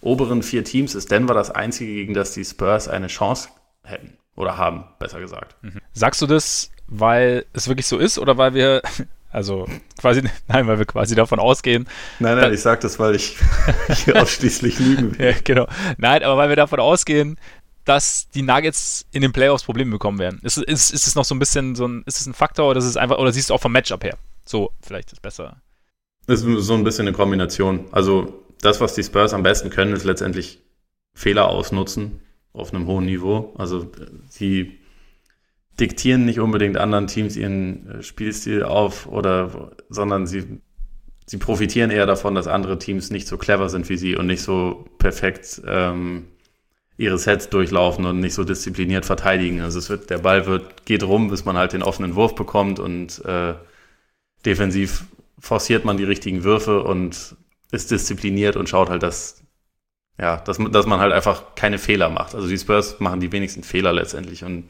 oberen 0.00 0.42
vier 0.42 0.64
Teams 0.64 0.94
ist 0.94 1.10
Denver 1.10 1.34
das 1.34 1.50
einzige, 1.50 1.92
gegen 1.92 2.14
das 2.14 2.32
die 2.32 2.44
Spurs 2.44 2.88
eine 2.88 3.06
Chance 3.08 3.50
hätten. 3.84 4.16
Oder 4.34 4.56
haben, 4.56 4.84
besser 4.98 5.20
gesagt. 5.20 5.56
Mhm. 5.62 5.80
Sagst 5.92 6.22
du 6.22 6.26
das, 6.26 6.70
weil 6.86 7.44
es 7.52 7.68
wirklich 7.68 7.86
so 7.86 7.98
ist 7.98 8.18
oder 8.18 8.38
weil 8.38 8.54
wir, 8.54 8.82
also 9.30 9.66
quasi, 9.98 10.22
nein, 10.48 10.66
weil 10.66 10.78
wir 10.78 10.86
quasi 10.86 11.14
davon 11.14 11.38
ausgehen. 11.38 11.88
Nein, 12.18 12.38
nein, 12.38 12.52
ich 12.52 12.60
sage 12.60 12.80
das, 12.82 12.98
weil 12.98 13.14
ich 13.14 13.36
hier 14.04 14.20
ausschließlich 14.20 14.78
lügen 14.78 15.18
will. 15.18 15.26
Ja, 15.26 15.34
genau. 15.42 15.66
Nein, 15.96 16.22
aber 16.22 16.36
weil 16.36 16.48
wir 16.48 16.56
davon 16.56 16.80
ausgehen, 16.80 17.38
dass 17.84 18.28
die 18.30 18.42
Nuggets 18.42 19.06
in 19.12 19.22
den 19.22 19.32
Playoffs 19.32 19.64
Probleme 19.64 19.92
bekommen 19.92 20.18
werden. 20.18 20.40
Ist, 20.42 20.58
ist, 20.58 20.90
ist 20.90 21.06
es 21.06 21.14
noch 21.14 21.24
so 21.24 21.34
ein 21.34 21.38
bisschen 21.38 21.74
so 21.74 21.86
ein, 21.86 22.02
ist 22.06 22.20
es 22.20 22.26
ein 22.26 22.34
Faktor 22.34 22.70
oder 22.70 22.78
ist 22.78 22.84
es 22.84 22.96
einfach, 22.96 23.18
oder 23.18 23.32
siehst 23.32 23.50
du 23.50 23.54
auch 23.54 23.60
vom 23.60 23.72
Matchup 23.72 24.04
her? 24.04 24.18
So, 24.44 24.72
vielleicht 24.82 25.12
ist 25.12 25.22
besser. 25.22 25.62
Das 26.26 26.42
ist 26.42 26.64
so 26.66 26.74
ein 26.74 26.84
bisschen 26.84 27.06
eine 27.08 27.16
Kombination. 27.16 27.86
Also, 27.90 28.44
das, 28.60 28.80
was 28.80 28.94
die 28.94 29.02
Spurs 29.02 29.32
am 29.32 29.42
besten 29.42 29.70
können, 29.70 29.94
ist 29.94 30.04
letztendlich 30.04 30.60
Fehler 31.14 31.48
ausnutzen 31.48 32.20
auf 32.52 32.72
einem 32.72 32.86
hohen 32.86 33.06
Niveau. 33.06 33.54
Also 33.56 33.90
sie 34.28 34.77
diktieren 35.80 36.24
nicht 36.24 36.40
unbedingt 36.40 36.76
anderen 36.76 37.06
Teams 37.06 37.36
ihren 37.36 37.88
äh, 37.88 38.02
Spielstil 38.02 38.62
auf 38.62 39.06
oder 39.06 39.72
sondern 39.88 40.26
sie, 40.26 40.60
sie 41.26 41.36
profitieren 41.38 41.90
eher 41.90 42.06
davon, 42.06 42.34
dass 42.34 42.46
andere 42.46 42.78
Teams 42.78 43.10
nicht 43.10 43.28
so 43.28 43.38
clever 43.38 43.68
sind 43.68 43.88
wie 43.88 43.96
sie 43.96 44.16
und 44.16 44.26
nicht 44.26 44.42
so 44.42 44.86
perfekt 44.98 45.62
ähm, 45.66 46.26
ihre 46.96 47.18
Sets 47.18 47.48
durchlaufen 47.48 48.04
und 48.06 48.18
nicht 48.18 48.34
so 48.34 48.42
diszipliniert 48.42 49.06
verteidigen. 49.06 49.60
Also 49.60 49.78
es 49.78 49.88
wird, 49.88 50.10
der 50.10 50.18
Ball 50.18 50.46
wird, 50.46 50.84
geht 50.84 51.04
rum, 51.04 51.30
bis 51.30 51.44
man 51.44 51.56
halt 51.56 51.72
den 51.72 51.84
offenen 51.84 52.16
Wurf 52.16 52.34
bekommt 52.34 52.80
und 52.80 53.24
äh, 53.24 53.54
defensiv 54.44 55.04
forciert 55.38 55.84
man 55.84 55.96
die 55.96 56.04
richtigen 56.04 56.42
Würfe 56.42 56.82
und 56.82 57.36
ist 57.70 57.90
diszipliniert 57.92 58.56
und 58.56 58.68
schaut 58.68 58.90
halt, 58.90 59.04
dass 59.04 59.44
ja, 60.20 60.38
dass, 60.38 60.58
dass 60.58 60.86
man 60.86 60.98
halt 60.98 61.12
einfach 61.12 61.54
keine 61.54 61.78
Fehler 61.78 62.08
macht. 62.10 62.34
Also 62.34 62.48
die 62.48 62.58
Spurs 62.58 62.98
machen 62.98 63.20
die 63.20 63.30
wenigsten 63.30 63.62
Fehler 63.62 63.92
letztendlich 63.92 64.42
und 64.42 64.64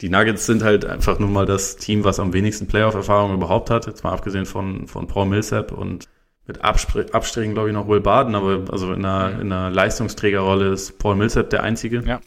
die 0.00 0.08
Nuggets 0.08 0.46
sind 0.46 0.62
halt 0.62 0.84
einfach 0.84 1.18
nun 1.18 1.32
mal 1.32 1.46
das 1.46 1.76
Team, 1.76 2.04
was 2.04 2.18
am 2.18 2.32
wenigsten 2.32 2.66
Playoff-Erfahrung 2.66 3.34
überhaupt 3.34 3.70
hat. 3.70 3.86
Jetzt 3.86 4.04
mal 4.04 4.12
abgesehen 4.12 4.46
von, 4.46 4.88
von 4.88 5.06
Paul 5.06 5.26
Millsap 5.26 5.72
und 5.72 6.08
mit 6.46 6.62
Abstrichen, 6.62 7.54
glaube 7.54 7.68
ich, 7.68 7.74
noch 7.74 7.88
Will 7.88 8.00
Baden, 8.00 8.34
aber 8.34 8.70
also 8.70 8.92
in 8.92 9.04
einer, 9.04 9.40
in 9.40 9.50
einer 9.50 9.70
Leistungsträgerrolle 9.70 10.72
ist 10.72 10.98
Paul 10.98 11.16
Millsap 11.16 11.48
der 11.50 11.62
einzige, 11.62 12.02
ja. 12.06 12.20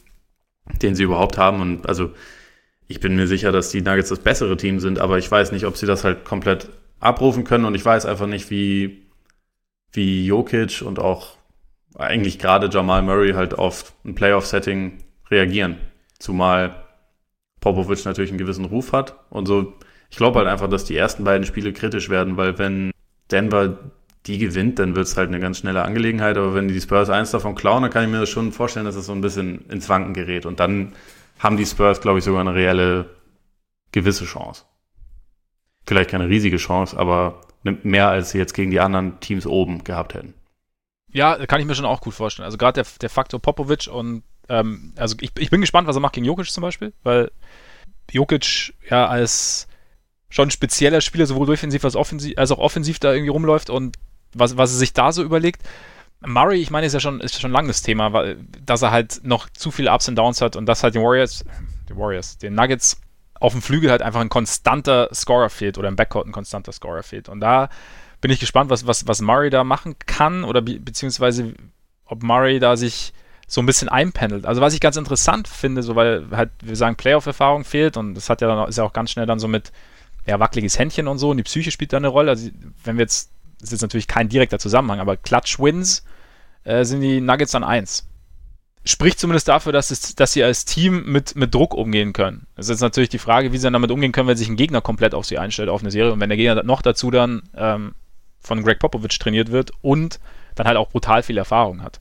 den 0.82 0.94
sie 0.96 1.04
überhaupt 1.04 1.38
haben. 1.38 1.60
Und 1.60 1.88
also 1.88 2.10
ich 2.88 3.00
bin 3.00 3.14
mir 3.14 3.28
sicher, 3.28 3.52
dass 3.52 3.70
die 3.70 3.82
Nuggets 3.82 4.08
das 4.08 4.20
bessere 4.20 4.56
Team 4.56 4.80
sind, 4.80 4.98
aber 4.98 5.18
ich 5.18 5.30
weiß 5.30 5.52
nicht, 5.52 5.66
ob 5.66 5.76
sie 5.76 5.86
das 5.86 6.02
halt 6.02 6.24
komplett 6.24 6.68
abrufen 7.00 7.44
können 7.44 7.64
und 7.64 7.74
ich 7.74 7.84
weiß 7.84 8.06
einfach 8.06 8.26
nicht, 8.26 8.50
wie, 8.50 9.06
wie 9.92 10.26
Jokic 10.26 10.82
und 10.82 10.98
auch 10.98 11.36
eigentlich 11.94 12.38
gerade 12.38 12.68
Jamal 12.72 13.02
Murray 13.02 13.32
halt 13.32 13.56
auf 13.56 13.92
ein 14.04 14.14
Playoff-Setting 14.14 14.98
reagieren. 15.30 15.76
Zumal 16.18 16.87
Popovic 17.60 18.04
natürlich 18.04 18.30
einen 18.30 18.38
gewissen 18.38 18.64
Ruf 18.64 18.92
hat. 18.92 19.14
Und 19.30 19.46
so, 19.46 19.74
ich 20.10 20.16
glaube 20.16 20.38
halt 20.38 20.48
einfach, 20.48 20.68
dass 20.68 20.84
die 20.84 20.96
ersten 20.96 21.24
beiden 21.24 21.46
Spiele 21.46 21.72
kritisch 21.72 22.08
werden, 22.08 22.36
weil 22.36 22.58
wenn 22.58 22.90
Denver 23.30 23.78
die 24.26 24.38
gewinnt, 24.38 24.78
dann 24.78 24.94
wird 24.94 25.06
es 25.06 25.16
halt 25.16 25.28
eine 25.28 25.40
ganz 25.40 25.58
schnelle 25.58 25.82
Angelegenheit. 25.82 26.36
Aber 26.36 26.54
wenn 26.54 26.68
die 26.68 26.80
Spurs 26.80 27.10
eins 27.10 27.30
davon 27.30 27.54
klauen, 27.54 27.82
dann 27.82 27.90
kann 27.90 28.04
ich 28.04 28.10
mir 28.10 28.20
das 28.20 28.28
schon 28.28 28.52
vorstellen, 28.52 28.84
dass 28.84 28.94
es 28.94 29.00
das 29.00 29.06
so 29.06 29.12
ein 29.12 29.20
bisschen 29.20 29.68
ins 29.70 29.88
Wanken 29.88 30.14
gerät. 30.14 30.46
Und 30.46 30.60
dann 30.60 30.92
haben 31.38 31.56
die 31.56 31.66
Spurs, 31.66 32.00
glaube 32.00 32.18
ich, 32.18 32.24
sogar 32.24 32.40
eine 32.40 32.54
reelle 32.54 33.06
gewisse 33.92 34.24
Chance. 34.24 34.64
Vielleicht 35.86 36.10
keine 36.10 36.28
riesige 36.28 36.58
Chance, 36.58 36.98
aber 36.98 37.40
mehr 37.62 38.08
als 38.08 38.30
sie 38.30 38.38
jetzt 38.38 38.52
gegen 38.52 38.70
die 38.70 38.80
anderen 38.80 39.20
Teams 39.20 39.46
oben 39.46 39.84
gehabt 39.84 40.14
hätten. 40.14 40.34
Ja, 41.10 41.46
kann 41.46 41.60
ich 41.60 41.66
mir 41.66 41.74
schon 41.74 41.86
auch 41.86 42.02
gut 42.02 42.14
vorstellen. 42.14 42.44
Also 42.44 42.58
gerade 42.58 42.82
der, 42.82 42.86
der 43.00 43.08
Faktor 43.08 43.40
Popovic 43.40 43.88
und 43.90 44.22
ähm, 44.48 44.92
also 44.96 45.16
ich, 45.20 45.30
ich 45.38 45.50
bin 45.50 45.60
gespannt, 45.60 45.88
was 45.88 45.96
er 45.96 46.00
macht 46.00 46.14
gegen 46.14 46.26
Jokic 46.26 46.50
zum 46.50 46.62
Beispiel, 46.62 46.92
weil 47.02 47.30
Jokic 48.10 48.74
ja 48.88 49.06
als 49.06 49.68
schon 50.30 50.50
spezieller 50.50 51.00
Spieler 51.00 51.26
sowohl 51.26 51.46
defensiv 51.46 51.84
als, 51.84 51.96
offensiv, 51.96 52.36
als 52.36 52.50
auch 52.50 52.58
offensiv 52.58 52.98
da 52.98 53.12
irgendwie 53.12 53.30
rumläuft 53.30 53.70
und 53.70 53.96
was, 54.34 54.56
was 54.56 54.72
er 54.72 54.78
sich 54.78 54.92
da 54.92 55.12
so 55.12 55.22
überlegt. 55.22 55.62
Murray, 56.20 56.60
ich 56.60 56.70
meine, 56.70 56.86
ist 56.86 56.92
ja 56.92 57.00
schon, 57.00 57.20
ist 57.20 57.40
schon 57.40 57.52
lange 57.52 57.68
das 57.68 57.82
Thema, 57.82 58.12
weil, 58.12 58.38
dass 58.64 58.82
er 58.82 58.90
halt 58.90 59.20
noch 59.24 59.48
zu 59.50 59.70
viele 59.70 59.92
Ups 59.92 60.08
und 60.08 60.16
Downs 60.16 60.40
hat 60.40 60.56
und 60.56 60.66
dass 60.66 60.82
halt 60.82 60.94
den 60.94 61.02
Warriors, 61.02 61.44
die 61.88 61.96
Warriors, 61.96 62.38
den 62.38 62.54
Nuggets 62.54 63.00
auf 63.40 63.52
dem 63.52 63.62
Flügel 63.62 63.90
halt 63.90 64.02
einfach 64.02 64.20
ein 64.20 64.28
konstanter 64.28 65.08
Scorer 65.14 65.48
fehlt 65.48 65.78
oder 65.78 65.88
im 65.88 65.96
Backcourt 65.96 66.26
ein 66.26 66.32
konstanter 66.32 66.72
Scorer 66.72 67.04
fehlt. 67.04 67.28
Und 67.28 67.40
da 67.40 67.68
bin 68.20 68.32
ich 68.32 68.40
gespannt, 68.40 68.68
was, 68.68 68.86
was, 68.86 69.06
was 69.06 69.20
Murray 69.20 69.48
da 69.48 69.62
machen 69.62 69.94
kann 70.06 70.42
oder 70.42 70.60
be 70.60 70.80
beziehungsweise 70.80 71.54
ob 72.04 72.22
Murray 72.24 72.58
da 72.58 72.76
sich 72.76 73.12
so 73.48 73.60
ein 73.60 73.66
bisschen 73.66 73.88
einpendelt. 73.88 74.46
Also 74.46 74.60
was 74.60 74.74
ich 74.74 74.80
ganz 74.80 74.96
interessant 74.96 75.48
finde, 75.48 75.82
so 75.82 75.96
weil 75.96 76.26
halt, 76.30 76.50
wir 76.62 76.76
sagen, 76.76 76.96
Playoff-Erfahrung 76.96 77.64
fehlt 77.64 77.96
und 77.96 78.14
das 78.14 78.30
hat 78.30 78.40
ja 78.40 78.48
dann, 78.48 78.68
ist 78.68 78.78
ja 78.78 78.84
auch 78.84 78.92
ganz 78.92 79.10
schnell 79.10 79.26
dann 79.26 79.40
so 79.40 79.48
mit 79.48 79.72
ja, 80.26 80.38
wackeliges 80.38 80.78
Händchen 80.78 81.08
und 81.08 81.18
so 81.18 81.30
und 81.30 81.38
die 81.38 81.42
Psyche 81.42 81.70
spielt 81.70 81.92
da 81.92 81.96
eine 81.96 82.08
Rolle. 82.08 82.30
Also 82.30 82.50
wenn 82.84 82.96
wir 82.96 83.02
jetzt 83.02 83.32
das 83.60 83.68
ist 83.68 83.72
jetzt 83.72 83.82
natürlich 83.82 84.06
kein 84.06 84.28
direkter 84.28 84.58
Zusammenhang, 84.58 85.00
aber 85.00 85.16
Clutch-Wins 85.16 86.04
äh, 86.64 86.84
sind 86.84 87.00
die 87.00 87.20
Nuggets 87.20 87.52
dann 87.52 87.64
eins. 87.64 88.06
Spricht 88.84 89.18
zumindest 89.18 89.48
dafür, 89.48 89.72
dass, 89.72 89.90
es, 89.90 90.14
dass 90.14 90.32
sie 90.32 90.44
als 90.44 90.64
Team 90.64 91.10
mit, 91.10 91.34
mit 91.34 91.54
Druck 91.54 91.74
umgehen 91.74 92.12
können. 92.12 92.46
Das 92.54 92.68
ist 92.68 92.80
natürlich 92.80 93.08
die 93.08 93.18
Frage, 93.18 93.52
wie 93.52 93.58
sie 93.58 93.64
dann 93.64 93.72
damit 93.72 93.90
umgehen 93.90 94.12
können, 94.12 94.28
wenn 94.28 94.36
sich 94.36 94.48
ein 94.48 94.56
Gegner 94.56 94.80
komplett 94.80 95.14
auf 95.14 95.26
sie 95.26 95.38
einstellt, 95.38 95.68
auf 95.68 95.82
eine 95.82 95.90
Serie. 95.90 96.12
Und 96.12 96.20
wenn 96.20 96.28
der 96.28 96.38
Gegner 96.38 96.62
noch 96.62 96.80
dazu 96.80 97.10
dann 97.10 97.42
ähm, 97.56 97.94
von 98.38 98.62
Greg 98.62 98.78
Popovich 98.78 99.18
trainiert 99.18 99.50
wird 99.50 99.72
und 99.82 100.20
dann 100.54 100.66
halt 100.66 100.76
auch 100.76 100.88
brutal 100.88 101.22
viel 101.22 101.36
Erfahrung 101.36 101.82
hat. 101.82 102.00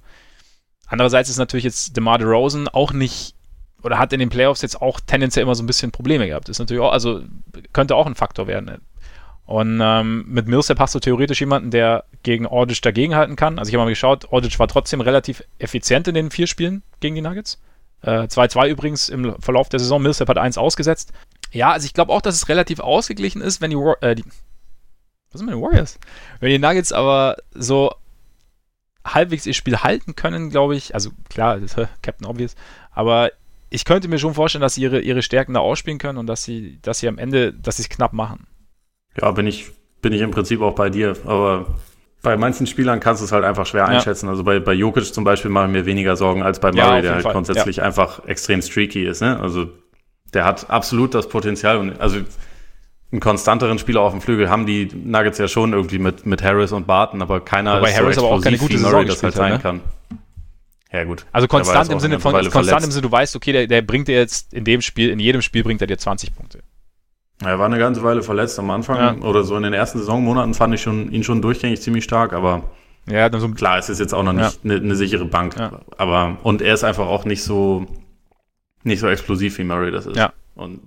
Andererseits 0.87 1.29
ist 1.29 1.37
natürlich 1.37 1.65
jetzt 1.65 1.95
DeMar 1.95 2.17
DeRozan 2.17 2.67
auch 2.67 2.93
nicht 2.93 3.35
oder 3.83 3.99
hat 3.99 4.11
in 4.13 4.19
den 4.19 4.29
Playoffs 4.29 4.61
jetzt 4.61 4.81
auch 4.81 4.99
tendenziell 4.99 5.43
immer 5.43 5.55
so 5.55 5.63
ein 5.63 5.67
bisschen 5.67 5.91
Probleme 5.91 6.27
gehabt. 6.27 6.49
Ist 6.49 6.59
natürlich 6.59 6.81
auch, 6.81 6.91
also 6.91 7.21
könnte 7.73 7.95
auch 7.95 8.07
ein 8.07 8.15
Faktor 8.15 8.47
werden. 8.47 8.81
Und 9.45 9.79
ähm, 9.81 10.25
mit 10.27 10.47
Millsap 10.47 10.79
hast 10.79 10.93
du 10.93 10.99
theoretisch 10.99 11.39
jemanden, 11.39 11.71
der 11.71 12.03
gegen 12.23 12.45
Ordic 12.45 12.81
dagegenhalten 12.81 13.35
kann. 13.35 13.59
Also 13.59 13.69
ich 13.69 13.75
habe 13.75 13.85
mal 13.85 13.89
geschaut, 13.89 14.25
Ordic 14.31 14.59
war 14.59 14.67
trotzdem 14.67 14.99
relativ 14.99 15.43
effizient 15.57 16.07
in 16.07 16.15
den 16.15 16.31
vier 16.31 16.47
Spielen 16.47 16.83
gegen 16.99 17.15
die 17.15 17.21
Nuggets. 17.21 17.61
2-2 18.03 18.65
äh, 18.65 18.69
übrigens 18.69 19.09
im 19.09 19.41
Verlauf 19.41 19.69
der 19.69 19.79
Saison. 19.79 20.01
Millsap 20.01 20.29
hat 20.29 20.37
eins 20.37 20.57
ausgesetzt. 20.57 21.13
Ja, 21.51 21.71
also 21.71 21.85
ich 21.85 21.93
glaube 21.93 22.11
auch, 22.11 22.21
dass 22.21 22.35
es 22.35 22.49
relativ 22.49 22.79
ausgeglichen 22.79 23.41
ist, 23.41 23.61
wenn 23.61 23.71
die, 23.71 23.77
äh, 24.01 24.15
die 24.15 24.23
was 25.31 25.39
sind 25.39 25.45
meine 25.45 25.61
Warriors? 25.61 25.99
Wenn 26.39 26.49
die 26.49 26.59
Nuggets 26.59 26.91
aber 26.91 27.37
so 27.53 27.93
halbwegs 29.13 29.45
ihr 29.45 29.53
Spiel 29.53 29.77
halten 29.77 30.15
können, 30.15 30.49
glaube 30.49 30.75
ich, 30.75 30.93
also 30.93 31.11
klar, 31.29 31.59
das 31.59 31.75
ist 31.75 31.89
Captain 32.01 32.27
Obvious, 32.27 32.55
aber 32.91 33.31
ich 33.69 33.85
könnte 33.85 34.07
mir 34.07 34.19
schon 34.19 34.33
vorstellen, 34.33 34.61
dass 34.61 34.75
sie 34.75 34.81
ihre, 34.81 34.99
ihre 35.01 35.21
Stärken 35.21 35.53
da 35.53 35.59
ausspielen 35.59 35.99
können 35.99 36.17
und 36.17 36.27
dass 36.27 36.43
sie, 36.43 36.79
dass 36.81 36.99
sie 36.99 37.07
am 37.07 37.17
Ende, 37.17 37.53
dass 37.53 37.77
sie 37.77 37.83
es 37.83 37.89
knapp 37.89 38.13
machen. 38.13 38.47
Ja, 39.19 39.31
bin 39.31 39.47
ich, 39.47 39.71
bin 40.01 40.13
ich 40.13 40.21
im 40.21 40.31
Prinzip 40.31 40.61
auch 40.61 40.75
bei 40.75 40.89
dir. 40.89 41.17
Aber 41.25 41.75
bei 42.21 42.37
manchen 42.37 42.67
Spielern 42.67 42.99
kannst 42.99 43.21
du 43.21 43.25
es 43.25 43.31
halt 43.31 43.43
einfach 43.43 43.65
schwer 43.65 43.83
ja. 43.83 43.87
einschätzen. 43.87 44.29
Also 44.29 44.43
bei, 44.43 44.59
bei 44.59 44.73
Jokic 44.73 45.13
zum 45.13 45.23
Beispiel 45.23 45.51
mache 45.51 45.65
ich 45.65 45.71
mir 45.71 45.85
weniger 45.85 46.15
Sorgen 46.15 46.43
als 46.43 46.59
bei 46.59 46.71
Murray, 46.71 46.95
ja, 46.97 47.01
der 47.01 47.13
halt 47.15 47.23
Fall. 47.23 47.33
grundsätzlich 47.33 47.77
ja. 47.77 47.83
einfach 47.83 48.25
extrem 48.25 48.61
streaky 48.61 49.05
ist. 49.05 49.21
Ne? 49.21 49.39
Also 49.39 49.69
der 50.33 50.45
hat 50.45 50.69
absolut 50.69 51.13
das 51.13 51.27
Potenzial. 51.27 51.77
Und 51.77 51.99
also 51.99 52.19
einen 53.11 53.21
konstanteren 53.21 53.79
Spieler 53.79 54.01
auf 54.01 54.11
dem 54.11 54.21
Flügel 54.21 54.49
haben 54.49 54.65
die 54.65 54.89
Nuggets 54.93 55.37
ja 55.37 55.47
schon 55.47 55.73
irgendwie 55.73 55.99
mit, 55.99 56.25
mit 56.25 56.43
Harris 56.43 56.71
und 56.73 56.87
Barton, 56.87 57.21
aber 57.21 57.39
keiner 57.39 57.77
Wobei 57.77 57.89
ist 57.89 57.97
Harris 57.97 58.15
so 58.15 58.25
aber 58.25 58.35
auch 58.35 58.41
keine 58.41 58.57
gute 58.57 58.77
Murray 58.79 59.05
das 59.05 59.23
halt 59.23 59.33
sein 59.33 59.53
ne? 59.53 59.59
kann. 59.59 59.81
Ja, 60.91 61.03
gut. 61.03 61.25
Also 61.31 61.47
konstant 61.47 61.89
im 61.91 61.99
Sinne 61.99 62.19
von 62.19 62.33
konstant 62.49 62.83
im 62.83 62.91
Sinne, 62.91 63.01
du 63.01 63.11
weißt, 63.11 63.35
okay, 63.35 63.51
der, 63.51 63.67
der 63.67 63.81
bringt 63.81 64.07
dir 64.07 64.15
jetzt 64.15 64.53
in 64.53 64.65
dem 64.65 64.81
Spiel, 64.81 65.09
in 65.09 65.19
jedem 65.19 65.41
Spiel 65.41 65.63
bringt 65.63 65.81
er 65.81 65.87
dir 65.87 65.97
20 65.97 66.35
Punkte. 66.35 66.59
Er 67.43 67.59
war 67.59 67.67
eine 67.67 67.77
ganze 67.77 68.03
Weile 68.03 68.23
verletzt 68.23 68.57
am 68.57 68.69
Anfang 68.71 68.97
ja. 68.97 69.27
oder 69.27 69.43
so 69.43 69.55
in 69.55 69.63
den 69.63 69.73
ersten 69.73 69.99
Saisonmonaten 69.99 70.53
fand 70.53 70.73
ich 70.73 70.81
schon, 70.81 71.11
ihn 71.11 71.23
schon 71.23 71.41
durchgängig 71.41 71.81
ziemlich 71.81 72.03
stark, 72.03 72.33
aber 72.33 72.63
ja, 73.09 73.29
so 73.39 73.47
klar, 73.49 73.77
es 73.77 73.89
ist 73.89 73.99
jetzt 73.99 74.13
auch 74.13 74.23
noch 74.23 74.33
nicht 74.33 74.59
eine, 74.63 74.75
ja. 74.75 74.79
eine 74.81 74.95
sichere 74.95 75.25
Bank. 75.25 75.55
Ja. 75.57 75.79
Aber 75.97 76.37
und 76.43 76.61
er 76.61 76.73
ist 76.73 76.83
einfach 76.83 77.07
auch 77.07 77.23
nicht 77.23 77.43
so 77.43 77.85
nicht 78.83 78.99
so 78.99 79.07
explosiv 79.07 79.57
wie 79.57 79.63
Murray 79.63 79.91
das 79.91 80.07
ist. 80.07 80.17
Ja. 80.17 80.33
Und 80.57 80.81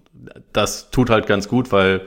das 0.53 0.91
tut 0.91 1.11
halt 1.11 1.27
ganz 1.27 1.49
gut, 1.49 1.73
weil 1.73 2.03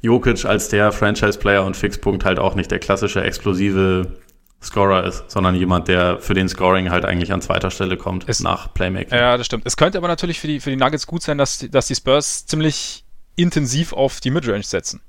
Jokic 0.00 0.44
als 0.44 0.68
der 0.68 0.92
Franchise-Player 0.92 1.64
und 1.64 1.76
Fixpunkt 1.76 2.24
halt 2.24 2.38
auch 2.38 2.54
nicht 2.54 2.70
der 2.70 2.80
klassische 2.80 3.22
explosive 3.22 4.16
Scorer 4.62 5.04
ist, 5.04 5.24
sondern 5.28 5.54
jemand, 5.56 5.88
der 5.88 6.20
für 6.20 6.34
den 6.34 6.48
Scoring 6.48 6.90
halt 6.90 7.04
eigentlich 7.04 7.32
an 7.32 7.40
zweiter 7.40 7.70
Stelle 7.70 7.96
kommt 7.96 8.28
es, 8.28 8.40
nach 8.40 8.72
Playmaking. 8.72 9.16
Ja, 9.16 9.36
das 9.36 9.46
stimmt. 9.46 9.66
Es 9.66 9.76
könnte 9.76 9.98
aber 9.98 10.08
natürlich 10.08 10.38
für 10.38 10.46
die, 10.46 10.60
für 10.60 10.70
die 10.70 10.76
Nuggets 10.76 11.06
gut 11.06 11.22
sein, 11.22 11.36
dass, 11.38 11.66
dass 11.70 11.86
die 11.88 11.96
Spurs 11.96 12.46
ziemlich 12.46 13.04
intensiv 13.34 13.92
auf 13.92 14.20
die 14.20 14.30
Midrange 14.30 14.62
setzen. 14.62 15.00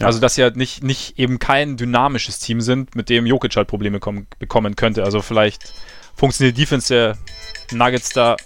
Ja. 0.00 0.06
Also, 0.06 0.20
dass 0.20 0.34
sie 0.34 0.42
halt 0.42 0.56
nicht, 0.56 0.82
nicht 0.82 1.18
eben 1.18 1.38
kein 1.38 1.76
dynamisches 1.76 2.40
Team 2.40 2.60
sind, 2.60 2.96
mit 2.96 3.08
dem 3.08 3.26
Jokic 3.26 3.56
halt 3.56 3.68
Probleme 3.68 4.00
kommen, 4.00 4.26
bekommen 4.38 4.74
könnte. 4.74 5.04
Also, 5.04 5.22
vielleicht 5.22 5.72
funktioniert 6.16 6.56
die 6.56 6.62
Defense 6.62 6.92
der 6.92 7.18
Nuggets 7.72 8.10
da 8.10 8.36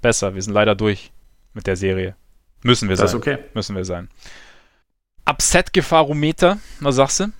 besser. 0.00 0.34
Wir 0.34 0.42
sind 0.42 0.52
leider 0.52 0.74
durch 0.74 1.11
mit 1.54 1.66
der 1.66 1.76
Serie. 1.76 2.16
Müssen 2.62 2.88
wir 2.88 2.96
das 2.96 3.10
sein. 3.10 3.20
Das 3.20 3.28
ist 3.28 3.34
okay. 3.34 3.44
Müssen 3.54 3.76
wir 3.76 3.84
sein. 3.84 4.08
Upset-Gefahrometer, 5.24 6.58
was 6.80 6.96
sagst 6.96 7.20
du? 7.20 7.32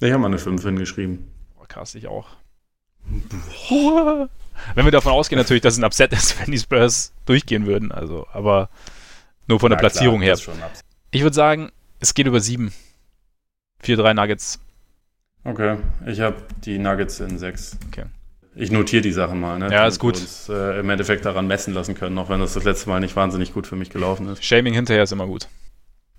Ich 0.00 0.10
habe 0.10 0.18
mal 0.18 0.28
eine 0.28 0.38
5 0.38 0.62
hingeschrieben. 0.62 1.30
Boah, 1.56 1.66
krass, 1.66 1.94
ich 1.94 2.06
auch. 2.06 2.28
wenn 4.74 4.84
wir 4.84 4.90
davon 4.90 5.12
ausgehen 5.12 5.38
natürlich, 5.38 5.62
dass 5.62 5.74
es 5.74 5.78
ein 5.78 5.84
Upset 5.84 6.12
ist, 6.12 6.40
wenn 6.40 6.52
die 6.52 6.58
Spurs 6.58 7.12
durchgehen 7.24 7.66
würden. 7.66 7.92
Also, 7.92 8.26
aber 8.32 8.68
nur 9.46 9.60
von 9.60 9.70
der 9.70 9.76
ja, 9.76 9.80
Platzierung 9.80 10.20
klar, 10.20 10.36
her. 10.36 10.70
Ich 11.10 11.22
würde 11.22 11.34
sagen, 11.34 11.70
es 12.00 12.14
geht 12.14 12.26
über 12.26 12.40
7. 12.40 12.72
4-3 13.84 14.14
Nuggets. 14.14 14.60
Okay, 15.44 15.78
ich 16.06 16.20
habe 16.20 16.36
die 16.64 16.78
Nuggets 16.78 17.20
in 17.20 17.38
6. 17.38 17.78
Okay. 17.86 18.06
Ich 18.58 18.70
notiere 18.70 19.02
die 19.02 19.12
Sachen 19.12 19.38
mal, 19.38 19.58
ne? 19.58 19.70
Ja, 19.70 19.86
ist 19.86 19.98
gut. 19.98 20.16
Wir 20.16 20.22
uns 20.22 20.48
äh, 20.48 20.80
im 20.80 20.88
Endeffekt 20.88 21.26
daran 21.26 21.46
messen 21.46 21.74
lassen 21.74 21.94
können, 21.94 22.16
auch 22.16 22.30
wenn 22.30 22.40
das 22.40 22.54
das 22.54 22.64
letzte 22.64 22.88
Mal 22.88 23.00
nicht 23.00 23.14
wahnsinnig 23.14 23.52
gut 23.52 23.66
für 23.66 23.76
mich 23.76 23.90
gelaufen 23.90 24.28
ist. 24.28 24.42
Shaming 24.42 24.72
hinterher 24.72 25.02
ist 25.02 25.12
immer 25.12 25.26
gut. 25.26 25.46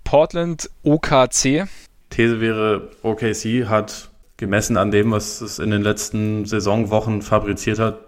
Portland 0.04 0.70
OKC. 0.84 1.68
These 2.10 2.40
wäre, 2.40 2.90
OKC 3.02 3.68
hat 3.68 4.10
gemessen 4.36 4.76
an 4.76 4.92
dem, 4.92 5.10
was 5.10 5.40
es 5.40 5.58
in 5.58 5.70
den 5.70 5.82
letzten 5.82 6.46
Saisonwochen 6.46 7.22
fabriziert 7.22 7.80
hat, 7.80 7.98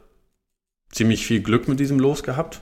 ziemlich 0.93 1.26
viel 1.26 1.43
Glück 1.43 1.66
mit 1.66 1.81
diesem 1.81 1.99
Los 1.99 2.22
gehabt, 2.22 2.61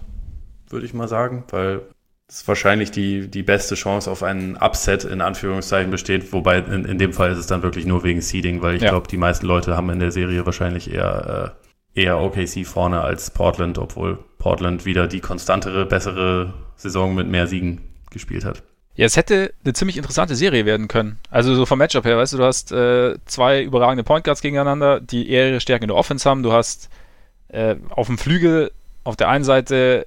würde 0.71 0.87
ich 0.87 0.95
mal 0.95 1.07
sagen, 1.07 1.45
weil 1.51 1.83
es 2.29 2.47
wahrscheinlich 2.47 2.91
die, 2.91 3.29
die 3.29 3.43
beste 3.43 3.74
Chance 3.74 4.11
auf 4.11 4.22
einen 4.22 4.57
Upset 4.57 5.05
in 5.05 5.22
Anführungszeichen 5.22 5.91
besteht, 5.91 6.33
wobei 6.33 6.59
in, 6.59 6.85
in 6.85 6.99
dem 6.99 7.14
Fall 7.14 7.33
ist 7.33 7.39
es 7.39 7.47
dann 7.47 7.62
wirklich 7.62 7.87
nur 7.87 8.05
wegen 8.05 8.20
Seeding, 8.20 8.61
weil 8.61 8.76
ich 8.76 8.83
ja. 8.83 8.91
glaube, 8.91 9.09
die 9.09 9.16
meisten 9.16 9.47
Leute 9.47 9.76
haben 9.76 9.89
in 9.91 9.99
der 9.99 10.12
Serie 10.12 10.45
wahrscheinlich 10.45 10.93
eher, 10.93 11.55
äh, 11.95 12.01
eher 12.03 12.20
OKC 12.20 12.66
vorne 12.66 13.01
als 13.01 13.31
Portland, 13.31 13.79
obwohl 13.79 14.18
Portland 14.39 14.85
wieder 14.85 15.07
die 15.07 15.20
konstantere, 15.20 15.87
bessere 15.87 16.53
Saison 16.76 17.14
mit 17.14 17.29
mehr 17.29 17.47
Siegen 17.47 17.81
gespielt 18.11 18.45
hat. 18.45 18.62
Ja, 18.95 19.07
es 19.07 19.16
hätte 19.16 19.55
eine 19.64 19.72
ziemlich 19.72 19.97
interessante 19.97 20.35
Serie 20.35 20.66
werden 20.66 20.89
können. 20.89 21.18
Also 21.31 21.55
so 21.55 21.64
vom 21.64 21.79
Matchup 21.79 22.05
her, 22.05 22.18
weißt 22.18 22.35
du, 22.35 22.37
du 22.37 22.45
hast 22.45 22.72
äh, 22.72 23.16
zwei 23.26 23.62
überragende 23.62 24.05
Point 24.05 24.24
Guards 24.24 24.43
gegeneinander, 24.43 25.01
die 25.01 25.31
eher 25.31 25.49
ihre 25.49 25.61
Stärke 25.61 25.85
in 25.85 25.89
der 25.89 25.97
Offense 25.97 26.29
haben. 26.29 26.43
Du 26.43 26.53
hast 26.53 26.91
äh, 27.49 27.76
auf 27.91 28.09
dem 28.09 28.18
Flügel 28.18 28.72
auf 29.05 29.16
der 29.16 29.29
einen 29.29 29.45
Seite 29.45 30.07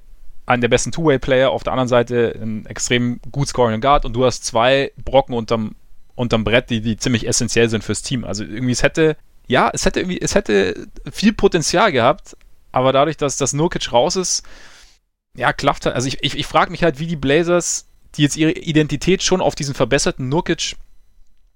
einen 0.52 0.62
der 0.62 0.70
besten 0.70 0.92
Two-Way-Player, 0.92 1.50
auf 1.50 1.64
der 1.64 1.74
anderen 1.74 1.88
Seite 1.88 2.38
einen 2.40 2.66
extrem 2.66 3.20
gut 3.32 3.48
scorenden 3.48 3.82
Guard 3.82 4.06
und 4.06 4.14
du 4.14 4.26
hast 4.26 4.46
zwei 4.46 4.92
Brocken 5.04 5.36
unterm, 5.36 5.76
unterm 6.16 6.44
Brett, 6.44 6.70
die, 6.70 6.82
die 6.82 6.98
ziemlich 6.98 7.28
essentiell 7.28 7.70
sind 7.70 7.84
fürs 7.84 8.02
Team. 8.02 8.24
Also 8.24 8.44
irgendwie, 8.44 8.72
es 8.72 8.84
hätte, 8.84 9.18
ja, 9.48 9.70
es 9.74 9.86
hätte 9.86 10.02
irgendwie, 10.02 10.20
es 10.22 10.36
hätte 10.36 10.88
viel 11.12 11.34
Potenzial 11.34 11.92
gehabt, 11.92 12.38
aber 12.72 12.94
dadurch, 12.94 13.18
dass 13.18 13.38
das 13.38 13.54
Nurkic 13.54 13.92
raus 13.92 14.16
ist, 14.16 14.44
ja, 15.36 15.54
klafft 15.54 15.86
halt. 15.86 15.96
Also 15.96 16.08
ich, 16.08 16.22
ich, 16.22 16.38
ich 16.38 16.46
frage 16.46 16.72
mich 16.72 16.84
halt, 16.84 17.00
wie 17.00 17.08
die 17.08 17.16
Blazers, 17.16 17.88
die 18.16 18.24
jetzt 18.24 18.38
ihre 18.38 18.52
Identität 18.52 19.24
schon 19.24 19.42
auf 19.42 19.56
diesen 19.56 19.74
verbesserten 19.74 20.30
Nurkic 20.30 20.76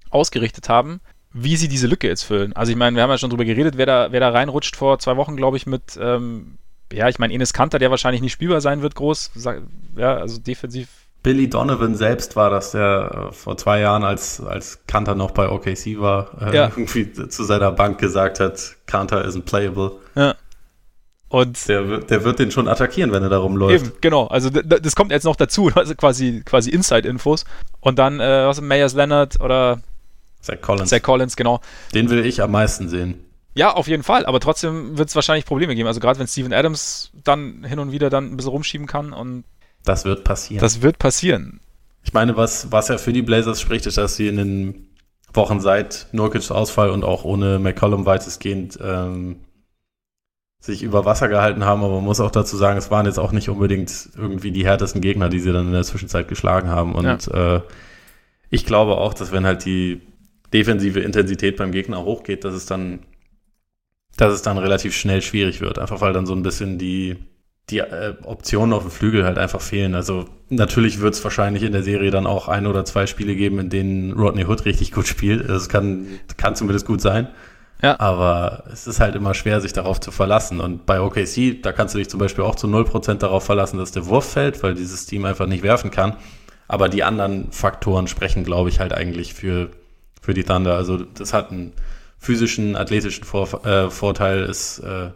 ausgerichtet 0.10 0.70
haben, 0.70 1.02
wie 1.34 1.58
sie 1.58 1.68
diese 1.68 1.88
Lücke 1.88 2.08
jetzt 2.08 2.24
füllen. 2.24 2.54
Also 2.54 2.72
ich 2.72 2.78
meine, 2.78 2.96
wir 2.96 3.04
haben 3.04 3.10
ja 3.10 3.18
schon 3.18 3.30
drüber 3.30 3.44
geredet, 3.44 3.76
wer 3.78 3.86
da, 3.86 4.12
wer 4.12 4.22
da 4.22 4.30
reinrutscht 4.30 4.78
vor 4.78 5.00
zwei 5.00 5.18
Wochen, 5.18 5.36
glaube 5.36 5.58
ich, 5.58 5.66
mit 5.66 6.00
ähm, 6.02 6.58
ja, 6.94 7.10
ich 7.10 7.20
meine, 7.20 7.34
Enes 7.34 7.54
Kanter, 7.54 7.80
der 7.80 7.90
wahrscheinlich 7.92 8.22
nicht 8.22 8.34
spielbar 8.34 8.62
sein 8.62 8.82
wird, 8.82 8.96
groß, 8.96 9.32
ja, 9.96 10.18
also 10.18 10.40
defensiv. 10.40 10.88
Billy 11.24 11.50
Donovan 11.50 11.96
selbst 11.96 12.36
war 12.36 12.52
das, 12.52 12.72
der 12.72 13.30
äh, 13.30 13.34
vor 13.34 13.58
zwei 13.58 13.80
Jahren, 13.80 14.04
als, 14.04 14.40
als 14.42 14.86
Kanter 14.86 15.16
noch 15.16 15.32
bei 15.32 15.50
OKC 15.50 16.00
war, 16.00 16.30
äh, 16.40 16.56
ja. 16.56 16.66
irgendwie 16.66 17.12
zu 17.12 17.44
seiner 17.44 17.72
Bank 17.72 17.98
gesagt 17.98 18.40
hat, 18.40 18.76
Kanter 18.86 19.26
isn't 19.26 19.46
playable. 19.46 19.94
Ja. 20.14 20.36
Und 21.30 21.68
der, 21.68 21.90
wird, 21.90 22.12
der 22.12 22.24
wird 22.24 22.38
den 22.38 22.52
schon 22.52 22.68
attackieren, 22.68 23.12
wenn 23.12 23.24
er 23.24 23.30
darum 23.30 23.58
läuft. 23.58 23.86
Eben, 23.86 23.94
genau. 24.00 24.28
Also 24.28 24.52
das 24.52 24.96
kommt 24.96 25.12
jetzt 25.12 25.24
noch 25.24 25.36
dazu, 25.36 25.72
also 25.76 25.96
quasi, 25.96 26.44
quasi 26.46 26.70
Inside-Infos. 26.70 27.46
Und 27.80 27.98
dann, 27.98 28.20
äh, 28.20 28.46
was 28.46 28.60
ist 28.60 28.64
Mayers 28.64 28.94
Leonard 28.94 29.42
oder 29.42 29.80
Zach 30.42 30.62
Collins. 30.62 30.90
Zach 30.92 31.02
Collins, 31.02 31.36
genau. 31.36 31.60
Den 31.96 32.10
will 32.12 32.24
ich 32.24 32.44
am 32.44 32.52
meisten 32.52 32.88
sehen. 32.88 33.26
Ja, 33.56 33.74
auf 33.74 33.88
jeden 33.88 34.04
Fall, 34.04 34.26
aber 34.26 34.40
trotzdem 34.42 34.98
wird 34.98 35.10
es 35.10 35.16
wahrscheinlich 35.16 35.46
Probleme 35.46 35.76
geben. 35.76 35.88
Also 35.88 36.02
gerade 36.02 36.20
wenn 36.20 36.28
Steven 36.28 36.54
Adams 36.54 37.12
dann 37.24 37.64
hin 37.64 37.80
und 37.80 37.92
wieder 37.92 38.10
dann 38.10 38.32
ein 38.32 38.38
bisschen 38.38 38.52
rumschieben 38.52 38.86
kann 38.86 39.14
und 39.14 39.46
das 39.86 40.04
wird 40.04 40.24
passieren. 40.24 40.62
Das 40.62 40.82
wird 40.82 41.00
passieren. 41.00 41.62
Ich 42.04 42.14
meine, 42.14 42.36
was, 42.36 42.72
was 42.72 42.90
ja 42.90 42.98
für 42.98 43.14
die 43.14 43.22
Blazers 43.22 43.62
spricht, 43.62 43.86
ist, 43.86 43.98
dass 43.98 44.16
sie 44.16 44.28
in 44.28 44.38
den 44.38 44.90
Wochen 45.34 45.60
seit 45.60 46.08
Nurkic's 46.12 46.52
Ausfall 46.52 46.90
und 46.90 47.04
auch 47.04 47.24
ohne 47.24 47.60
McCollum 47.60 48.06
weitestgehend 48.06 48.78
ähm, 48.82 49.38
sich 50.60 50.84
über 50.84 51.06
Wasser 51.06 51.28
gehalten 51.28 51.64
haben, 51.64 51.84
aber 51.84 51.96
man 51.96 52.04
muss 52.04 52.20
auch 52.20 52.32
dazu 52.32 52.58
sagen, 52.58 52.78
es 52.78 52.90
waren 52.90 53.06
jetzt 53.06 53.20
auch 53.20 53.32
nicht 53.32 53.50
unbedingt 53.50 54.10
irgendwie 54.18 54.52
die 54.52 54.66
härtesten 54.66 55.02
Gegner, 55.02 55.30
die 55.30 55.40
sie 55.40 55.54
dann 55.54 55.68
in 55.68 55.74
der 55.74 55.84
Zwischenzeit 55.84 56.28
geschlagen 56.28 56.70
haben. 56.70 56.96
Und 56.96 57.28
ja. 57.28 57.58
äh, 57.58 57.62
ich 58.50 58.66
glaube 58.66 58.98
auch, 58.98 59.14
dass 59.14 59.32
wenn 59.32 59.46
halt 59.46 59.66
die 59.66 60.02
defensive 60.54 61.02
Intensität 61.02 61.58
beim 61.58 61.72
Gegner 61.72 62.04
hochgeht, 62.04 62.44
dass 62.44 62.54
es 62.54 62.66
dann 62.66 63.00
dass 64.18 64.34
es 64.34 64.42
dann 64.42 64.58
relativ 64.58 64.96
schnell 64.96 65.22
schwierig 65.22 65.62
wird, 65.62 65.80
einfach 65.80 66.02
weil 66.02 66.14
dann 66.14 66.26
so 66.26 66.34
ein 66.34 66.44
bisschen 66.44 66.78
die, 66.78 67.18
die 67.70 67.80
äh, 67.80 68.16
Optionen 68.24 68.74
auf 68.74 68.84
dem 68.84 68.92
Flügel 68.92 69.26
halt 69.26 69.38
einfach 69.38 69.62
fehlen. 69.62 69.96
Also 69.96 70.26
natürlich 70.50 71.02
wird 71.02 71.16
es 71.16 71.24
wahrscheinlich 71.24 71.64
in 71.64 71.72
der 71.72 71.84
Serie 71.84 72.12
dann 72.12 72.28
auch 72.28 72.48
ein 72.48 72.68
oder 72.68 72.86
zwei 72.86 73.08
Spiele 73.08 73.36
geben, 73.36 73.60
in 73.60 73.70
denen 73.70 74.14
Rodney 74.14 74.46
Hood 74.46 74.66
richtig 74.66 74.92
gut 74.92 75.08
spielt. 75.08 75.50
Das 75.50 75.70
kann, 75.70 76.08
kann 76.38 76.56
zumindest 76.56 76.86
gut 76.86 77.02
sein. 77.02 77.28
Ja. 77.82 78.00
Aber 78.00 78.64
es 78.72 78.88
ist 78.88 79.00
halt 79.00 79.16
immer 79.16 79.34
schwer, 79.34 79.60
sich 79.60 79.74
darauf 79.74 80.00
zu 80.00 80.12
verlassen. 80.12 80.62
Und 80.62 80.86
bei 80.86 81.02
OKC, 81.02 81.62
da 81.62 81.74
kannst 81.74 81.94
du 81.94 82.00
dich 82.00 82.10
zum 82.10 82.20
Beispiel 82.20 82.44
auch 82.44 82.56
zu 82.56 82.68
0% 82.68 83.16
darauf 83.16 83.44
verlassen, 83.44 83.78
dass 83.78 83.92
der 83.92 84.06
Wurf 84.06 84.32
fällt, 84.32 84.64
weil 84.64 84.76
dieses 84.76 85.06
Team 85.06 85.26
einfach 85.26 85.48
nicht 85.48 85.64
werfen 85.64 85.92
kann. 85.92 86.16
Aber 86.68 86.88
die 86.88 87.04
anderen 87.04 87.52
Faktoren 87.52 88.08
sprechen, 88.08 88.44
glaube 88.44 88.70
ich, 88.70 88.80
halt 88.80 88.94
eigentlich 88.94 89.34
für, 89.34 89.70
für 90.22 90.34
die 90.34 90.44
Thunder. 90.44 90.76
Also 90.76 90.98
das 90.98 91.34
hat 91.34 91.52
ein 91.52 91.74
physischen, 92.26 92.76
athletischen 92.76 93.24
Vor 93.24 93.66
äh, 93.66 93.90
Vorteil 93.90 94.44
ist 94.44 94.80
äh, 94.80 95.12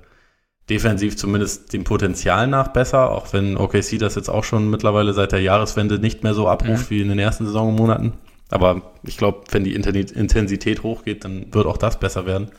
defensiv 0.69 1.17
zumindest 1.17 1.73
dem 1.73 1.83
Potenzial 1.83 2.47
nach 2.47 2.69
besser, 2.69 3.11
auch 3.11 3.33
wenn 3.33 3.57
OKC 3.57 3.97
das 3.97 4.15
jetzt 4.15 4.29
auch 4.29 4.43
schon 4.43 4.69
mittlerweile 4.69 5.13
seit 5.13 5.31
der 5.31 5.41
Jahreswende 5.41 5.99
nicht 5.99 6.23
mehr 6.23 6.33
so 6.33 6.47
abruft 6.47 6.91
mhm. 6.91 6.95
wie 6.95 7.01
in 7.01 7.09
den 7.09 7.19
ersten 7.19 7.45
Saisonmonaten. 7.45 8.13
Aber 8.51 8.93
ich 9.03 9.17
glaube, 9.17 9.41
wenn 9.51 9.63
die 9.63 9.75
Intensität 9.75 10.83
hochgeht, 10.83 11.23
dann 11.23 11.53
wird 11.53 11.65
auch 11.65 11.77
das 11.77 11.99
besser 11.99 12.25
werden. 12.25 12.49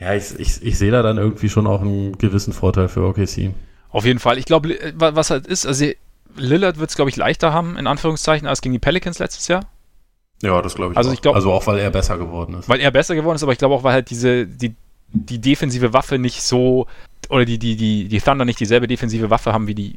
Ja, 0.00 0.14
ich, 0.14 0.38
ich, 0.38 0.62
ich 0.62 0.78
sehe 0.78 0.90
da 0.90 1.02
dann 1.02 1.18
irgendwie 1.18 1.48
schon 1.48 1.66
auch 1.66 1.80
einen 1.80 2.16
gewissen 2.18 2.52
Vorteil 2.52 2.88
für 2.88 3.02
OKC. 3.02 3.52
Auf 3.90 4.04
jeden 4.04 4.18
Fall. 4.18 4.38
Ich 4.38 4.44
glaube, 4.44 4.76
was 4.96 5.30
halt 5.30 5.46
ist, 5.46 5.66
also 5.66 5.86
Lillard 6.36 6.78
wird 6.78 6.90
es, 6.90 6.96
glaube 6.96 7.10
ich, 7.10 7.16
leichter 7.16 7.52
haben, 7.52 7.76
in 7.76 7.86
Anführungszeichen, 7.86 8.46
als 8.46 8.60
gegen 8.60 8.72
die 8.72 8.78
Pelicans 8.78 9.18
letztes 9.18 9.48
Jahr. 9.48 9.64
Ja, 10.42 10.62
das 10.62 10.74
glaube 10.74 10.92
ich. 10.92 10.98
Also, 10.98 11.10
auch. 11.10 11.14
ich 11.14 11.22
glaub, 11.22 11.34
also 11.34 11.52
auch, 11.52 11.66
weil 11.66 11.78
er 11.78 11.90
besser 11.90 12.16
geworden 12.18 12.54
ist. 12.54 12.68
Weil 12.68 12.80
er 12.80 12.90
besser 12.90 13.14
geworden 13.14 13.36
ist, 13.36 13.42
aber 13.42 13.52
ich 13.52 13.58
glaube 13.58 13.74
auch, 13.74 13.82
weil 13.82 13.92
halt 13.92 14.10
diese, 14.10 14.46
die, 14.46 14.74
die 15.08 15.40
defensive 15.40 15.92
Waffe 15.92 16.18
nicht 16.18 16.42
so, 16.42 16.86
oder 17.28 17.44
die, 17.44 17.58
die, 17.58 17.76
die, 17.76 18.08
die 18.08 18.20
Thunder 18.20 18.44
nicht 18.44 18.60
dieselbe 18.60 18.86
defensive 18.86 19.30
Waffe 19.30 19.52
haben 19.52 19.66
wie 19.66 19.74
die, 19.74 19.96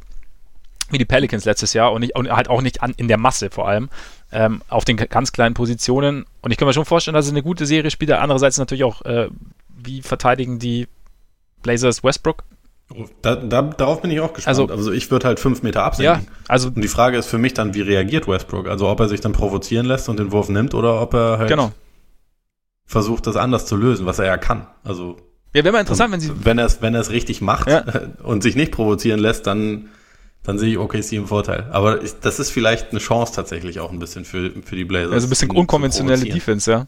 wie 0.90 0.98
die 0.98 1.04
Pelicans 1.04 1.44
letztes 1.44 1.72
Jahr 1.72 1.92
und, 1.92 2.00
nicht, 2.00 2.16
und 2.16 2.30
halt 2.30 2.48
auch 2.48 2.60
nicht 2.60 2.82
an, 2.82 2.92
in 2.96 3.08
der 3.08 3.18
Masse 3.18 3.50
vor 3.50 3.68
allem, 3.68 3.88
ähm, 4.32 4.62
auf 4.68 4.84
den 4.84 4.96
ganz 4.96 5.32
kleinen 5.32 5.54
Positionen. 5.54 6.26
Und 6.42 6.50
ich 6.50 6.58
kann 6.58 6.66
mir 6.66 6.74
schon 6.74 6.84
vorstellen, 6.84 7.14
dass 7.14 7.26
es 7.26 7.30
eine 7.30 7.42
gute 7.42 7.66
Serie 7.66 7.90
spielt. 7.90 8.10
Andererseits 8.12 8.58
natürlich 8.58 8.84
auch, 8.84 9.02
äh, 9.02 9.28
wie 9.68 10.02
verteidigen 10.02 10.58
die 10.58 10.88
Blazers 11.62 12.02
Westbrook? 12.02 12.44
Da, 13.22 13.36
da, 13.36 13.62
darauf 13.62 14.02
bin 14.02 14.10
ich 14.10 14.20
auch 14.20 14.32
gespannt. 14.32 14.58
Also, 14.58 14.72
also 14.72 14.92
ich 14.92 15.10
würde 15.10 15.26
halt 15.26 15.40
fünf 15.40 15.62
Meter 15.62 15.84
absenken. 15.84 16.26
Ja, 16.26 16.32
also 16.48 16.68
und 16.68 16.82
die 16.82 16.88
Frage 16.88 17.16
ist 17.16 17.26
für 17.26 17.38
mich 17.38 17.54
dann, 17.54 17.74
wie 17.74 17.80
reagiert 17.80 18.28
Westbrook? 18.28 18.68
Also 18.68 18.88
ob 18.88 19.00
er 19.00 19.08
sich 19.08 19.20
dann 19.20 19.32
provozieren 19.32 19.86
lässt 19.86 20.08
und 20.08 20.18
den 20.18 20.32
Wurf 20.32 20.48
nimmt 20.48 20.74
oder 20.74 21.00
ob 21.00 21.14
er 21.14 21.38
halt 21.38 21.48
genau. 21.48 21.72
versucht, 22.86 23.26
das 23.26 23.36
anders 23.36 23.66
zu 23.66 23.76
lösen, 23.76 24.06
was 24.06 24.18
er 24.18 24.26
ja 24.26 24.36
kann. 24.36 24.66
Also 24.84 25.16
ja, 25.54 25.64
wäre 25.64 25.72
mal 25.72 25.80
interessant, 25.80 26.12
wenn 26.12 26.20
sie 26.20 26.32
wenn 26.44 26.58
er 26.58 26.66
es 26.66 26.82
wenn 26.82 26.94
er 26.94 27.00
es 27.00 27.10
richtig 27.10 27.40
macht 27.40 27.68
ja. 27.68 27.84
und 28.22 28.42
sich 28.42 28.56
nicht 28.56 28.72
provozieren 28.72 29.20
lässt, 29.20 29.46
dann 29.46 29.88
dann 30.42 30.58
sehe 30.58 30.70
ich 30.70 30.78
OKC 30.78 31.12
im 31.12 31.28
Vorteil. 31.28 31.68
Aber 31.70 32.02
ich, 32.02 32.14
das 32.20 32.40
ist 32.40 32.50
vielleicht 32.50 32.90
eine 32.90 32.98
Chance 32.98 33.32
tatsächlich 33.34 33.78
auch 33.78 33.92
ein 33.92 34.00
bisschen 34.00 34.24
für, 34.24 34.50
für 34.64 34.74
die 34.74 34.84
Blazers. 34.84 35.12
Also 35.12 35.26
ein 35.28 35.30
bisschen 35.30 35.50
unkonventionelle 35.50 36.24
Defense, 36.24 36.70
ja. 36.70 36.86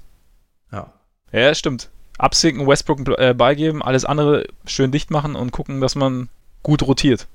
Ja. 0.72 0.92
Ja, 1.30 1.54
stimmt 1.54 1.90
absinken, 2.18 2.66
Westbrook 2.66 3.18
äh, 3.18 3.34
beigeben, 3.34 3.82
alles 3.82 4.04
andere 4.04 4.46
schön 4.66 4.92
dicht 4.92 5.10
machen 5.10 5.34
und 5.34 5.50
gucken, 5.50 5.80
dass 5.80 5.94
man 5.94 6.28
gut 6.62 6.82
rotiert. 6.82 7.26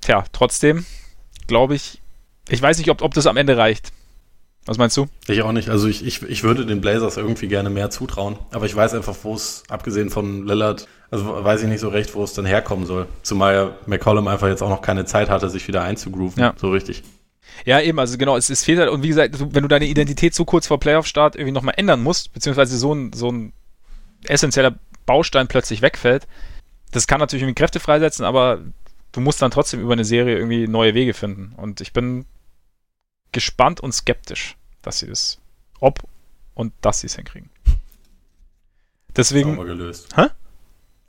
Tja, 0.00 0.24
trotzdem 0.32 0.84
glaube 1.46 1.74
ich, 1.74 2.00
ich 2.48 2.60
weiß 2.60 2.78
nicht, 2.78 2.90
ob, 2.90 3.02
ob 3.02 3.14
das 3.14 3.26
am 3.26 3.36
Ende 3.36 3.56
reicht. 3.56 3.92
Was 4.66 4.78
meinst 4.78 4.96
du? 4.96 5.06
Ich 5.28 5.42
auch 5.42 5.52
nicht. 5.52 5.68
Also 5.68 5.88
ich, 5.88 6.04
ich, 6.06 6.22
ich 6.22 6.42
würde 6.42 6.64
den 6.64 6.80
Blazers 6.80 7.18
irgendwie 7.18 7.48
gerne 7.48 7.68
mehr 7.68 7.90
zutrauen. 7.90 8.38
Aber 8.50 8.64
ich 8.64 8.74
weiß 8.74 8.94
einfach, 8.94 9.14
wo 9.22 9.34
es, 9.34 9.62
abgesehen 9.68 10.08
von 10.08 10.46
Lillard, 10.46 10.88
also 11.10 11.44
weiß 11.44 11.62
ich 11.62 11.68
nicht 11.68 11.80
so 11.80 11.88
recht, 11.88 12.14
wo 12.14 12.24
es 12.24 12.32
dann 12.32 12.46
herkommen 12.46 12.86
soll. 12.86 13.06
Zumal 13.22 13.76
McCollum 13.84 14.26
einfach 14.26 14.48
jetzt 14.48 14.62
auch 14.62 14.70
noch 14.70 14.80
keine 14.80 15.04
Zeit 15.04 15.28
hatte, 15.28 15.50
sich 15.50 15.68
wieder 15.68 15.82
einzugrooven. 15.82 16.42
Ja. 16.42 16.54
So 16.56 16.70
richtig. 16.70 17.02
Ja, 17.66 17.80
eben, 17.80 17.98
also 17.98 18.16
genau, 18.16 18.36
es, 18.38 18.48
es 18.48 18.64
fehlt 18.64 18.78
halt, 18.78 18.90
und 18.90 19.02
wie 19.02 19.08
gesagt, 19.08 19.36
wenn 19.38 19.62
du 19.62 19.68
deine 19.68 19.86
Identität 19.86 20.34
so 20.34 20.46
kurz 20.46 20.66
vor 20.66 20.80
Playoff-Start 20.80 21.36
irgendwie 21.36 21.52
nochmal 21.52 21.74
ändern 21.76 22.02
musst, 22.02 22.32
beziehungsweise 22.32 22.76
so 22.78 22.94
ein, 22.94 23.12
so 23.12 23.30
ein 23.30 23.52
essentieller 24.26 24.74
Baustein 25.06 25.48
plötzlich 25.48 25.82
wegfällt. 25.82 26.26
Das 26.90 27.06
kann 27.06 27.20
natürlich 27.20 27.42
irgendwie 27.42 27.60
Kräfte 27.60 27.80
freisetzen, 27.80 28.24
aber 28.24 28.60
du 29.12 29.20
musst 29.20 29.42
dann 29.42 29.50
trotzdem 29.50 29.80
über 29.80 29.92
eine 29.92 30.04
Serie 30.04 30.36
irgendwie 30.36 30.68
neue 30.68 30.94
Wege 30.94 31.14
finden. 31.14 31.54
Und 31.56 31.80
ich 31.80 31.92
bin 31.92 32.26
gespannt 33.32 33.80
und 33.80 33.92
skeptisch, 33.92 34.56
dass 34.82 35.00
sie 35.00 35.06
das, 35.06 35.38
ob 35.80 36.00
und 36.54 36.72
dass 36.80 37.00
sie 37.00 37.06
es 37.06 37.16
hinkriegen. 37.16 37.50
Deswegen. 39.16 39.50
Sauber 39.50 39.64
gelöst. 39.66 40.16
Hä? 40.16 40.26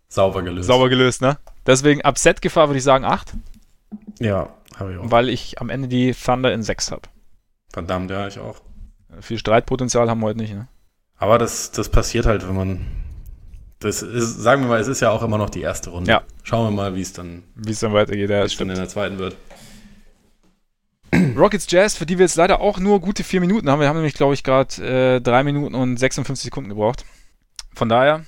Sauber 0.08 0.42
gelöst. 0.44 0.68
Sauber 0.68 0.90
gelöst, 0.90 1.22
ne? 1.22 1.38
Deswegen 1.66 2.02
Upset-Gefahr 2.06 2.70
würde 2.70 2.78
ich 2.78 2.84
sagen 2.84 3.06
8. 3.06 3.34
Ja, 4.20 4.54
habe 4.78 4.94
ich 4.94 5.00
auch. 5.00 5.12
Weil 5.12 5.30
ich 5.30 5.60
am 5.60 5.70
Ende 5.70 5.88
die 5.88 6.14
Thunder 6.14 6.54
in 6.54 6.64
6 6.64 6.92
habe. 6.92 7.04
Verdammt, 7.72 8.12
ja, 8.12 8.28
ich 8.28 8.40
auch. 8.40 8.62
Viel 9.22 9.40
Streitpotenzial 9.40 10.10
haben 10.10 10.20
wir 10.20 10.28
heute 10.28 10.40
nicht, 10.40 10.54
ne? 10.54 10.68
Aber 11.18 11.38
das, 11.38 11.72
das 11.72 11.90
passiert 11.90 12.26
halt, 12.26 12.48
wenn 12.48 12.56
man. 12.56 12.86
Das 13.86 14.02
ist, 14.02 14.42
sagen 14.42 14.64
wir 14.64 14.70
mal, 14.70 14.80
es 14.80 14.88
ist 14.88 15.02
ja 15.02 15.12
auch 15.12 15.22
immer 15.22 15.38
noch 15.38 15.52
die 15.52 15.62
erste 15.62 15.92
Runde. 15.92 16.10
Ja. 16.10 16.24
Schauen 16.42 16.66
wir 16.66 16.76
mal, 16.76 16.96
wie 16.96 17.02
es 17.02 17.14
dann, 17.14 17.44
dann 17.56 17.94
weitergeht. 17.94 18.32
Ja, 18.32 18.42
wie 18.42 18.46
es 18.46 18.58
dann 18.58 18.72
in 18.72 18.78
der 18.78 18.90
zweiten 18.90 19.20
wird. 19.20 19.36
Rockets 21.38 21.70
Jazz, 21.70 21.96
für 21.96 22.08
die 22.08 22.18
wir 22.18 22.26
jetzt 22.26 22.36
leider 22.36 22.62
auch 22.62 22.80
nur 22.80 23.00
gute 23.00 23.24
4 23.24 23.42
Minuten 23.42 23.70
haben. 23.70 23.80
Wir 23.80 23.88
haben 23.88 23.98
nämlich, 23.98 24.16
glaube 24.16 24.34
ich, 24.34 24.44
gerade 24.44 25.18
äh, 25.18 25.22
3 25.22 25.44
Minuten 25.44 25.76
und 25.76 25.98
56 25.98 26.46
Sekunden 26.46 26.70
gebraucht. 26.70 27.06
Von 27.76 27.88
daher, 27.88 28.26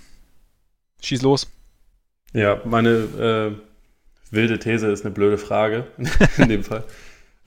schieß 1.01 1.23
los. 1.23 1.49
Ja, 2.33 2.61
meine 2.63 2.89
äh, 2.89 3.51
wilde 4.29 4.59
These 4.59 4.91
ist 4.91 5.05
eine 5.05 5.13
blöde 5.13 5.39
Frage 5.39 5.87
in 6.37 6.49
dem 6.49 6.63
Fall. 6.63 6.83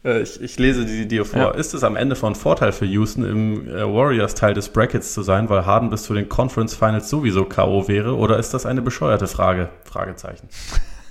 Äh, 0.05 0.22
ich, 0.22 0.40
ich 0.40 0.59
lese 0.59 0.85
die 0.86 1.06
dir 1.06 1.24
vor. 1.24 1.39
Ja. 1.39 1.51
Ist 1.51 1.74
es 1.74 1.85
am 1.85 1.97
Ende 1.97 2.16
von 2.16 2.35
Vorteil 2.35 2.72
für 2.72 2.86
Houston, 2.86 3.24
im 3.24 3.68
äh, 3.68 3.82
Warriors-Teil 3.82 4.55
des 4.55 4.68
Brackets 4.70 5.12
zu 5.12 5.22
sein, 5.22 5.48
weil 5.48 5.66
Harden 5.66 5.90
bis 5.90 6.05
zu 6.05 6.14
den 6.14 6.28
Conference 6.28 6.74
Finals 6.74 7.09
sowieso 7.09 7.44
K.O. 7.44 7.89
wäre? 7.89 8.16
Oder 8.16 8.39
ist 8.39 8.55
das 8.55 8.66
eine 8.66 8.82
bescheuerte 8.82 9.27
Frage? 9.27 9.70
Fragezeichen. 9.85 10.48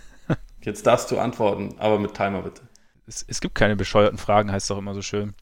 Jetzt 0.61 0.85
darfst 0.87 1.11
du 1.11 1.19
antworten, 1.19 1.75
aber 1.77 1.99
mit 1.99 2.13
Timer 2.13 2.41
bitte. 2.41 2.61
Es, 3.07 3.25
es 3.27 3.41
gibt 3.41 3.55
keine 3.55 3.75
bescheuerten 3.75 4.17
Fragen, 4.17 4.51
heißt 4.51 4.69
doch 4.69 4.77
immer 4.77 4.93
so 4.93 5.01
schön. 5.01 5.33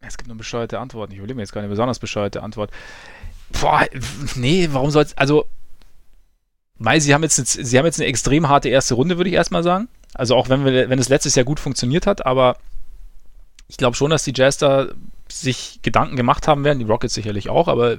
Es 0.00 0.16
gibt 0.16 0.28
nur 0.28 0.36
bescheuerte 0.36 0.78
Antworten. 0.78 1.12
Ich 1.12 1.18
überlege 1.18 1.36
mir 1.36 1.42
jetzt 1.42 1.52
keine 1.52 1.68
besonders 1.68 1.98
bescheuerte 1.98 2.42
Antwort. 2.42 2.70
Boah, 3.60 3.86
nee, 4.34 4.68
warum 4.72 4.90
soll's, 4.90 5.16
also, 5.16 5.46
Mai, 6.82 6.98
sie 6.98 7.14
haben 7.14 7.22
jetzt, 7.22 7.38
eine, 7.38 7.66
sie 7.66 7.78
haben 7.78 7.86
jetzt 7.86 8.00
eine 8.00 8.08
extrem 8.08 8.48
harte 8.48 8.68
erste 8.68 8.94
Runde, 8.94 9.16
würde 9.16 9.30
ich 9.30 9.36
erstmal 9.36 9.62
sagen. 9.62 9.88
Also 10.14 10.34
auch 10.34 10.48
wenn 10.48 10.64
wir, 10.64 10.90
wenn 10.90 10.98
es 10.98 11.08
letztes 11.08 11.34
Jahr 11.36 11.44
gut 11.44 11.60
funktioniert 11.60 12.06
hat, 12.06 12.26
aber 12.26 12.56
ich 13.68 13.76
glaube 13.76 13.96
schon, 13.96 14.10
dass 14.10 14.24
die 14.24 14.34
Jazz 14.34 14.58
da 14.58 14.88
sich 15.30 15.78
Gedanken 15.82 16.16
gemacht 16.16 16.48
haben 16.48 16.64
werden, 16.64 16.80
die 16.80 16.84
Rockets 16.84 17.14
sicherlich 17.14 17.48
auch, 17.48 17.68
aber 17.68 17.98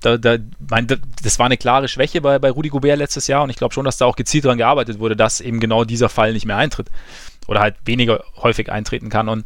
da, 0.00 0.16
da, 0.16 0.38
mein, 0.70 0.88
das 1.22 1.38
war 1.38 1.46
eine 1.46 1.58
klare 1.58 1.86
Schwäche 1.86 2.20
bei, 2.20 2.38
bei 2.38 2.50
Rudy 2.50 2.70
Gobert 2.70 2.98
letztes 2.98 3.28
Jahr 3.28 3.44
und 3.44 3.50
ich 3.50 3.56
glaube 3.56 3.74
schon, 3.74 3.84
dass 3.84 3.98
da 3.98 4.06
auch 4.06 4.16
gezielt 4.16 4.46
dran 4.46 4.58
gearbeitet 4.58 4.98
wurde, 4.98 5.14
dass 5.14 5.40
eben 5.40 5.60
genau 5.60 5.84
dieser 5.84 6.08
Fall 6.08 6.32
nicht 6.32 6.46
mehr 6.46 6.56
eintritt 6.56 6.88
oder 7.46 7.60
halt 7.60 7.76
weniger 7.84 8.24
häufig 8.36 8.72
eintreten 8.72 9.10
kann. 9.10 9.28
Und 9.28 9.44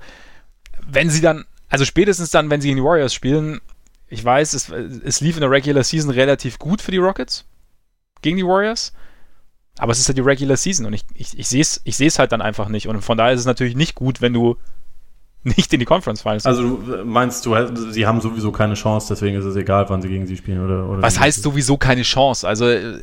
wenn 0.86 1.10
sie 1.10 1.20
dann, 1.20 1.44
also 1.68 1.84
spätestens 1.84 2.30
dann, 2.30 2.48
wenn 2.48 2.60
sie 2.60 2.68
gegen 2.68 2.78
die 2.78 2.84
Warriors 2.84 3.12
spielen, 3.12 3.60
ich 4.08 4.24
weiß, 4.24 4.54
es, 4.54 4.70
es 4.70 5.20
lief 5.20 5.36
in 5.36 5.40
der 5.40 5.50
Regular 5.50 5.82
Season 5.82 6.10
relativ 6.10 6.58
gut 6.58 6.80
für 6.80 6.92
die 6.92 6.98
Rockets 6.98 7.44
gegen 8.26 8.36
die 8.36 8.46
Warriors. 8.46 8.92
Aber 9.78 9.92
es 9.92 10.00
ist 10.00 10.08
halt 10.08 10.18
die 10.18 10.22
Regular 10.22 10.56
Season 10.56 10.86
und 10.86 10.94
ich, 10.94 11.04
ich, 11.14 11.38
ich 11.38 11.48
sehe 11.48 11.60
es 11.60 11.80
ich 11.84 11.96
seh's 11.96 12.18
halt 12.18 12.32
dann 12.32 12.42
einfach 12.42 12.68
nicht. 12.68 12.88
Und 12.88 13.00
von 13.02 13.16
daher 13.16 13.32
ist 13.32 13.40
es 13.40 13.46
natürlich 13.46 13.76
nicht 13.76 13.94
gut, 13.94 14.20
wenn 14.20 14.32
du 14.32 14.56
nicht 15.44 15.72
in 15.72 15.78
die 15.78 15.86
Conference 15.86 16.22
Finals 16.22 16.44
Also 16.44 16.76
du 16.76 17.04
meinst 17.04 17.46
du, 17.46 17.54
sie 17.92 18.06
haben 18.06 18.20
sowieso 18.20 18.50
keine 18.50 18.74
Chance, 18.74 19.06
deswegen 19.10 19.36
ist 19.36 19.44
es 19.44 19.54
egal, 19.54 19.88
wann 19.88 20.02
sie 20.02 20.08
gegen 20.08 20.26
sie 20.26 20.36
spielen 20.36 20.64
oder, 20.64 20.88
oder 20.88 21.02
Was 21.02 21.20
heißt 21.20 21.42
sowieso 21.42 21.76
keine 21.76 22.02
Chance? 22.02 22.48
Also 22.48 22.66
äh, 22.66 23.00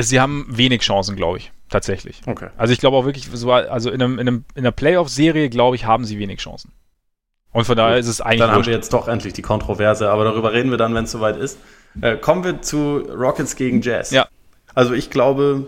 sie 0.00 0.20
haben 0.20 0.46
wenig 0.50 0.82
Chancen, 0.82 1.16
glaube 1.16 1.38
ich, 1.38 1.52
tatsächlich. 1.70 2.20
Okay. 2.26 2.48
Also 2.58 2.72
ich 2.72 2.80
glaube 2.80 2.96
auch 2.98 3.06
wirklich, 3.06 3.30
so, 3.32 3.50
also 3.50 3.90
in, 3.90 4.02
einem, 4.02 4.18
in, 4.18 4.28
einem, 4.28 4.44
in 4.54 4.64
einer 4.64 4.72
Playoff-Serie, 4.72 5.48
glaube 5.48 5.76
ich, 5.76 5.86
haben 5.86 6.04
sie 6.04 6.18
wenig 6.18 6.40
Chancen. 6.40 6.72
Und 7.52 7.64
von 7.64 7.76
daher 7.76 7.98
ist 7.98 8.08
es 8.08 8.20
eigentlich. 8.20 8.40
Dann 8.40 8.50
haben 8.50 8.66
wir 8.66 8.72
jetzt 8.72 8.92
doch 8.92 9.06
endlich 9.06 9.32
die 9.32 9.42
Kontroverse, 9.42 10.10
aber 10.10 10.24
darüber 10.24 10.52
reden 10.52 10.70
wir 10.70 10.76
dann, 10.76 10.92
wenn 10.94 11.04
es 11.04 11.12
soweit 11.12 11.36
ist. 11.36 11.56
Äh, 12.00 12.16
kommen 12.16 12.44
wir 12.44 12.62
zu 12.62 12.98
Rockets 12.98 13.56
gegen 13.56 13.80
Jazz. 13.82 14.10
Ja. 14.10 14.26
Also 14.74 14.94
ich 14.94 15.10
glaube, 15.10 15.66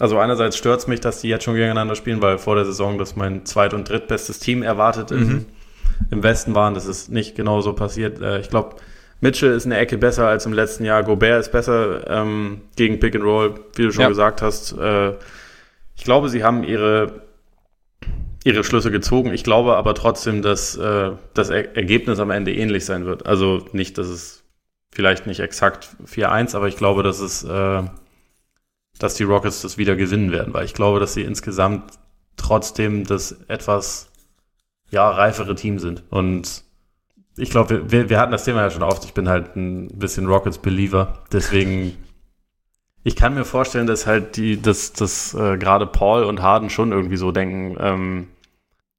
also 0.00 0.18
einerseits 0.18 0.56
stört 0.56 0.80
es 0.80 0.86
mich, 0.86 1.00
dass 1.00 1.20
die 1.20 1.28
jetzt 1.28 1.44
schon 1.44 1.54
gegeneinander 1.54 1.94
spielen, 1.94 2.20
weil 2.20 2.38
vor 2.38 2.56
der 2.56 2.64
Saison 2.64 2.98
das 2.98 3.16
mein 3.16 3.46
zweit- 3.46 3.74
und 3.74 3.88
drittbestes 3.88 4.38
Team 4.40 4.62
erwartet 4.62 5.10
im, 5.10 5.18
Mhm. 5.28 5.46
im 6.10 6.22
Westen 6.22 6.54
waren. 6.54 6.74
Das 6.74 6.86
ist 6.86 7.10
nicht 7.10 7.34
genau 7.36 7.60
so 7.60 7.72
passiert. 7.72 8.20
Äh, 8.20 8.40
ich 8.40 8.50
glaube, 8.50 8.76
Mitchell 9.20 9.52
ist 9.52 9.64
eine 9.64 9.78
Ecke 9.78 9.96
besser 9.96 10.28
als 10.28 10.44
im 10.44 10.52
letzten 10.52 10.84
Jahr. 10.84 11.02
Gobert 11.02 11.40
ist 11.40 11.52
besser 11.52 12.06
ähm, 12.10 12.60
gegen 12.76 13.00
Pick 13.00 13.14
and 13.14 13.24
Roll, 13.24 13.54
wie 13.76 13.82
du 13.84 13.92
schon 13.92 14.02
Ja. 14.02 14.08
gesagt 14.08 14.42
hast. 14.42 14.72
Äh, 14.76 15.12
ich 15.96 16.04
glaube, 16.04 16.28
sie 16.28 16.44
haben 16.44 16.64
ihre 16.64 17.22
ihre 18.46 18.62
Schlüsse 18.62 18.90
gezogen. 18.90 19.32
Ich 19.32 19.42
glaube 19.44 19.76
aber 19.76 19.94
trotzdem, 19.94 20.42
dass 20.42 20.76
äh, 20.76 21.12
das 21.32 21.48
er 21.48 21.74
Ergebnis 21.76 22.18
am 22.18 22.30
Ende 22.30 22.52
ähnlich 22.54 22.84
sein 22.84 23.06
wird. 23.06 23.24
Also 23.24 23.64
nicht, 23.72 23.96
dass 23.96 24.08
es 24.08 24.43
vielleicht 24.94 25.26
nicht 25.26 25.40
exakt 25.40 25.88
4-1, 26.06 26.56
aber 26.56 26.68
ich 26.68 26.76
glaube, 26.76 27.02
dass 27.02 27.18
es, 27.18 27.42
äh, 27.42 27.82
dass 28.98 29.14
die 29.14 29.24
Rockets 29.24 29.60
das 29.60 29.76
wieder 29.76 29.96
gewinnen 29.96 30.30
werden, 30.32 30.54
weil 30.54 30.64
ich 30.64 30.72
glaube, 30.72 31.00
dass 31.00 31.14
sie 31.14 31.22
insgesamt 31.22 31.98
trotzdem 32.36 33.04
das 33.04 33.32
etwas 33.48 34.10
ja 34.90 35.10
reifere 35.10 35.56
Team 35.56 35.80
sind. 35.80 36.04
Und 36.10 36.62
ich 37.36 37.50
glaube, 37.50 37.90
wir, 37.90 38.08
wir, 38.08 38.20
hatten 38.20 38.32
das 38.32 38.44
Thema 38.44 38.62
ja 38.62 38.70
schon 38.70 38.84
oft. 38.84 39.04
Ich 39.04 39.14
bin 39.14 39.28
halt 39.28 39.56
ein 39.56 39.88
bisschen 39.98 40.26
Rockets-Believer, 40.26 41.24
deswegen 41.32 41.96
ich 43.02 43.16
kann 43.16 43.34
mir 43.34 43.44
vorstellen, 43.44 43.88
dass 43.88 44.06
halt 44.06 44.36
die, 44.36 44.62
dass, 44.62 44.92
dass 44.92 45.34
äh, 45.34 45.58
gerade 45.58 45.86
Paul 45.86 46.24
und 46.24 46.40
Harden 46.40 46.70
schon 46.70 46.92
irgendwie 46.92 47.16
so 47.16 47.32
denken, 47.32 47.76
ähm, 47.80 48.28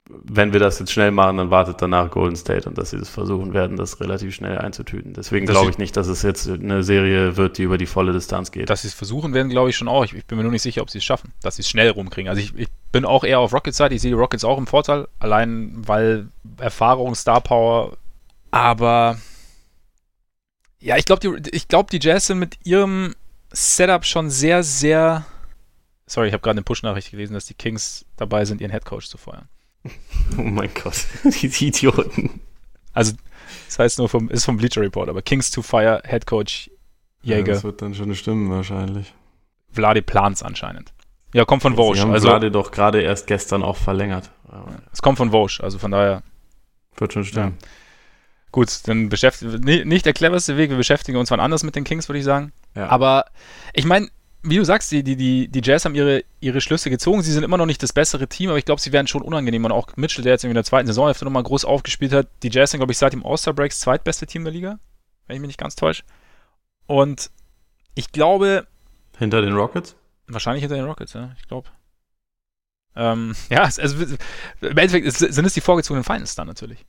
wenn 0.08 0.54
wir 0.54 0.60
das 0.60 0.78
jetzt 0.78 0.92
schnell 0.92 1.10
machen, 1.10 1.38
dann 1.38 1.50
wartet 1.50 1.82
danach 1.82 2.12
Golden 2.12 2.36
State 2.36 2.70
und 2.70 2.78
dass 2.78 2.92
sie 2.92 3.00
das 3.00 3.10
versuchen 3.10 3.54
werden, 3.54 3.76
das 3.76 4.00
relativ 4.00 4.36
schnell 4.36 4.60
einzutüten. 4.60 5.14
Deswegen 5.14 5.48
glaube 5.48 5.72
ich 5.72 5.80
nicht, 5.80 5.98
dass 5.98 6.08
es 6.08 6.22
jetzt 6.22 6.48
eine 6.48 6.84
Serie 6.84 7.38
wird, 7.38 7.58
die 7.58 7.64
über 7.64 7.80
die 7.80 7.88
volle 7.88 8.14
Distanz 8.14 8.52
geht. 8.52 8.70
Dass 8.70 8.84
sie 8.84 8.90
es 8.90 8.94
versuchen 8.94 9.34
werden, 9.34 9.50
glaube 9.50 9.72
ich 9.72 9.76
schon 9.76 9.88
auch. 9.88 10.06
Ich, 10.06 10.14
ich 10.14 10.26
bin 10.26 10.38
mir 10.38 10.44
nur 10.44 10.52
nicht 10.52 10.62
sicher, 10.62 10.84
ob 10.84 10.92
sie 10.92 11.00
es 11.00 11.04
schaffen, 11.04 11.34
dass 11.42 11.56
sie 11.56 11.64
es 11.64 11.70
schnell 11.70 11.90
rumkriegen. 11.90 12.30
Also 12.30 12.40
ich, 12.40 12.56
ich 12.56 12.68
bin 12.92 13.04
auch 13.04 13.24
eher 13.24 13.40
auf 13.40 13.52
Rockets 13.52 13.78
Seite. 13.78 13.96
Ich 13.96 14.02
sehe 14.02 14.12
die 14.12 14.18
Rockets 14.18 14.44
auch 14.44 14.60
im 14.60 14.68
Vorteil, 14.68 15.08
allein 15.18 15.74
weil 15.76 16.28
Erfahrung, 16.60 17.16
Star 17.16 17.42
Power. 17.42 17.98
Aber 18.52 19.18
ja, 20.80 20.98
ich 20.98 21.06
glaube, 21.06 21.42
die, 21.42 21.50
ich 21.50 21.68
glaub, 21.68 21.90
die 21.90 22.00
Jazz 22.00 22.28
sind 22.28 22.38
mit 22.38 22.60
ihrem 22.64 23.16
Setup 23.52 24.06
schon 24.06 24.30
sehr, 24.30 24.62
sehr. 24.62 25.26
Sorry, 26.06 26.28
ich 26.28 26.34
habe 26.34 26.42
gerade 26.42 26.58
eine 26.58 26.64
Push-Nachricht 26.64 27.10
gelesen, 27.10 27.34
dass 27.34 27.48
die 27.48 27.56
Kings 27.56 28.06
dabei 28.18 28.46
sind, 28.46 28.62
ihren 28.62 28.70
Headcoach 28.70 29.08
zu 29.08 29.18
feuern. 29.18 29.50
oh 30.38 30.42
mein 30.42 30.70
Gott, 30.74 31.06
die 31.24 31.68
Idioten. 31.68 32.42
Also, 32.94 33.14
das 33.68 33.80
heißt 33.80 33.98
nur 34.00 34.10
vom, 34.10 34.30
ist 34.30 34.46
vom 34.46 34.58
Bleacher 34.58 34.82
Report, 34.82 35.10
aber 35.10 35.22
Kings 35.22 35.52
to 35.52 35.62
fire 35.62 36.02
Headcoach 36.04 36.70
Jäger. 37.22 37.54
das 37.54 37.64
wird 37.64 37.82
dann 37.82 37.96
schon 37.96 38.14
stimmen 38.16 38.50
wahrscheinlich. 38.50 39.14
Vlade 39.72 40.02
Plans 40.02 40.44
anscheinend. 40.44 40.94
Ja, 41.34 41.44
kommt 41.44 41.64
von 41.64 41.74
Sie 41.74 41.78
Vosch. 41.78 42.00
haben 42.00 42.12
Also, 42.12 42.28
gerade 42.28 42.52
doch 42.52 42.72
gerade 42.72 43.02
erst 43.02 43.28
gestern 43.28 43.64
auch 43.64 43.78
verlängert. 43.78 44.32
Es 44.94 45.02
kommt 45.02 45.18
von 45.18 45.32
Vosch, 45.32 45.60
also 45.60 45.80
von 45.80 45.92
daher. 45.92 46.24
Wird 46.98 47.12
schon 47.12 47.26
stimmen. 47.26 47.58
Gut, 48.52 48.88
dann 48.88 49.10
beschäftigen 49.10 49.60
nicht 49.60 50.06
der 50.06 50.14
cleverste 50.14 50.56
Weg, 50.56 50.70
wir 50.70 50.78
beschäftigen 50.78 51.18
uns 51.18 51.30
wann 51.30 51.42
anders 51.42 51.64
mit 51.64 51.76
den 51.76 51.84
Kings, 51.84 52.08
würde 52.08 52.20
ich 52.20 52.26
sagen. 52.26 52.54
Ja. 52.74 52.88
Aber 52.88 53.26
ich 53.74 53.84
meine, 53.84 54.08
wie 54.46 54.58
du 54.58 54.64
sagst, 54.66 54.92
die, 54.92 55.04
die, 55.04 55.16
die, 55.16 55.48
die 55.48 55.62
Jazz 55.64 55.86
haben 55.86 55.96
ihre, 55.96 56.24
ihre 56.40 56.62
Schlüsse 56.62 56.90
gezogen. 56.90 57.22
Sie 57.22 57.32
sind 57.32 57.44
immer 57.44 57.58
noch 57.58 57.66
nicht 57.66 57.82
das 57.84 57.94
bessere 57.94 58.28
Team, 58.28 58.50
aber 58.50 58.58
ich 58.58 58.66
glaube, 58.66 58.82
sie 58.82 58.92
werden 58.94 59.08
schon 59.08 59.22
unangenehm. 59.22 59.66
Und 59.66 59.72
auch 59.72 59.88
Mitchell, 59.98 60.24
der 60.24 60.34
jetzt 60.34 60.44
in 60.46 60.54
der 60.54 60.64
zweiten 60.64 60.88
Saisonhälfte 60.88 61.26
nochmal 61.26 61.44
groß 61.44 61.66
aufgespielt 61.66 62.14
hat, 62.14 62.28
die 62.44 62.50
Jazz 62.50 62.72
sind, 62.72 62.80
glaube 62.80 62.92
ich, 62.92 62.98
seit 62.98 63.14
dem 63.14 63.26
All-Star-Breaks 63.26 63.80
zweitbeste 63.80 64.26
Team 64.28 64.44
der 64.44 64.54
Liga, 64.54 64.80
wenn 65.28 65.36
ich 65.36 65.42
mich 65.42 65.48
nicht 65.48 65.60
ganz 65.60 65.76
täusche. 65.76 66.04
Und 66.88 67.32
ich 67.96 68.12
glaube, 68.12 68.68
Hinter 69.18 69.42
den 69.42 69.54
Rockets? 69.54 69.96
Wahrscheinlich 70.28 70.62
hinter 70.62 70.76
den 70.76 70.86
Rockets, 70.86 71.14
ja, 71.14 71.32
ich 71.40 71.48
glaube. 71.48 71.70
Ähm, 72.96 73.36
ja, 73.50 73.66
es- 73.68 73.80
also 73.80 73.96
im 74.62 74.78
Endeffekt 74.78 75.12
sind 75.12 75.46
es 75.46 75.54
die 75.54 75.62
vorgezogenen 75.62 76.04
Finals 76.04 76.36
dann 76.36 76.48
natürlich. 76.48 76.86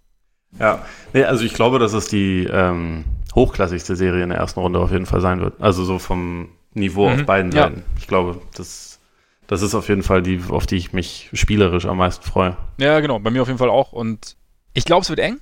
Ja, 0.58 0.84
nee, 1.12 1.24
also 1.24 1.44
ich 1.44 1.52
glaube, 1.54 1.78
dass 1.78 1.92
es 1.92 2.06
die 2.08 2.44
ähm, 2.50 3.04
hochklassigste 3.34 3.96
Serie 3.96 4.22
in 4.22 4.30
der 4.30 4.38
ersten 4.38 4.60
Runde 4.60 4.78
auf 4.78 4.90
jeden 4.92 5.06
Fall 5.06 5.20
sein 5.20 5.40
wird. 5.40 5.60
Also 5.60 5.84
so 5.84 5.98
vom 5.98 6.50
Niveau 6.76 7.08
Mhm, 7.08 7.20
auf 7.20 7.26
beiden 7.26 7.52
ja. 7.52 7.64
Seiten. 7.64 7.82
Ich 7.98 8.06
glaube, 8.06 8.40
das, 8.54 9.00
das 9.46 9.62
ist 9.62 9.74
auf 9.74 9.88
jeden 9.88 10.02
Fall 10.02 10.22
die, 10.22 10.40
auf 10.48 10.66
die 10.66 10.76
ich 10.76 10.92
mich 10.92 11.30
spielerisch 11.32 11.86
am 11.86 11.96
meisten 11.98 12.24
freue. 12.24 12.56
Ja, 12.78 13.00
genau, 13.00 13.18
bei 13.18 13.30
mir 13.30 13.42
auf 13.42 13.48
jeden 13.48 13.58
Fall 13.58 13.70
auch. 13.70 13.92
Und 13.92 14.36
ich 14.74 14.84
glaube, 14.84 15.02
es 15.02 15.08
wird 15.10 15.18
eng. 15.20 15.40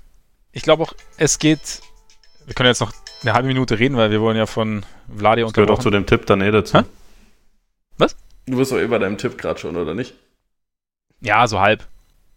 Ich 0.52 0.62
glaube 0.62 0.82
auch, 0.85 0.94
es 1.16 1.39
geht. 1.39 1.81
Wir 2.47 2.55
können 2.55 2.69
jetzt 2.69 2.81
noch 2.81 2.93
eine 3.23 3.32
halbe 3.32 3.48
Minute 3.48 3.78
reden, 3.78 3.97
weil 3.97 4.11
wir 4.11 4.20
wollen 4.20 4.36
ja 4.36 4.47
von 4.47 4.85
Vladi 5.15 5.43
Das 5.43 5.52
gehört 5.52 5.70
auch 5.70 5.78
zu 5.78 5.90
dem 5.90 6.06
Tipp 6.06 6.27
dann 6.27 6.40
eh 6.40 6.51
dazu. 6.51 6.78
Hä? 6.78 6.85
Was? 7.98 8.16
Du 8.47 8.56
bist 8.56 8.70
doch 8.70 8.78
eh 8.78 8.86
bei 8.86 8.98
deinem 8.98 9.19
Tipp 9.19 9.39
gerade 9.39 9.59
schon, 9.59 9.77
oder 9.77 9.94
nicht? 9.94 10.15
Ja, 11.20 11.47
so 11.48 11.61
halb. 11.61 11.86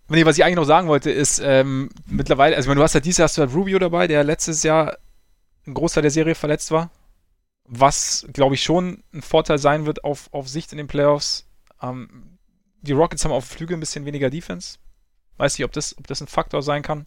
Nee, 0.09 0.25
was 0.25 0.37
ich 0.37 0.43
eigentlich 0.45 0.55
noch 0.55 0.63
sagen 0.63 0.87
wollte, 0.87 1.11
ist 1.11 1.41
ähm, 1.43 1.89
mittlerweile, 2.05 2.55
also 2.55 2.65
ich 2.65 2.69
meine, 2.69 2.79
du 2.79 2.83
hast 2.83 2.93
ja 2.93 3.01
dieses 3.01 3.17
Jahr 3.17 3.25
hast 3.25 3.37
du 3.37 3.41
halt 3.41 3.53
Rubio 3.53 3.77
dabei, 3.77 4.07
der 4.07 4.23
letztes 4.23 4.63
Jahr 4.63 4.97
ein 5.67 5.73
Großteil 5.73 6.03
der 6.03 6.11
Serie 6.11 6.33
verletzt 6.33 6.71
war. 6.71 6.89
Was, 7.67 8.25
glaube 8.31 8.55
ich, 8.55 8.63
schon 8.63 9.03
ein 9.13 9.21
Vorteil 9.21 9.57
sein 9.57 9.85
wird 9.85 10.03
auf, 10.03 10.29
auf 10.31 10.47
Sicht 10.47 10.71
in 10.71 10.77
den 10.77 10.87
Playoffs. 10.87 11.45
Ähm, 11.81 12.37
die 12.81 12.93
Rockets 12.93 13.25
haben 13.25 13.31
auf 13.31 13.45
Flügel 13.45 13.75
ein 13.75 13.81
bisschen 13.81 14.05
weniger 14.05 14.29
Defense. 14.29 14.77
Weiß 15.37 15.57
nicht, 15.57 15.65
ob 15.65 15.73
das, 15.73 15.97
ob 15.97 16.07
das 16.07 16.21
ein 16.21 16.27
Faktor 16.27 16.63
sein 16.63 16.81
kann. 16.81 17.05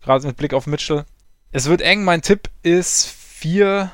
Gerade 0.00 0.26
mit 0.26 0.36
Blick 0.36 0.54
auf 0.54 0.66
Mitchell. 0.66 1.04
Es 1.50 1.68
wird 1.68 1.82
eng. 1.82 2.04
Mein 2.04 2.22
Tipp 2.22 2.48
ist 2.62 3.06
4 3.08 3.90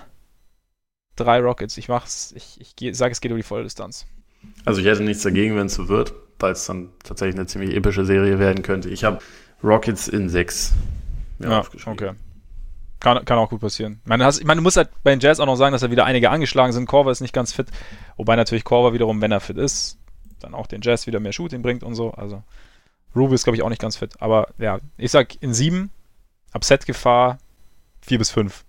drei 1.17 1.41
Rockets. 1.41 1.77
Ich 1.79 1.89
mach's, 1.89 2.33
ich, 2.37 2.61
ich 2.61 2.97
sage, 2.97 3.13
es 3.13 3.21
geht 3.21 3.31
über 3.31 3.39
die 3.39 3.43
Volldistanz. 3.43 4.07
Also 4.65 4.81
ich 4.81 4.87
hätte 4.87 5.03
nichts 5.03 5.23
dagegen, 5.23 5.57
wenn 5.57 5.67
es 5.67 5.75
so 5.75 5.89
wird, 5.89 6.15
weil 6.39 6.53
es 6.53 6.67
dann 6.67 6.91
tatsächlich 7.03 7.37
eine 7.37 7.47
ziemlich 7.47 7.75
epische 7.75 8.05
Serie 8.05 8.39
werden 8.39 8.63
könnte. 8.63 8.89
Ich 8.91 9.03
habe 9.03 9.19
Rockets 9.65 10.09
in 10.09 10.29
sechs. 10.29 10.75
Ja, 11.39 11.65
okay. 11.87 12.13
Kann, 13.01 13.25
kann 13.25 13.39
auch 13.39 13.51
gut 13.51 13.61
passieren. 13.61 14.01
Ich 14.03 14.09
meine, 14.09 14.25
hast, 14.25 14.39
ich 14.39 14.47
meine, 14.47 14.59
du 14.59 14.63
musst 14.63 14.77
halt 14.77 14.89
bei 15.03 15.11
den 15.11 15.21
Jazz 15.21 15.39
auch 15.39 15.47
noch 15.47 15.57
sagen, 15.57 15.73
dass 15.73 15.83
da 15.83 15.91
wieder 15.91 16.07
einige 16.07 16.31
angeschlagen 16.31 16.73
sind. 16.73 16.87
Korver 16.87 17.11
ist 17.11 17.21
nicht 17.21 17.35
ganz 17.35 17.53
fit. 17.53 17.69
Wobei 18.17 18.37
natürlich 18.37 18.65
Korver 18.65 18.95
wiederum, 18.95 19.21
wenn 19.21 19.33
er 19.33 19.41
fit 19.41 19.59
ist, 19.59 19.99
dann 20.41 20.55
auch 20.55 20.67
den 20.67 20.81
Jazz 20.83 21.07
wieder 21.07 21.21
mehr 21.21 21.33
Shooting 21.33 21.63
bringt 21.63 21.83
und 21.83 21.95
so. 21.95 22.13
Also 22.13 22.43
Ruby 23.15 23.35
ist, 23.35 23.45
glaube 23.45 23.57
ich, 23.57 23.63
auch 23.63 23.69
nicht 23.69 23.81
ganz 23.81 23.97
fit. 23.97 24.15
Aber 24.21 24.49
ja, 24.59 24.79
ich 24.97 25.11
sag 25.11 25.41
in 25.43 25.53
sieben, 25.53 25.91
Upset-Gefahr, 26.55 27.39
vier 28.01 28.19
bis 28.19 28.31
fünf. 28.31 28.65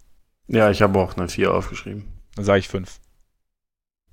Ja, 0.48 0.70
ich 0.72 0.82
habe 0.82 1.00
auch 1.00 1.16
eine 1.18 1.28
vier 1.28 1.54
aufgeschrieben. 1.54 2.06
Dann 2.36 2.46
sage 2.46 2.60
ich 2.60 2.68
fünf. 2.68 3.00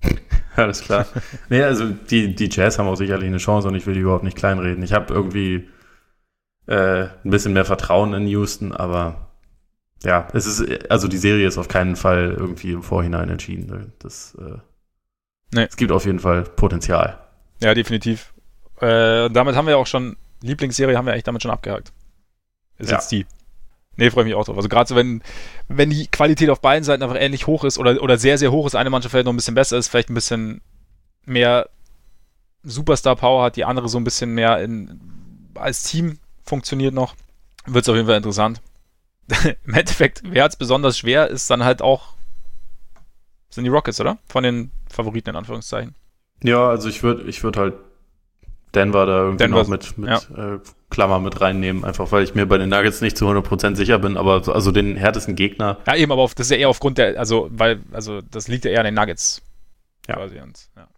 Alles 0.57 0.83
klar. 0.83 1.07
nee, 1.49 1.63
also 1.63 1.89
die, 1.89 2.35
die 2.35 2.49
Jazz 2.51 2.79
haben 2.79 2.89
auch 2.89 2.97
sicherlich 2.97 3.27
eine 3.27 3.39
Chance 3.39 3.69
und 3.69 3.75
ich 3.75 3.87
will 3.87 3.95
die 3.95 4.01
überhaupt 4.01 4.25
nicht 4.25 4.37
kleinreden. 4.37 4.83
Ich 4.85 4.93
habe 4.93 5.13
irgendwie 5.13 5.69
äh, 6.67 7.05
ein 7.25 7.31
bisschen 7.31 7.53
mehr 7.53 7.65
Vertrauen 7.65 8.15
in 8.15 8.27
Houston, 8.29 8.73
aber 8.73 9.34
ja, 10.05 10.29
es 10.33 10.47
ist, 10.47 10.91
also 10.91 11.09
die 11.09 11.19
Serie 11.19 11.47
ist 11.47 11.59
auf 11.59 11.69
keinen 11.69 11.97
Fall 11.97 12.35
irgendwie 12.39 12.73
im 12.73 12.83
Vorhinein 12.83 13.29
entschieden. 13.31 13.93
Das, 13.99 14.37
äh, 14.39 14.59
nee. 15.53 15.65
Es 15.65 15.77
gibt 15.77 15.93
auf 15.93 16.05
jeden 16.05 16.21
Fall 16.21 16.43
Potenzial. 16.43 17.19
Ja, 17.61 17.75
definitiv. 17.75 18.35
Äh, 18.81 19.31
damit 19.31 19.57
haben 19.57 19.67
wir 19.67 19.79
auch 19.79 19.87
schon, 19.87 20.17
Lieblingsserie 20.43 20.97
haben 20.97 21.07
wir 21.07 21.13
eigentlich 21.13 21.25
damit 21.25 21.43
schon 21.43 21.51
abgehakt. 21.51 21.93
Ist 22.79 22.91
ja. 22.91 22.97
jetzt 22.97 23.11
die. 23.11 23.27
Nee, 23.97 24.11
freue 24.11 24.25
mich 24.25 24.35
auch 24.35 24.45
drauf. 24.45 24.57
Also 24.57 24.69
gerade 24.69 24.89
so, 24.89 24.97
wenn, 24.97 25.23
wenn 25.69 25.91
die 25.91 26.09
Qualität 26.09 26.51
auf 26.51 26.61
beiden 26.61 26.85
Seiten 26.85 27.03
einfach 27.03 27.17
ähnlich 27.19 27.47
hoch 27.47 27.65
ist 27.65 27.79
oder, 27.79 28.03
oder 28.03 28.19
sehr, 28.19 28.39
sehr 28.39 28.51
hoch 28.51 28.67
ist, 28.67 28.75
eine 28.75 28.91
Mannschaft 28.91 29.13
vielleicht 29.13 29.27
noch 29.27 29.33
ein 29.33 29.37
bisschen 29.37 29.55
besser 29.55 29.79
ist, 29.79 29.89
vielleicht 29.89 30.11
ein 30.11 30.15
bisschen 30.15 30.61
mehr 31.25 31.69
Superstar-Power 32.65 33.45
hat, 33.45 33.57
die 33.57 33.65
andere 33.65 33.89
so 33.89 33.99
ein 33.99 34.05
bisschen 34.05 34.35
mehr 34.35 34.61
in, 34.61 35.01
als 35.55 35.85
Team 35.85 36.19
funktioniert 36.45 36.93
noch, 36.93 37.15
wird 37.67 37.85
es 37.85 37.89
auf 37.89 37.95
jeden 37.95 38.09
Fall 38.09 38.17
interessant. 38.17 38.61
Im 39.65 39.75
Endeffekt, 39.75 40.23
wer 40.25 40.47
es 40.47 40.57
besonders 40.57 40.99
schwer, 40.99 41.29
ist 41.29 41.51
dann 41.51 41.65
halt 41.65 41.83
auch, 41.83 42.15
sind 43.51 43.65
die 43.65 43.71
Rockets, 43.71 44.01
oder? 44.01 44.19
Von 44.27 44.45
den 44.45 44.71
Favoriten 44.91 45.31
in 45.31 45.37
Anführungszeichen. 45.37 45.95
Ja, 46.43 46.69
also 46.69 46.89
ich 46.89 47.03
würde 47.03 47.25
ich 47.25 47.43
würd 47.43 47.57
halt 47.57 47.75
Denver 48.75 49.07
da 49.07 49.19
irgendwie 49.19 49.39
Denver, 49.39 49.63
noch 49.63 49.69
mit, 49.69 49.97
mit 49.97 50.09
ja. 50.09 50.55
äh, 50.55 50.61
Klammer 50.91 51.21
mit 51.21 51.41
reinnehmen, 51.41 51.85
einfach 51.85 52.13
weil 52.13 52.25
ich 52.25 52.35
mir 52.35 52.47
bei 52.47 52.59
den 52.59 52.69
Nuggets 52.69 53.01
nicht 53.01 53.17
zu 53.17 53.27
100% 53.27 53.77
sicher 53.77 53.99
bin, 53.99 54.17
aber 54.17 54.43
so, 54.43 54.53
also 54.53 54.73
den 54.73 54.97
härtesten 54.97 55.37
Gegner. 55.37 55.79
Ja, 55.87 55.97
eben, 55.97 56.13
aber 56.13 56.23
auf, 56.23 56.35
das 56.35 56.47
ist 56.47 56.51
ja 56.51 56.57
eher 56.57 56.69
aufgrund 56.69 56.99
der, 56.99 57.19
also, 57.19 57.49
weil, 57.51 57.81
also 57.93 58.21
das 58.21 58.49
liegt 58.49 58.65
ja 58.65 58.73
eher 58.73 58.81
an 58.81 58.85
den 58.85 58.95
Nuggets. 58.95 59.43
Ja. 60.09 60.17
Quasi 60.17 60.41
und, 60.41 60.69
ja. 60.77 60.89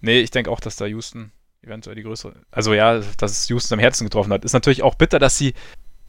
Nee, 0.00 0.20
ich 0.20 0.30
denke 0.30 0.50
auch, 0.50 0.60
dass 0.60 0.76
da 0.76 0.86
Houston 0.86 1.32
eventuell 1.62 1.96
die 1.96 2.02
größere, 2.02 2.34
also 2.50 2.74
ja, 2.74 3.00
dass 3.18 3.32
es 3.32 3.48
Houston 3.48 3.74
am 3.74 3.80
Herzen 3.80 4.04
getroffen 4.04 4.32
hat. 4.32 4.44
Ist 4.44 4.52
natürlich 4.52 4.82
auch 4.82 4.94
bitter, 4.94 5.18
dass 5.18 5.38
sie 5.38 5.54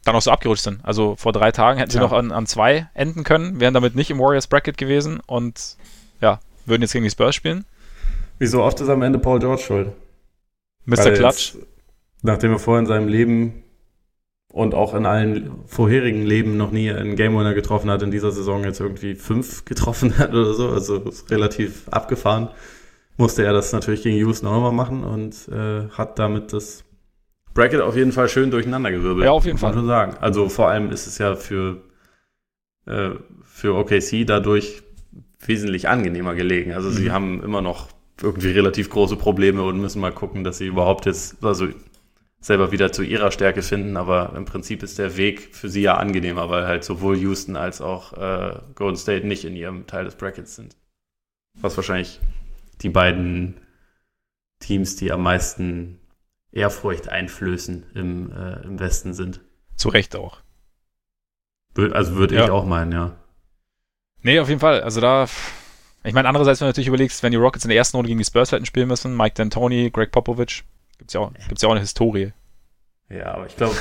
dann 0.04 0.14
auch 0.14 0.22
so 0.22 0.30
abgerutscht 0.30 0.64
sind. 0.64 0.80
Also 0.84 1.16
vor 1.16 1.32
drei 1.32 1.50
Tagen 1.52 1.78
hätten 1.78 1.90
sie 1.90 1.98
ja. 1.98 2.02
noch 2.02 2.12
an, 2.12 2.32
an 2.32 2.46
zwei 2.46 2.88
enden 2.94 3.24
können, 3.24 3.60
wären 3.60 3.74
damit 3.74 3.94
nicht 3.94 4.10
im 4.10 4.18
Warriors 4.18 4.46
Bracket 4.46 4.78
gewesen 4.78 5.20
und 5.26 5.76
ja, 6.20 6.40
würden 6.66 6.82
jetzt 6.82 6.92
gegen 6.92 7.04
die 7.04 7.10
Spurs 7.10 7.34
spielen. 7.34 7.64
Wieso 8.38 8.62
oft 8.62 8.80
ist 8.80 8.88
am 8.88 9.02
Ende 9.02 9.18
Paul 9.18 9.38
George 9.38 9.62
schuld? 9.62 9.92
Mr. 10.84 11.12
Klatsch. 11.12 11.54
Nachdem 12.22 12.52
er 12.52 12.58
vorher 12.58 12.80
in 12.80 12.86
seinem 12.86 13.08
Leben 13.08 13.62
und 14.52 14.74
auch 14.74 14.94
in 14.94 15.06
allen 15.06 15.50
vorherigen 15.66 16.24
Leben 16.24 16.56
noch 16.56 16.70
nie 16.70 16.90
einen 16.90 17.16
Game 17.16 17.36
Winner 17.36 17.54
getroffen 17.54 17.90
hat, 17.90 18.02
in 18.02 18.10
dieser 18.10 18.30
Saison 18.30 18.64
jetzt 18.64 18.80
irgendwie 18.80 19.14
fünf 19.14 19.64
getroffen 19.64 20.16
hat 20.18 20.30
oder 20.30 20.54
so, 20.54 20.70
also 20.70 21.02
relativ 21.28 21.88
abgefahren, 21.88 22.48
musste 23.16 23.44
er 23.44 23.52
das 23.52 23.72
natürlich 23.72 24.02
gegen 24.02 24.16
Houston 24.16 24.46
auch 24.46 24.54
nochmal 24.54 24.72
machen 24.72 25.04
und 25.04 25.48
äh, 25.48 25.88
hat 25.90 26.18
damit 26.18 26.52
das 26.52 26.84
Bracket 27.54 27.80
auf 27.80 27.96
jeden 27.96 28.12
Fall 28.12 28.28
schön 28.28 28.50
durcheinander 28.50 28.90
gewirbelt. 28.90 29.24
Ja, 29.24 29.30
auf 29.30 29.46
jeden 29.46 29.58
Fall. 29.58 29.72
Schon 29.72 29.86
sagen. 29.86 30.16
Also 30.20 30.48
vor 30.48 30.68
allem 30.68 30.90
ist 30.90 31.06
es 31.06 31.18
ja 31.18 31.36
für, 31.36 31.82
äh, 32.86 33.10
für 33.44 33.76
OKC 33.76 34.26
dadurch 34.26 34.82
wesentlich 35.46 35.88
angenehmer 35.88 36.34
gelegen. 36.34 36.72
Also 36.72 36.88
mhm. 36.88 36.94
sie 36.94 37.10
haben 37.10 37.42
immer 37.42 37.62
noch 37.62 37.88
irgendwie 38.20 38.50
relativ 38.50 38.90
große 38.90 39.16
Probleme 39.16 39.62
und 39.62 39.80
müssen 39.80 40.00
mal 40.00 40.12
gucken, 40.12 40.44
dass 40.44 40.58
sie 40.58 40.66
überhaupt 40.66 41.06
jetzt, 41.06 41.42
also 41.44 41.68
selber 42.40 42.72
wieder 42.72 42.92
zu 42.92 43.02
ihrer 43.02 43.30
Stärke 43.30 43.62
finden, 43.62 43.96
aber 43.96 44.34
im 44.36 44.44
Prinzip 44.44 44.82
ist 44.82 44.98
der 44.98 45.16
Weg 45.16 45.54
für 45.54 45.68
sie 45.68 45.82
ja 45.82 45.96
angenehmer, 45.96 46.50
weil 46.50 46.66
halt 46.66 46.84
sowohl 46.84 47.16
Houston 47.16 47.56
als 47.56 47.80
auch 47.80 48.12
äh, 48.12 48.58
Golden 48.74 48.96
State 48.96 49.26
nicht 49.26 49.44
in 49.44 49.56
ihrem 49.56 49.86
Teil 49.86 50.04
des 50.04 50.16
Brackets 50.16 50.54
sind. 50.54 50.76
Was 51.54 51.76
wahrscheinlich 51.76 52.20
die 52.82 52.90
beiden 52.90 53.54
Teams, 54.60 54.96
die 54.96 55.10
am 55.10 55.22
meisten 55.22 56.00
Ehrfurcht 56.54 57.08
einflößen 57.08 57.86
im, 57.94 58.32
äh, 58.32 58.64
im 58.64 58.78
Westen 58.78 59.12
sind. 59.12 59.40
Zu 59.76 59.88
Recht 59.88 60.16
auch. 60.16 60.38
Also 61.76 62.14
würde 62.14 62.36
ja. 62.36 62.44
ich 62.44 62.50
auch 62.50 62.64
meinen, 62.64 62.92
ja. 62.92 63.16
Nee, 64.22 64.38
auf 64.38 64.48
jeden 64.48 64.60
Fall. 64.60 64.80
Also 64.82 65.00
da 65.00 65.26
ich 66.06 66.12
meine, 66.12 66.28
andererseits, 66.28 66.60
wenn 66.60 66.66
du 66.66 66.68
natürlich 66.68 66.88
überlegst, 66.88 67.22
wenn 67.22 67.32
die 67.32 67.38
Rockets 67.38 67.64
in 67.64 67.70
der 67.70 67.78
ersten 67.78 67.96
Runde 67.96 68.08
gegen 68.08 68.18
die 68.18 68.26
Spurs 68.26 68.52
hätten 68.52 68.66
spielen 68.66 68.88
müssen, 68.88 69.16
Mike 69.16 69.42
D'Antoni, 69.42 69.90
Greg 69.90 70.12
Popovich, 70.12 70.64
gibt's 70.98 71.14
ja 71.14 71.20
auch, 71.20 71.32
gibt's 71.48 71.62
ja 71.62 71.68
auch 71.68 71.72
eine 71.72 71.80
Historie. 71.80 72.32
Ja, 73.08 73.34
aber 73.34 73.46
ich 73.46 73.56
glaube, 73.56 73.74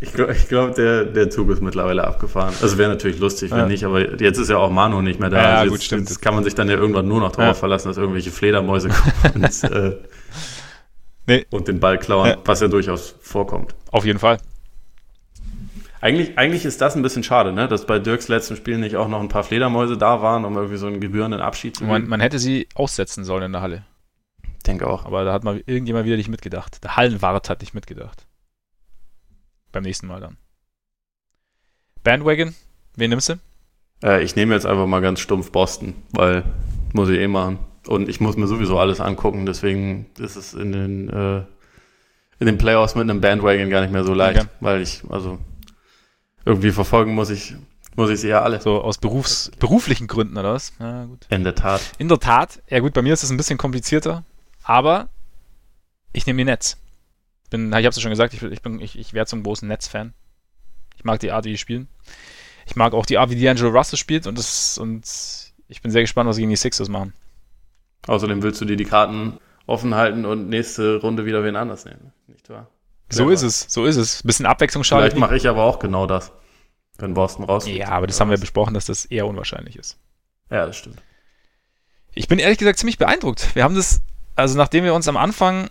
ich 0.00 0.12
glaube, 0.12 0.34
glaub, 0.48 0.74
der, 0.74 1.04
der 1.04 1.28
Zug 1.28 1.50
ist 1.50 1.60
mittlerweile 1.60 2.04
abgefahren. 2.04 2.54
Also 2.62 2.78
wäre 2.78 2.88
natürlich 2.88 3.18
lustig, 3.18 3.50
wenn 3.50 3.58
ja. 3.58 3.66
nicht, 3.66 3.84
aber 3.84 4.20
jetzt 4.20 4.38
ist 4.38 4.48
ja 4.48 4.56
auch 4.56 4.70
Manu 4.70 5.02
nicht 5.02 5.20
mehr 5.20 5.28
da. 5.28 5.36
Ja, 5.36 5.58
also 5.58 5.72
gut, 5.72 5.82
stimmt. 5.82 6.08
Jetzt 6.08 6.22
kann 6.22 6.34
man 6.34 6.44
sich 6.44 6.54
dann 6.54 6.68
ja 6.68 6.76
irgendwann 6.76 7.08
nur 7.08 7.20
noch 7.20 7.32
darauf 7.32 7.56
ja. 7.56 7.60
verlassen, 7.60 7.88
dass 7.88 7.98
irgendwelche 7.98 8.30
Fledermäuse 8.30 8.88
kommen 8.88 9.34
und, 9.44 9.64
äh, 9.64 9.96
nee. 11.30 11.46
und 11.50 11.68
den 11.68 11.80
Ball 11.80 11.98
klauen, 11.98 12.28
ja. 12.28 12.36
was 12.44 12.60
ja 12.60 12.68
durchaus 12.68 13.14
vorkommt. 13.20 13.74
Auf 13.90 14.04
jeden 14.04 14.18
Fall. 14.18 14.38
Eigentlich, 16.02 16.38
eigentlich 16.38 16.64
ist 16.64 16.80
das 16.80 16.96
ein 16.96 17.02
bisschen 17.02 17.22
schade, 17.22 17.52
ne? 17.52 17.68
dass 17.68 17.86
bei 17.86 17.98
Dirks 17.98 18.28
letzten 18.28 18.56
Spiel 18.56 18.78
nicht 18.78 18.96
auch 18.96 19.08
noch 19.08 19.20
ein 19.20 19.28
paar 19.28 19.44
Fledermäuse 19.44 19.98
da 19.98 20.22
waren, 20.22 20.44
um 20.44 20.56
irgendwie 20.56 20.78
so 20.78 20.86
einen 20.86 21.00
gebührenden 21.00 21.40
Abschied 21.40 21.76
zu 21.76 21.84
man, 21.84 22.08
man 22.08 22.20
hätte 22.20 22.38
sie 22.38 22.68
aussetzen 22.74 23.24
sollen 23.24 23.44
in 23.44 23.52
der 23.52 23.60
Halle. 23.60 23.84
Denke 24.66 24.86
auch. 24.86 25.04
Aber 25.04 25.24
da 25.24 25.32
hat 25.32 25.44
mal 25.44 25.62
irgendjemand 25.66 26.06
wieder 26.06 26.16
nicht 26.16 26.28
mitgedacht. 26.28 26.82
Der 26.84 26.96
Hallenwart 26.96 27.50
hat 27.50 27.60
nicht 27.60 27.74
mitgedacht. 27.74 28.26
Beim 29.72 29.82
nächsten 29.82 30.06
Mal 30.06 30.20
dann. 30.20 30.36
Bandwagon, 32.02 32.54
wen 32.96 33.10
nimmst 33.10 33.28
du? 33.28 33.34
Äh, 34.02 34.22
ich 34.22 34.36
nehme 34.36 34.54
jetzt 34.54 34.66
einfach 34.66 34.86
mal 34.86 35.00
ganz 35.00 35.20
stumpf 35.20 35.52
Boston, 35.52 35.94
weil 36.12 36.44
muss 36.92 37.10
ich 37.10 37.18
eh 37.18 37.28
machen. 37.28 37.58
Und 37.90 38.08
ich 38.08 38.20
muss 38.20 38.36
mir 38.36 38.46
sowieso 38.46 38.78
alles 38.78 39.00
angucken, 39.00 39.46
deswegen 39.46 40.06
ist 40.16 40.36
es 40.36 40.54
in 40.54 40.70
den, 40.70 41.08
äh, 41.10 41.38
in 42.38 42.46
den 42.46 42.56
Playoffs 42.56 42.94
mit 42.94 43.02
einem 43.02 43.20
Bandwagon 43.20 43.68
gar 43.68 43.80
nicht 43.80 43.90
mehr 43.90 44.04
so 44.04 44.14
leicht, 44.14 44.42
okay. 44.42 44.48
weil 44.60 44.80
ich, 44.80 45.02
also 45.08 45.40
irgendwie 46.44 46.70
verfolgen 46.70 47.16
muss 47.16 47.30
ich 47.30 47.56
muss 47.96 48.08
ich 48.10 48.20
sie 48.20 48.28
ja 48.28 48.42
alle. 48.42 48.60
So 48.60 48.80
aus 48.80 48.98
Berufs 48.98 49.50
beruflichen 49.58 50.06
Gründen 50.06 50.38
oder 50.38 50.52
was? 50.52 50.72
Ja, 50.78 51.06
gut. 51.06 51.26
In 51.30 51.42
der 51.42 51.56
Tat. 51.56 51.80
In 51.98 52.06
der 52.06 52.20
Tat. 52.20 52.62
Ja 52.70 52.78
gut, 52.78 52.92
bei 52.92 53.02
mir 53.02 53.12
ist 53.12 53.24
es 53.24 53.30
ein 53.30 53.36
bisschen 53.36 53.58
komplizierter, 53.58 54.22
aber 54.62 55.08
ich 56.12 56.24
nehme 56.26 56.38
die 56.38 56.44
Netz. 56.44 56.76
Bin, 57.50 57.70
ich 57.70 57.74
habe 57.74 57.88
es 57.88 57.96
ja 57.96 58.02
schon 58.02 58.10
gesagt, 58.10 58.34
ich, 58.34 58.40
ich, 58.40 58.62
bin, 58.62 58.80
ich, 58.80 58.96
ich 58.96 59.14
werde 59.14 59.28
zum 59.28 59.42
großen 59.42 59.66
Netz-Fan. 59.66 60.14
Ich 60.96 61.02
mag 61.02 61.18
die 61.18 61.32
Art, 61.32 61.44
wie 61.44 61.50
die 61.50 61.58
spielen. 61.58 61.88
Ich 62.66 62.76
mag 62.76 62.92
auch 62.92 63.04
die 63.04 63.18
Art, 63.18 63.30
wie 63.30 63.34
D'Angelo 63.34 63.76
Russell 63.76 63.98
spielt 63.98 64.28
und, 64.28 64.38
das, 64.38 64.78
und 64.78 65.04
ich 65.66 65.82
bin 65.82 65.90
sehr 65.90 66.02
gespannt, 66.02 66.28
was 66.28 66.36
sie 66.36 66.42
gegen 66.42 66.50
die 66.50 66.56
Sixers 66.56 66.88
machen. 66.88 67.14
Außerdem 68.06 68.42
willst 68.42 68.60
du 68.60 68.64
dir 68.64 68.76
die 68.76 68.84
Karten 68.84 69.38
offen 69.66 69.94
halten 69.94 70.24
und 70.24 70.48
nächste 70.48 70.96
Runde 70.96 71.26
wieder 71.26 71.44
wen 71.44 71.56
anders 71.56 71.84
nehmen, 71.84 72.12
nicht 72.26 72.48
wahr? 72.50 72.68
So 73.08 73.28
ist 73.30 73.42
es, 73.42 73.66
so 73.68 73.86
ist 73.86 73.96
es. 73.96 74.22
Bisschen 74.22 74.46
Abwechslung 74.46 74.84
schadet. 74.84 75.12
Vielleicht 75.12 75.20
mache 75.20 75.36
ich 75.36 75.48
aber 75.48 75.64
auch 75.64 75.78
genau 75.80 76.06
das, 76.06 76.32
wenn 76.98 77.14
Boston 77.14 77.44
raus. 77.44 77.66
Ja, 77.66 77.88
aber 77.88 78.06
das 78.06 78.20
haben 78.20 78.30
wir 78.30 78.38
besprochen, 78.38 78.74
dass 78.74 78.86
das 78.86 79.04
eher 79.04 79.26
unwahrscheinlich 79.26 79.76
ist. 79.76 79.98
Ja, 80.48 80.66
das 80.66 80.76
stimmt. 80.76 81.02
Ich 82.14 82.28
bin 82.28 82.38
ehrlich 82.38 82.58
gesagt 82.58 82.78
ziemlich 82.78 82.98
beeindruckt. 82.98 83.54
Wir 83.54 83.64
haben 83.64 83.74
das, 83.74 84.00
also 84.36 84.56
nachdem 84.56 84.84
wir 84.84 84.94
uns 84.94 85.08
am 85.08 85.16
Anfang 85.16 85.70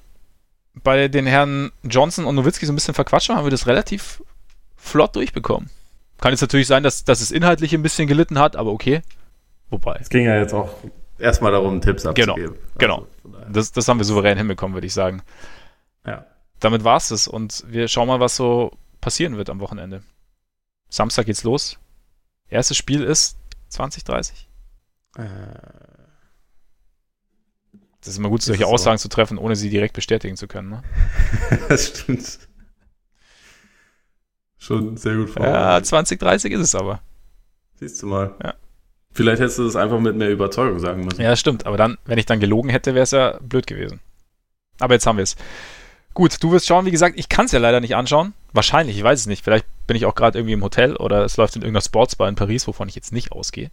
bei 0.84 1.08
den 1.08 1.26
Herren 1.26 1.72
Johnson 1.84 2.26
und 2.26 2.36
Nowitzki 2.36 2.66
so 2.66 2.72
ein 2.72 2.76
bisschen 2.76 2.94
verquatscht 2.94 3.30
haben, 3.30 3.38
haben 3.38 3.46
wir 3.46 3.52
das 3.52 3.68
relativ 3.68 4.22
flott 4.76 5.16
durchbekommen. 5.16 5.70
Kann 6.20 6.32
jetzt 6.32 6.42
natürlich 6.42 6.68
sein, 6.68 6.84
dass, 6.84 7.04
dass 7.04 7.22
es 7.22 7.32
inhaltlich 7.32 7.74
ein 7.74 7.82
bisschen 7.82 8.08
gelitten 8.08 8.40
hat, 8.40 8.56
aber 8.56 8.72
okay. 8.72 9.02
Wobei. 9.70 9.98
Es 10.02 10.10
ging 10.10 10.26
ja 10.26 10.38
jetzt 10.38 10.54
auch 10.54 10.70
erstmal 11.20 11.52
darum, 11.52 11.82
Tipps 11.82 12.04
genau, 12.04 12.34
abzugeben. 12.34 12.58
Genau, 12.78 13.08
genau. 13.24 13.40
Das, 13.52 13.72
das 13.72 13.88
haben 13.88 14.00
wir 14.00 14.06
souverän 14.06 14.38
hinbekommen, 14.38 14.76
würde 14.76 14.88
ich 14.88 14.94
sagen. 14.94 15.22
Ja 16.06 16.26
damit 16.60 16.84
war 16.84 16.98
es 16.98 17.28
und 17.28 17.64
wir 17.68 17.88
schauen 17.88 18.08
mal, 18.08 18.20
was 18.20 18.36
so 18.36 18.78
passieren 19.02 19.38
wird 19.38 19.50
am 19.50 19.60
Wochenende. 19.60 20.04
Samstag 20.90 21.26
geht's 21.26 21.44
los. 21.44 21.80
Erstes 22.50 22.78
Spiel 22.78 23.04
ist 23.04 23.38
2030. 23.70 24.50
Äh, 25.18 25.24
das 28.02 28.10
ist 28.10 28.18
immer 28.18 28.30
gut, 28.30 28.42
solche 28.42 28.66
Aussagen 28.66 28.98
so? 28.98 29.04
zu 29.04 29.10
treffen, 29.10 29.38
ohne 29.38 29.56
sie 29.56 29.70
direkt 29.70 29.94
bestätigen 29.94 30.36
zu 30.36 30.48
können. 30.48 30.70
Ne? 30.70 30.84
das 31.70 31.88
stimmt. 31.88 32.40
Schon 34.58 34.98
sehr 34.98 35.16
gut 35.16 35.30
vor. 35.30 35.46
Ja, 35.46 35.82
2030 35.82 36.52
ist 36.54 36.62
es 36.62 36.76
aber. 36.76 37.02
Siehst 37.76 38.02
du 38.02 38.08
mal. 38.08 38.36
Ja. 38.44 38.56
Vielleicht 39.14 39.42
hättest 39.42 39.60
du 39.60 39.66
das 39.66 39.76
einfach 39.76 40.00
mit 40.00 40.16
mehr 40.16 40.30
Überzeugung 40.30 40.80
sagen 40.80 41.04
müssen. 41.04 41.22
Ja, 41.22 41.36
stimmt. 41.36 41.66
Aber 41.66 41.78
dann, 41.78 41.98
wenn 42.06 42.18
ich 42.18 42.26
dann 42.26 42.40
gelogen 42.40 42.70
hätte, 42.70 42.94
wäre 42.94 43.04
es 43.04 43.12
ja 43.12 43.38
blöd 43.42 43.68
gewesen. 43.68 44.00
Aber 44.80 44.94
jetzt 44.94 45.06
haben 45.06 45.18
wir 45.18 45.24
es. 45.24 45.36
Gut, 46.14 46.42
du 46.42 46.52
wirst 46.52 46.68
schauen. 46.68 46.86
Wie 46.86 46.92
gesagt, 46.92 47.18
ich 47.18 47.30
kann 47.30 47.46
es 47.46 47.52
ja 47.52 47.60
leider 47.60 47.80
nicht 47.82 47.96
anschauen. 47.96 48.34
Wahrscheinlich, 48.54 48.98
ich 48.98 49.04
weiß 49.04 49.20
es 49.20 49.28
nicht. 49.28 49.44
Vielleicht 49.44 49.66
bin 49.88 49.96
ich 49.96 50.06
auch 50.06 50.16
gerade 50.16 50.38
irgendwie 50.38 50.54
im 50.54 50.64
Hotel 50.64 50.96
oder 50.96 51.24
es 51.24 51.38
läuft 51.38 51.56
in 51.56 51.62
irgendeiner 51.62 51.82
Sportsbar 51.82 52.30
in 52.30 52.36
Paris, 52.36 52.68
wovon 52.68 52.88
ich 52.88 52.96
jetzt 52.96 53.12
nicht 53.12 53.32
ausgehe. 53.32 53.72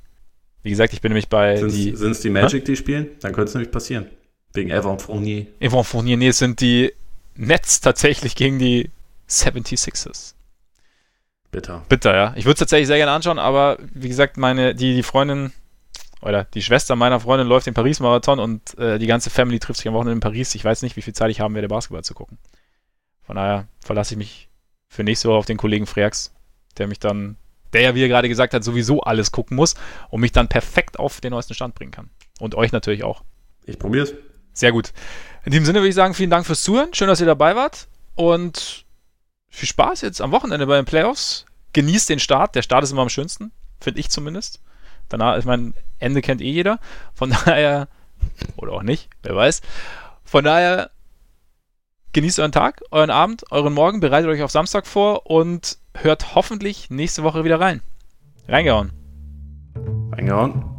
Wie 0.63 0.71
gesagt, 0.71 0.93
ich 0.93 1.01
bin 1.01 1.11
nämlich 1.11 1.29
bei. 1.29 1.57
Sind 1.57 2.01
es 2.01 2.21
die 2.21 2.31
Magic, 2.31 2.63
Hä? 2.63 2.65
die 2.67 2.77
spielen? 2.77 3.09
Dann 3.21 3.33
könnte 3.33 3.49
es 3.49 3.55
nämlich 3.55 3.71
passieren. 3.71 4.07
Wegen 4.53 4.71
Evan 4.71 4.99
Fournier. 4.99 5.47
Evan 5.61 5.85
Fournier, 5.85 6.17
nee, 6.17 6.29
es 6.29 6.39
sind 6.39 6.61
die 6.61 6.93
Nets 7.37 7.81
tatsächlich 7.81 8.35
gegen 8.37 8.59
die 8.59 8.91
76ers. 9.29 10.35
Bitter. 11.57 11.83
Bitter, 11.89 12.15
ja. 12.15 12.35
Ich 12.37 12.45
würde 12.45 12.53
es 12.53 12.59
tatsächlich 12.59 12.87
sehr 12.87 12.99
gerne 12.99 13.13
anschauen, 13.13 13.39
aber 13.39 13.79
wie 13.95 14.09
gesagt, 14.09 14.37
meine, 14.37 14.75
die, 14.75 14.95
die 14.95 15.03
Freundin 15.03 15.53
oder 16.21 16.45
die 16.45 16.61
Schwester 16.61 16.97
meiner 16.97 17.19
Freundin 17.19 17.49
läuft 17.49 17.67
den 17.67 17.73
Paris-Marathon 17.73 18.39
und 18.41 18.77
äh, 18.79 18.99
die 18.99 19.07
ganze 19.07 19.31
Family 19.31 19.59
trifft 19.59 19.79
sich 19.79 19.89
am 19.89 19.95
Wochenende 19.95 20.13
in 20.13 20.21
Paris. 20.21 20.55
Ich 20.55 20.63
weiß 20.63 20.83
nicht, 20.83 20.97
wie 20.97 21.01
viel 21.01 21.15
Zeit 21.15 21.31
ich 21.31 21.41
haben 21.41 21.55
werde, 21.55 21.69
Basketball 21.69 22.05
zu 22.05 22.13
gucken. 22.13 22.37
Von 23.23 23.37
daher 23.37 23.69
verlasse 23.81 24.13
ich 24.13 24.19
mich 24.19 24.51
für 24.91 25.03
nächste 25.03 25.31
Woche 25.31 25.39
auf 25.39 25.47
den 25.47 25.57
Kollegen 25.57 25.87
Freaks, 25.87 26.35
der 26.77 26.89
mich 26.89 27.01
dann, 27.01 27.39
der 27.73 27.81
ja, 27.81 27.95
wie 27.95 28.03
er 28.03 28.09
gerade 28.09 28.29
gesagt 28.29 28.53
hat, 28.53 28.63
sowieso 28.63 29.01
alles 29.01 29.33
gucken 29.33 29.57
muss 29.57 29.77
und 30.11 30.21
mich 30.21 30.33
dann 30.33 30.49
perfekt 30.49 30.99
auf 30.99 31.23
den 31.23 31.31
neuesten 31.31 31.55
Stand 31.55 31.75
bringen 31.75 31.91
kann. 31.91 32.11
Und 32.39 32.55
euch 32.55 32.71
natürlich 32.71 33.03
auch. 33.03 33.25
Ich 33.65 33.79
probier's. 33.79 34.13
Sehr 34.53 34.73
gut. 34.73 34.93
In 35.47 35.53
diesem 35.53 35.65
Sinne 35.65 35.79
würde 35.79 35.89
ich 35.89 35.95
sagen, 35.95 36.13
vielen 36.13 36.29
Dank 36.29 36.45
fürs 36.45 36.63
Zuhören. 36.63 36.93
Schön, 36.93 37.09
dass 37.09 37.21
ihr 37.21 37.27
dabei 37.27 37.57
wart. 37.57 37.89
Und 38.15 38.86
viel 39.57 39.69
Spaß 39.69 40.03
jetzt 40.03 40.21
am 40.21 40.33
Wochenende 40.33 40.67
bei 40.67 40.77
den 40.77 40.85
Playoffs. 40.85 41.47
Genießt 41.73 42.09
den 42.11 42.21
Start. 42.21 42.55
Der 42.55 42.63
Start 42.63 42.85
ist 42.85 42.93
immer 42.93 43.03
am 43.03 43.09
schönsten, 43.09 43.53
finde 43.81 44.01
ich 44.01 44.11
zumindest. 44.11 44.61
Danach, 45.09 45.39
ich 45.39 45.45
mein 45.45 45.75
Ende 45.99 46.21
kennt 46.21 46.43
eh 46.43 46.51
jeder. 46.51 46.79
Von 47.15 47.31
daher, 47.45 47.89
oder 48.57 48.73
auch 48.73 48.83
nicht, 48.83 49.09
wer 49.23 49.35
weiß. 49.35 49.63
Von 50.25 50.45
daher, 50.45 50.91
genießt 52.13 52.39
euren 52.39 52.53
Tag, 52.53 52.83
euren 52.91 53.11
Abend, 53.11 53.45
euren 53.51 53.73
Morgen, 53.73 54.01
bereitet 54.01 54.29
euch 54.29 54.43
auf 54.43 54.51
Samstag 54.51 54.87
vor 54.87 55.27
und 55.27 55.79
hört 55.95 56.35
hoffentlich 56.35 56.91
nächste 56.91 57.23
Woche 57.23 57.45
wieder 57.45 57.61
rein. 57.61 57.81
Reingehauen. 58.49 58.93
Reingehauen. 60.13 60.76